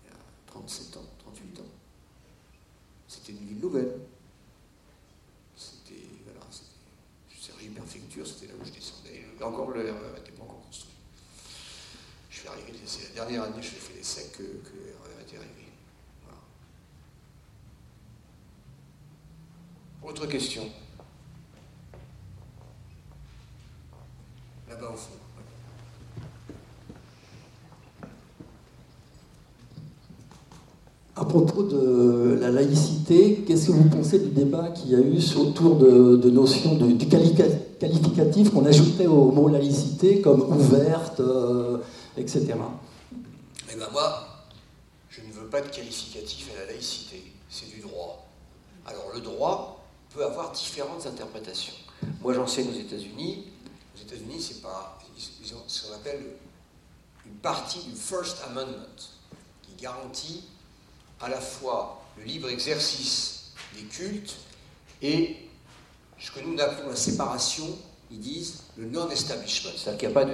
il 0.04 0.10
y 0.10 0.14
a 0.14 0.18
37 0.48 0.98
ans, 0.98 1.06
38 1.20 1.60
ans, 1.62 1.72
c'était 3.08 3.32
une 3.32 3.48
ville 3.48 3.60
nouvelle. 3.60 3.98
C'était, 5.56 6.02
voilà, 6.26 6.42
c'était 6.52 7.42
Sergi 7.42 7.70
Préfecture, 7.70 8.28
c'était 8.28 8.48
là 8.48 8.54
où 8.62 8.66
je 8.66 8.72
encore 9.48 9.72
le 9.72 9.82
RER 9.82 9.92
n'était 10.16 10.32
pas 10.32 10.44
encore 10.44 10.62
construit. 10.66 10.94
Je 12.30 12.40
suis 12.40 12.48
arrivé, 12.48 12.74
c'est 12.86 13.10
la 13.10 13.16
dernière 13.16 13.44
année, 13.44 13.62
je 13.62 13.68
fait 13.68 13.94
des 13.98 14.04
secs 14.04 14.32
que, 14.32 14.38
que 14.44 14.76
le 14.76 14.94
RER 15.04 15.22
était 15.22 15.38
arrivé. 15.38 15.50
Autre 20.04 20.26
question 20.28 20.64
Là-bas 24.70 24.90
au 24.92 24.98
fond. 24.98 25.14
À 31.16 31.26
propos 31.26 31.62
de 31.64 32.40
la 32.42 32.50
laïcité, 32.50 33.44
qu'est-ce 33.46 33.68
que 33.68 33.72
vous 33.72 33.88
pensez 33.90 34.18
du 34.18 34.30
débat 34.32 34.70
qu'il 34.70 34.92
y 34.92 34.96
a 34.96 35.00
eu 35.00 35.16
autour 35.40 35.76
de, 35.76 36.16
de 36.18 36.30
notions 36.32 36.76
de, 36.76 36.92
du 36.92 37.06
qualica- 37.06 37.46
qualificatif 37.84 38.52
qu'on 38.52 38.66
ajoutait 38.66 39.08
au 39.08 39.32
mot 39.32 39.50
laïcité, 39.50 40.22
comme 40.22 40.42
ouverte, 40.42 41.20
euh, 41.20 41.80
etc. 42.16 42.54
Eh 43.72 43.76
bien 43.76 43.90
moi, 43.92 44.26
je 45.10 45.20
ne 45.22 45.34
veux 45.34 45.48
pas 45.48 45.60
de 45.60 45.68
qualificatif 45.68 46.50
à 46.56 46.62
la 46.62 46.72
laïcité, 46.72 47.22
c'est 47.50 47.70
du 47.70 47.82
droit. 47.82 48.26
Alors 48.86 49.12
le 49.14 49.20
droit 49.20 49.86
peut 50.14 50.24
avoir 50.24 50.54
différentes 50.54 51.06
interprétations. 51.06 51.74
Moi 52.22 52.34
j'enseigne 52.34 52.70
aux 52.70 52.80
États-Unis. 52.80 53.48
Aux 53.96 54.02
États-Unis, 54.02 54.42
c'est 54.42 54.62
pas 54.62 54.98
ils 55.18 55.54
ont 55.54 55.64
ce 55.68 55.88
qu'on 55.88 55.96
appelle 55.96 56.24
une 57.26 57.36
partie 57.36 57.80
du 57.80 57.96
First 57.96 58.38
Amendment 58.50 58.96
qui 59.62 59.82
garantit 59.82 60.46
à 61.20 61.30
la 61.30 61.40
fois 61.40 62.02
le 62.18 62.24
libre 62.24 62.50
exercice 62.50 63.52
des 63.76 63.84
cultes 63.84 64.36
et 65.02 65.43
ce 66.24 66.32
que 66.32 66.40
nous 66.40 66.58
appelons 66.60 66.90
la 66.90 66.96
séparation, 66.96 67.66
ils 68.10 68.20
disent 68.20 68.64
le 68.78 68.86
non-establishment, 68.88 69.72
c'est-à-dire 69.76 70.00
qu'il 70.00 70.10
n'y 70.10 70.16
a 70.16 70.26
pas 70.26 70.32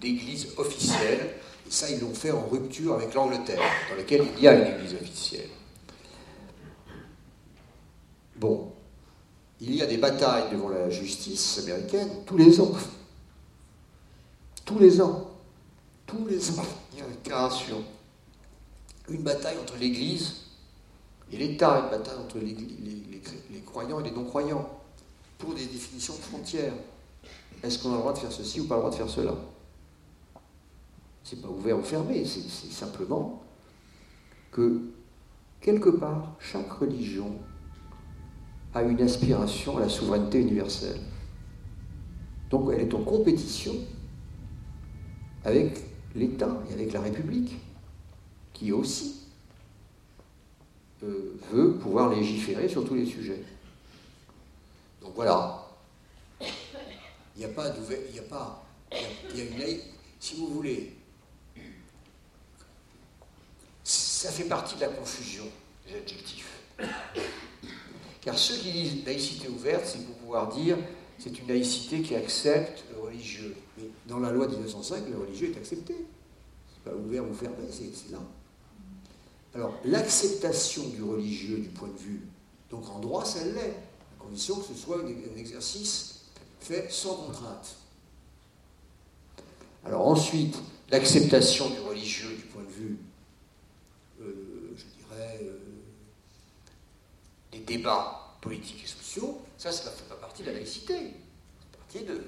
d'église 0.00 0.48
officielle 0.56 1.34
Et 1.66 1.70
ça, 1.70 1.90
ils 1.90 2.00
l'ont 2.00 2.14
fait 2.14 2.30
en 2.30 2.46
rupture 2.46 2.94
avec 2.94 3.12
l'Angleterre, 3.12 3.60
dans 3.90 3.96
laquelle 3.96 4.26
il 4.36 4.42
y 4.42 4.48
a 4.48 4.54
une 4.54 4.74
église 4.74 4.94
officielle. 4.94 5.50
Bon, 8.36 8.72
il 9.60 9.74
y 9.74 9.82
a 9.82 9.86
des 9.86 9.98
batailles 9.98 10.50
devant 10.52 10.70
la 10.70 10.88
justice 10.88 11.58
américaine 11.58 12.08
tous 12.24 12.38
les 12.38 12.58
ans. 12.58 12.72
Tous 14.64 14.78
les 14.78 15.00
ans. 15.02 15.30
Tous 16.06 16.24
les 16.26 16.50
ans, 16.50 16.64
il 16.92 16.98
y 16.98 17.02
a 17.02 17.04
une 17.04 17.12
déclaration. 17.12 17.84
Une 19.08 19.22
bataille 19.22 19.56
entre 19.60 19.76
l'Église 19.76 20.46
et 21.30 21.36
l'État, 21.36 21.80
une 21.84 21.98
bataille 21.98 22.18
entre 22.18 22.38
les, 22.38 22.56
croyants 23.66 24.00
et 24.00 24.04
les 24.04 24.10
non-croyants, 24.12 24.75
pour 25.38 25.54
des 25.54 25.66
définitions 25.66 26.14
de 26.14 26.20
frontières. 26.20 26.74
Est-ce 27.62 27.82
qu'on 27.82 27.90
a 27.90 27.94
le 27.94 27.98
droit 28.00 28.12
de 28.12 28.18
faire 28.18 28.32
ceci 28.32 28.60
ou 28.60 28.64
pas 28.66 28.76
le 28.76 28.80
droit 28.82 28.90
de 28.90 28.96
faire 28.96 29.08
cela? 29.08 29.34
C'est 31.24 31.42
pas 31.42 31.48
ouvert 31.48 31.78
ou 31.78 31.82
fermé, 31.82 32.24
c'est 32.24 32.70
simplement 32.70 33.42
que 34.52 34.80
quelque 35.60 35.90
part, 35.90 36.36
chaque 36.38 36.70
religion 36.70 37.32
a 38.74 38.82
une 38.82 39.00
aspiration 39.00 39.78
à 39.78 39.80
la 39.80 39.88
souveraineté 39.88 40.40
universelle. 40.40 41.00
Donc 42.50 42.70
elle 42.72 42.80
est 42.80 42.94
en 42.94 43.02
compétition 43.02 43.74
avec 45.44 45.82
l'État 46.14 46.62
et 46.70 46.74
avec 46.74 46.92
la 46.92 47.00
République, 47.00 47.56
qui 48.52 48.72
aussi 48.72 49.26
euh, 51.02 51.36
veut 51.52 51.74
pouvoir 51.74 52.10
légiférer 52.10 52.68
sur 52.68 52.84
tous 52.84 52.94
les 52.94 53.06
sujets. 53.06 53.42
Donc 55.06 55.14
voilà. 55.14 55.64
Il 56.40 57.38
n'y 57.38 57.44
a 57.44 57.48
pas 57.48 57.72
il 58.08 58.12
n'y 58.12 58.18
a 58.18 58.22
pas, 58.22 58.66
il 58.90 59.38
y 59.38 59.40
a, 59.40 59.44
une, 59.44 59.80
si 60.18 60.34
vous 60.34 60.48
voulez, 60.48 60.96
ça 63.84 64.30
fait 64.30 64.44
partie 64.44 64.74
de 64.74 64.80
la 64.80 64.88
confusion 64.88 65.44
des 65.86 65.96
adjectifs. 65.96 66.60
Car 68.20 68.36
ceux 68.36 68.56
qui 68.56 68.72
disent 68.72 69.04
laïcité 69.06 69.48
ouverte, 69.48 69.84
c'est 69.86 70.04
pour 70.04 70.16
pouvoir 70.16 70.48
dire 70.48 70.76
c'est 71.18 71.38
une 71.38 71.46
laïcité 71.46 72.02
qui 72.02 72.16
accepte 72.16 72.84
le 72.92 73.00
religieux. 73.00 73.54
Mais 73.78 73.84
dans 74.08 74.18
la 74.18 74.32
loi 74.32 74.46
de 74.46 74.56
1905, 74.56 75.04
le 75.08 75.18
religieux 75.18 75.52
est 75.54 75.56
accepté. 75.56 75.94
C'est 76.74 76.90
pas 76.90 76.96
ouvert 76.96 77.22
ou 77.24 77.32
fermé, 77.32 77.58
c'est 77.70 78.10
là. 78.10 78.18
Alors, 79.54 79.78
l'acceptation 79.84 80.88
du 80.88 81.02
religieux 81.04 81.58
du 81.58 81.68
point 81.68 81.88
de 81.88 81.98
vue, 81.98 82.22
donc 82.70 82.88
en 82.90 82.98
droit, 82.98 83.24
ça 83.24 83.44
l'est, 83.44 83.85
que 84.30 84.74
ce 84.74 84.74
soit 84.74 84.98
un 84.98 85.36
exercice 85.36 86.22
fait 86.60 86.90
sans 86.90 87.14
contrainte. 87.14 87.76
Alors 89.84 90.08
ensuite, 90.08 90.56
l'acceptation 90.90 91.70
du 91.70 91.80
religieux 91.80 92.34
du 92.34 92.42
point 92.42 92.62
de 92.62 92.70
vue, 92.70 92.98
euh, 94.20 94.74
je 94.76 94.84
dirais, 94.98 95.40
euh, 95.42 95.58
des 97.52 97.60
débats 97.60 98.36
politiques 98.40 98.82
et 98.84 98.88
sociaux, 98.88 99.40
ça, 99.56 99.70
ça 99.70 99.90
ne 99.90 99.96
fait 99.96 100.08
pas 100.08 100.16
partie 100.16 100.42
de 100.42 100.48
la 100.48 100.54
laïcité. 100.54 100.94
C'est 101.60 101.78
partie 101.78 102.04
de, 102.04 102.24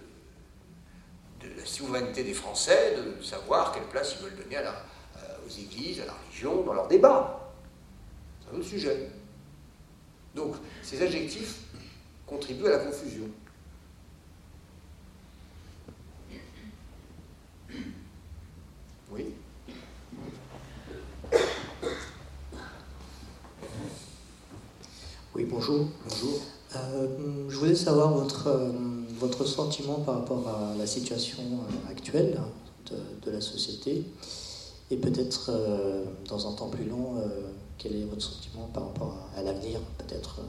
la 1.57 1.67
souveraineté 1.67 2.25
des 2.25 2.35
Français, 2.35 2.97
de 2.97 3.23
savoir 3.23 3.73
quelle 3.73 3.85
place 3.85 4.17
ils 4.19 4.25
veulent 4.25 4.37
donner 4.37 4.57
à 4.57 4.63
la, 4.63 4.85
aux 5.47 5.51
églises, 5.51 6.01
à 6.01 6.07
la 6.07 6.13
religion, 6.13 6.63
dans 6.63 6.73
leurs 6.73 6.89
débats. 6.89 7.53
C'est 8.41 8.55
un 8.55 8.59
autre 8.59 8.69
sujet. 8.69 9.11
Donc, 10.35 10.57
ces 10.83 11.03
adjectifs 11.03 11.59
contribuent 12.29 12.67
à 12.67 12.71
la 12.71 12.79
confusion. 12.79 13.25
Oui 19.11 19.25
Oui, 25.35 25.45
bonjour. 25.45 25.87
Bonjour. 26.09 26.41
Euh, 26.77 27.07
je 27.49 27.57
voulais 27.57 27.75
savoir 27.75 28.13
votre, 28.13 28.49
euh, 28.49 28.73
votre 29.19 29.45
sentiment 29.47 30.01
par 30.01 30.17
rapport 30.17 30.47
à 30.49 30.75
la 30.77 30.87
situation 30.87 31.43
euh, 31.43 31.91
actuelle 31.91 32.39
de, 32.91 32.97
de 33.25 33.31
la 33.31 33.41
société. 33.41 34.05
Et 34.91 34.97
peut-être, 34.97 35.51
euh, 35.51 36.05
dans 36.29 36.49
un 36.49 36.53
temps 36.55 36.69
plus 36.69 36.85
long, 36.85 37.23
quel 37.79 37.95
est 37.95 38.05
votre 38.05 38.23
sentiment 38.23 38.69
par 38.73 38.87
rapport 38.87 39.17
à, 39.37 39.43
l'avenir, 39.43 39.81
peut-être, 39.99 40.41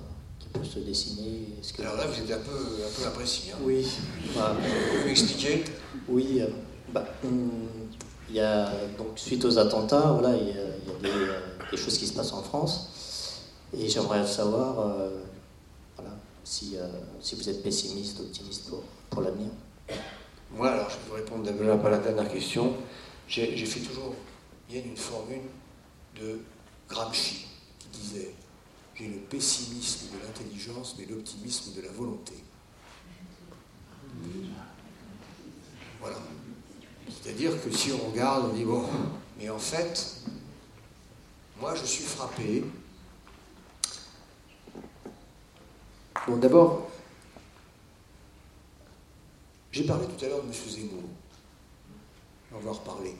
peut 0.53 0.63
se 0.63 0.79
dessiner 0.79 1.47
que... 1.75 1.81
Alors 1.81 1.97
là, 1.97 2.05
vous 2.07 2.19
êtes 2.19 2.31
un 2.31 2.41
peu, 2.41 2.51
un 2.51 3.01
peu 3.01 3.07
imprécis. 3.07 3.51
Hein. 3.51 3.57
Oui. 3.61 3.87
Bah, 4.35 4.55
vous 4.59 4.99
pouvez 4.99 5.11
expliquer 5.11 5.63
Oui. 6.07 6.41
Bah, 6.93 7.05
hum, 7.23 7.51
il 8.29 8.35
y 8.35 8.39
a, 8.39 8.71
donc, 8.97 9.17
suite 9.17 9.43
aux 9.45 9.57
attentats, 9.57 10.11
voilà, 10.19 10.35
il 10.35 10.47
y 10.47 10.51
a, 10.51 11.71
des, 11.71 11.77
choses 11.77 11.97
qui 11.97 12.07
se 12.07 12.13
passent 12.13 12.33
en 12.33 12.43
France. 12.43 13.45
Et 13.77 13.87
j'aimerais 13.87 14.25
savoir 14.25 14.75
voilà, 15.95 16.11
si, 16.43 16.75
si 17.21 17.35
vous 17.35 17.49
êtes 17.49 17.63
pessimiste, 17.63 18.19
optimiste 18.19 18.69
pour, 18.69 18.83
pour 19.09 19.21
l'avenir. 19.21 19.49
Moi, 20.51 20.69
alors, 20.69 20.89
je 20.89 20.95
vais 20.95 21.01
vous 21.09 21.15
répondre 21.15 21.43
d'abord 21.43 21.85
à 21.85 21.89
la 21.89 21.97
dernière 21.99 22.31
question. 22.31 22.73
J'ai 23.27 23.65
fait 23.65 23.79
toujours 23.81 24.15
a 24.77 24.81
une 24.81 24.97
formule 24.97 25.41
de 26.19 26.39
Gramsci 26.87 27.45
qui 27.79 27.99
disait 27.99 28.33
J'ai 28.99 29.07
le 29.07 29.19
pessimisme 29.19 30.07
de 30.11 30.25
l'intelligence, 30.25 30.95
mais 30.99 31.05
l'optimisme 31.05 31.73
de 31.73 31.81
la 31.81 31.91
volonté. 31.91 32.33
Voilà. 36.01 36.17
C'est-à-dire 37.07 37.63
que 37.63 37.71
si 37.71 37.93
on 37.93 38.11
regarde, 38.11 38.49
on 38.51 38.53
dit 38.53 38.65
Bon, 38.65 38.85
mais 39.37 39.49
en 39.49 39.57
fait, 39.57 40.17
moi 41.61 41.75
je 41.75 41.85
suis 41.85 42.03
frappé. 42.03 42.65
Bon, 46.27 46.35
d'abord, 46.35 46.89
j'ai 49.71 49.85
parlé 49.85 50.07
tout 50.07 50.25
à 50.25 50.27
l'heure 50.27 50.43
de 50.43 50.47
M. 50.47 50.53
Zemmour. 50.53 51.03
On 52.51 52.59
va 52.59 52.71
en 52.71 52.73
reparler. 52.73 53.15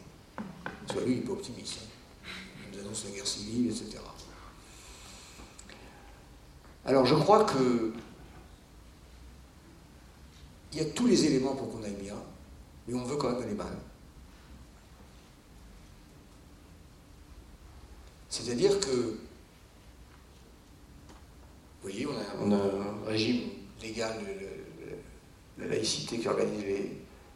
Soit 0.91 1.03
lui, 1.03 1.13
il 1.13 1.19
n'est 1.19 1.25
pas 1.25 1.31
optimiste. 1.31 1.79
Hein. 1.83 2.29
Il 2.65 2.77
nous 2.77 2.85
annonce 2.85 3.05
la 3.05 3.11
guerre 3.11 3.27
civile, 3.27 3.67
etc. 3.67 3.99
Alors 6.85 7.05
je 7.05 7.15
crois 7.15 7.43
que 7.43 7.93
il 10.71 10.77
y 10.77 10.81
a 10.81 10.85
tous 10.85 11.07
les 11.07 11.25
éléments 11.25 11.55
pour 11.55 11.71
qu'on 11.71 11.83
aille 11.83 11.93
bien, 11.93 12.15
mais 12.87 12.93
on 12.93 13.03
veut 13.03 13.17
quand 13.17 13.31
même 13.31 13.41
aller 13.41 13.55
mal. 13.55 13.75
C'est-à-dire 18.29 18.79
que, 18.79 18.91
vous 18.91 19.17
voyez, 21.81 22.07
on 22.39 22.51
a, 22.51 22.55
un 22.55 23.05
régime 23.07 23.49
légal 23.81 24.13
de, 24.19 25.63
la 25.63 25.67
laïcité 25.67 26.19
qui 26.19 26.27
organise 26.27 26.63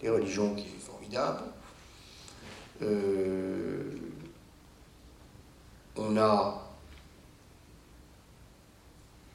les 0.02 0.10
religions 0.10 0.54
qui 0.56 0.68
est 0.68 0.80
formidable. 0.80 1.44
Euh, 2.82 3.84
on 5.96 6.18
a 6.18 6.64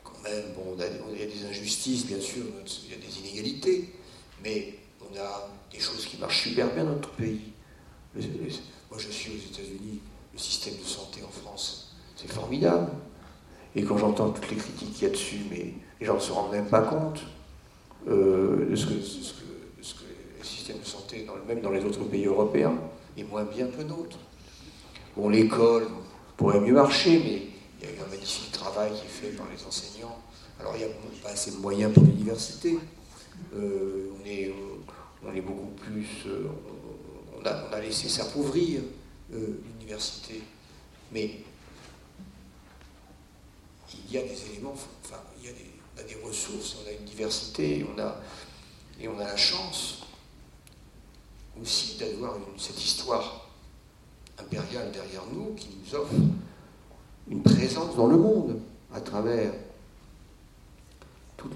quand 0.05 0.15
bon, 0.55 0.77
il 1.13 1.21
y 1.21 1.23
a 1.23 1.27
des 1.27 1.47
injustices, 1.49 2.07
bien 2.07 2.21
sûr, 2.21 2.45
il 2.85 2.91
y 2.91 2.95
a 2.95 3.07
des 3.07 3.19
inégalités, 3.19 3.93
mais 4.43 4.75
on 5.01 5.17
a 5.19 5.49
des 5.73 5.81
choses 5.81 6.07
qui 6.07 6.19
marchent 6.19 6.43
super 6.43 6.73
bien 6.75 6.85
dans 6.85 6.95
notre 6.95 7.11
pays. 7.11 7.53
Moi, 8.15 8.99
je 8.99 9.11
suis 9.11 9.33
aux 9.33 9.55
États-Unis, 9.55 10.01
le 10.33 10.39
système 10.39 10.75
de 10.77 10.85
santé 10.85 11.21
en 11.27 11.31
France, 11.31 11.95
c'est 12.17 12.31
formidable. 12.31 12.91
Et 13.75 13.85
quand 13.85 13.99
j'entends 13.99 14.31
toutes 14.31 14.51
les 14.51 14.57
critiques 14.57 14.93
qu'il 14.95 15.03
y 15.05 15.07
a 15.07 15.11
dessus, 15.11 15.41
mais 15.51 15.75
les 16.01 16.07
gens 16.07 16.15
ne 16.15 16.21
se 16.21 16.33
rendent 16.33 16.53
même 16.53 16.69
pas 16.69 16.83
compte 16.83 17.21
euh, 18.09 18.71
de 18.71 18.77
ce 18.77 18.87
que, 18.87 18.95
le 18.95 20.45
système 20.45 20.79
de 20.79 20.85
santé, 20.85 21.27
même 21.47 21.61
dans 21.61 21.71
les 21.71 21.85
autres 21.85 22.05
pays 22.05 22.27
européens, 22.27 22.75
est 23.17 23.25
moins 23.25 23.45
bien 23.45 23.67
que 23.67 23.79
le 23.79 23.85
nôtre. 23.85 24.19
Bon, 25.17 25.29
l'école 25.29 25.89
pourrait 26.37 26.61
mieux 26.61 26.75
marcher, 26.75 27.21
mais 27.25 27.43
il 27.81 27.89
y 27.89 27.93
a 27.93 27.97
eu 27.97 28.01
un 28.07 28.11
magnifique 28.11 28.53
travail 28.53 28.93
qui 28.93 29.07
est 29.07 29.31
fait 29.31 29.37
par 29.37 29.47
les 29.55 29.65
enseignants. 29.65 30.18
Alors, 30.61 30.75
il 30.75 30.79
n'y 30.79 30.85
a 30.85 30.95
pas 31.23 31.31
assez 31.31 31.53
de 31.53 31.57
moyens 31.57 31.93
pour 31.93 32.03
l'université. 32.05 32.79
Euh, 33.55 34.11
on, 34.21 35.35
est, 35.35 35.41
beaucoup 35.41 35.71
plus. 35.77 36.25
Euh, 36.27 36.49
on, 37.39 37.45
a, 37.47 37.81
laissé 37.81 38.09
s'appauvrir 38.09 38.81
euh, 39.33 39.61
l'université. 39.79 40.43
Mais 41.13 41.41
il 44.07 44.13
y 44.13 44.19
a 44.19 44.23
des 44.23 44.51
éléments, 44.51 44.75
enfin, 45.05 45.21
il 45.43 45.51
y 45.51 45.53
on 45.97 46.01
a 46.01 46.03
des 46.05 46.17
ressources, 46.27 46.77
on 46.83 46.89
a 46.89 46.93
une 46.93 47.05
diversité, 47.05 47.87
on 47.95 47.99
a, 48.01 48.21
et 49.01 49.09
on 49.09 49.19
a 49.19 49.25
la 49.25 49.37
chance 49.37 50.03
aussi 51.61 51.97
d'avoir 51.99 52.37
cette 52.57 52.83
histoire 52.83 53.49
impériale 54.39 54.93
derrière 54.93 55.25
nous 55.33 55.55
qui 55.55 55.69
nous 55.83 55.95
offre 55.95 56.15
une 57.29 57.43
présence 57.43 57.97
dans 57.97 58.07
le 58.07 58.17
monde 58.17 58.61
à 58.93 59.01
travers 59.01 59.53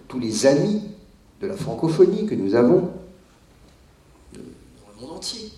tous 0.09 0.19
les 0.19 0.47
amis 0.47 0.83
de 1.41 1.47
la 1.47 1.57
francophonie 1.57 2.27
que 2.27 2.35
nous 2.35 2.55
avons 2.55 2.93
dans 4.33 4.41
le 4.95 5.01
monde 5.01 5.17
entier. 5.17 5.53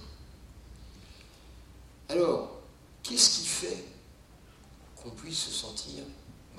Alors, 2.08 2.60
qu'est-ce 3.02 3.40
qui 3.40 3.46
fait 3.46 3.84
qu'on 4.96 5.10
puisse 5.10 5.38
se 5.38 5.50
sentir 5.50 6.04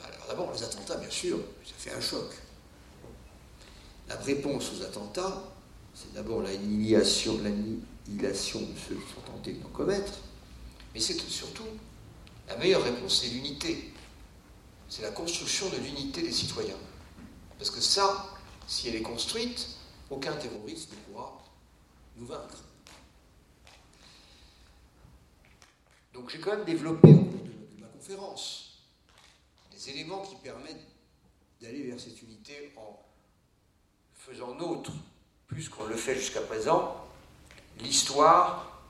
Alors 0.04 0.28
d'abord, 0.28 0.52
les 0.54 0.64
attentats, 0.64 0.98
bien 0.98 1.10
sûr, 1.10 1.38
ça 1.64 1.74
fait 1.78 1.92
un 1.92 2.02
choc. 2.02 2.30
La 4.08 4.16
réponse 4.18 4.72
aux 4.72 4.84
attentats, 4.84 5.44
c'est 5.94 6.14
d'abord 6.14 6.42
l'annihilation, 6.44 7.40
l'annihilation 7.42 8.60
de 8.60 8.78
ceux 8.88 8.96
qui 8.96 9.14
sont 9.14 9.22
tentés 9.22 9.54
d'en 9.54 9.70
commettre, 9.70 10.14
mais 10.94 11.00
c'est 11.00 11.20
surtout 11.22 11.64
la 12.48 12.58
meilleure 12.58 12.84
réponse, 12.84 13.22
c'est 13.22 13.30
l'unité. 13.30 13.92
C'est 14.88 15.02
la 15.02 15.12
construction 15.12 15.68
de 15.70 15.78
l'unité 15.78 16.22
des 16.22 16.32
citoyens. 16.32 16.76
Parce 17.58 17.70
que 17.70 17.82
ça, 17.82 18.34
si 18.68 18.90
elle 18.90 18.96
est 18.96 19.02
construite, 19.02 19.78
aucun 20.10 20.34
terroriste 20.34 20.92
ne 20.92 20.98
pourra 20.98 21.42
nous 22.18 22.26
vaincre. 22.26 22.64
Donc 26.14 26.30
j'ai 26.30 26.40
quand 26.40 26.56
même 26.56 26.66
développé 26.66 27.10
au 27.10 27.26
cours 27.26 27.44
de 27.44 27.82
ma 27.82 27.88
conférence 27.88 28.80
des 29.72 29.90
éléments 29.90 30.22
qui 30.22 30.36
permettent 30.36 30.88
d'aller 31.62 31.84
vers 31.84 32.00
cette 32.00 32.22
unité 32.22 32.72
en 32.78 33.00
faisant 34.14 34.56
nôtre, 34.56 34.92
plus 35.48 35.70
qu'on 35.70 35.86
le 35.86 35.96
fait 35.96 36.16
jusqu'à 36.16 36.42
présent, 36.42 36.96
l'histoire 37.80 38.82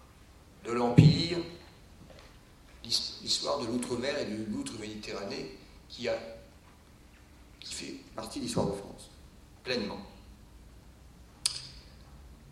de 0.63 0.71
l'Empire, 0.71 1.37
l'histoire 2.83 3.59
de 3.59 3.65
l'outre-mer 3.65 4.17
et 4.19 4.25
de 4.25 4.45
l'outre-Méditerranée 4.51 5.57
qui, 5.89 6.07
a, 6.07 6.17
qui 7.65 7.73
fait 7.73 7.95
partie 8.15 8.39
de 8.39 8.45
l'histoire 8.45 8.67
de 8.67 8.73
France, 8.73 9.09
pleinement. 9.63 9.99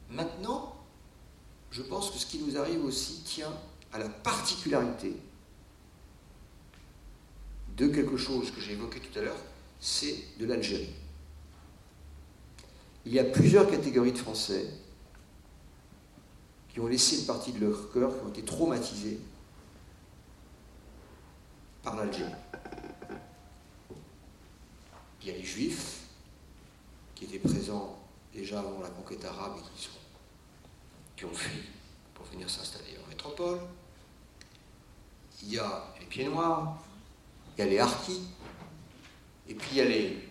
Maintenant, 0.09 0.75
je 1.71 1.83
pense 1.83 2.11
que 2.11 2.17
ce 2.17 2.25
qui 2.25 2.39
nous 2.39 2.57
arrive 2.57 2.83
aussi 2.83 3.21
tient 3.23 3.53
à 3.93 3.99
la 3.99 4.09
particularité 4.09 5.15
de 7.77 7.87
quelque 7.87 8.17
chose 8.17 8.51
que 8.51 8.59
j'ai 8.59 8.73
évoqué 8.73 8.99
tout 8.99 9.17
à 9.17 9.21
l'heure, 9.21 9.39
c'est 9.79 10.37
de 10.39 10.45
l'Algérie. 10.45 10.93
Il 13.05 13.13
y 13.13 13.19
a 13.19 13.23
plusieurs 13.23 13.69
catégories 13.69 14.13
de 14.13 14.17
Français 14.17 14.67
qui 16.69 16.79
ont 16.79 16.87
laissé 16.87 17.19
une 17.19 17.25
partie 17.25 17.51
de 17.51 17.59
leur 17.65 17.91
cœur, 17.91 18.17
qui 18.17 18.25
ont 18.25 18.29
été 18.29 18.43
traumatisés 18.43 19.19
par 21.83 21.95
l'Algérie. 21.95 22.31
Il 25.23 25.31
y 25.31 25.35
a 25.35 25.37
les 25.37 25.45
Juifs 25.45 26.01
qui 27.15 27.23
étaient 27.23 27.39
présents 27.39 27.97
déjà 28.33 28.59
avant 28.59 28.81
la 28.81 28.89
conquête 28.89 29.23
arabe 29.23 29.53
et 29.57 29.79
qui, 31.15 31.25
ont 31.25 31.33
fui 31.33 31.61
pour 32.13 32.25
venir 32.25 32.49
s'installer 32.49 32.97
en 33.03 33.07
métropole. 33.07 33.59
Il 35.41 35.53
y 35.53 35.59
a 35.59 35.85
les 35.99 36.05
pieds 36.07 36.25
noirs, 36.25 36.77
il 37.55 37.63
y 37.63 37.67
a 37.67 37.69
les 37.69 37.79
harkis, 37.79 38.21
et 39.47 39.53
puis 39.53 39.69
il 39.71 39.77
y 39.77 39.81
a 39.81 39.85
les 39.85 40.29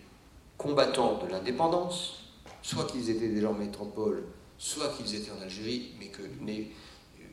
combattants 0.59 1.19
de 1.24 1.31
l'indépendance, 1.31 2.24
soit 2.60 2.85
qu'ils 2.85 3.09
étaient 3.09 3.28
déjà 3.28 3.48
en 3.48 3.55
métropole, 3.55 4.24
soit 4.59 4.89
qu'ils 4.90 5.14
étaient 5.14 5.31
en 5.31 5.40
Algérie, 5.40 5.94
mais 5.98 6.09
que 6.09 6.23
nés 6.40 6.70
euh, 7.19 7.24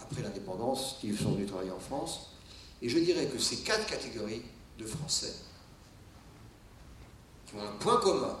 après 0.00 0.22
l'indépendance, 0.22 0.98
ils 1.04 1.16
sont 1.16 1.32
venus 1.32 1.48
travailler 1.48 1.72
en 1.72 1.78
France. 1.78 2.30
Et 2.80 2.88
je 2.88 2.98
dirais 2.98 3.26
que 3.26 3.38
ces 3.38 3.58
quatre 3.58 3.86
catégories 3.86 4.42
de 4.78 4.86
Français, 4.86 5.34
ont 7.56 7.62
un 7.62 7.72
point 7.78 8.00
commun, 8.00 8.36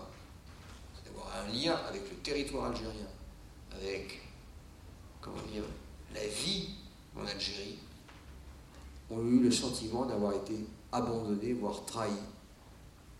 c'est 0.94 1.10
d'avoir 1.10 1.28
un 1.36 1.48
lien 1.52 1.74
avec 1.88 2.08
le 2.10 2.16
territoire 2.16 2.66
algérien, 2.66 3.06
avec, 3.72 4.20
comment 5.20 5.42
dire, 5.52 5.64
la 6.14 6.26
vie 6.26 6.70
en 7.16 7.26
Algérie, 7.26 7.78
ont 9.10 9.22
eu 9.22 9.40
le 9.40 9.50
sentiment 9.50 10.06
d'avoir 10.06 10.34
été 10.34 10.54
abandonnés, 10.90 11.52
voire 11.52 11.84
trahis, 11.84 12.12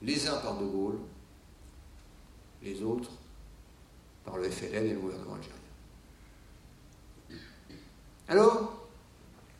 les 0.00 0.26
uns 0.26 0.36
par 0.38 0.58
De 0.58 0.64
Gaulle, 0.64 0.98
les 2.62 2.82
autres 2.82 3.10
par 4.24 4.36
le 4.36 4.48
FLN 4.48 4.86
et 4.86 4.94
le 4.94 5.00
gouvernement 5.00 5.34
algérien. 5.34 5.58
Alors, 8.28 8.86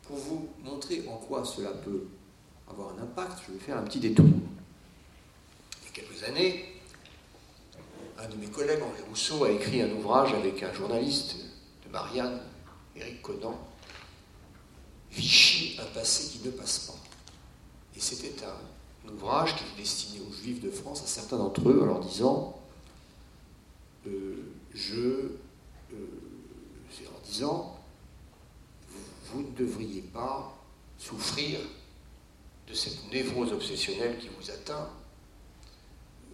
pour 0.03 0.17
vous 0.17 0.47
montrer 0.63 1.05
en 1.07 1.17
quoi 1.17 1.43
cela 1.43 1.71
peut 1.71 2.07
avoir 2.67 2.93
un 2.97 3.03
impact, 3.03 3.43
je 3.47 3.53
vais 3.53 3.59
faire 3.59 3.77
un 3.77 3.83
petit 3.83 3.99
détour. 3.99 4.25
Quelques 5.93 6.23
années, 6.23 6.65
un 8.17 8.27
de 8.27 8.35
mes 8.35 8.47
collègues, 8.47 8.81
Henri 8.81 9.01
Rousseau, 9.07 9.43
a 9.43 9.51
écrit 9.51 9.81
un 9.81 9.91
ouvrage 9.91 10.33
avec 10.33 10.61
un 10.63 10.73
journaliste 10.73 11.35
de 11.85 11.91
Marianne, 11.91 12.41
Éric 12.95 13.21
Conan, 13.21 13.59
Vichy, 15.11 15.77
un 15.79 15.85
passé 15.93 16.31
qui 16.31 16.47
ne 16.47 16.51
passe 16.51 16.79
pas. 16.79 16.97
Et 17.95 17.99
c'était 17.99 18.43
un, 18.43 19.11
ouvrage 19.11 19.55
qui 19.55 19.63
était 19.65 19.81
destiné 19.81 20.25
aux 20.27 20.33
Juifs 20.33 20.61
de 20.61 20.71
France, 20.71 21.03
à 21.03 21.07
certains 21.07 21.37
d'entre 21.37 21.69
eux, 21.69 21.79
en 21.83 21.85
leur 21.85 21.99
disant 21.99 22.59
euh, 24.07 24.51
Je. 24.73 25.29
Euh, 25.93 26.23
en 27.07 27.25
disant 27.25 27.79
vous, 29.31 29.41
ne 29.41 29.51
devriez 29.55 30.01
pas 30.01 30.55
souffrir 30.97 31.59
de 32.67 32.73
cette 32.73 33.11
névrose 33.11 33.51
obsessionnelle 33.51 34.17
qui 34.19 34.29
vous 34.29 34.51
atteint. 34.51 34.89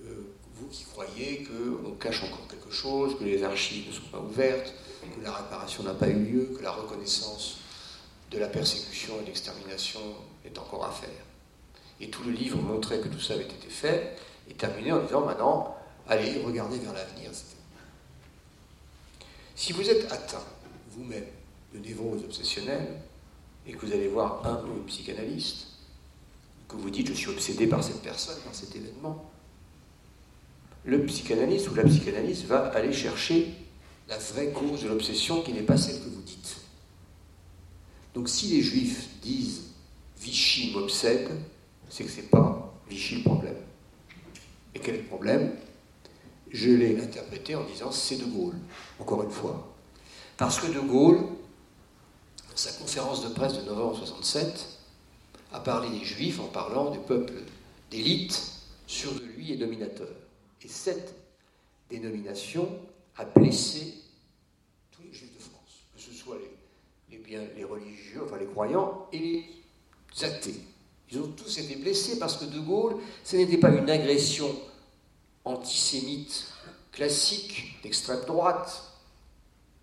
Euh, 0.05 0.33
vous 0.55 0.67
qui 0.67 0.83
croyez 0.83 1.43
qu'on 1.45 1.91
cache 1.91 2.23
encore 2.23 2.47
quelque 2.47 2.71
chose, 2.71 3.17
que 3.17 3.23
les 3.23 3.43
archives 3.43 3.87
ne 3.87 3.93
sont 3.93 4.09
pas 4.11 4.19
ouvertes, 4.19 4.73
que 5.01 5.23
la 5.23 5.31
réparation 5.31 5.83
n'a 5.83 5.93
pas 5.93 6.07
eu 6.07 6.19
lieu, 6.19 6.55
que 6.57 6.61
la 6.61 6.71
reconnaissance 6.71 7.59
de 8.31 8.37
la 8.37 8.47
persécution 8.47 9.15
et 9.19 9.21
de 9.21 9.27
l'extermination 9.27 10.01
est 10.45 10.57
encore 10.57 10.85
à 10.85 10.91
faire. 10.91 11.09
Et 12.01 12.09
tout 12.09 12.23
le 12.23 12.31
livre 12.31 12.57
montrait 12.61 12.99
que 12.99 13.07
tout 13.07 13.19
ça 13.19 13.33
avait 13.33 13.43
été 13.43 13.69
fait, 13.69 14.17
et 14.49 14.53
terminé 14.53 14.91
en 14.91 14.99
disant 14.99 15.25
maintenant, 15.25 15.77
allez, 16.07 16.41
regardez 16.43 16.77
vers 16.79 16.93
l'avenir. 16.93 17.31
Si 19.55 19.73
vous 19.73 19.89
êtes 19.89 20.11
atteint 20.11 20.43
vous-même 20.91 21.25
de 21.73 21.79
névrose 21.79 22.23
obsessionnelle, 22.23 23.01
et 23.67 23.73
que 23.73 23.85
vous 23.85 23.91
allez 23.91 24.07
voir 24.07 24.45
un 24.45 24.63
ou 24.65 24.77
une 24.77 24.85
psychanalyste, 24.85 25.67
que 26.67 26.75
vous 26.75 26.89
dites 26.89 27.07
je 27.07 27.13
suis 27.13 27.29
obsédé 27.29 27.67
par 27.67 27.83
cette 27.83 28.01
personne, 28.01 28.39
par 28.41 28.55
cet 28.55 28.75
événement, 28.75 29.28
le 30.85 31.05
psychanalyste 31.05 31.69
ou 31.69 31.75
la 31.75 31.83
psychanalyste 31.83 32.45
va 32.45 32.67
aller 32.67 32.93
chercher 32.93 33.53
la 34.07 34.17
vraie 34.17 34.51
cause 34.51 34.83
de 34.83 34.87
l'obsession 34.87 35.41
qui 35.41 35.53
n'est 35.53 35.61
pas 35.61 35.77
celle 35.77 35.99
que 35.99 36.09
vous 36.09 36.21
dites. 36.21 36.57
Donc 38.13 38.27
si 38.29 38.47
les 38.47 38.61
juifs 38.61 39.07
disent 39.21 39.61
Vichy 40.19 40.71
m'obsède, 40.73 41.29
c'est 41.89 42.03
que 42.03 42.09
ce 42.09 42.17
n'est 42.17 42.27
pas 42.27 42.73
Vichy 42.89 43.17
le 43.17 43.23
problème. 43.23 43.55
Et 44.73 44.79
quel 44.79 44.95
est 44.95 44.99
le 44.99 45.03
problème? 45.05 45.51
Je 46.51 46.71
l'ai 46.71 46.99
interprété 46.99 47.55
en 47.55 47.63
disant 47.63 47.91
c'est 47.91 48.17
De 48.17 48.25
Gaulle, 48.25 48.55
encore 48.99 49.23
une 49.23 49.31
fois. 49.31 49.75
Parce 50.37 50.59
que 50.59 50.67
De 50.67 50.79
Gaulle, 50.79 51.19
dans 52.49 52.57
sa 52.57 52.71
conférence 52.71 53.23
de 53.23 53.29
presse 53.29 53.53
de 53.53 53.61
novembre 53.61 53.97
67, 53.97 54.79
a 55.51 55.59
parlé 55.59 55.89
des 55.89 56.03
juifs 56.03 56.39
en 56.39 56.47
parlant 56.47 56.91
du 56.91 56.99
peuple 56.99 57.33
d'élite, 57.91 58.53
sûr 58.87 59.13
de 59.13 59.21
lui 59.21 59.51
et 59.51 59.57
dominateur. 59.57 60.09
Et 60.63 60.67
cette 60.67 61.15
dénomination 61.89 62.79
a 63.17 63.25
blessé 63.25 63.93
tous 64.91 65.01
les 65.03 65.13
juifs 65.13 65.33
de 65.33 65.41
France, 65.41 65.83
que 65.95 66.01
ce 66.01 66.13
soit 66.13 66.37
les 67.09 67.63
religieux, 67.63 68.21
enfin 68.25 68.37
les 68.37 68.45
croyants, 68.45 69.07
et 69.11 69.19
les 69.19 69.45
athées. 70.23 70.59
Ils 71.11 71.19
ont 71.19 71.27
tous 71.31 71.57
été 71.57 71.75
blessés 71.75 72.19
parce 72.19 72.37
que 72.37 72.45
De 72.45 72.59
Gaulle, 72.59 72.97
ce 73.23 73.35
n'était 73.35 73.57
pas 73.57 73.69
une 73.69 73.89
agression 73.89 74.55
antisémite 75.45 76.47
classique 76.91 77.79
d'extrême 77.81 78.25
droite, 78.25 78.83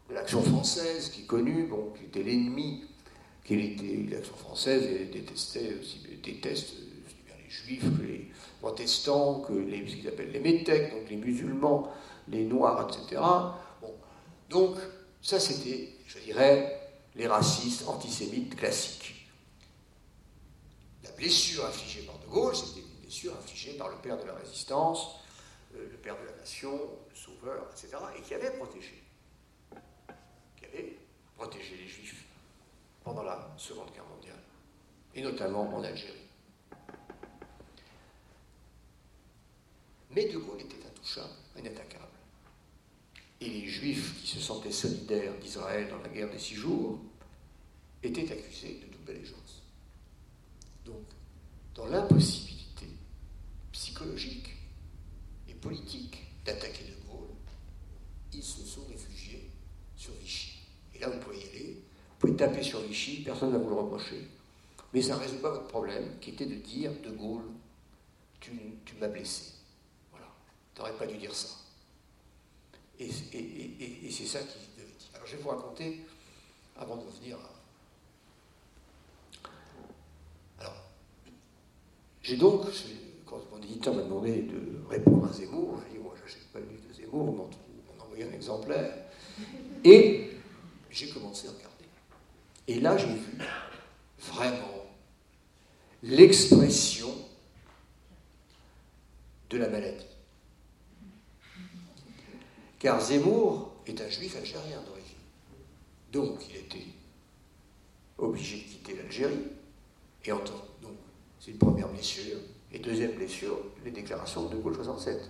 de 0.09 0.15
l'action 0.15 0.43
française, 0.43 1.11
qui 1.11 1.23
est 1.23 1.27
connue, 1.27 1.65
bon, 1.65 1.93
qui 1.99 2.05
était 2.05 2.23
l'ennemi, 2.23 2.85
qui 3.45 3.55
était 3.55 4.07
l'action 4.11 4.37
française 4.37 4.85
et 4.85 5.07
détestait 5.07 5.77
aussi, 5.81 6.01
déteste 6.23 6.75
aussi 6.75 7.17
bien 7.25 7.35
les 7.43 7.51
juifs 7.51 7.99
que 7.99 8.03
les 8.03 8.31
protestants, 8.61 9.41
que 9.41 9.53
les, 9.53 9.89
ce 9.89 9.97
qu'ils 9.97 10.09
appellent 10.09 10.33
les 10.33 10.41
métèques, 10.41 10.93
donc 10.93 11.09
les 11.09 11.17
musulmans, 11.17 11.93
les 12.29 12.45
noirs, 12.45 12.89
etc. 12.89 13.21
Bon. 13.81 13.95
Donc, 14.49 14.77
ça 15.23 15.41
c'était, 15.41 15.89
je 16.07 16.19
dirais, 16.21 16.81
les 17.15 17.27
racistes 17.27 17.89
antisémites 17.89 18.57
classiques. 18.57 19.29
La 21.05 21.11
blessure 21.13 21.65
infligée 21.67 22.03
par 22.03 22.19
De 22.19 22.27
Gaulle, 22.27 22.55
c'était 22.55 22.81
une 22.81 23.01
blessure 23.03 23.35
infligée 23.37 23.73
par 23.75 23.89
le 23.89 23.97
père 23.97 24.19
de 24.19 24.27
la 24.27 24.35
résistance, 24.35 25.17
euh, 25.75 25.89
le 25.91 25.97
père 25.97 26.17
de 26.21 26.27
la 26.27 26.37
nation, 26.37 26.73
le 26.73 27.17
sauveur, 27.17 27.67
etc., 27.73 27.97
et 28.19 28.23
qui 28.23 28.35
avait 28.35 28.51
protégé, 28.51 29.03
qui 30.57 30.65
avait 30.67 30.97
protégé 31.37 31.77
les 31.77 31.89
juifs 31.89 32.25
pendant 33.03 33.23
la 33.23 33.55
Seconde 33.57 33.91
Guerre 33.93 34.07
mondiale, 34.15 34.43
et 35.15 35.23
notamment 35.23 35.75
en 35.75 35.83
Algérie. 35.83 36.26
Mais 40.17 40.25
De 40.25 40.39
Gaulle 40.39 40.63
était 40.63 40.87
intouchable, 40.87 41.29
inattaquable. 41.59 42.05
Et 43.39 43.51
les 43.51 43.67
Juifs 43.67 44.23
qui 44.23 44.27
se 44.27 44.41
sentaient 44.41 44.73
solidaires 44.73 45.37
d'Israël 45.39 45.89
dans 45.91 45.99
la 45.99 46.09
guerre 46.09 46.31
des 46.31 46.39
six 46.39 46.55
jours 46.55 46.99
était 48.03 48.33
accusé 48.33 48.81
de 48.81 48.91
double 48.91 49.11
allégeance. 49.11 49.63
Donc, 50.87 51.03
dans 51.75 51.85
l'impossibilité 51.85 52.87
psychologique 53.73 54.57
et 55.51 55.53
politique 55.53 56.17
d'attaquer 56.47 56.85
De 56.85 57.11
Gaulle, 57.11 57.29
ils 58.33 58.43
se 58.43 58.65
sont 58.65 58.87
réfugiés 58.87 59.51
sur 59.97 60.15
Vichy. 60.15 60.61
Et 60.95 60.99
là, 60.99 61.11
vous 61.11 61.21
pouvez 61.21 61.41
y 61.41 61.49
aller, 61.51 61.75
vous 61.75 62.17
pouvez 62.19 62.37
taper 62.37 62.63
sur 62.63 62.81
Vichy, 62.81 63.21
personne 63.21 63.53
ne 63.53 63.59
va 63.59 63.63
vous 63.63 63.69
le 63.69 63.77
reprocher. 63.77 64.27
Mais 64.95 65.03
ça 65.03 65.17
ne 65.17 65.21
résout 65.21 65.41
pas 65.41 65.51
votre 65.51 65.69
problème, 65.69 66.19
qui 66.23 66.31
était 66.31 66.47
de 66.47 66.55
dire 66.55 66.93
De 67.05 67.11
Gaulle, 67.11 67.51
tu 68.41 68.53
m'as 68.99 69.09
blessé. 69.09 69.56
N'aurais 70.79 70.93
pas 70.93 71.07
dû 71.07 71.17
dire 71.17 71.35
ça. 71.35 71.49
Et, 72.99 73.11
c'est 73.11 74.27
ça 74.27 74.41
qui. 74.41 74.59
Alors 75.15 75.27
je 75.27 75.37
vais 75.37 75.43
vous 75.43 75.49
raconter, 75.49 76.05
avant 76.79 76.97
de 76.97 77.03
revenir. 77.03 77.39
Alors, 80.61 80.75
j'ai 82.23 82.37
donc, 82.37 82.67
quand 83.27 83.41
mon 83.51 83.63
éditeur 83.63 83.95
m'a 83.95 84.03
demandé 84.03 84.43
de 84.43 84.87
répondre 84.89 85.29
à 85.29 85.33
Zemmour, 85.33 85.81
j'ai 85.87 85.99
dit 85.99 86.03
Moi, 86.03 86.15
je 86.17 86.23
n'achète 86.23 86.49
pas 86.53 86.61
le 86.61 86.67
livre 86.67 86.89
de 86.89 86.95
Zemmour, 86.95 87.29
on 87.29 87.33
m'a 87.33 88.05
envoyé 88.05 88.25
un 88.25 88.33
exemplaire. 88.33 88.95
Et 89.85 90.31
j'ai 90.91 91.11
commencé 91.11 91.49
à 91.49 91.51
regarder. 91.51 91.85
Et 92.69 92.81
là, 92.81 92.97
j'ai 92.97 93.07
vu 93.07 93.39
vraiment 94.19 94.87
l'expression 96.03 97.15
de 99.51 99.59
la 99.59 99.69
maladie. 99.69 100.16
Car 102.87 103.01
Zemmour 103.01 103.73
est 103.85 104.01
un 104.01 104.09
juif 104.09 104.37
algérien 104.37 104.81
d'origine. 104.87 105.17
Donc 106.13 106.39
il 106.49 106.55
était 106.55 106.87
obligé 108.17 108.59
de 108.59 108.63
quitter 108.63 108.95
l'Algérie. 108.95 109.43
Et 110.25 110.31
en 110.31 110.39
donc, 110.39 110.95
c'est 111.41 111.51
une 111.51 111.59
première 111.59 111.89
blessure. 111.89 112.39
Et 112.71 112.79
deuxième 112.79 113.17
blessure, 113.17 113.59
les 113.85 113.91
déclarations 113.91 114.45
de 114.45 114.55
De 114.55 114.63
Gaulle 114.63 114.77
67. 114.77 115.21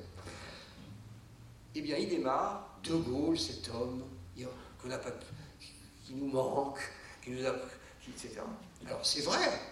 Eh 1.77 1.81
bien, 1.81 1.97
il 1.97 2.11
démarre, 2.11 2.79
De 2.85 2.95
Gaulle, 2.95 3.39
cet 3.39 3.71
homme 3.71 4.05
qui 4.35 6.13
nous 6.13 6.27
manque, 6.27 6.81
qui 7.25 7.31
nous 7.31 7.47
a, 7.47 7.55
etc. 8.07 8.43
Alors 8.87 9.01
c'est 9.03 9.23
vrai 9.23 9.63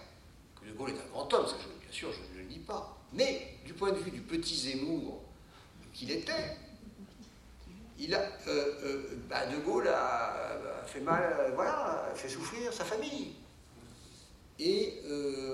que 0.59 0.67
De 0.67 0.75
Gaulle 0.75 0.89
est 0.89 0.93
un 0.93 1.11
grand 1.11 1.31
homme, 1.31 1.45
bien 1.45 1.91
sûr, 1.91 2.09
je 2.11 2.35
ne 2.35 2.41
le 2.41 2.49
dis 2.49 2.61
pas. 2.61 2.97
Mais 3.13 3.59
du 3.63 3.75
point 3.75 3.91
de 3.91 3.99
vue 3.99 4.09
du 4.09 4.21
petit 4.21 4.55
Zemmour 4.55 5.21
qu'il 5.93 6.09
était, 6.09 6.57
il 7.99 8.13
a, 8.13 8.19
euh, 8.47 8.73
euh, 8.83 9.17
bah, 9.29 9.45
De 9.45 9.57
Gaulle 9.57 9.87
a, 9.87 10.83
fait 10.85 10.99
mal, 10.99 11.35
euh, 11.39 11.51
voilà, 11.55 12.11
fait 12.15 12.29
souffrir 12.29 12.73
sa 12.73 12.85
famille. 12.85 13.33
Et 14.57 15.01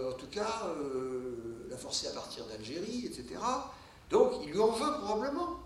en 0.07 0.13
tout 0.13 0.27
cas, 0.27 0.67
l'a 1.69 1.77
forcé 1.77 2.07
à 2.07 2.11
partir 2.11 2.45
d'Algérie, 2.45 3.07
etc. 3.07 3.39
Donc 4.11 4.33
il 4.43 4.51
lui 4.51 4.59
en 4.59 4.71
veut 4.71 4.99
probablement. 4.99 5.59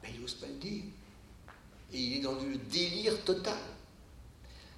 Mais 0.00 0.10
il 0.14 0.20
n'ose 0.20 0.34
pas 0.34 0.46
le 0.46 0.54
dire. 0.54 0.84
Et 1.92 1.98
il 1.98 2.18
est 2.18 2.20
dans 2.20 2.34
le 2.34 2.56
délire 2.70 3.24
total. 3.24 3.58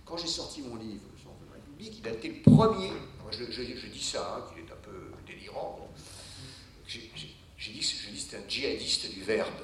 Quand 0.07 0.17
j'ai 0.17 0.29
sorti 0.29 0.63
mon 0.63 0.77
livre, 0.77 1.03
Sens 1.23 1.35
de 1.43 1.47
la 1.51 1.57
République, 1.57 1.99
il 1.99 2.09
a 2.09 2.13
été 2.13 2.29
le 2.29 2.43
premier. 2.43 2.91
je, 3.31 3.89
dis 3.89 4.03
ça, 4.03 4.37
hein, 4.39 4.45
qu'il 4.49 4.65
est 4.65 4.73
un 4.73 4.77
peu 4.77 5.13
délirant. 5.27 5.91
J'ai 6.87 7.01
dit, 7.01 7.81
que 7.81 8.17
c'est 8.17 8.37
un 8.39 8.49
djihadiste 8.49 9.11
du 9.11 9.23
verbe. 9.23 9.61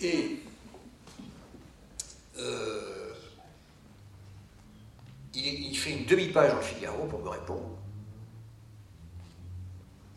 Et 0.00 0.38
euh, 2.38 3.12
il, 5.34 5.76
fait 5.76 5.90
une 5.98 6.06
demi-page 6.06 6.54
en 6.54 6.60
Figaro 6.60 7.06
pour 7.06 7.20
me 7.20 7.28
répondre. 7.30 7.76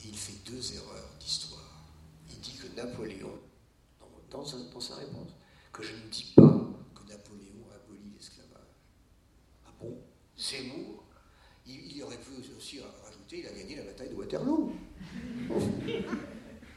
il 0.05 0.15
fait 0.15 0.37
deux 0.45 0.75
erreurs 0.75 1.09
d'histoire. 1.19 1.83
Il 2.29 2.39
dit 2.39 2.55
que 2.57 2.75
Napoléon, 2.75 3.31
dans, 4.29 4.45
sa, 4.45 4.57
réponse, 4.57 5.29
que 5.73 5.81
je 5.83 5.93
ne 5.93 6.09
dis 6.11 6.31
pas 6.35 6.43
que 6.43 7.09
Napoléon 7.09 7.65
a 7.71 7.75
aboli 7.75 8.11
l'esclavage. 8.15 8.75
Ah 9.65 9.71
bon? 9.79 9.97
Zemmour, 10.37 11.03
il, 11.65 12.03
aurait 12.03 12.17
pu 12.17 12.31
aussi 12.55 12.79
rajouter 12.79 13.39
il 13.39 13.47
a 13.47 13.51
gagné 13.51 13.77
la 13.77 13.83
bataille 13.83 14.09
de 14.09 14.15
Waterloo. 14.15 14.73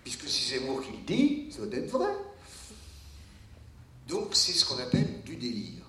Puisque 0.04 0.22
c'est 0.22 0.58
Zemmour 0.58 0.82
qui 0.82 0.92
le 0.92 1.04
dit, 1.04 1.52
ça 1.52 1.66
doit 1.66 1.78
être 1.78 1.90
vrai. 1.90 2.14
Donc 4.08 4.28
c'est 4.32 4.52
ce 4.52 4.64
qu'on 4.64 4.78
appelle 4.78 5.22
du 5.24 5.36
délire. 5.36 5.82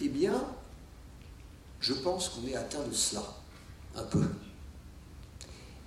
Eh 0.00 0.08
bien, 0.08 0.44
je 1.80 1.94
pense 1.94 2.28
qu'on 2.28 2.46
est 2.46 2.54
atteint 2.54 2.86
de 2.86 2.92
cela, 2.92 3.24
un 3.96 4.04
peu. 4.04 4.24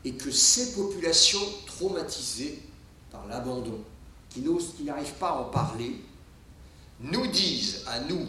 Et 0.03 0.13
que 0.13 0.31
ces 0.31 0.73
populations 0.73 1.41
traumatisées 1.65 2.61
par 3.11 3.25
l'abandon, 3.27 3.83
qui 4.29 4.41
n'arrivent 4.83 5.13
pas 5.13 5.29
à 5.29 5.41
en 5.41 5.45
parler, 5.45 6.01
nous 6.99 7.27
disent 7.27 7.83
à 7.87 7.99
nous, 8.01 8.27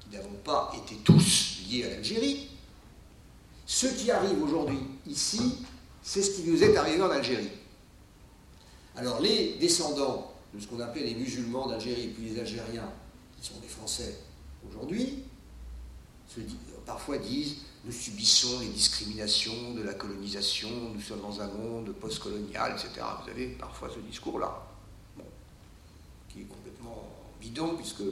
qui 0.00 0.16
n'avons 0.16 0.34
pas 0.44 0.72
été 0.76 0.96
tous 0.96 1.58
liés 1.68 1.84
à 1.84 1.90
l'Algérie, 1.90 2.48
ce 3.66 3.86
qui 3.86 4.10
arrive 4.10 4.42
aujourd'hui 4.42 4.78
ici, 5.06 5.58
c'est 6.02 6.22
ce 6.22 6.40
qui 6.40 6.48
nous 6.48 6.62
est 6.62 6.76
arrivé 6.76 7.02
en 7.02 7.10
Algérie. 7.10 7.50
Alors 8.98 9.20
les 9.20 9.54
descendants 9.60 10.34
de 10.52 10.60
ce 10.60 10.66
qu'on 10.66 10.80
appelle 10.80 11.04
les 11.04 11.14
musulmans 11.14 11.68
d'Algérie 11.68 12.08
puis 12.08 12.30
les 12.30 12.40
Algériens, 12.40 12.90
qui 13.40 13.48
sont 13.48 13.60
des 13.60 13.68
Français 13.68 14.18
aujourd'hui, 14.68 15.22
parfois 16.84 17.18
disent 17.18 17.58
nous 17.84 17.92
subissons 17.92 18.58
les 18.58 18.66
discriminations 18.66 19.72
de 19.74 19.82
la 19.82 19.94
colonisation, 19.94 20.68
nous 20.92 21.00
sommes 21.00 21.20
dans 21.20 21.40
un 21.40 21.46
monde 21.46 21.94
post-colonial, 22.00 22.72
etc. 22.72 23.06
Vous 23.22 23.30
avez 23.30 23.46
parfois 23.50 23.88
ce 23.94 24.00
discours-là, 24.00 24.66
qui 26.28 26.40
est 26.40 26.46
complètement 26.46 27.08
bidon, 27.40 27.76
puisque 27.76 28.02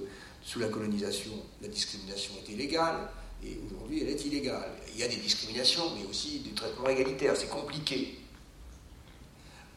sous 0.44 0.60
la 0.60 0.68
colonisation, 0.68 1.32
la 1.62 1.68
discrimination 1.68 2.34
était 2.44 2.54
légale, 2.54 3.10
et 3.44 3.58
aujourd'hui 3.66 4.02
elle 4.02 4.10
est 4.10 4.24
illégale. 4.24 4.70
Il 4.94 5.00
y 5.00 5.02
a 5.02 5.08
des 5.08 5.16
discriminations, 5.16 5.90
mais 5.98 6.08
aussi 6.08 6.38
des 6.38 6.52
traitements 6.52 6.88
égalitaires, 6.88 7.36
c'est 7.36 7.50
compliqué 7.50 8.18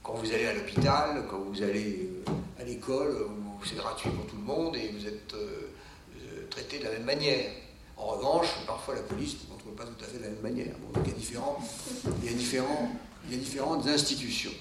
quand 0.09 0.17
vous 0.17 0.33
allez 0.33 0.47
à 0.47 0.53
l'hôpital, 0.53 1.23
quand 1.29 1.39
vous 1.39 1.61
allez 1.61 2.09
euh, 2.27 2.31
à 2.59 2.63
l'école, 2.63 3.27
c'est 3.63 3.75
gratuit 3.75 4.09
pour 4.09 4.25
tout 4.25 4.37
le 4.37 4.41
monde 4.41 4.75
et 4.75 4.87
vous 4.89 5.05
êtes 5.05 5.33
euh, 5.35 5.69
euh, 6.17 6.47
traité 6.49 6.79
de 6.79 6.85
la 6.85 6.91
même 6.91 7.03
manière. 7.03 7.51
En 7.95 8.07
revanche, 8.07 8.47
parfois 8.65 8.95
la 8.95 9.01
police 9.01 9.35
ne 9.43 9.53
contrôle 9.53 9.75
pas 9.75 9.83
tout 9.83 10.03
à 10.03 10.07
fait 10.07 10.17
de 10.17 10.23
la 10.23 10.29
même 10.29 10.41
manière. 10.41 10.73
il 11.05 11.11
y 11.11 11.13
a, 11.13 11.15
différents, 11.15 11.59
il, 12.23 12.31
y 12.31 12.33
a 12.33 12.35
différents, 12.35 12.89
il 13.27 13.35
y 13.35 13.35
a 13.35 13.39
différentes 13.39 13.85
institutions. 13.87 14.53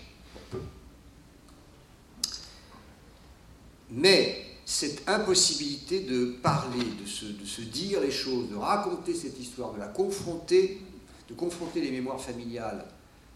Mais 3.90 4.44
cette 4.66 5.08
impossibilité 5.08 6.00
de 6.00 6.36
parler, 6.42 6.84
de 7.00 7.06
se, 7.06 7.24
de 7.24 7.46
se, 7.46 7.62
dire 7.62 8.02
les 8.02 8.10
choses, 8.10 8.50
de 8.50 8.56
raconter 8.56 9.14
cette 9.14 9.40
histoire, 9.40 9.72
de 9.72 9.78
la 9.78 9.86
confronter, 9.86 10.82
de 11.26 11.34
confronter 11.34 11.80
les 11.80 11.90
mémoires 11.90 12.20
familiales 12.20 12.84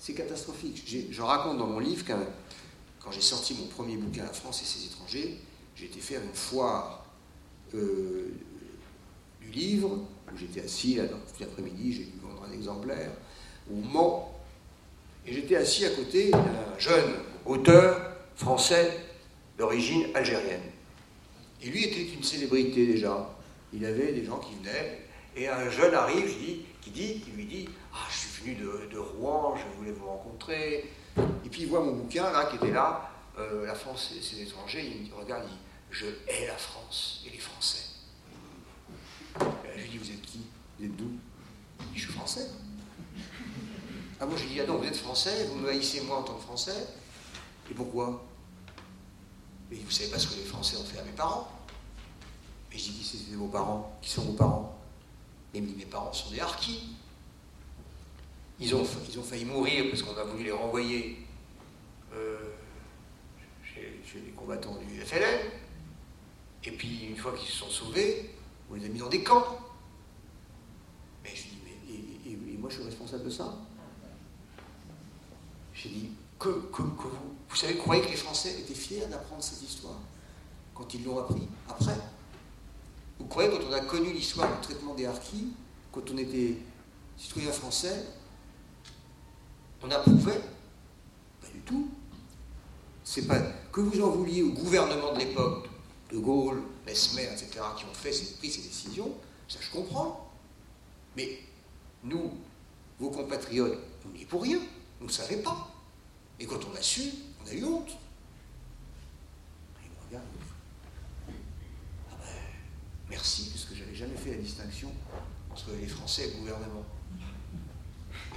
c'est 0.03 0.15
catastrophique. 0.15 0.83
Je 1.12 1.23
raconte 1.23 1.59
dans 1.59 1.69
mon 1.69 1.79
livre 1.79 2.05
quand 2.99 3.12
j'ai 3.12 3.20
sorti 3.20 3.55
mon 3.55 3.66
premier 3.66 3.97
bouquin 3.97 4.24
La 4.24 4.33
France 4.33 4.61
et 4.61 4.65
ses 4.65 4.87
étrangers, 4.87 5.39
j'ai 5.77 5.85
été 5.85 6.01
faire 6.01 6.20
une 6.20 6.35
foire 6.35 7.07
euh, 7.74 8.35
du 9.41 9.51
livre, 9.53 9.91
où 9.91 10.37
j'étais 10.37 10.62
assis 10.62 10.97
là, 10.97 11.05
tout 11.07 11.19
l'après-midi, 11.39 11.93
j'ai 11.93 12.05
dû 12.05 12.19
vendre 12.20 12.43
un 12.49 12.53
exemplaire, 12.53 13.12
au 13.70 13.77
Mans, 13.77 14.35
et 15.24 15.35
j'étais 15.35 15.55
assis 15.55 15.87
à 15.87 15.91
côté 15.91 16.33
d'un 16.33 16.79
jeune 16.79 17.12
auteur 17.47 18.16
français 18.35 18.99
d'origine 19.57 20.07
algérienne. 20.15 20.62
Et 21.62 21.66
lui 21.69 21.85
était 21.85 22.12
une 22.12 22.24
célébrité 22.24 22.89
déjà. 22.89 23.33
Il 23.73 23.85
avait 23.85 24.12
des 24.12 24.24
gens 24.24 24.41
qui 24.41 24.57
venaient, 24.57 24.99
et 25.37 25.47
un 25.47 25.70
jeune 25.70 25.95
arrive, 25.95 26.35
qui 26.81 26.91
dit, 26.91 27.20
qui 27.20 27.31
lui 27.37 27.47
dit, 27.47 27.69
ah, 27.94 28.06
je 28.10 28.16
suis 28.16 28.55
de, 28.56 28.98
Rouen, 28.98 29.56
je 29.56 29.78
voulais 29.78 29.93
vous 29.93 30.06
rencontrer. 30.06 30.90
Et 31.44 31.48
puis 31.51 31.62
il 31.62 31.69
voit 31.69 31.81
mon 31.81 31.93
bouquin 31.93 32.31
là 32.31 32.47
qui 32.47 32.56
était 32.56 32.70
là, 32.70 33.10
euh, 33.39 33.66
La 33.66 33.74
France 33.74 34.12
et 34.16 34.23
ses 34.23 34.43
étrangers, 34.43 34.85
il 34.85 35.01
me 35.01 35.05
dit, 35.05 35.12
regarde, 35.12 35.44
il 35.47 35.51
dit, 35.51 35.59
je 35.90 36.06
hais 36.28 36.47
la 36.47 36.56
France 36.56 37.23
et 37.27 37.31
les 37.31 37.39
Français. 37.39 37.85
je 39.39 39.82
lui 39.82 39.90
dis, 39.90 39.98
vous 39.98 40.10
êtes 40.10 40.23
qui? 40.23 40.40
Vous 40.78 40.86
êtes 40.86 40.97
d'où? 40.97 41.10
Je 41.94 42.01
suis 42.01 42.12
français. 42.12 42.48
Ah 44.20 44.27
moi 44.27 44.36
je 44.36 44.44
lui 44.44 44.51
dis, 44.51 44.60
ah 44.60 44.66
non, 44.66 44.78
vous 44.78 44.86
êtes 44.86 44.97
français, 44.97 45.47
vous 45.47 45.56
me 45.56 45.69
haïssez 45.69 46.01
moi 46.02 46.19
en 46.19 46.23
tant 46.23 46.35
que 46.35 46.43
français. 46.43 46.86
Et 47.70 47.74
pourquoi? 47.74 48.24
Mais 49.70 49.78
vous 49.78 49.90
savez 49.90 50.10
pas 50.10 50.19
ce 50.19 50.28
que 50.28 50.35
les 50.35 50.44
Français 50.44 50.77
ont 50.77 50.85
fait 50.85 50.98
à 50.98 51.02
mes 51.02 51.12
parents. 51.12 51.51
Et 52.70 52.78
je 52.78 52.85
dis, 52.85 52.93
qui 52.93 53.05
c'est 53.05 53.35
vos 53.35 53.48
parents? 53.48 53.98
Qui 54.02 54.10
sont 54.10 54.23
vos 54.23 54.35
parents? 54.35 54.78
Et 55.52 55.59
il 55.59 55.64
me 55.64 55.69
dit, 55.69 55.77
mes 55.77 55.86
parents 55.86 56.12
sont 56.12 56.31
des 56.31 56.40
harkis. 56.40 56.94
Ils 58.62 58.74
ont, 58.76 58.84
failli 59.24 59.44
mourir 59.44 59.86
parce 59.90 60.02
qu'on 60.02 60.16
a 60.16 60.22
voulu 60.22 60.44
les 60.44 60.52
renvoyer 60.52 61.18
euh, 62.14 62.39
chez, 63.64 64.01
les 64.14 64.30
combattants 64.30 64.78
du 64.89 65.01
FLN. 65.01 65.51
Et 66.62 66.70
puis, 66.70 67.06
une 67.09 67.16
fois 67.16 67.32
qu'ils 67.32 67.48
se 67.48 67.56
sont 67.56 67.70
sauvés, 67.70 68.30
on 68.70 68.74
les 68.74 68.86
a 68.86 68.89
mis 68.89 69.01
dans 69.01 69.09
des 69.09 69.24
camps. 69.24 69.59
Mais 71.24 71.30
je 71.34 71.43
dis, 71.43 71.59
mais 71.64 72.30
et, 72.30 72.56
moi 72.56 72.70
je 72.70 72.76
suis 72.76 72.84
responsable 72.84 73.24
de 73.24 73.30
ça 73.30 73.52
J'ai 75.74 75.89
dit, 75.89 76.10
que, 76.39 76.48
que, 76.72 76.82
vous, 76.82 77.34
vous 77.48 77.56
savez, 77.56 77.76
croyez 77.76 78.02
que 78.02 78.10
les 78.10 78.16
Français 78.16 78.60
étaient 78.60 78.74
fiers 78.74 79.06
d'apprendre 79.06 79.43
cette 79.43 79.62
histoire 79.62 79.98
quand 80.72 80.94
ils 80.94 81.02
l'ont 81.02 81.18
appris 81.18 81.48
après? 81.68 81.97
Vous 83.18 83.26
croyez 83.26 83.51
quand 83.51 83.64
on 83.68 83.72
a 83.72 83.80
connu 83.80 84.12
l'histoire 84.12 84.48
du 84.52 84.60
traitement 84.60 84.94
des 84.94 85.06
harkis, 85.06 85.48
quand 85.90 86.09
on 86.12 86.18
était 86.18 86.59
citoyen 87.16 87.51
français, 87.51 88.05
on 89.83 89.91
approuvait 89.91 90.41
Pas 91.41 91.49
du 91.53 91.61
tout. 91.61 91.91
C'est 93.05 93.27
pas 93.27 93.41
que 93.73 93.81
vous 93.81 94.01
en 94.01 94.11
vouliez 94.11 94.43
au 94.43 94.53
gouvernement 94.53 95.13
de 95.13 95.19
l'époque, 95.19 95.69
de 96.11 96.19
Gaulle, 96.19 96.63
Mesmer, 96.87 97.25
etc., 97.25 97.51
qui 97.77 97.85
ont 97.85 97.95
fait, 97.95 98.11
pris 98.39 98.51
ces 98.51 98.63
décisions, 98.63 99.13
ça 99.49 99.59
je 99.61 99.71
comprends. 99.71 100.31
Mais 101.17 101.41
nous, 102.05 102.33
vos 102.99 103.11
compatriotes, 103.11 103.79
on 104.07 104.11
n'y 104.11 104.23
est 104.23 104.27
pour 104.27 104.43
rien. 104.43 104.59
On 105.01 105.05
ne 105.05 105.11
savait 105.11 105.43
pas. 105.43 105.69
Et 106.39 106.47
quand 106.47 106.61
on 106.71 106.77
a 106.77 106.83
su, 106.83 107.03
on 107.45 107.49
a 107.49 107.53
eu 107.53 107.65
honte. 107.65 107.91
Ah 109.75 109.79
ben, 110.11 110.21
merci, 113.11 113.51
parce 113.51 113.65
que 113.65 113.75
j'avais 113.75 113.95
jamais 113.95 114.17
fait 114.17 114.31
la 114.31 114.39
distinction 114.39 114.93
entre 115.51 115.73
les 115.81 115.89
Français 115.89 116.29
et 116.29 116.31
le 116.33 116.39
gouvernement. 116.39 116.85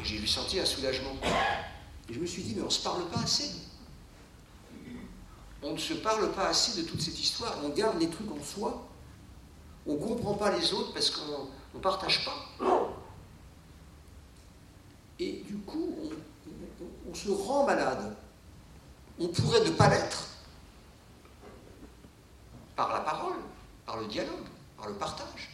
J'ai 0.03 0.17
eu 0.17 0.27
senti 0.27 0.59
un 0.59 0.65
soulagement. 0.65 1.15
Et 2.09 2.13
je 2.13 2.19
me 2.19 2.25
suis 2.25 2.43
dit, 2.43 2.53
mais 2.55 2.61
on 2.61 2.65
ne 2.65 2.69
se 2.69 2.83
parle 2.83 3.05
pas 3.09 3.21
assez. 3.21 3.51
On 5.63 5.73
ne 5.73 5.77
se 5.77 5.93
parle 5.93 6.31
pas 6.31 6.49
assez 6.49 6.81
de 6.81 6.87
toute 6.87 7.01
cette 7.01 7.19
histoire. 7.19 7.57
On 7.63 7.69
garde 7.69 7.99
les 7.99 8.09
trucs 8.09 8.31
en 8.31 8.43
soi. 8.43 8.87
On 9.87 9.93
ne 9.93 9.99
comprend 9.99 10.35
pas 10.35 10.55
les 10.55 10.73
autres 10.73 10.93
parce 10.93 11.09
qu'on 11.09 11.47
ne 11.73 11.79
partage 11.79 12.23
pas. 12.25 12.85
Et 15.19 15.43
du 15.47 15.57
coup, 15.57 15.89
on, 17.09 17.15
se 17.15 17.29
rend 17.29 17.65
malade. 17.65 18.15
On 19.19 19.27
pourrait 19.29 19.63
ne 19.63 19.71
pas 19.71 19.89
l'être 19.89 20.27
par 22.75 22.91
la 22.91 22.99
parole, 22.99 23.37
par 23.85 23.97
le 23.97 24.07
dialogue, 24.07 24.47
par 24.77 24.87
le 24.87 24.95
partage. 24.95 25.49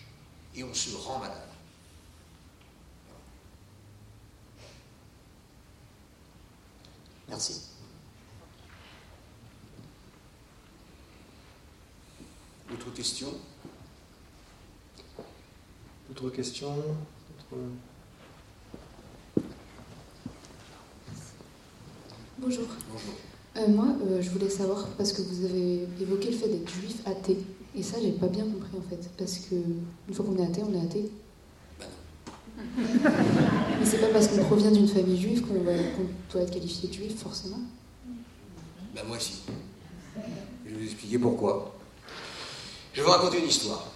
Et 0.56 0.64
on 0.64 0.74
se 0.74 0.96
rend 0.96 1.20
malade. 1.20 1.51
Merci. 7.32 7.62
Autre 12.74 12.92
question? 12.94 13.30
D'autres 16.10 16.30
questions 16.30 16.76
Bonjour. 22.38 22.66
Euh, 23.56 23.68
moi, 23.70 23.86
euh, 24.10 24.22
je 24.22 24.30
voulais 24.30 24.50
savoir, 24.50 24.90
parce 24.98 25.14
que 25.14 25.22
vous 25.22 25.46
avez 25.46 25.88
évoqué 26.02 26.32
le 26.32 26.38
fait 26.38 26.50
d'être 26.50 26.70
juif 26.70 26.98
athée, 27.06 27.38
et 27.74 27.82
ça, 27.82 27.98
j'ai 28.02 28.12
pas 28.12 28.28
bien 28.28 28.44
compris 28.44 28.78
en 28.78 28.90
fait, 28.90 29.10
parce 29.18 29.38
que 29.38 29.56
une 29.56 30.14
fois 30.14 30.26
qu'on 30.26 30.36
est 30.36 30.46
athée, 30.46 30.64
on 30.64 30.74
est 30.74 30.86
athée. 30.86 31.10
Mais 33.80 33.86
c'est 33.86 34.00
pas 34.00 34.08
parce 34.08 34.28
qu'on 34.28 34.44
provient 34.44 34.72
d'une 34.72 34.88
famille 34.88 35.20
juive 35.20 35.42
qu'on 35.42 35.64
doit 35.64 36.42
être 36.42 36.52
qualifié 36.52 36.90
de 36.90 36.94
juif, 36.94 37.18
forcément. 37.18 37.60
Ben 38.96 39.04
moi 39.08 39.18
si. 39.20 39.42
Je 40.66 40.72
vais 40.72 40.78
vous 40.78 40.84
expliquer 40.84 41.20
pourquoi. 41.20 41.76
Je 42.94 43.00
vais 43.00 43.06
vous 43.06 43.12
raconter 43.12 43.40
une 43.40 43.48
histoire. 43.48 43.92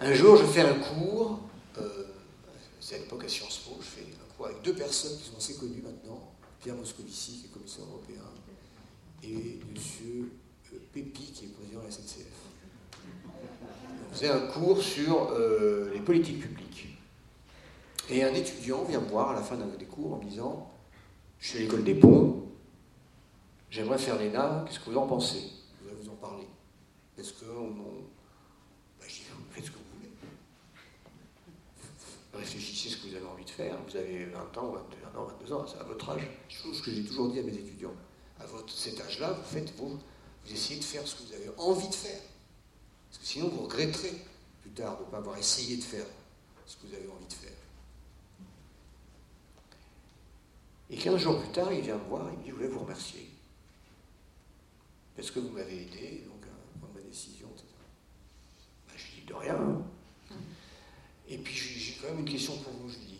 Un 0.00 0.14
jour, 0.14 0.36
je 0.36 0.44
fais 0.44 0.62
un 0.62 0.74
cours, 0.74 1.40
euh, 1.78 2.04
c'est 2.80 2.96
à 2.96 2.98
l'époque 2.98 3.24
à 3.24 3.28
Sciences 3.28 3.58
Po, 3.58 3.76
je 3.80 3.86
fais 3.86 4.02
un 4.02 4.36
cours 4.36 4.46
avec 4.46 4.62
deux 4.62 4.74
personnes 4.74 5.16
qui 5.18 5.28
sont 5.28 5.36
assez 5.36 5.54
connues 5.54 5.82
maintenant, 5.82 6.32
Pierre 6.60 6.76
Moscovici, 6.76 7.32
qui 7.32 7.46
est 7.46 7.48
commissaire 7.50 7.84
européen, 7.84 8.22
et 9.22 9.58
M. 9.60 10.30
Euh, 10.72 10.78
Pépi, 10.92 11.32
qui 11.32 11.46
est 11.46 11.48
président 11.48 11.80
de 11.80 11.84
la 11.86 11.90
SNCF. 11.90 12.47
On 14.08 14.14
faisait 14.14 14.30
un 14.30 14.46
cours 14.46 14.82
sur 14.82 15.30
euh, 15.32 15.90
les 15.92 16.00
politiques 16.00 16.40
publiques. 16.40 16.88
Et 18.10 18.24
un 18.24 18.32
étudiant 18.32 18.84
vient 18.84 19.00
me 19.00 19.08
voir 19.08 19.30
à 19.30 19.34
la 19.34 19.42
fin 19.42 19.56
des 19.56 19.84
cours 19.84 20.14
en 20.14 20.16
me 20.16 20.24
disant 20.24 20.70
Je 21.38 21.48
suis 21.48 21.58
à 21.58 21.60
l'école 21.62 21.84
des 21.84 21.94
ponts, 21.94 22.42
j'aimerais 23.70 23.98
faire 23.98 24.18
l'ENA, 24.18 24.64
qu'est-ce 24.66 24.80
que 24.80 24.90
vous 24.90 24.96
en 24.96 25.06
pensez? 25.06 25.42
Je 25.82 25.90
vais 25.90 25.94
vous 26.00 26.08
en 26.08 26.14
parler. 26.14 26.46
Est-ce 27.18 27.32
que 27.34 27.44
on, 27.46 27.68
bah, 28.98 29.04
je 29.06 29.14
dis, 29.14 29.22
faites 29.50 29.64
ce 29.66 29.70
que 29.70 29.76
vous 29.76 29.98
voulez. 29.98 30.10
Réfléchissez 32.32 32.88
ce 32.88 32.96
que 32.96 33.08
vous 33.08 33.16
avez 33.16 33.26
envie 33.26 33.44
de 33.44 33.50
faire. 33.50 33.76
Vous 33.86 33.96
avez 33.96 34.24
20 34.24 34.58
ans, 34.58 34.72
21 34.72 35.20
ans, 35.20 35.26
22 35.40 35.52
ans, 35.52 35.66
c'est 35.66 35.78
à 35.78 35.84
votre 35.84 36.08
âge. 36.10 36.26
Chose 36.48 36.80
que 36.80 36.90
j'ai 36.90 37.04
toujours 37.04 37.28
dit 37.30 37.40
à 37.40 37.42
mes 37.42 37.52
étudiants. 37.52 37.94
À 38.40 38.44
cet 38.68 39.00
âge-là, 39.00 39.32
vous 39.32 39.44
faites 39.44 39.74
vous, 39.76 39.98
vous 40.44 40.52
essayez 40.52 40.78
de 40.78 40.84
faire 40.84 41.06
ce 41.06 41.16
que 41.16 41.22
vous 41.24 41.34
avez 41.34 41.50
envie 41.58 41.88
de 41.88 41.94
faire. 41.94 42.20
Parce 43.08 43.18
que 43.18 43.26
sinon, 43.26 43.48
vous 43.48 43.62
regretterez 43.62 44.14
plus 44.60 44.70
tard 44.70 44.98
de 44.98 45.04
ne 45.04 45.10
pas 45.10 45.18
avoir 45.18 45.38
essayé 45.38 45.76
de 45.76 45.82
faire 45.82 46.06
ce 46.66 46.76
que 46.76 46.86
vous 46.86 46.94
avez 46.94 47.08
envie 47.08 47.26
de 47.26 47.32
faire. 47.32 47.52
Et 50.90 50.96
15 50.96 51.20
jours 51.20 51.40
plus 51.40 51.50
tard, 51.50 51.72
il 51.72 51.82
vient 51.82 51.96
me 51.96 52.08
voir, 52.08 52.30
il 52.32 52.38
me 52.38 52.42
dit, 52.42 52.50
je 52.50 52.54
voulais 52.54 52.68
vous 52.68 52.80
remercier. 52.80 53.28
Parce 55.16 55.30
que 55.30 55.40
vous 55.40 55.50
m'avez 55.50 55.82
aidé 55.82 56.24
donc, 56.26 56.44
à 56.44 56.78
prendre 56.78 56.94
ma 56.94 57.00
décision, 57.00 57.48
etc. 57.52 57.66
Ben, 58.86 58.94
je 58.96 59.20
dis 59.20 59.26
de 59.26 59.34
rien. 59.34 59.56
Hein. 59.56 59.82
Et 61.28 61.36
puis 61.38 61.54
j'ai 61.54 61.94
quand 62.00 62.08
même 62.08 62.20
une 62.20 62.32
question 62.32 62.56
pour 62.58 62.72
vous, 62.72 62.88
je 62.88 62.98
lui 62.98 63.04
dis. 63.04 63.14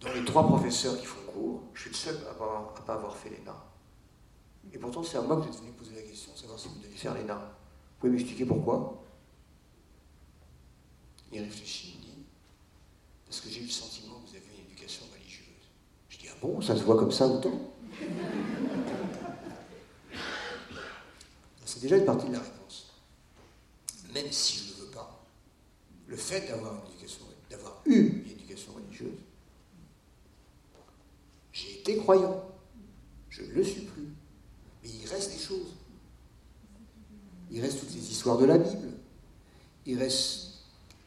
Dans 0.00 0.12
les 0.12 0.24
trois 0.24 0.46
professeurs 0.46 0.98
qui 1.00 1.06
font 1.06 1.20
cours, 1.32 1.62
je 1.74 1.80
suis 1.80 1.90
le 1.90 1.96
seul 1.96 2.16
à 2.28 2.32
ne 2.32 2.86
pas 2.86 2.94
avoir 2.94 3.16
fait 3.16 3.30
l'ENA. 3.30 3.56
Et 4.72 4.78
pourtant, 4.78 5.02
c'est 5.02 5.16
à 5.16 5.22
moi 5.22 5.36
que 5.36 5.42
vous 5.42 5.48
êtes 5.48 5.60
venu 5.60 5.72
poser 5.72 5.94
la 5.94 6.02
question, 6.02 6.36
savoir 6.36 6.58
si 6.58 6.68
vous 6.68 6.78
deviez 6.80 6.96
faire 6.96 7.14
l'ENA. 7.14 7.55
Vous 7.96 8.00
pouvez 8.00 8.12
m'expliquer 8.12 8.44
pourquoi? 8.44 9.02
Il 11.32 11.40
réfléchit, 11.40 11.94
il 11.98 12.00
dit, 12.00 12.24
parce 13.24 13.40
que 13.40 13.48
j'ai 13.48 13.60
eu 13.60 13.64
le 13.64 13.70
sentiment 13.70 14.20
que 14.20 14.28
vous 14.28 14.36
avez 14.36 14.44
une 14.58 14.66
éducation 14.70 15.06
religieuse. 15.12 15.46
Je 16.10 16.18
dis, 16.18 16.28
ah 16.30 16.36
bon, 16.42 16.60
ça 16.60 16.76
se 16.76 16.82
voit 16.82 16.98
comme 16.98 17.10
ça 17.10 17.26
autant? 17.26 17.72
C'est 21.64 21.80
déjà 21.80 21.96
une 21.96 22.04
partie 22.04 22.26
de 22.28 22.32
la 22.32 22.40
réponse. 22.40 22.92
Même 24.12 24.30
si 24.30 24.58
je 24.58 24.74
ne 24.74 24.86
veux 24.86 24.90
pas, 24.92 25.24
le 26.06 26.16
fait 26.16 26.48
d'avoir 26.48 26.74
une 26.74 26.92
éducation, 26.92 27.24
eu 27.86 28.22
une 28.24 28.30
éducation 28.30 28.72
religieuse, 28.74 29.18
j'ai 31.52 31.80
été 31.80 31.96
croyant, 31.96 32.44
je 33.30 33.42
le 33.42 33.64
suis 33.64 33.88
mais 34.82 34.90
il 34.90 35.06
reste 35.08 35.32
des 35.32 35.38
choses. 35.38 35.74
Il 37.56 37.62
reste 37.62 37.80
toutes 37.80 37.94
les 37.94 38.10
histoires 38.10 38.36
de 38.36 38.44
la 38.44 38.58
Bible. 38.58 38.90
Il 39.86 39.98
reste 39.98 40.48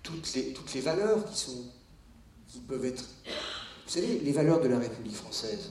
toutes 0.01 0.33
les, 0.33 0.51
toutes 0.51 0.73
les 0.73 0.81
valeurs 0.81 1.23
qui, 1.29 1.37
sont, 1.37 1.63
qui 2.47 2.57
peuvent 2.61 2.85
être... 2.85 3.03
Vous 3.85 3.91
savez, 3.93 4.17
les 4.17 4.31
valeurs 4.31 4.59
de 4.59 4.67
la 4.67 4.79
République 4.79 5.13
française, 5.13 5.69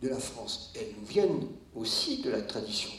de 0.00 0.08
la 0.08 0.20
France, 0.20 0.70
elles 0.76 0.94
nous 0.96 1.06
viennent 1.06 1.48
aussi 1.74 2.22
de 2.22 2.30
la 2.30 2.40
tradition 2.42 2.90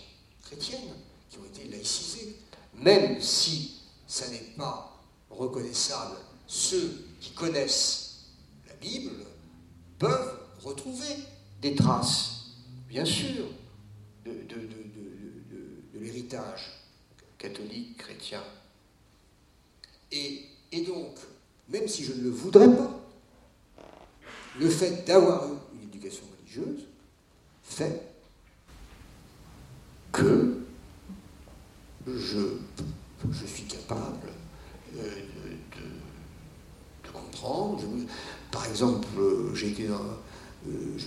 chrétienne, 0.42 0.82
qui 1.30 1.38
ont 1.38 1.46
été 1.46 1.64
laïcisées. 1.70 2.36
Même 2.76 3.22
si 3.22 3.76
ça 4.06 4.28
n'est 4.28 4.52
pas 4.58 5.02
reconnaissable, 5.30 6.18
ceux 6.46 7.06
qui 7.22 7.32
connaissent 7.32 8.26
la 8.68 8.74
Bible 8.76 9.14
peuvent 9.98 10.40
retrouver 10.62 11.16
des 11.62 11.74
traces, 11.74 12.48
bien 12.90 13.06
sûr, 13.06 13.46
de, 14.26 14.32
de 14.32 14.83
l'héritage 16.04 16.72
catholique, 17.38 17.98
chrétien. 17.98 18.44
Et, 20.12 20.46
donc, 20.86 21.16
même 21.70 21.88
si 21.88 22.04
je 22.04 22.14
ne 22.14 22.24
le 22.24 22.30
voudrais 22.30 22.68
pas, 22.76 23.00
le 24.60 24.70
fait 24.70 25.06
d'avoir 25.08 25.48
eu 25.48 25.56
une 25.76 25.84
éducation 25.84 26.24
religieuse 26.38 26.86
fait 27.64 28.02
que 30.12 30.60
je, 32.06 32.58
suis 33.46 33.64
capable 33.64 34.30
euh, 34.98 35.16
de, 37.04 37.12
comprendre. 37.12 37.84
par 38.52 38.66
exemple, 38.68 39.08
j'ai 39.56 39.70
été 39.70 39.88
dans. 39.88 40.02
Euh, 40.68 40.98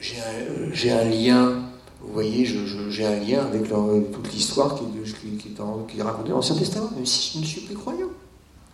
j'ai 0.00 0.90
un, 0.90 1.04
lien, 1.04 1.62
vous 2.00 2.12
voyez, 2.12 2.44
j'ai 2.44 3.06
un 3.06 3.20
lien 3.20 3.46
avec 3.46 3.68
toute 3.68 4.32
l'histoire 4.32 4.76
qui, 4.76 4.84
est 4.84 6.02
racontée 6.02 6.28
dans 6.30 6.36
l'Ancien 6.36 6.56
Testament, 6.56 6.90
même 6.94 7.06
si 7.06 7.34
je 7.34 7.38
ne 7.40 7.44
suis 7.44 7.60
plus 7.62 7.76
croyant. 7.76 8.10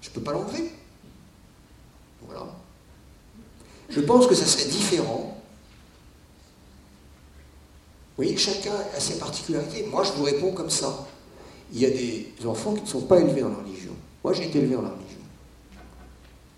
Je 0.00 0.08
ne 0.08 0.14
peux 0.14 0.20
pas 0.20 0.32
l'enlever. 0.32 0.70
Voilà. 2.26 2.46
Je 3.88 4.00
pense 4.00 4.26
que 4.26 4.34
ça 4.34 4.46
serait 4.46 4.68
différent 4.68 5.32
voyez, 8.22 8.36
chacun 8.36 8.72
a 8.96 9.00
ses 9.00 9.18
particularités. 9.18 9.86
Moi, 9.90 10.02
je 10.04 10.12
vous 10.12 10.24
réponds 10.24 10.52
comme 10.52 10.70
ça. 10.70 11.06
Il 11.72 11.80
y 11.80 11.86
a 11.86 11.90
des 11.90 12.32
enfants 12.46 12.74
qui 12.74 12.82
ne 12.82 12.86
sont 12.86 13.02
pas 13.02 13.18
élevés 13.18 13.40
dans 13.40 13.48
la 13.48 13.56
religion. 13.56 13.92
Moi, 14.22 14.32
j'ai 14.32 14.46
été 14.46 14.58
élevé 14.58 14.74
dans 14.74 14.82
la 14.82 14.90
religion. 14.90 15.18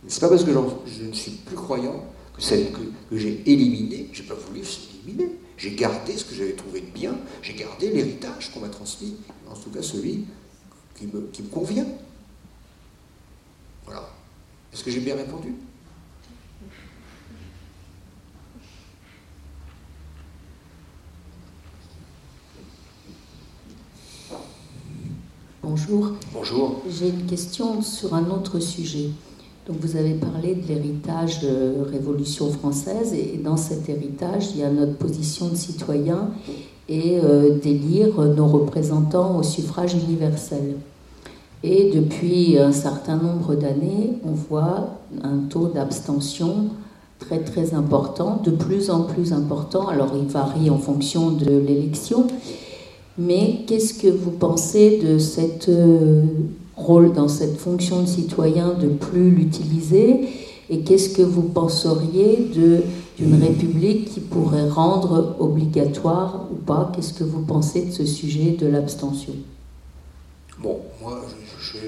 C'est 0.09 0.21
pas 0.21 0.29
parce 0.29 0.45
que 0.45 0.53
je 0.53 1.05
ne 1.05 1.13
suis 1.13 1.31
plus 1.33 1.57
croyant 1.57 2.05
que 2.35 2.43
celle 2.43 2.73
que, 2.73 2.81
j'ai 3.13 3.43
éliminée, 3.47 4.09
j'ai 4.13 4.25
pas 4.25 4.35
voulu 4.35 4.61
l'éliminer. 4.61 5.31
J'ai 5.57 5.75
gardé 5.75 6.17
ce 6.17 6.25
que 6.25 6.35
j'avais 6.35 6.55
trouvé 6.55 6.81
de 6.81 6.87
bien, 6.87 7.17
j'ai 7.41 7.55
gardé 7.55 7.89
l'héritage 7.91 8.53
qu'on 8.53 8.61
m'a 8.61 8.69
transmis, 8.69 9.15
en 9.49 9.55
tout 9.55 9.71
cas 9.71 9.83
celui 9.83 10.25
qui 10.99 11.07
me, 11.07 11.29
qui 11.33 11.43
me 11.43 11.49
convient. 11.49 11.87
Voilà. 13.85 14.11
Est-ce 14.73 14.83
que 14.83 14.91
j'ai 14.91 15.01
bien 15.01 15.15
répondu? 15.15 15.55
Bonjour. 25.63 26.13
Bonjour. 26.33 26.83
J'ai 26.91 27.09
une 27.09 27.27
question 27.27 27.81
sur 27.81 28.15
un 28.15 28.29
autre 28.31 28.59
sujet. 28.59 29.11
Donc 29.67 29.77
vous 29.81 29.97
avez 29.97 30.13
parlé 30.13 30.55
de 30.55 30.69
l'héritage 30.69 31.41
de 31.41 31.83
Révolution 31.91 32.51
française 32.51 33.15
et 33.15 33.41
dans 33.43 33.57
cet 33.57 33.89
héritage, 33.89 34.51
il 34.55 34.61
y 34.61 34.63
a 34.63 34.71
notre 34.71 34.97
position 34.97 35.49
de 35.49 35.55
citoyen 35.55 36.29
et 36.89 37.19
euh, 37.25 37.59
d'élire 37.59 38.21
nos 38.21 38.47
représentants 38.47 39.39
au 39.39 39.43
suffrage 39.43 39.95
universel. 39.95 40.77
Et 41.63 41.91
depuis 41.95 42.59
un 42.59 42.73
certain 42.73 43.17
nombre 43.17 43.55
d'années, 43.55 44.19
on 44.23 44.33
voit 44.33 44.99
un 45.23 45.39
taux 45.49 45.69
d'abstention 45.69 46.67
très 47.19 47.39
très 47.39 47.73
important, 47.73 48.43
de 48.45 48.51
plus 48.51 48.91
en 48.91 49.05
plus 49.05 49.33
important. 49.33 49.89
Alors 49.89 50.13
il 50.15 50.27
varie 50.27 50.69
en 50.69 50.77
fonction 50.77 51.31
de 51.31 51.47
l'élection, 51.47 52.27
mais 53.17 53.61
qu'est-ce 53.67 53.95
que 53.95 54.09
vous 54.09 54.33
pensez 54.33 55.01
de 55.03 55.17
cette 55.17 55.71
euh, 55.71 56.25
rôle 56.77 57.13
dans 57.13 57.29
cette 57.29 57.59
fonction 57.59 58.03
de 58.03 58.07
citoyen 58.07 58.75
de 58.75 58.89
plus 58.89 59.31
l'utiliser 59.31 60.29
Et 60.71 60.81
qu'est-ce 60.81 61.11
que 61.11 61.23
vous 61.23 61.43
penseriez 61.43 62.37
d'une 62.37 63.43
république 63.43 64.11
qui 64.11 64.21
pourrait 64.21 64.69
rendre 64.69 65.37
obligatoire 65.39 66.49
ou 66.51 66.55
pas? 66.55 66.91
Qu'est-ce 66.95 67.13
que 67.13 67.25
vous 67.25 67.43
pensez 67.43 67.87
de 67.87 67.91
ce 67.93 68.07
sujet 68.07 68.53
de 68.53 68.67
l'abstention? 68.67 69.35
Bon, 70.59 70.81
moi, 71.03 71.23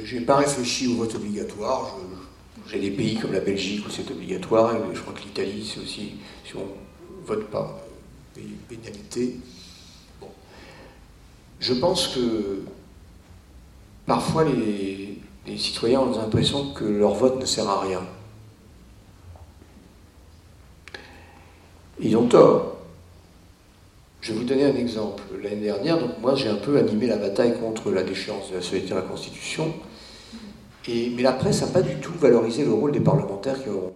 je 0.04 0.16
n'ai 0.16 0.24
pas 0.24 0.36
réfléchi 0.36 0.88
au 0.88 0.96
vote 0.96 1.14
obligatoire. 1.14 1.96
J'ai 2.70 2.80
des 2.80 2.90
pays 2.90 3.16
comme 3.16 3.32
la 3.32 3.40
Belgique 3.40 3.86
où 3.86 3.90
c'est 3.90 4.10
obligatoire, 4.10 4.74
et 4.74 4.78
je 4.92 5.00
crois 5.00 5.14
que 5.14 5.22
l'Italie, 5.22 5.64
c'est 5.64 5.80
aussi, 5.80 6.14
si 6.44 6.56
on 6.56 6.60
ne 6.60 7.26
vote 7.26 7.46
pas, 7.46 7.80
pénalité. 8.68 9.36
Bon. 10.20 10.26
Je 11.60 11.74
pense 11.74 12.08
que 12.08 12.60
Parfois, 14.06 14.44
les, 14.44 15.18
citoyens 15.58 16.00
ont 16.00 16.16
l'impression 16.16 16.72
que 16.72 16.84
leur 16.84 17.14
vote 17.14 17.40
ne 17.40 17.44
sert 17.44 17.68
à 17.68 17.80
rien. 17.80 18.02
Ils 21.98 22.16
ont 22.16 22.28
tort. 22.28 22.76
Je 24.20 24.32
vais 24.32 24.38
vous 24.38 24.44
donner 24.44 24.64
un 24.64 24.76
exemple. 24.76 25.22
L'année 25.42 25.62
dernière, 25.62 25.98
donc 25.98 26.18
moi, 26.20 26.34
j'ai 26.34 26.48
un 26.48 26.56
peu 26.56 26.78
animé 26.78 27.06
la 27.06 27.16
bataille 27.16 27.58
contre 27.58 27.90
la 27.90 28.02
déchéance 28.02 28.50
de 28.50 28.56
la 28.56 28.62
solidité 28.62 28.94
de 28.94 29.00
la 29.00 29.06
Constitution. 29.06 29.74
Mais 30.88 31.22
la 31.22 31.32
presse 31.32 31.62
n'a 31.62 31.68
pas 31.68 31.82
du 31.82 31.96
tout 31.96 32.12
valorisé 32.12 32.64
le 32.64 32.72
rôle 32.72 32.92
des 32.92 33.00
parlementaires 33.00 33.60
qui 33.62 33.70
ont, 33.70 33.92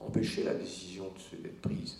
empêché 0.00 0.44
la 0.44 0.54
décision 0.54 1.04
d'être 1.42 1.60
prise. 1.60 1.96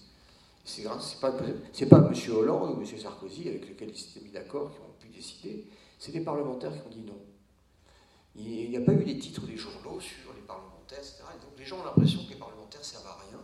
C'est 0.65 0.85
pas, 1.21 1.33
pas 1.33 2.09
M. 2.09 2.15
Hollande 2.33 2.77
ou 2.77 2.81
M. 2.81 2.87
Sarkozy 2.99 3.49
avec 3.49 3.69
lesquels 3.69 3.91
ils 3.91 3.97
s'étaient 3.97 4.25
mis 4.25 4.33
d'accord 4.33 4.73
qui 4.73 4.79
ont 4.81 4.95
pu 5.01 5.09
décider 5.17 5.65
c'est 5.99 6.13
les 6.13 6.21
parlementaires 6.21 6.73
qui 6.73 6.87
ont 6.87 6.91
dit 6.91 7.03
non. 7.03 7.21
Il 8.35 8.69
n'y 8.69 8.77
a 8.77 8.81
pas 8.81 8.93
eu 8.93 9.05
des 9.05 9.19
titres 9.19 9.47
des 9.47 9.57
journaux 9.57 9.99
sur 10.01 10.33
les 10.35 10.43
parlementaires, 10.43 10.99
etc. 10.99 11.23
donc 11.43 11.59
les 11.59 11.65
gens 11.65 11.81
ont 11.81 11.85
l'impression 11.85 12.25
que 12.25 12.31
les 12.31 12.39
parlementaires 12.39 12.85
servent 12.85 13.07
à 13.07 13.19
rien. 13.31 13.41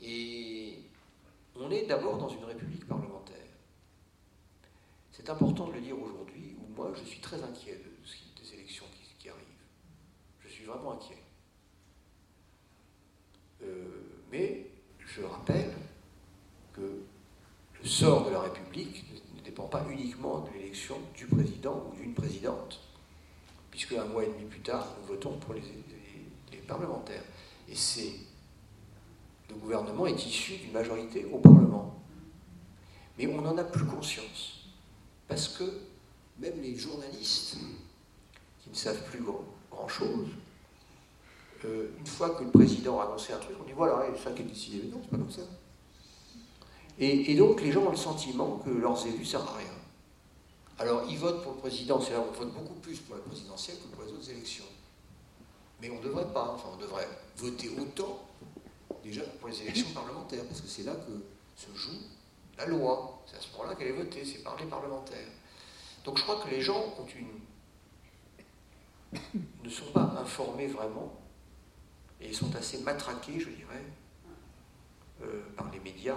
Et 0.00 0.78
on 1.54 1.70
est 1.70 1.86
d'abord 1.86 2.18
dans 2.18 2.28
une 2.28 2.44
république 2.44 2.86
parlementaire. 2.86 3.36
C'est 5.12 5.28
important 5.30 5.68
de 5.68 5.72
le 5.72 5.80
dire 5.80 6.00
aujourd'hui, 6.00 6.56
où 6.58 6.74
moi 6.74 6.92
je 6.94 7.04
suis 7.04 7.20
très 7.20 7.42
inquiet 7.42 7.80
des 8.40 8.54
élections 8.54 8.86
qui, 9.18 9.28
arrivent. 9.28 9.44
Je 10.40 10.48
suis 10.48 10.64
vraiment 10.64 10.92
inquiet. 10.92 11.22
Euh, 13.62 14.24
mais 14.30 14.70
je 14.98 15.22
rappelle 15.22 15.74
que 16.72 17.02
le 17.82 17.88
sort 17.88 18.26
de 18.26 18.30
la 18.30 18.40
République 18.40 19.05
pas 19.64 19.84
uniquement 19.90 20.40
de 20.40 20.50
l'élection 20.52 20.96
du 21.16 21.26
président 21.26 21.90
ou 21.90 21.96
d'une 21.96 22.14
présidente, 22.14 22.80
puisque 23.70 23.92
un 23.92 24.04
mois 24.04 24.24
et 24.24 24.28
demi 24.28 24.44
plus 24.44 24.60
tard, 24.60 24.86
nous 25.00 25.06
votons 25.06 25.38
pour 25.38 25.54
les, 25.54 25.62
parlementaires. 26.66 27.22
Et 27.68 27.74
c'est 27.76 28.12
le 29.48 29.54
gouvernement 29.54 30.06
est 30.06 30.26
issu 30.26 30.56
d'une 30.56 30.72
majorité 30.72 31.24
au 31.32 31.38
Parlement. 31.38 31.94
Mais 33.16 33.28
on 33.28 33.40
n'en 33.40 33.56
a 33.56 33.62
plus 33.62 33.84
conscience, 33.84 34.66
parce 35.28 35.48
que 35.48 35.64
même 36.38 36.60
les 36.60 36.76
journalistes, 36.76 37.58
qui 38.62 38.70
ne 38.70 38.74
savent 38.74 39.02
plus 39.08 39.22
grand-chose, 39.70 40.28
euh, 41.64 41.88
une 41.98 42.06
fois 42.06 42.30
que 42.30 42.44
le 42.44 42.50
président 42.50 43.00
a 43.00 43.04
annoncé 43.04 43.32
un 43.32 43.38
truc, 43.38 43.56
on 43.60 43.64
dit 43.64 43.72
voilà, 43.72 44.06
c'est 44.16 44.24
ça 44.24 44.30
qui 44.32 44.42
est 44.42 44.46
décidé. 44.46 44.82
Mais 44.84 44.90
non, 44.90 45.00
c'est 45.02 45.10
pas 45.10 45.16
comme 45.16 45.30
ça. 45.30 45.42
Et, 46.98 47.34
donc 47.34 47.60
les 47.60 47.72
gens 47.72 47.82
ont 47.82 47.90
le 47.90 47.96
sentiment 47.96 48.58
que 48.64 48.70
leurs 48.70 49.06
élus 49.06 49.20
ne 49.20 49.24
servent 49.24 49.48
à 49.48 49.58
rien. 49.58 49.66
Alors 50.78 51.04
ils 51.08 51.18
votent 51.18 51.42
pour 51.42 51.52
le 51.52 51.58
président, 51.58 52.00
c'est 52.00 52.12
là 52.12 52.24
on 52.26 52.32
vote 52.32 52.52
beaucoup 52.52 52.74
plus 52.74 52.98
pour 53.00 53.16
la 53.16 53.22
présidentielle 53.22 53.76
que 53.78 53.94
pour 53.94 54.04
les 54.04 54.12
autres 54.12 54.30
élections. 54.30 54.64
Mais 55.80 55.90
on 55.90 55.96
ne 55.96 56.02
devrait 56.02 56.32
pas, 56.32 56.52
enfin 56.54 56.70
on 56.72 56.76
devrait 56.78 57.08
voter 57.36 57.70
autant 57.78 58.26
déjà 59.04 59.22
pour 59.22 59.48
les 59.48 59.62
élections 59.62 59.88
parlementaires, 59.94 60.44
parce 60.46 60.60
que 60.60 60.68
c'est 60.68 60.84
là 60.84 60.94
que 60.94 61.12
se 61.56 61.76
joue 61.76 61.98
la 62.56 62.66
loi. 62.66 63.22
C'est 63.26 63.36
à 63.36 63.40
ce 63.40 63.52
moment-là 63.52 63.74
qu'elle 63.74 63.88
est 63.88 63.92
votée, 63.92 64.24
c'est 64.24 64.42
par 64.42 64.56
les 64.56 64.64
parlementaires. 64.64 65.28
Donc 66.04 66.16
je 66.16 66.22
crois 66.22 66.36
que 66.36 66.48
les 66.48 66.62
gens 66.62 66.94
ne 69.62 69.68
sont 69.68 69.92
pas 69.92 70.14
informés 70.18 70.66
vraiment, 70.66 71.12
et 72.20 72.28
ils 72.28 72.34
sont 72.34 72.54
assez 72.56 72.78
matraqués, 72.78 73.38
je 73.38 73.50
dirais, 73.50 73.84
euh, 75.22 75.42
par 75.56 75.70
les 75.70 75.80
médias, 75.80 76.16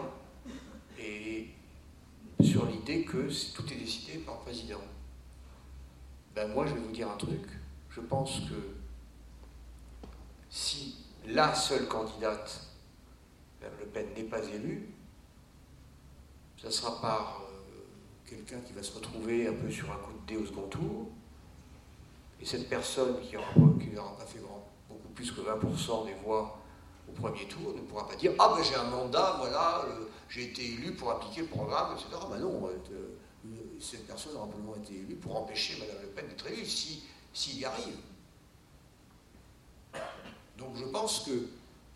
et 0.99 1.47
sur 2.41 2.65
l'idée 2.65 3.03
que 3.03 3.29
tout 3.53 3.71
est 3.71 3.77
décidé 3.77 4.19
par 4.19 4.35
le 4.35 4.41
président. 4.41 4.81
Ben 6.35 6.51
moi, 6.51 6.65
je 6.65 6.73
vais 6.73 6.79
vous 6.79 6.91
dire 6.91 7.09
un 7.09 7.17
truc. 7.17 7.41
Je 7.89 8.01
pense 8.01 8.41
que 8.41 8.75
si 10.49 10.95
la 11.27 11.53
seule 11.53 11.87
candidate, 11.87 12.61
Mme 13.61 13.73
Le 13.79 13.85
Pen, 13.87 14.07
n'est 14.15 14.23
pas 14.23 14.43
élue, 14.43 14.89
ça 16.61 16.71
sera 16.71 16.99
par 17.01 17.41
euh, 17.41 17.81
quelqu'un 18.25 18.59
qui 18.61 18.73
va 18.73 18.83
se 18.83 18.93
retrouver 18.93 19.47
un 19.47 19.53
peu 19.53 19.69
sur 19.69 19.91
un 19.91 19.95
coup 19.95 20.13
de 20.13 20.33
dé 20.33 20.37
au 20.37 20.45
second 20.45 20.67
tour. 20.67 21.07
Et 22.41 22.45
cette 22.45 22.69
personne 22.69 23.19
qui 23.21 23.35
n'aura 23.35 24.15
pas 24.15 24.25
fait 24.25 24.39
beaucoup 24.87 25.09
plus 25.09 25.31
que 25.31 25.41
20% 25.41 26.05
des 26.05 26.13
voix 26.23 26.57
au 27.07 27.11
premier 27.11 27.45
tour 27.45 27.73
ne 27.75 27.81
pourra 27.81 28.07
pas 28.07 28.15
dire 28.15 28.31
Ah 28.39 28.53
ben 28.55 28.63
j'ai 28.63 28.75
un 28.75 28.85
mandat, 28.85 29.35
voilà, 29.39 29.85
j'ai 30.29 30.45
été 30.45 30.63
élu 30.63 30.93
pour 30.93 31.11
appliquer 31.11 31.41
le 31.41 31.47
programme, 31.47 31.93
etc. 31.93 32.07
Ah 32.13 32.27
ben 32.29 32.39
non, 32.39 32.67
euh, 32.67 33.49
cette 33.79 34.05
personne 34.05 34.35
a 34.37 34.39
simplement 34.41 34.75
été 34.75 34.93
élue 34.93 35.15
pour 35.15 35.35
empêcher 35.35 35.79
Mme 35.79 36.01
Le 36.01 36.07
Pen 36.09 36.27
d'être 36.27 36.47
élue, 36.47 36.65
s'il 36.65 37.59
y 37.59 37.65
arrive. 37.65 37.95
Donc 40.57 40.75
je 40.75 40.85
pense 40.85 41.23
qu'il 41.23 41.47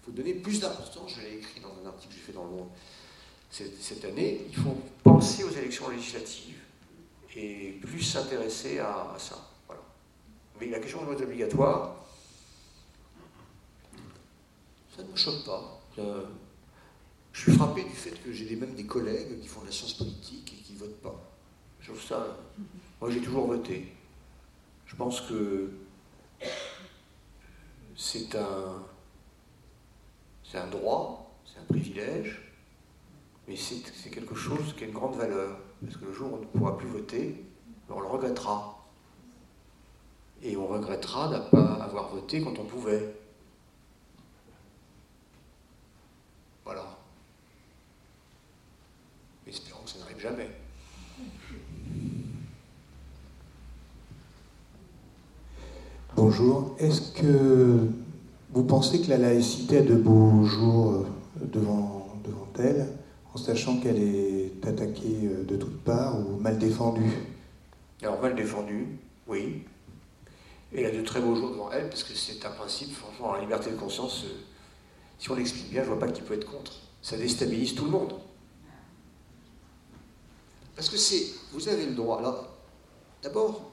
faut 0.03 0.11
donner 0.11 0.33
plus 0.33 0.59
d'importance, 0.59 1.13
je 1.15 1.21
l'ai 1.21 1.37
écrit 1.37 1.59
dans 1.61 1.73
un 1.83 1.87
article 1.87 2.13
que 2.13 2.19
j'ai 2.19 2.25
fait 2.25 2.33
dans 2.33 2.45
le 2.45 2.49
Monde 2.49 2.69
cette, 3.53 4.05
année, 4.05 4.47
il 4.49 4.55
faut 4.55 4.77
penser 5.03 5.43
aux 5.43 5.51
élections 5.51 5.87
législatives 5.89 6.59
et 7.35 7.77
plus 7.81 8.01
s'intéresser 8.01 8.79
à, 8.79 9.13
ça. 9.19 9.47
Mais 10.59 10.67
la 10.67 10.79
question 10.79 11.01
de 11.01 11.05
vote 11.05 11.21
obligatoire, 11.21 11.95
ça 14.95 15.03
ne 15.03 15.11
me 15.11 15.15
choque 15.15 15.45
pas. 15.45 15.79
Je 17.33 17.41
suis 17.41 17.51
frappé 17.53 17.83
du 17.83 17.89
fait 17.89 18.11
que 18.23 18.31
j'ai 18.31 18.55
même 18.55 18.75
des 18.75 18.85
collègues 18.85 19.41
qui 19.41 19.47
font 19.47 19.61
de 19.61 19.65
la 19.65 19.71
science 19.71 19.93
politique 19.93 20.53
et 20.53 20.63
qui 20.63 20.73
ne 20.73 20.79
votent 20.79 21.01
pas. 21.01 21.19
Je 21.81 21.87
trouve 21.87 22.01
ça. 22.01 22.37
Moi, 23.01 23.09
j'ai 23.09 23.19
toujours 23.19 23.47
voté. 23.47 23.91
Je 24.85 24.95
pense 24.95 25.19
que 25.21 25.71
c'est 27.95 28.35
un, 28.35 28.83
c'est 30.43 30.59
un 30.59 30.67
droit, 30.67 31.35
c'est 31.45 31.59
un 31.59 31.65
privilège, 31.65 32.53
mais 33.47 33.55
c'est 33.55 34.09
quelque 34.11 34.35
chose 34.35 34.75
qui 34.77 34.83
a 34.83 34.87
une 34.87 34.93
grande 34.93 35.15
valeur. 35.15 35.57
Parce 35.83 35.97
que 35.97 36.05
le 36.05 36.13
jour 36.13 36.31
où 36.31 36.35
on 36.35 36.39
ne 36.39 36.45
pourra 36.45 36.77
plus 36.77 36.87
voter, 36.87 37.43
on 37.89 37.99
le 37.99 38.07
regrettera. 38.07 38.79
Et 40.43 40.55
on 40.55 40.67
regrettera 40.67 41.29
de 41.29 41.37
ne 41.37 41.49
pas 41.49 41.73
avoir 41.83 42.09
voté 42.09 42.41
quand 42.41 42.57
on 42.59 42.65
pouvait. 42.65 43.15
Bonjour. 56.23 56.73
Est-ce 56.79 57.11
que 57.11 57.79
vous 58.53 58.63
pensez 58.63 59.01
que 59.01 59.09
la 59.09 59.17
laïcité 59.17 59.79
a 59.79 59.81
de 59.81 59.95
beaux 59.95 60.45
jours 60.45 61.05
devant, 61.35 62.15
devant 62.23 62.47
elle, 62.59 62.87
en 63.33 63.37
sachant 63.37 63.81
qu'elle 63.81 64.01
est 64.01 64.65
attaquée 64.65 65.29
de 65.45 65.57
toutes 65.57 65.83
parts 65.83 66.17
ou 66.17 66.39
mal 66.39 66.57
défendue? 66.57 67.11
Alors 68.01 68.21
mal 68.21 68.35
défendue, 68.35 68.87
oui. 69.27 69.65
Elle 70.73 70.85
a 70.85 70.91
de 70.91 71.01
très 71.01 71.19
beaux 71.19 71.35
jours 71.35 71.51
devant 71.51 71.69
elle, 71.71 71.89
parce 71.89 72.03
que 72.03 72.13
c'est 72.13 72.45
un 72.45 72.51
principe, 72.51 72.93
franchement, 72.93 73.33
la 73.33 73.41
liberté 73.41 73.71
de 73.71 73.75
conscience, 73.75 74.23
si 75.19 75.29
on 75.29 75.35
l'explique 75.35 75.71
bien, 75.71 75.83
je 75.83 75.89
ne 75.89 75.95
vois 75.95 76.07
pas 76.07 76.09
qui 76.09 76.21
peut 76.21 76.35
être 76.35 76.49
contre. 76.49 76.71
Ça 77.01 77.17
déstabilise 77.17 77.75
tout 77.75 77.83
le 77.83 77.91
monde. 77.91 78.13
Parce 80.73 80.87
que 80.87 80.95
c'est, 80.95 81.33
vous 81.51 81.67
avez 81.67 81.85
le 81.85 81.95
droit. 81.95 82.19
Alors, 82.19 82.47
d'abord, 83.21 83.72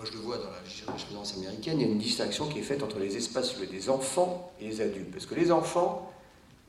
moi 0.00 0.08
je 0.10 0.16
le 0.16 0.24
vois 0.24 0.38
dans 0.38 0.48
la 0.48 0.64
jurisprudence 0.64 1.36
américaine, 1.36 1.78
il 1.78 1.86
y 1.86 1.90
a 1.90 1.92
une 1.92 1.98
distinction 1.98 2.48
qui 2.48 2.60
est 2.60 2.62
faite 2.62 2.82
entre 2.82 2.98
les 2.98 3.18
espaces 3.18 3.58
des 3.58 3.90
enfants 3.90 4.50
et 4.58 4.64
les 4.64 4.80
adultes. 4.80 5.10
Parce 5.10 5.26
que 5.26 5.34
les 5.34 5.52
enfants, 5.52 6.10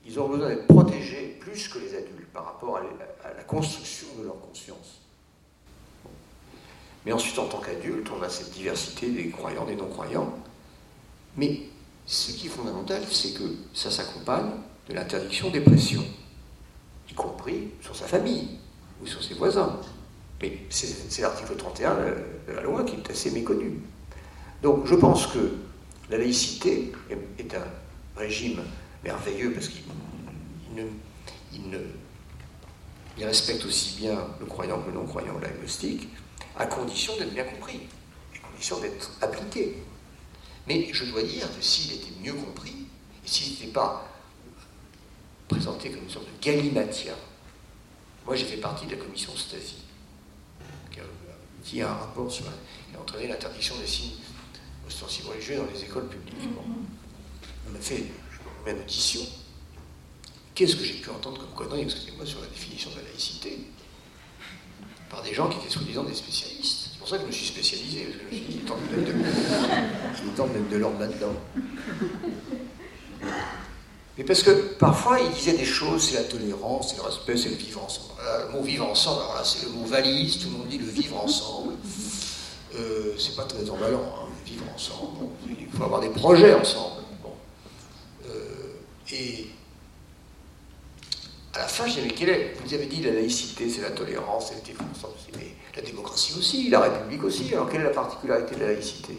ils 0.04 0.20
ont 0.20 0.28
besoin 0.28 0.50
d'être 0.50 0.66
protégés 0.66 1.38
plus 1.40 1.66
que 1.68 1.78
les 1.78 1.96
adultes 1.96 2.30
par 2.34 2.44
rapport 2.44 2.76
à 2.76 2.82
la 3.34 3.42
construction 3.44 4.08
de 4.18 4.24
leur 4.24 4.38
conscience. 4.38 5.00
Mais 7.06 7.12
ensuite, 7.12 7.38
en 7.38 7.46
tant 7.46 7.58
qu'adulte, 7.58 8.06
on 8.14 8.22
a 8.22 8.28
cette 8.28 8.50
diversité 8.50 9.08
des 9.08 9.30
croyants, 9.30 9.64
des 9.64 9.76
non-croyants. 9.76 10.34
Mais 11.38 11.62
ce 12.04 12.32
qui 12.32 12.48
est 12.48 12.50
fondamental, 12.50 13.02
c'est 13.10 13.32
que 13.32 13.44
ça 13.72 13.90
s'accompagne 13.90 14.50
de 14.90 14.92
l'interdiction 14.92 15.48
des 15.48 15.62
pressions, 15.62 16.04
y 17.10 17.14
compris 17.14 17.70
sur 17.80 17.96
sa 17.96 18.06
famille 18.06 18.58
ou 19.02 19.06
sur 19.06 19.24
ses 19.24 19.32
voisins. 19.32 19.80
Mais 20.42 20.58
c'est 20.70 21.22
l'article 21.22 21.56
31 21.56 21.94
de 22.48 22.52
la 22.52 22.62
loi 22.62 22.84
qui 22.84 22.96
est 22.96 23.10
assez 23.10 23.30
méconnu. 23.30 23.78
Donc 24.62 24.86
je 24.86 24.94
pense 24.96 25.28
que 25.28 25.54
la 26.10 26.18
laïcité 26.18 26.92
est 27.38 27.54
un 27.54 27.64
régime 28.16 28.60
merveilleux 29.04 29.52
parce 29.52 29.68
qu'il 29.68 29.82
respecte 33.24 33.64
aussi 33.64 33.96
bien 33.96 34.18
le 34.40 34.46
croyant 34.46 34.80
que 34.82 34.88
le 34.88 34.94
non-croyant, 34.94 35.38
l'agnostique, 35.40 36.08
à 36.58 36.66
condition 36.66 37.16
d'être 37.16 37.32
bien 37.32 37.44
compris, 37.44 37.80
à 38.34 38.48
condition 38.48 38.80
d'être 38.80 39.12
appliqué. 39.20 39.76
Mais 40.66 40.92
je 40.92 41.04
dois 41.04 41.22
dire 41.22 41.46
que 41.56 41.62
s'il 41.64 41.92
était 41.92 42.12
mieux 42.20 42.34
compris, 42.34 42.86
et 43.24 43.28
s'il 43.28 43.52
n'était 43.52 43.72
pas 43.72 44.08
présenté 45.48 45.90
comme 45.90 46.02
une 46.02 46.10
sorte 46.10 46.26
de 46.26 46.44
galimatia, 46.44 47.14
moi 48.26 48.34
j'ai 48.34 48.44
fait 48.44 48.56
partie 48.56 48.86
de 48.86 48.92
la 48.92 48.96
commission 48.96 49.34
Stasi, 49.36 49.81
qui 51.64 51.82
a 51.82 51.90
un 51.90 51.94
rapport 51.94 52.30
sur 52.30 52.44
entraîné 53.00 53.28
l'interdiction 53.28 53.76
des 53.78 53.86
signes 53.86 54.12
ostensiblement 54.86 55.32
religieux 55.32 55.56
dans 55.56 55.66
les 55.72 55.82
écoles 55.82 56.08
publiques. 56.08 56.48
On 57.70 57.76
a 57.76 57.80
fait 57.80 58.04
une 58.66 58.78
audition. 58.78 59.22
Qu'est-ce 60.54 60.76
que 60.76 60.84
j'ai 60.84 60.94
pu 60.94 61.10
entendre 61.10 61.38
comme 61.38 61.54
connerie, 61.54 61.82
excusez-moi, 61.82 62.26
sur 62.26 62.40
la 62.40 62.46
définition 62.48 62.90
de 62.90 62.96
la 62.96 63.02
laïcité 63.02 63.58
par 65.08 65.22
des 65.22 65.34
gens 65.34 65.48
qui 65.48 65.58
étaient 65.58 65.70
soi-disant 65.70 66.04
des 66.04 66.14
spécialistes. 66.14 66.90
C'est 66.92 66.98
pour 66.98 67.08
ça 67.08 67.16
que 67.16 67.22
je 67.22 67.26
me 67.26 67.32
suis 67.32 67.46
spécialisé, 67.46 68.04
parce 68.04 68.16
que 68.16 68.22
je 68.22 68.26
me 68.26 68.30
suis 68.32 68.46
dit, 68.46 68.58
est 68.58 68.66
temps 68.66 68.76
de 70.46 70.52
mettre 70.52 70.68
de, 70.70 70.76
l'ordre 70.76 71.00
là-dedans. 71.00 71.34
Mais 74.22 74.26
parce 74.28 74.44
que 74.44 74.52
parfois, 74.78 75.18
ils 75.18 75.32
disaient 75.32 75.56
des 75.56 75.64
choses, 75.64 76.10
c'est 76.10 76.14
la 76.14 76.22
tolérance, 76.22 76.90
c'est 76.90 76.96
le 76.96 77.02
respect, 77.02 77.36
c'est 77.36 77.48
le 77.48 77.56
vivre 77.56 77.82
ensemble. 77.82 78.12
le 78.46 78.52
mot 78.52 78.62
vivre 78.62 78.86
ensemble, 78.86 79.22
alors 79.22 79.34
là, 79.34 79.42
c'est 79.42 79.66
le 79.66 79.72
mot 79.72 79.84
valise, 79.84 80.38
tout 80.38 80.48
le 80.48 80.58
monde 80.58 80.68
dit 80.68 80.78
le 80.78 80.86
vivre 80.86 81.20
ensemble. 81.20 81.72
Euh, 82.76 83.14
c'est 83.18 83.34
pas 83.34 83.42
très 83.46 83.68
emballant, 83.68 83.98
hein, 83.98 84.28
vivre 84.46 84.64
ensemble. 84.72 85.26
il 85.48 85.66
faut 85.76 85.82
avoir 85.82 86.00
des 86.00 86.10
projets 86.10 86.54
ensemble. 86.54 87.02
Euh, 88.28 89.10
et 89.12 89.48
à 91.54 91.58
la 91.58 91.66
fin, 91.66 91.88
je 91.88 91.98
disais, 91.98 92.30
est 92.30 92.54
Vous 92.64 92.74
avez 92.74 92.86
dit 92.86 93.02
la 93.02 93.14
laïcité, 93.14 93.68
c'est 93.68 93.82
la 93.82 93.90
tolérance, 93.90 94.50
c'est 94.50 94.54
le 94.54 94.60
défense, 94.60 95.04
mais 95.36 95.56
la 95.74 95.82
démocratie 95.82 96.34
aussi, 96.38 96.70
la 96.70 96.78
République 96.78 97.24
aussi. 97.24 97.52
Alors 97.52 97.68
quelle 97.68 97.80
est 97.80 97.84
la 97.84 97.90
particularité 97.90 98.54
de 98.54 98.60
la 98.60 98.66
laïcité? 98.68 99.14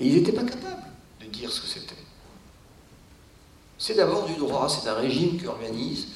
Et 0.00 0.06
ils 0.08 0.16
n'étaient 0.16 0.32
pas 0.32 0.42
capables 0.42 0.82
de 1.20 1.26
dire 1.26 1.52
ce 1.52 1.60
que 1.60 1.68
c'était. 1.68 2.05
C'est 3.78 3.94
d'abord 3.94 4.26
du 4.26 4.34
droit, 4.34 4.68
c'est 4.68 4.88
un 4.88 4.94
régime 4.94 5.38
qui 5.38 5.46
organise, 5.46 6.08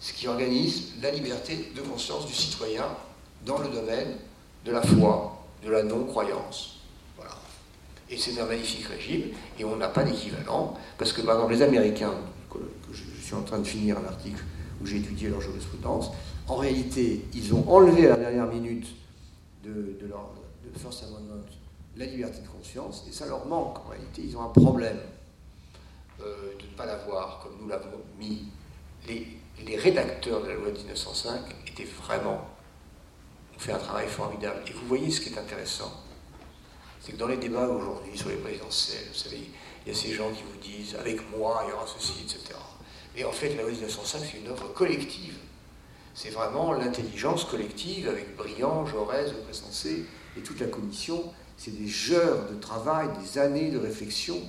ce 0.00 0.12
qui 0.12 0.28
organise 0.28 0.92
la 1.02 1.10
liberté 1.10 1.72
de 1.74 1.80
conscience 1.80 2.26
du 2.26 2.32
citoyen 2.32 2.84
dans 3.44 3.58
le 3.58 3.68
domaine 3.68 4.14
de 4.64 4.72
la 4.72 4.82
foi, 4.82 5.44
de 5.64 5.70
la 5.70 5.82
non-croyance. 5.82 6.80
Voilà. 7.16 7.32
Et 8.08 8.16
c'est 8.16 8.38
un 8.40 8.46
magnifique 8.46 8.86
régime, 8.86 9.32
et 9.58 9.64
on 9.64 9.76
n'a 9.76 9.88
pas 9.88 10.04
d'équivalent, 10.04 10.74
parce 10.96 11.12
que 11.12 11.22
par 11.22 11.34
exemple 11.36 11.54
les 11.54 11.62
Américains, 11.62 12.14
que 12.50 12.58
je 12.92 13.02
suis 13.20 13.34
en 13.34 13.42
train 13.42 13.58
de 13.58 13.66
finir 13.66 13.98
un 13.98 14.04
article 14.04 14.42
où 14.80 14.86
j'ai 14.86 14.98
étudié 14.98 15.28
leur 15.28 15.40
jurisprudence. 15.40 16.10
En 16.48 16.56
réalité, 16.56 17.24
ils 17.34 17.54
ont 17.54 17.68
enlevé 17.68 18.06
à 18.06 18.10
la 18.10 18.16
dernière 18.16 18.46
minute 18.46 18.86
de, 19.64 19.96
leur 20.06 20.30
First 20.76 21.04
Amendment 21.04 21.44
la 21.96 22.06
liberté 22.06 22.40
de 22.40 22.48
conscience, 22.48 23.04
et 23.08 23.12
ça 23.12 23.26
leur 23.26 23.46
manque. 23.46 23.78
En 23.86 23.90
réalité, 23.90 24.22
ils 24.22 24.36
ont 24.36 24.42
un 24.42 24.48
problème 24.48 24.98
euh, 26.26 26.54
de 26.58 26.66
ne 26.66 26.76
pas 26.76 26.86
l'avoir, 26.86 27.40
comme 27.42 27.56
nous 27.60 27.68
l'avons 27.68 28.02
mis. 28.18 28.44
Les, 29.06 29.76
rédacteurs 29.76 30.42
de 30.42 30.48
la 30.48 30.54
loi 30.54 30.70
de 30.70 30.76
1905 30.78 31.40
étaient 31.66 31.84
vraiment, 31.84 32.46
ont 33.54 33.58
fait 33.58 33.72
un 33.72 33.78
travail 33.78 34.08
formidable. 34.08 34.62
Et 34.66 34.72
vous 34.72 34.86
voyez 34.86 35.10
ce 35.10 35.20
qui 35.20 35.32
est 35.32 35.38
intéressant, 35.38 35.92
c'est 37.00 37.12
que 37.12 37.16
dans 37.16 37.28
les 37.28 37.36
débats 37.36 37.68
aujourd'hui 37.68 38.16
sur 38.16 38.28
les 38.28 38.36
présidentielles, 38.36 39.04
vous 39.08 39.18
savez, 39.18 39.40
il 39.84 39.92
y 39.92 39.96
a 39.96 39.98
ces 39.98 40.12
gens 40.12 40.30
qui 40.30 40.42
vous 40.42 40.58
disent, 40.60 40.96
avec 40.96 41.20
moi, 41.30 41.62
il 41.66 41.70
y 41.70 41.72
aura 41.72 41.86
ceci, 41.86 42.14
etc. 42.22 42.58
Et 43.16 43.24
en 43.24 43.32
fait, 43.32 43.54
la 43.54 43.62
loi 43.62 43.70
1905, 43.70 44.20
c'est 44.30 44.38
une 44.38 44.48
œuvre 44.48 44.72
collective. 44.72 45.36
C'est 46.14 46.30
vraiment 46.30 46.72
l'intelligence 46.72 47.44
collective 47.44 48.08
avec 48.08 48.36
Briand, 48.36 48.86
Jaurès, 48.86 49.32
Le 49.32 49.38
Pressensé 49.40 50.04
et 50.36 50.40
toute 50.40 50.60
la 50.60 50.66
commission. 50.66 51.22
C'est 51.56 51.78
des 51.78 52.12
heures 52.12 52.50
de 52.50 52.56
travail, 52.56 53.08
des 53.22 53.38
années 53.38 53.70
de 53.70 53.78
réflexion 53.78 54.40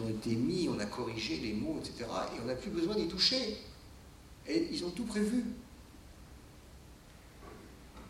ont 0.00 0.08
été 0.08 0.30
mis, 0.30 0.68
on 0.68 0.78
a 0.78 0.86
corrigé 0.86 1.38
les 1.38 1.52
mots, 1.52 1.78
etc. 1.78 2.08
Et 2.34 2.40
on 2.42 2.46
n'a 2.46 2.54
plus 2.54 2.70
besoin 2.70 2.94
d'y 2.94 3.08
toucher. 3.08 3.58
Et 4.46 4.68
ils 4.70 4.84
ont 4.84 4.90
tout 4.90 5.04
prévu. 5.04 5.44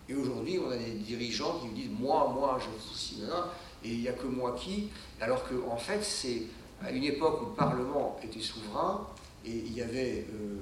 Et 0.09 0.15
aujourd'hui, 0.15 0.59
on 0.59 0.71
a 0.71 0.77
des 0.77 0.93
dirigeants 0.93 1.61
qui 1.61 1.67
nous 1.67 1.75
disent 1.75 1.91
Moi, 1.99 2.33
moi, 2.35 2.59
je 2.59 2.97
suis 2.97 3.23
là, 3.23 3.53
et 3.85 3.93
il 3.93 4.01
n'y 4.01 4.09
a 4.09 4.13
que 4.13 4.27
moi 4.27 4.57
qui. 4.59 4.89
Alors 5.21 5.47
qu'en 5.49 5.73
en 5.73 5.77
fait, 5.77 6.03
c'est 6.03 6.43
à 6.83 6.91
une 6.91 7.05
époque 7.05 7.43
où 7.43 7.47
le 7.47 7.53
Parlement 7.53 8.19
était 8.23 8.41
souverain, 8.41 9.07
et 9.45 9.51
il 9.51 9.73
y 9.73 9.83
avait 9.83 10.27
euh, 10.33 10.57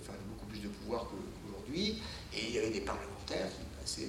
enfin, 0.00 0.14
beaucoup 0.30 0.46
plus 0.46 0.60
de 0.60 0.68
pouvoir 0.68 1.06
qu'aujourd'hui, 1.08 2.02
et 2.34 2.46
il 2.48 2.54
y 2.54 2.58
avait 2.58 2.70
des 2.70 2.80
parlementaires 2.80 3.48
qui, 3.84 4.02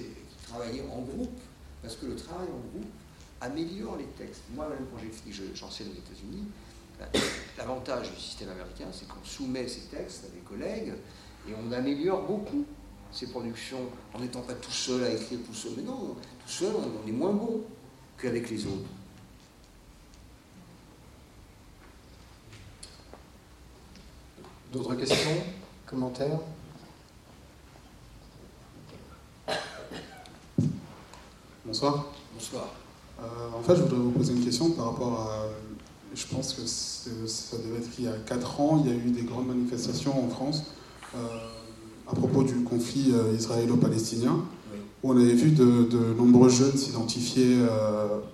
travaillaient 0.48 0.84
en 0.92 1.02
groupe, 1.02 1.38
parce 1.82 1.94
que 1.94 2.06
le 2.06 2.16
travail 2.16 2.48
en 2.48 2.68
groupe 2.72 2.90
améliore 3.40 3.96
les 3.96 4.06
textes. 4.06 4.42
Moi-même, 4.54 4.86
quand 4.90 4.98
j'ai 5.02 5.10
fini, 5.10 5.50
j'enseigne 5.54 5.88
aux 5.88 5.98
États-Unis, 5.98 6.44
l'avantage 7.58 8.10
du 8.10 8.20
système 8.20 8.50
américain, 8.50 8.86
c'est 8.92 9.08
qu'on 9.08 9.24
soumet 9.24 9.66
ces 9.66 9.82
textes 9.82 10.24
à 10.26 10.28
des 10.28 10.40
collègues, 10.40 10.92
et 11.48 11.52
on 11.54 11.72
améliore 11.72 12.22
beaucoup 12.22 12.64
ces 13.12 13.28
productions 13.28 13.80
en 14.14 14.20
n'étant 14.20 14.42
pas 14.42 14.54
tout 14.54 14.70
seul 14.70 15.04
à 15.04 15.10
écrire 15.10 15.38
tout 15.46 15.54
seul. 15.54 15.72
Mais 15.76 15.82
non, 15.82 16.14
tout 16.44 16.52
seul, 16.52 16.72
on 16.74 17.08
est 17.08 17.12
moins 17.12 17.32
bon 17.32 17.62
qu'avec 18.18 18.50
les 18.50 18.66
autres. 18.66 18.88
D'autres 24.72 24.94
questions 24.94 25.42
Commentaires? 25.90 26.38
Bonsoir. 31.64 32.06
Bonsoir. 32.32 32.68
Euh, 33.20 33.58
en 33.58 33.62
fait, 33.62 33.76
je 33.76 33.82
voudrais 33.82 33.98
vous 33.98 34.10
poser 34.10 34.32
une 34.32 34.44
question 34.44 34.70
par 34.70 34.92
rapport 34.92 35.20
à. 35.20 35.46
Je 36.14 36.26
pense 36.26 36.54
que 36.54 36.66
ça 36.66 37.56
devait 37.56 37.78
être 37.78 37.88
il 37.98 38.04
y 38.04 38.08
a 38.08 38.16
4 38.26 38.60
ans, 38.60 38.82
il 38.84 38.90
y 38.90 38.94
a 38.94 38.96
eu 38.96 39.10
des 39.10 39.22
grandes 39.22 39.46
manifestations 39.46 40.24
en 40.24 40.28
France 40.28 40.64
euh, 41.14 41.18
à 42.10 42.16
propos 42.16 42.42
du 42.42 42.64
conflit 42.64 43.12
euh, 43.14 43.32
israélo-palestinien, 43.36 44.44
où 45.02 45.12
on 45.12 45.16
avait 45.16 45.34
vu 45.34 45.52
de, 45.52 46.14
nombreux 46.18 46.48
jeunes 46.48 46.76
s'identifier 46.76 47.58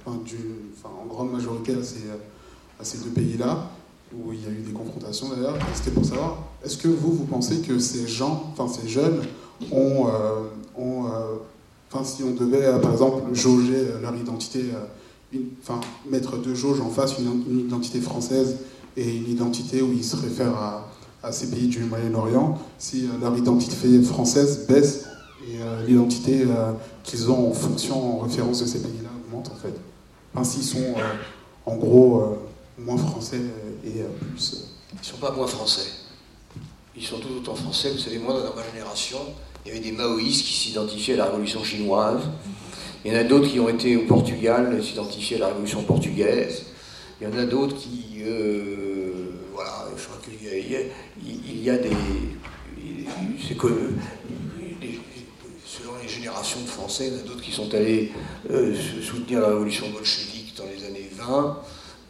en 0.07 1.07
grande 1.07 1.33
majorité 1.33 1.75
à 1.75 2.85
ces 2.85 2.99
deux 2.99 3.11
pays-là 3.11 3.69
où 4.15 4.33
il 4.33 4.43
y 4.43 4.47
a 4.47 4.51
eu 4.51 4.63
des 4.63 4.73
confrontations 4.73 5.29
d'ailleurs. 5.31 5.57
C'était 5.75 5.91
pour 5.91 6.05
savoir, 6.05 6.39
est-ce 6.65 6.77
que 6.77 6.89
vous, 6.89 7.13
vous 7.13 7.25
pensez 7.25 7.61
que 7.61 7.79
ces 7.79 8.07
gens, 8.07 8.53
enfin 8.57 8.73
ces 8.73 8.89
jeunes, 8.89 9.23
ont, 9.73 10.09
euh, 10.09 10.45
ont 10.77 11.07
euh, 11.07 11.37
enfin 11.91 12.05
si 12.05 12.23
on 12.23 12.33
devait 12.33 12.65
euh, 12.65 12.79
par 12.79 12.93
exemple 12.93 13.23
jauger 13.35 13.87
leur 14.01 14.15
identité, 14.15 14.65
enfin 15.63 15.81
mettre 16.09 16.39
deux 16.39 16.55
jauges 16.55 16.81
en 16.81 16.91
face, 16.91 17.19
une, 17.19 17.61
identité 17.61 18.01
française 18.01 18.59
et 18.97 19.17
une 19.17 19.31
identité 19.31 19.83
où 19.83 19.93
ils 19.93 20.05
se 20.05 20.17
réfèrent 20.17 20.57
à, 20.57 20.89
à 21.23 21.33
ces 21.33 21.51
pays 21.51 21.69
du 21.69 21.81
Moyen-Orient, 21.81 22.59
si 22.79 23.09
leur 23.21 23.37
identité 23.37 24.03
française 24.03 24.67
baisse 24.67 25.07
et 25.49 25.59
l'identité 25.87 26.45
qu'ils 27.03 27.31
ont 27.31 27.51
en 27.51 27.53
fonction, 27.53 28.21
en 28.21 28.25
référence 28.25 28.61
de 28.61 28.67
ces 28.67 28.81
pays-là 28.81 29.11
augmente 29.27 29.51
en 29.53 29.57
fait. 29.57 29.75
enfin, 30.35 30.45
s'ils 30.45 30.65
sont 30.65 30.95
en 31.67 31.77
gros 31.77 32.39
moins 32.79 32.97
français 32.97 33.41
et 33.85 34.03
plus. 34.33 34.67
Ils 34.93 35.01
ne 35.01 35.05
sont 35.05 35.19
pas 35.19 35.33
moins 35.33 35.47
français. 35.47 35.91
Ils 36.97 37.05
sont 37.05 37.19
tout 37.19 37.29
autant 37.37 37.55
français. 37.55 37.91
Vous 37.91 37.99
savez, 37.99 38.19
moi, 38.19 38.41
dans 38.41 38.55
ma 38.55 38.65
génération, 38.71 39.19
il 39.67 39.71
y 39.71 39.73
avait 39.73 39.81
des 39.81 39.97
maoïstes 39.97 40.47
qui 40.47 40.53
s'identifiaient 40.53 41.15
à 41.15 41.17
la 41.17 41.25
révolution 41.25 41.65
chinoise. 41.65 42.23
Il 43.05 43.13
y 43.13 43.17
en 43.17 43.19
a 43.19 43.25
d'autres 43.25 43.49
qui 43.49 43.59
ont 43.59 43.69
été 43.69 43.97
au 43.97 44.03
Portugal, 44.03 44.81
s'identifiaient 44.83 45.39
à 45.39 45.41
la 45.41 45.49
révolution 45.49 45.83
portugaise. 45.83 46.67
Il 47.21 47.27
y 47.27 47.31
en 47.31 47.37
a 47.37 47.45
d'autres 47.45 47.77
qui. 47.77 48.23
Euh, 48.23 49.31
voilà, 49.53 49.89
je 49.97 50.05
crois 50.05 50.19
qu'il 50.23 50.35
y, 50.35 50.77
il 51.27 51.63
y 51.65 51.71
a 51.71 51.79
des. 51.79 51.91
C'est 53.45 53.57
que. 53.57 53.67
Selon 55.67 55.93
les 56.01 56.09
générations 56.09 56.61
de 56.61 56.69
Français, 56.69 57.09
il 57.09 57.15
y 57.15 57.17
en 57.17 57.21
a 57.21 57.27
d'autres 57.27 57.43
qui 57.43 57.51
sont 57.51 57.75
allés 57.75 58.13
euh, 58.51 58.73
soutenir 59.03 59.41
la 59.41 59.49
révolution 59.49 59.91
bolchevique 59.91 60.55
dans 60.57 60.65
les 60.65 60.85
années 60.87 61.11
20. 61.13 61.59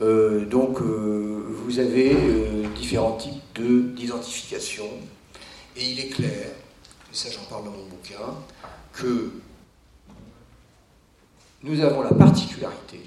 Euh, 0.02 0.44
donc, 0.44 0.80
vous 0.82 1.78
avez 1.78 2.14
différents 2.76 3.16
types 3.16 3.94
d'identification. 3.94 4.84
Et 5.74 5.90
il 5.90 6.00
est 6.00 6.08
clair, 6.08 6.52
et 7.16 7.18
ça 7.18 7.30
j'en 7.30 7.44
parle 7.46 7.64
dans 7.64 7.70
mon 7.70 7.86
bouquin, 7.86 8.34
que 8.92 9.32
nous 11.62 11.80
avons 11.80 12.02
la 12.02 12.12
particularité, 12.12 13.00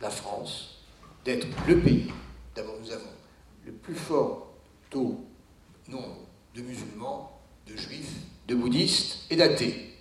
la 0.00 0.08
France, 0.08 0.78
d'être 1.26 1.46
le 1.66 1.78
pays. 1.80 2.10
D'abord, 2.54 2.76
nous 2.80 2.90
avons 2.90 3.12
le 3.66 3.72
plus 3.72 3.94
fort 3.94 4.54
taux 4.88 5.22
nombre 5.88 6.16
de 6.54 6.62
musulmans, 6.62 7.38
de 7.66 7.76
juifs, 7.76 8.14
de 8.48 8.54
bouddhistes 8.54 9.26
et 9.28 9.36
d'athées. 9.36 9.92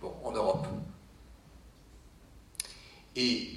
Bon, 0.00 0.14
en 0.24 0.32
Europe. 0.32 0.66
Et 3.14 3.50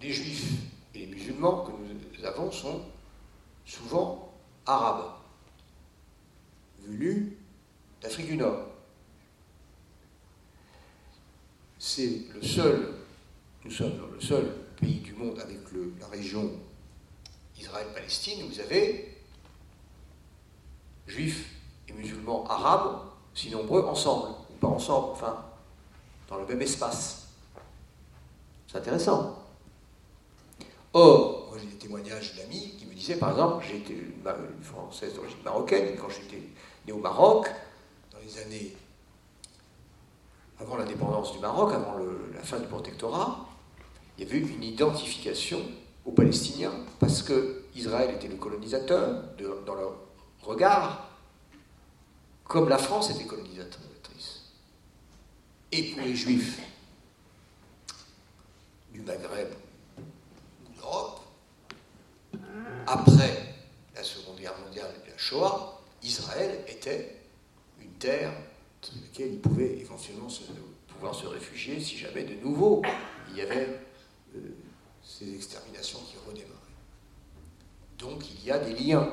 les 0.00 0.12
juifs 0.12 0.52
et 0.94 1.00
les 1.00 1.06
musulmans 1.06 1.66
que 1.66 1.72
nous 1.72 2.24
avons 2.24 2.50
sont 2.50 2.80
souvent 3.66 4.32
arabes, 4.64 5.19
venus 6.86 7.32
d'Afrique 8.00 8.26
du 8.26 8.36
Nord. 8.36 8.66
C'est 11.78 12.22
le 12.34 12.42
seul, 12.42 12.94
nous 13.64 13.70
sommes 13.70 13.98
le 14.12 14.20
seul 14.20 14.54
pays 14.80 15.00
du 15.00 15.14
monde 15.14 15.38
avec 15.38 15.58
la 16.00 16.06
région 16.08 16.50
Israël-Palestine 17.58 18.44
où 18.44 18.48
vous 18.48 18.60
avez 18.60 19.16
juifs 21.06 21.54
et 21.88 21.92
musulmans 21.92 22.44
arabes 22.46 23.02
si 23.34 23.50
nombreux 23.50 23.84
ensemble, 23.84 24.34
ou 24.50 24.54
pas 24.54 24.68
ensemble, 24.68 25.12
enfin, 25.12 25.44
dans 26.28 26.38
le 26.38 26.46
même 26.46 26.62
espace. 26.62 27.28
C'est 28.66 28.78
intéressant. 28.78 29.38
Or, 30.92 31.46
moi 31.48 31.58
j'ai 31.60 31.68
des 31.68 31.76
témoignages 31.76 32.36
d'amis 32.36 32.74
qui 32.78 32.86
me 32.86 32.94
disaient, 32.94 33.16
par 33.16 33.30
exemple, 33.30 33.64
été 33.72 33.94
une, 33.94 34.62
française 34.62 35.14
d'origine 35.14 35.42
marocaine, 35.44 35.96
quand 35.96 36.08
j'étais 36.08 36.42
né 36.90 36.92
au 36.92 37.00
Maroc, 37.00 37.48
dans 38.12 38.18
les 38.18 38.38
années 38.38 38.76
avant 40.58 40.76
l'indépendance 40.76 41.32
du 41.32 41.38
Maroc, 41.38 41.72
avant 41.72 41.96
la 42.34 42.42
fin 42.42 42.58
du 42.58 42.66
protectorat, 42.66 43.46
il 44.18 44.24
y 44.24 44.28
avait 44.28 44.40
une 44.40 44.62
identification 44.62 45.60
aux 46.04 46.12
Palestiniens, 46.12 46.72
parce 46.98 47.22
que 47.22 47.64
Israël 47.74 48.14
était 48.14 48.28
le 48.28 48.36
colonisateur 48.36 49.22
dans 49.64 49.74
leur 49.74 49.94
regard, 50.42 51.08
comme 52.44 52.68
la 52.68 52.78
France 52.78 53.10
était 53.10 53.24
colonisatrice. 53.24 54.52
Et 55.72 55.84
pour 55.92 56.02
les 56.02 56.14
Juifs 56.14 56.60
du 58.92 59.00
Maghreb, 59.00 59.48
l'Europe, 60.76 61.20
après 62.86 63.54
la 63.94 64.02
Seconde 64.02 64.36
Guerre 64.38 64.58
mondiale 64.58 64.90
et 65.06 65.10
la 65.10 65.16
Shoah, 65.16 65.79
Israël 66.02 66.64
était 66.66 67.16
une 67.80 67.92
terre 67.92 68.32
sur 68.80 68.94
laquelle 69.02 69.34
ils 69.34 69.40
pouvaient 69.40 69.78
éventuellement 69.78 70.28
pouvoir 70.88 71.14
se 71.14 71.26
réfugier 71.26 71.80
si 71.80 71.96
jamais 71.98 72.24
de 72.24 72.34
nouveau 72.34 72.82
il 73.30 73.36
y 73.36 73.40
avait 73.42 73.80
euh, 74.34 74.40
ces 75.02 75.34
exterminations 75.34 76.00
qui 76.00 76.16
redémarraient. 76.26 76.56
Donc 77.98 78.30
il 78.30 78.44
y 78.44 78.50
a 78.50 78.58
des 78.58 78.74
liens 78.74 79.10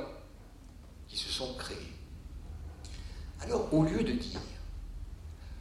qui 1.08 1.18
se 1.18 1.30
sont 1.30 1.54
créés. 1.56 1.94
Alors 3.42 3.74
au 3.74 3.84
lieu 3.84 4.04
de 4.04 4.14
dire 4.14 4.42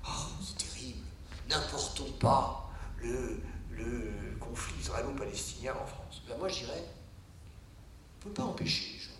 Oh, 0.09 0.29
c'est 0.41 0.59
terrible, 0.59 1.05
n'importons 1.49 2.11
pas 2.13 2.71
le, 3.03 3.41
le 3.71 4.13
conflit 4.39 4.79
israélo-palestinien 4.81 5.75
en 5.75 5.87
France. 5.87 6.23
Ben 6.29 6.37
moi, 6.39 6.49
je 6.49 6.61
dirais, 6.61 6.85
on 6.85 8.29
ne 8.29 8.35
peut 8.35 8.43
pas 8.43 8.49
empêcher 8.49 8.93
les 8.95 8.99
gens 9.01 9.11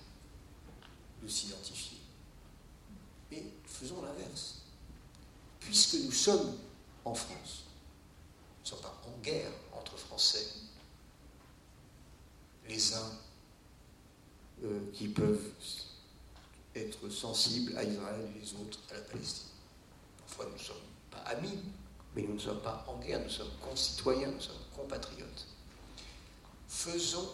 de 1.23 1.29
s'identifier. 1.29 1.96
Faisons 3.79 4.01
l'inverse. 4.01 4.63
Puisque 5.61 5.95
nous 5.97 6.13
sommes 6.13 6.57
en 7.05 7.15
France, 7.15 7.65
nous 8.59 8.65
ne 8.65 8.69
sommes 8.69 8.81
pas 8.81 9.03
en 9.07 9.21
guerre 9.21 9.51
entre 9.75 9.99
Français, 9.99 10.47
les 12.67 12.95
uns 12.95 13.13
euh, 14.65 14.81
qui 14.95 15.09
peuvent 15.09 15.51
être 16.75 17.11
sensibles 17.11 17.77
à 17.77 17.85
Israël 17.85 18.31
et 18.35 18.41
les 18.41 18.55
autres 18.55 18.79
à 18.91 18.95
la 18.95 19.01
Palestine. 19.01 19.49
Parfois, 20.21 20.47
nous 20.47 20.55
ne 20.55 20.59
sommes 20.59 20.77
pas 21.11 21.19
amis, 21.19 21.59
mais 22.15 22.23
nous 22.23 22.35
ne 22.35 22.39
sommes 22.39 22.63
pas 22.63 22.83
en 22.89 22.97
guerre, 22.99 23.21
nous 23.21 23.31
sommes 23.31 23.53
concitoyens, 23.61 24.31
nous 24.31 24.41
sommes 24.41 24.57
compatriotes. 24.75 25.47
Faisons, 26.67 27.29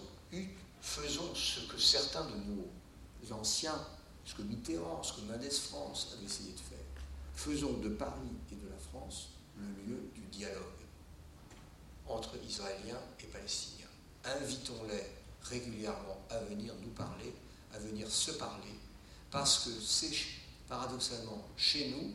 faisons 0.81 1.35
ce 1.37 1.61
que 1.69 1.79
certains 1.79 2.25
de 2.25 2.35
nos 2.35 3.33
anciens, 3.33 3.81
ce 4.25 4.35
que 4.35 4.43
Mitterrand, 4.43 5.03
ce 5.03 5.15
que 5.15 5.21
Mendes 5.23 5.53
France 5.53 6.15
avaient 6.15 6.27
essayé 6.27 6.53
de 6.53 6.61
faire. 6.61 6.79
Faisons 7.35 7.75
de 7.79 7.89
Paris 7.91 8.31
et 8.51 8.55
de 8.55 8.69
la 8.69 8.79
France 8.79 9.31
le 9.57 9.67
lieu 9.85 10.11
du 10.15 10.21
dialogue 10.31 10.63
entre 12.09 12.37
Israéliens 12.45 13.01
et 13.21 13.27
Palestiniens. 13.27 13.87
Invitons-les 14.25 15.03
régulièrement 15.43 16.19
à 16.31 16.39
venir 16.41 16.75
nous 16.83 16.91
parler, 16.91 17.33
à 17.75 17.79
venir 17.79 18.09
se 18.09 18.33
parler, 18.33 18.75
parce 19.31 19.65
que 19.65 19.71
c'est 19.81 20.15
paradoxalement 20.69 21.45
chez 21.57 21.91
nous 21.91 22.13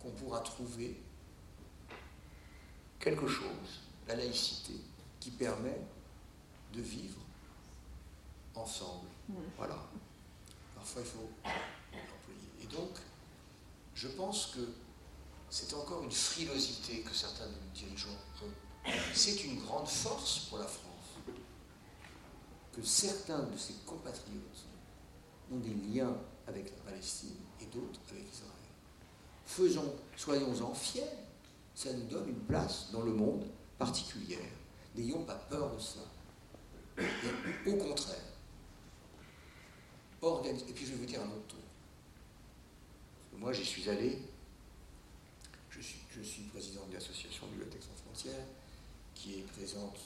qu'on 0.00 0.10
pourra 0.10 0.40
trouver 0.40 1.00
quelque 2.98 3.26
chose, 3.26 3.80
la 4.06 4.14
laïcité, 4.14 4.74
qui 5.18 5.30
permet 5.30 5.80
de 6.72 6.80
vivre 6.80 7.20
ensemble. 8.54 9.08
Voilà. 9.56 9.76
Parfois, 10.82 11.02
il 11.02 11.08
faut 11.08 11.30
l'employer. 11.92 12.50
Et 12.60 12.66
donc, 12.66 12.98
je 13.94 14.08
pense 14.08 14.46
que 14.46 14.68
c'est 15.48 15.72
encore 15.74 16.02
une 16.02 16.10
frilosité 16.10 17.02
que 17.02 17.14
certains 17.14 17.46
de 17.46 17.52
nos 17.52 17.72
dirigeants 17.72 18.18
ont. 18.42 18.90
C'est 19.14 19.44
une 19.44 19.60
grande 19.60 19.86
force 19.86 20.40
pour 20.48 20.58
la 20.58 20.66
France 20.66 21.18
que 22.72 22.82
certains 22.82 23.44
de 23.44 23.56
ses 23.56 23.74
compatriotes 23.86 24.66
ont 25.52 25.58
des 25.58 25.74
liens 25.74 26.16
avec 26.48 26.68
la 26.70 26.90
Palestine 26.90 27.36
et 27.60 27.66
d'autres 27.66 28.00
avec 28.10 28.24
Israël. 28.28 28.50
Faisons, 29.46 29.94
soyons-en 30.16 30.74
fiers 30.74 31.02
ça 31.76 31.92
nous 31.92 32.06
donne 32.06 32.28
une 32.28 32.44
place 32.44 32.88
dans 32.92 33.02
le 33.02 33.12
monde 33.12 33.44
particulière. 33.78 34.50
N'ayons 34.96 35.22
pas 35.22 35.36
peur 35.48 35.74
de 35.74 35.80
ça. 35.80 36.00
au 37.66 37.76
contraire, 37.76 38.31
Et 40.24 40.72
puis 40.72 40.86
je 40.86 40.92
vais 40.92 40.98
vous 40.98 41.06
dire 41.06 41.20
un 41.20 41.26
autre 41.26 41.48
truc. 41.48 41.60
Moi, 43.38 43.52
j'y 43.52 43.64
suis 43.64 43.88
allé. 43.90 44.18
Je 45.70 45.80
suis, 45.80 46.42
président 46.42 46.86
de 46.88 46.94
l'association 46.94 47.46
Bibliothèques 47.48 47.82
sans 47.82 47.96
frontières, 48.04 48.44
qui 49.14 49.40
est 49.40 49.46
présente 49.56 49.98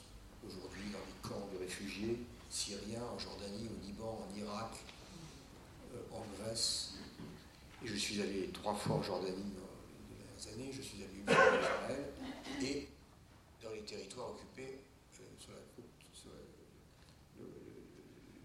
aujourd'hui 0.47 0.85
dans 0.91 0.99
les 0.99 1.29
camps 1.29 1.49
de 1.53 1.59
réfugiés 1.59 2.19
syriens, 2.49 3.03
en 3.15 3.19
Jordanie, 3.19 3.69
au 3.69 3.85
Liban, 3.85 4.27
en 4.27 4.39
Irak, 4.39 4.73
euh, 5.95 6.17
en 6.17 6.25
Grèce. 6.39 6.95
Et 7.85 7.89
je 7.89 7.95
suis 7.97 8.23
allé 8.23 8.49
trois 8.55 8.75
fois 8.75 8.97
en 8.97 9.03
Jordanie 9.03 9.53
années, 10.55 10.71
je 10.73 10.83
suis 10.83 10.99
allé 11.03 11.13
une 11.19 11.27
fois 11.27 11.45
en 11.45 11.61
Israël 11.61 12.05
et 12.63 12.89
dans 13.63 13.71
les 13.71 13.83
territoires 13.83 14.31
occupés 14.31 14.79
euh, 15.21 15.25
sur 15.39 15.53
la 15.53 15.59
côte, 15.75 15.85
sur 16.13 16.31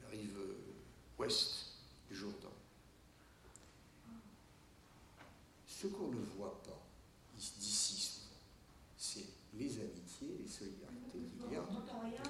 la, 0.01 0.09
rive 0.09 0.37
du 1.27 2.15
Jourdain. 2.15 2.49
Ce 5.67 5.87
qu'on 5.87 6.07
ne 6.07 6.21
voit 6.37 6.61
pas 6.63 6.79
d'ici 7.37 7.95
souvent, 7.95 8.35
c'est 8.97 9.25
les 9.53 9.79
amitiés, 9.79 10.37
les 10.41 10.47
solidarités. 10.47 10.91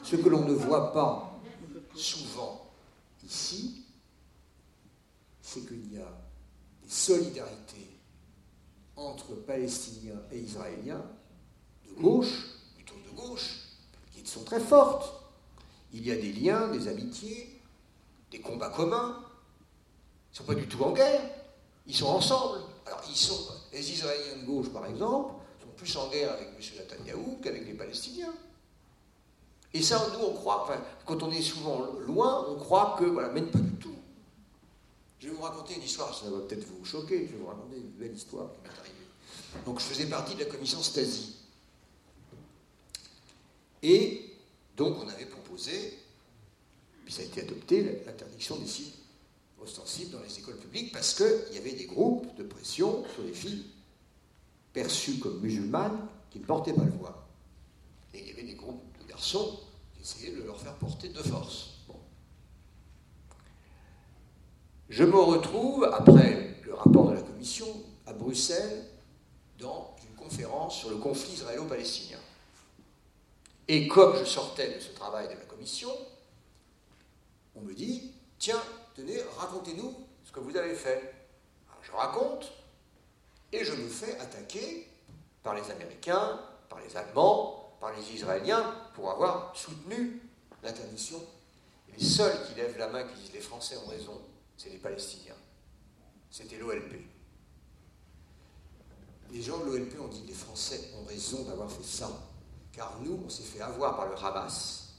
Ce 0.04 0.16
que 0.16 0.30
l'on 0.30 0.46
ne 0.46 0.54
voit 0.54 0.94
pas 0.94 1.40
souvent 1.96 2.72
ici, 3.24 3.86
c'est 5.42 5.68
qu'il 5.68 5.94
y 5.94 5.98
a 5.98 6.22
des 6.84 6.90
solidarités 6.90 8.00
entre 8.96 9.36
Palestiniens 9.36 10.22
et 10.32 10.40
Israéliens 10.40 11.06
de 11.88 12.02
gauche, 12.02 12.46
plutôt 12.76 12.96
de 13.10 13.16
gauche, 13.16 13.60
qui 14.12 14.26
sont 14.26 14.44
très 14.44 14.60
fortes. 14.60 15.14
Il 15.94 16.06
y 16.06 16.12
a 16.12 16.16
des 16.16 16.32
liens, 16.32 16.70
des 16.70 16.88
amitiés, 16.88 17.61
des 18.32 18.40
combats 18.40 18.70
communs. 18.70 19.18
Ils 19.20 20.34
ne 20.34 20.38
sont 20.38 20.44
pas 20.46 20.56
du 20.56 20.68
tout 20.68 20.82
en 20.84 20.92
guerre. 20.92 21.22
Ils 21.86 21.96
sont 21.96 22.08
ensemble. 22.08 22.60
Alors, 22.86 23.02
ils 23.10 23.16
sont, 23.16 23.54
les 23.74 23.92
Israéliens 23.92 24.42
de 24.42 24.46
gauche, 24.46 24.70
par 24.70 24.86
exemple, 24.86 25.34
sont 25.62 25.70
plus 25.76 25.96
en 25.98 26.10
guerre 26.10 26.32
avec 26.32 26.48
M. 26.48 26.78
Netanyahu 26.78 27.38
qu'avec 27.42 27.66
les 27.66 27.74
Palestiniens. 27.74 28.34
Et 29.74 29.82
ça, 29.82 30.06
nous, 30.14 30.26
on 30.26 30.34
croit, 30.34 30.68
quand 31.06 31.24
on 31.24 31.32
est 31.32 31.42
souvent 31.42 31.86
loin, 32.08 32.46
on 32.50 32.56
croit 32.56 32.96
que, 33.00 33.06
voilà, 33.06 33.30
mais 33.30 33.42
pas 33.42 33.60
du 33.60 33.76
tout. 33.76 33.96
Je 35.20 35.30
vais 35.30 35.34
vous 35.34 35.44
raconter 35.44 35.76
une 35.76 35.84
histoire, 35.84 36.14
ça 36.14 36.30
va 36.30 36.40
peut-être 36.40 36.66
vous 36.66 36.84
choquer, 36.84 37.28
je 37.28 37.34
vais 37.34 37.38
vous 37.38 37.48
raconter 37.48 37.78
une 37.78 37.92
belle 37.92 38.14
histoire 38.14 38.52
qui 38.52 38.60
m'est 38.62 38.80
arrivée. 38.80 39.66
Donc, 39.66 39.80
je 39.80 39.86
faisais 39.86 40.08
partie 40.08 40.36
de 40.36 40.40
la 40.40 40.46
commission 40.46 40.82
Stasi. 40.82 41.36
Et 43.84 44.34
donc, 44.76 44.98
on 45.04 45.08
avait 45.08 45.26
proposé, 45.26 46.00
ça 47.12 47.22
a 47.22 47.26
été 47.26 47.42
adopté, 47.42 48.04
l'interdiction 48.06 48.56
des 48.56 48.68
signes 48.68 48.94
ostensibles 49.62 50.12
dans 50.12 50.22
les 50.22 50.40
écoles 50.40 50.58
publiques 50.58 50.94
parce 50.94 51.14
qu'il 51.14 51.54
y 51.54 51.58
avait 51.58 51.74
des 51.74 51.86
groupes 51.86 52.36
de 52.38 52.44
pression 52.44 53.04
sur 53.14 53.24
les 53.24 53.34
filles 53.34 53.66
perçues 54.72 55.20
comme 55.20 55.40
musulmanes 55.42 56.08
qui 56.30 56.40
ne 56.40 56.46
portaient 56.46 56.74
pas 56.74 56.86
le 56.86 56.92
voile. 56.92 57.14
Et 58.14 58.22
il 58.22 58.28
y 58.28 58.32
avait 58.32 58.44
des 58.44 58.56
groupes 58.56 58.82
de 59.02 59.08
garçons 59.10 59.60
qui 59.94 60.02
essayaient 60.02 60.36
de 60.36 60.44
leur 60.44 60.60
faire 60.60 60.76
porter 60.76 61.10
de 61.10 61.22
force. 61.22 61.72
Je 64.90 65.04
me 65.04 65.18
retrouve, 65.18 65.86
après 65.86 66.58
le 66.64 66.74
rapport 66.74 67.10
de 67.10 67.16
la 67.16 67.22
commission, 67.22 67.68
à 68.08 68.14
Bruxelles, 68.14 68.86
dans 69.60 69.96
une 70.04 70.16
conférence 70.16 70.80
sur 70.80 70.90
le 70.90 70.98
conflit 70.98 71.34
israélo-palestinien. 71.34 72.20
Et 73.68 73.88
comme 73.88 74.18
je 74.18 74.26
sortais 74.26 74.74
de 74.76 74.80
ce 74.80 74.92
travail 74.94 75.28
de 75.28 75.34
la 75.34 75.46
commission, 75.46 75.92
on 77.56 77.62
me 77.62 77.74
dit, 77.74 78.14
tiens, 78.40 78.62
tenez, 78.96 79.22
racontez-nous 79.38 79.96
ce 80.24 80.32
que 80.32 80.40
vous 80.40 80.56
avez 80.56 80.76
fait. 80.76 81.14
je 81.82 81.92
raconte, 81.92 82.52
et 83.52 83.66
je 83.66 83.74
me 83.74 83.90
fais 83.90 84.18
attaquer 84.20 84.88
par 85.44 85.56
les 85.56 85.70
Américains, 85.70 86.40
par 86.70 86.80
les 86.80 86.96
Allemands, 86.96 87.76
par 87.80 87.92
les 87.94 88.14
Israéliens, 88.14 88.76
pour 88.94 89.12
avoir 89.12 89.56
soutenu 89.56 90.22
l'interdiction. 90.64 91.22
les 91.98 92.04
seuls 92.04 92.48
qui 92.48 92.56
lèvent 92.56 92.78
la 92.78 92.88
main, 92.88 93.04
qui 93.04 93.22
disent 93.22 93.34
les 93.34 93.42
Français 93.42 93.76
ont 93.78 93.90
raison, 93.90 94.22
c'est 94.56 94.70
les 94.70 94.78
Palestiniens. 94.78 95.36
C'était 96.30 96.58
l'OLP. 96.58 96.96
Les 99.32 99.42
gens 99.42 99.58
de 99.60 99.66
l'OLP 99.66 100.00
ont 100.00 100.08
dit 100.08 100.24
les 100.28 100.34
Français 100.34 100.92
ont 100.98 101.06
raison 101.06 101.44
d'avoir 101.44 101.70
fait 101.70 101.84
ça, 101.84 102.10
car 102.72 103.00
nous, 103.02 103.20
on 103.26 103.30
s'est 103.30 103.44
fait 103.44 103.62
avoir 103.62 103.98
par 103.98 104.08
le 104.08 104.16
Hamas, 104.16 104.94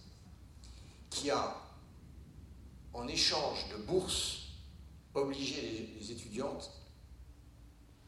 qui 1.09 1.31
a 1.31 1.57
en 2.95 3.09
échange 3.09 3.69
de 3.71 3.77
bourses, 3.77 4.49
obliger 5.15 5.89
les, 5.99 6.13
étudiantes 6.13 6.71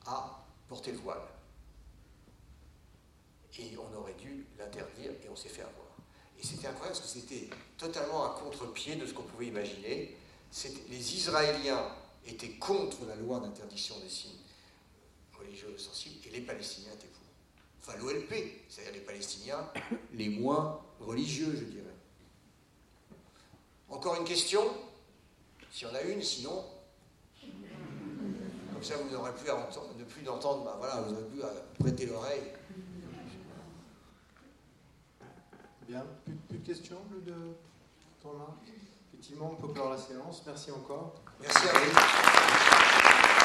à 0.07 0.45
porter 0.69 0.93
le 0.93 0.99
voile. 0.99 1.23
Et 3.59 3.71
on 3.79 3.97
aurait 3.97 4.15
dû 4.15 4.47
l'interdire 4.59 5.13
et 5.25 5.29
on 5.29 5.37
s'est 5.37 5.49
fait 5.49 5.63
avoir. 5.63 5.87
Et 6.39 6.45
c'était 6.45 6.67
incroyable 6.67 6.99
parce 6.99 7.13
que 7.13 7.21
c'était 7.21 7.49
totalement 7.79 8.25
à 8.25 8.41
contre-pied 8.41 8.97
de 8.97 9.07
ce 9.07 9.15
qu'on 9.15 9.23
pouvait 9.23 9.47
imaginer. 9.47 10.17
Les 10.91 11.15
Israéliens 11.15 11.89
étaient 12.27 12.51
contre 12.51 13.07
la 13.07 13.15
loi 13.17 13.41
d'interdiction 13.41 13.99
des 14.01 14.09
signes 14.09 14.41
religieux 15.39 15.77
sensibles 15.79 16.17
et 16.27 16.31
les 16.31 16.41
Palestiniens 16.41 16.93
étaient 16.93 17.07
pour. 17.07 17.23
Enfin, 17.81 17.99
l'OLP, 17.99 18.35
c'est-à-dire 18.69 18.95
les 18.95 19.01
Palestiniens 19.01 19.69
les 20.13 20.29
moins 20.29 20.81
religieux, 20.99 21.55
je 21.57 21.65
dirais. 21.65 21.94
Encore 23.89 24.17
une 24.17 24.25
question 24.25 24.63
S'il 25.71 25.89
y 25.89 25.91
en 25.91 25.95
a 25.95 26.03
une, 26.03 26.23
sinon, 26.23 26.65
comme 28.73 28.83
ça 28.83 28.97
vous 28.97 29.11
n'aurez 29.11 29.33
plus 29.33 29.49
à 29.51 29.57
entendre, 29.57 29.95
plus 30.09 30.23
d'entendre, 30.23 30.65
bah 30.65 30.77
voilà, 30.79 31.01
vous 31.03 31.13
n'aurez 31.13 31.27
plus 31.27 31.43
à 31.43 31.51
prêter 31.79 32.07
l'oreille. 32.07 32.43
Bien, 35.87 36.05
plus, 36.25 36.59
de 36.59 36.67
questions, 36.67 36.99
plus 37.11 37.21
de 37.21 37.35
Effectivement, 39.13 39.51
on 39.53 39.57
peut 39.57 39.73
clore 39.73 39.91
la 39.91 39.99
séance. 39.99 40.43
Merci 40.47 40.71
encore. 40.71 41.15
Merci 41.41 41.69
à 41.69 41.73
vous. 41.73 43.41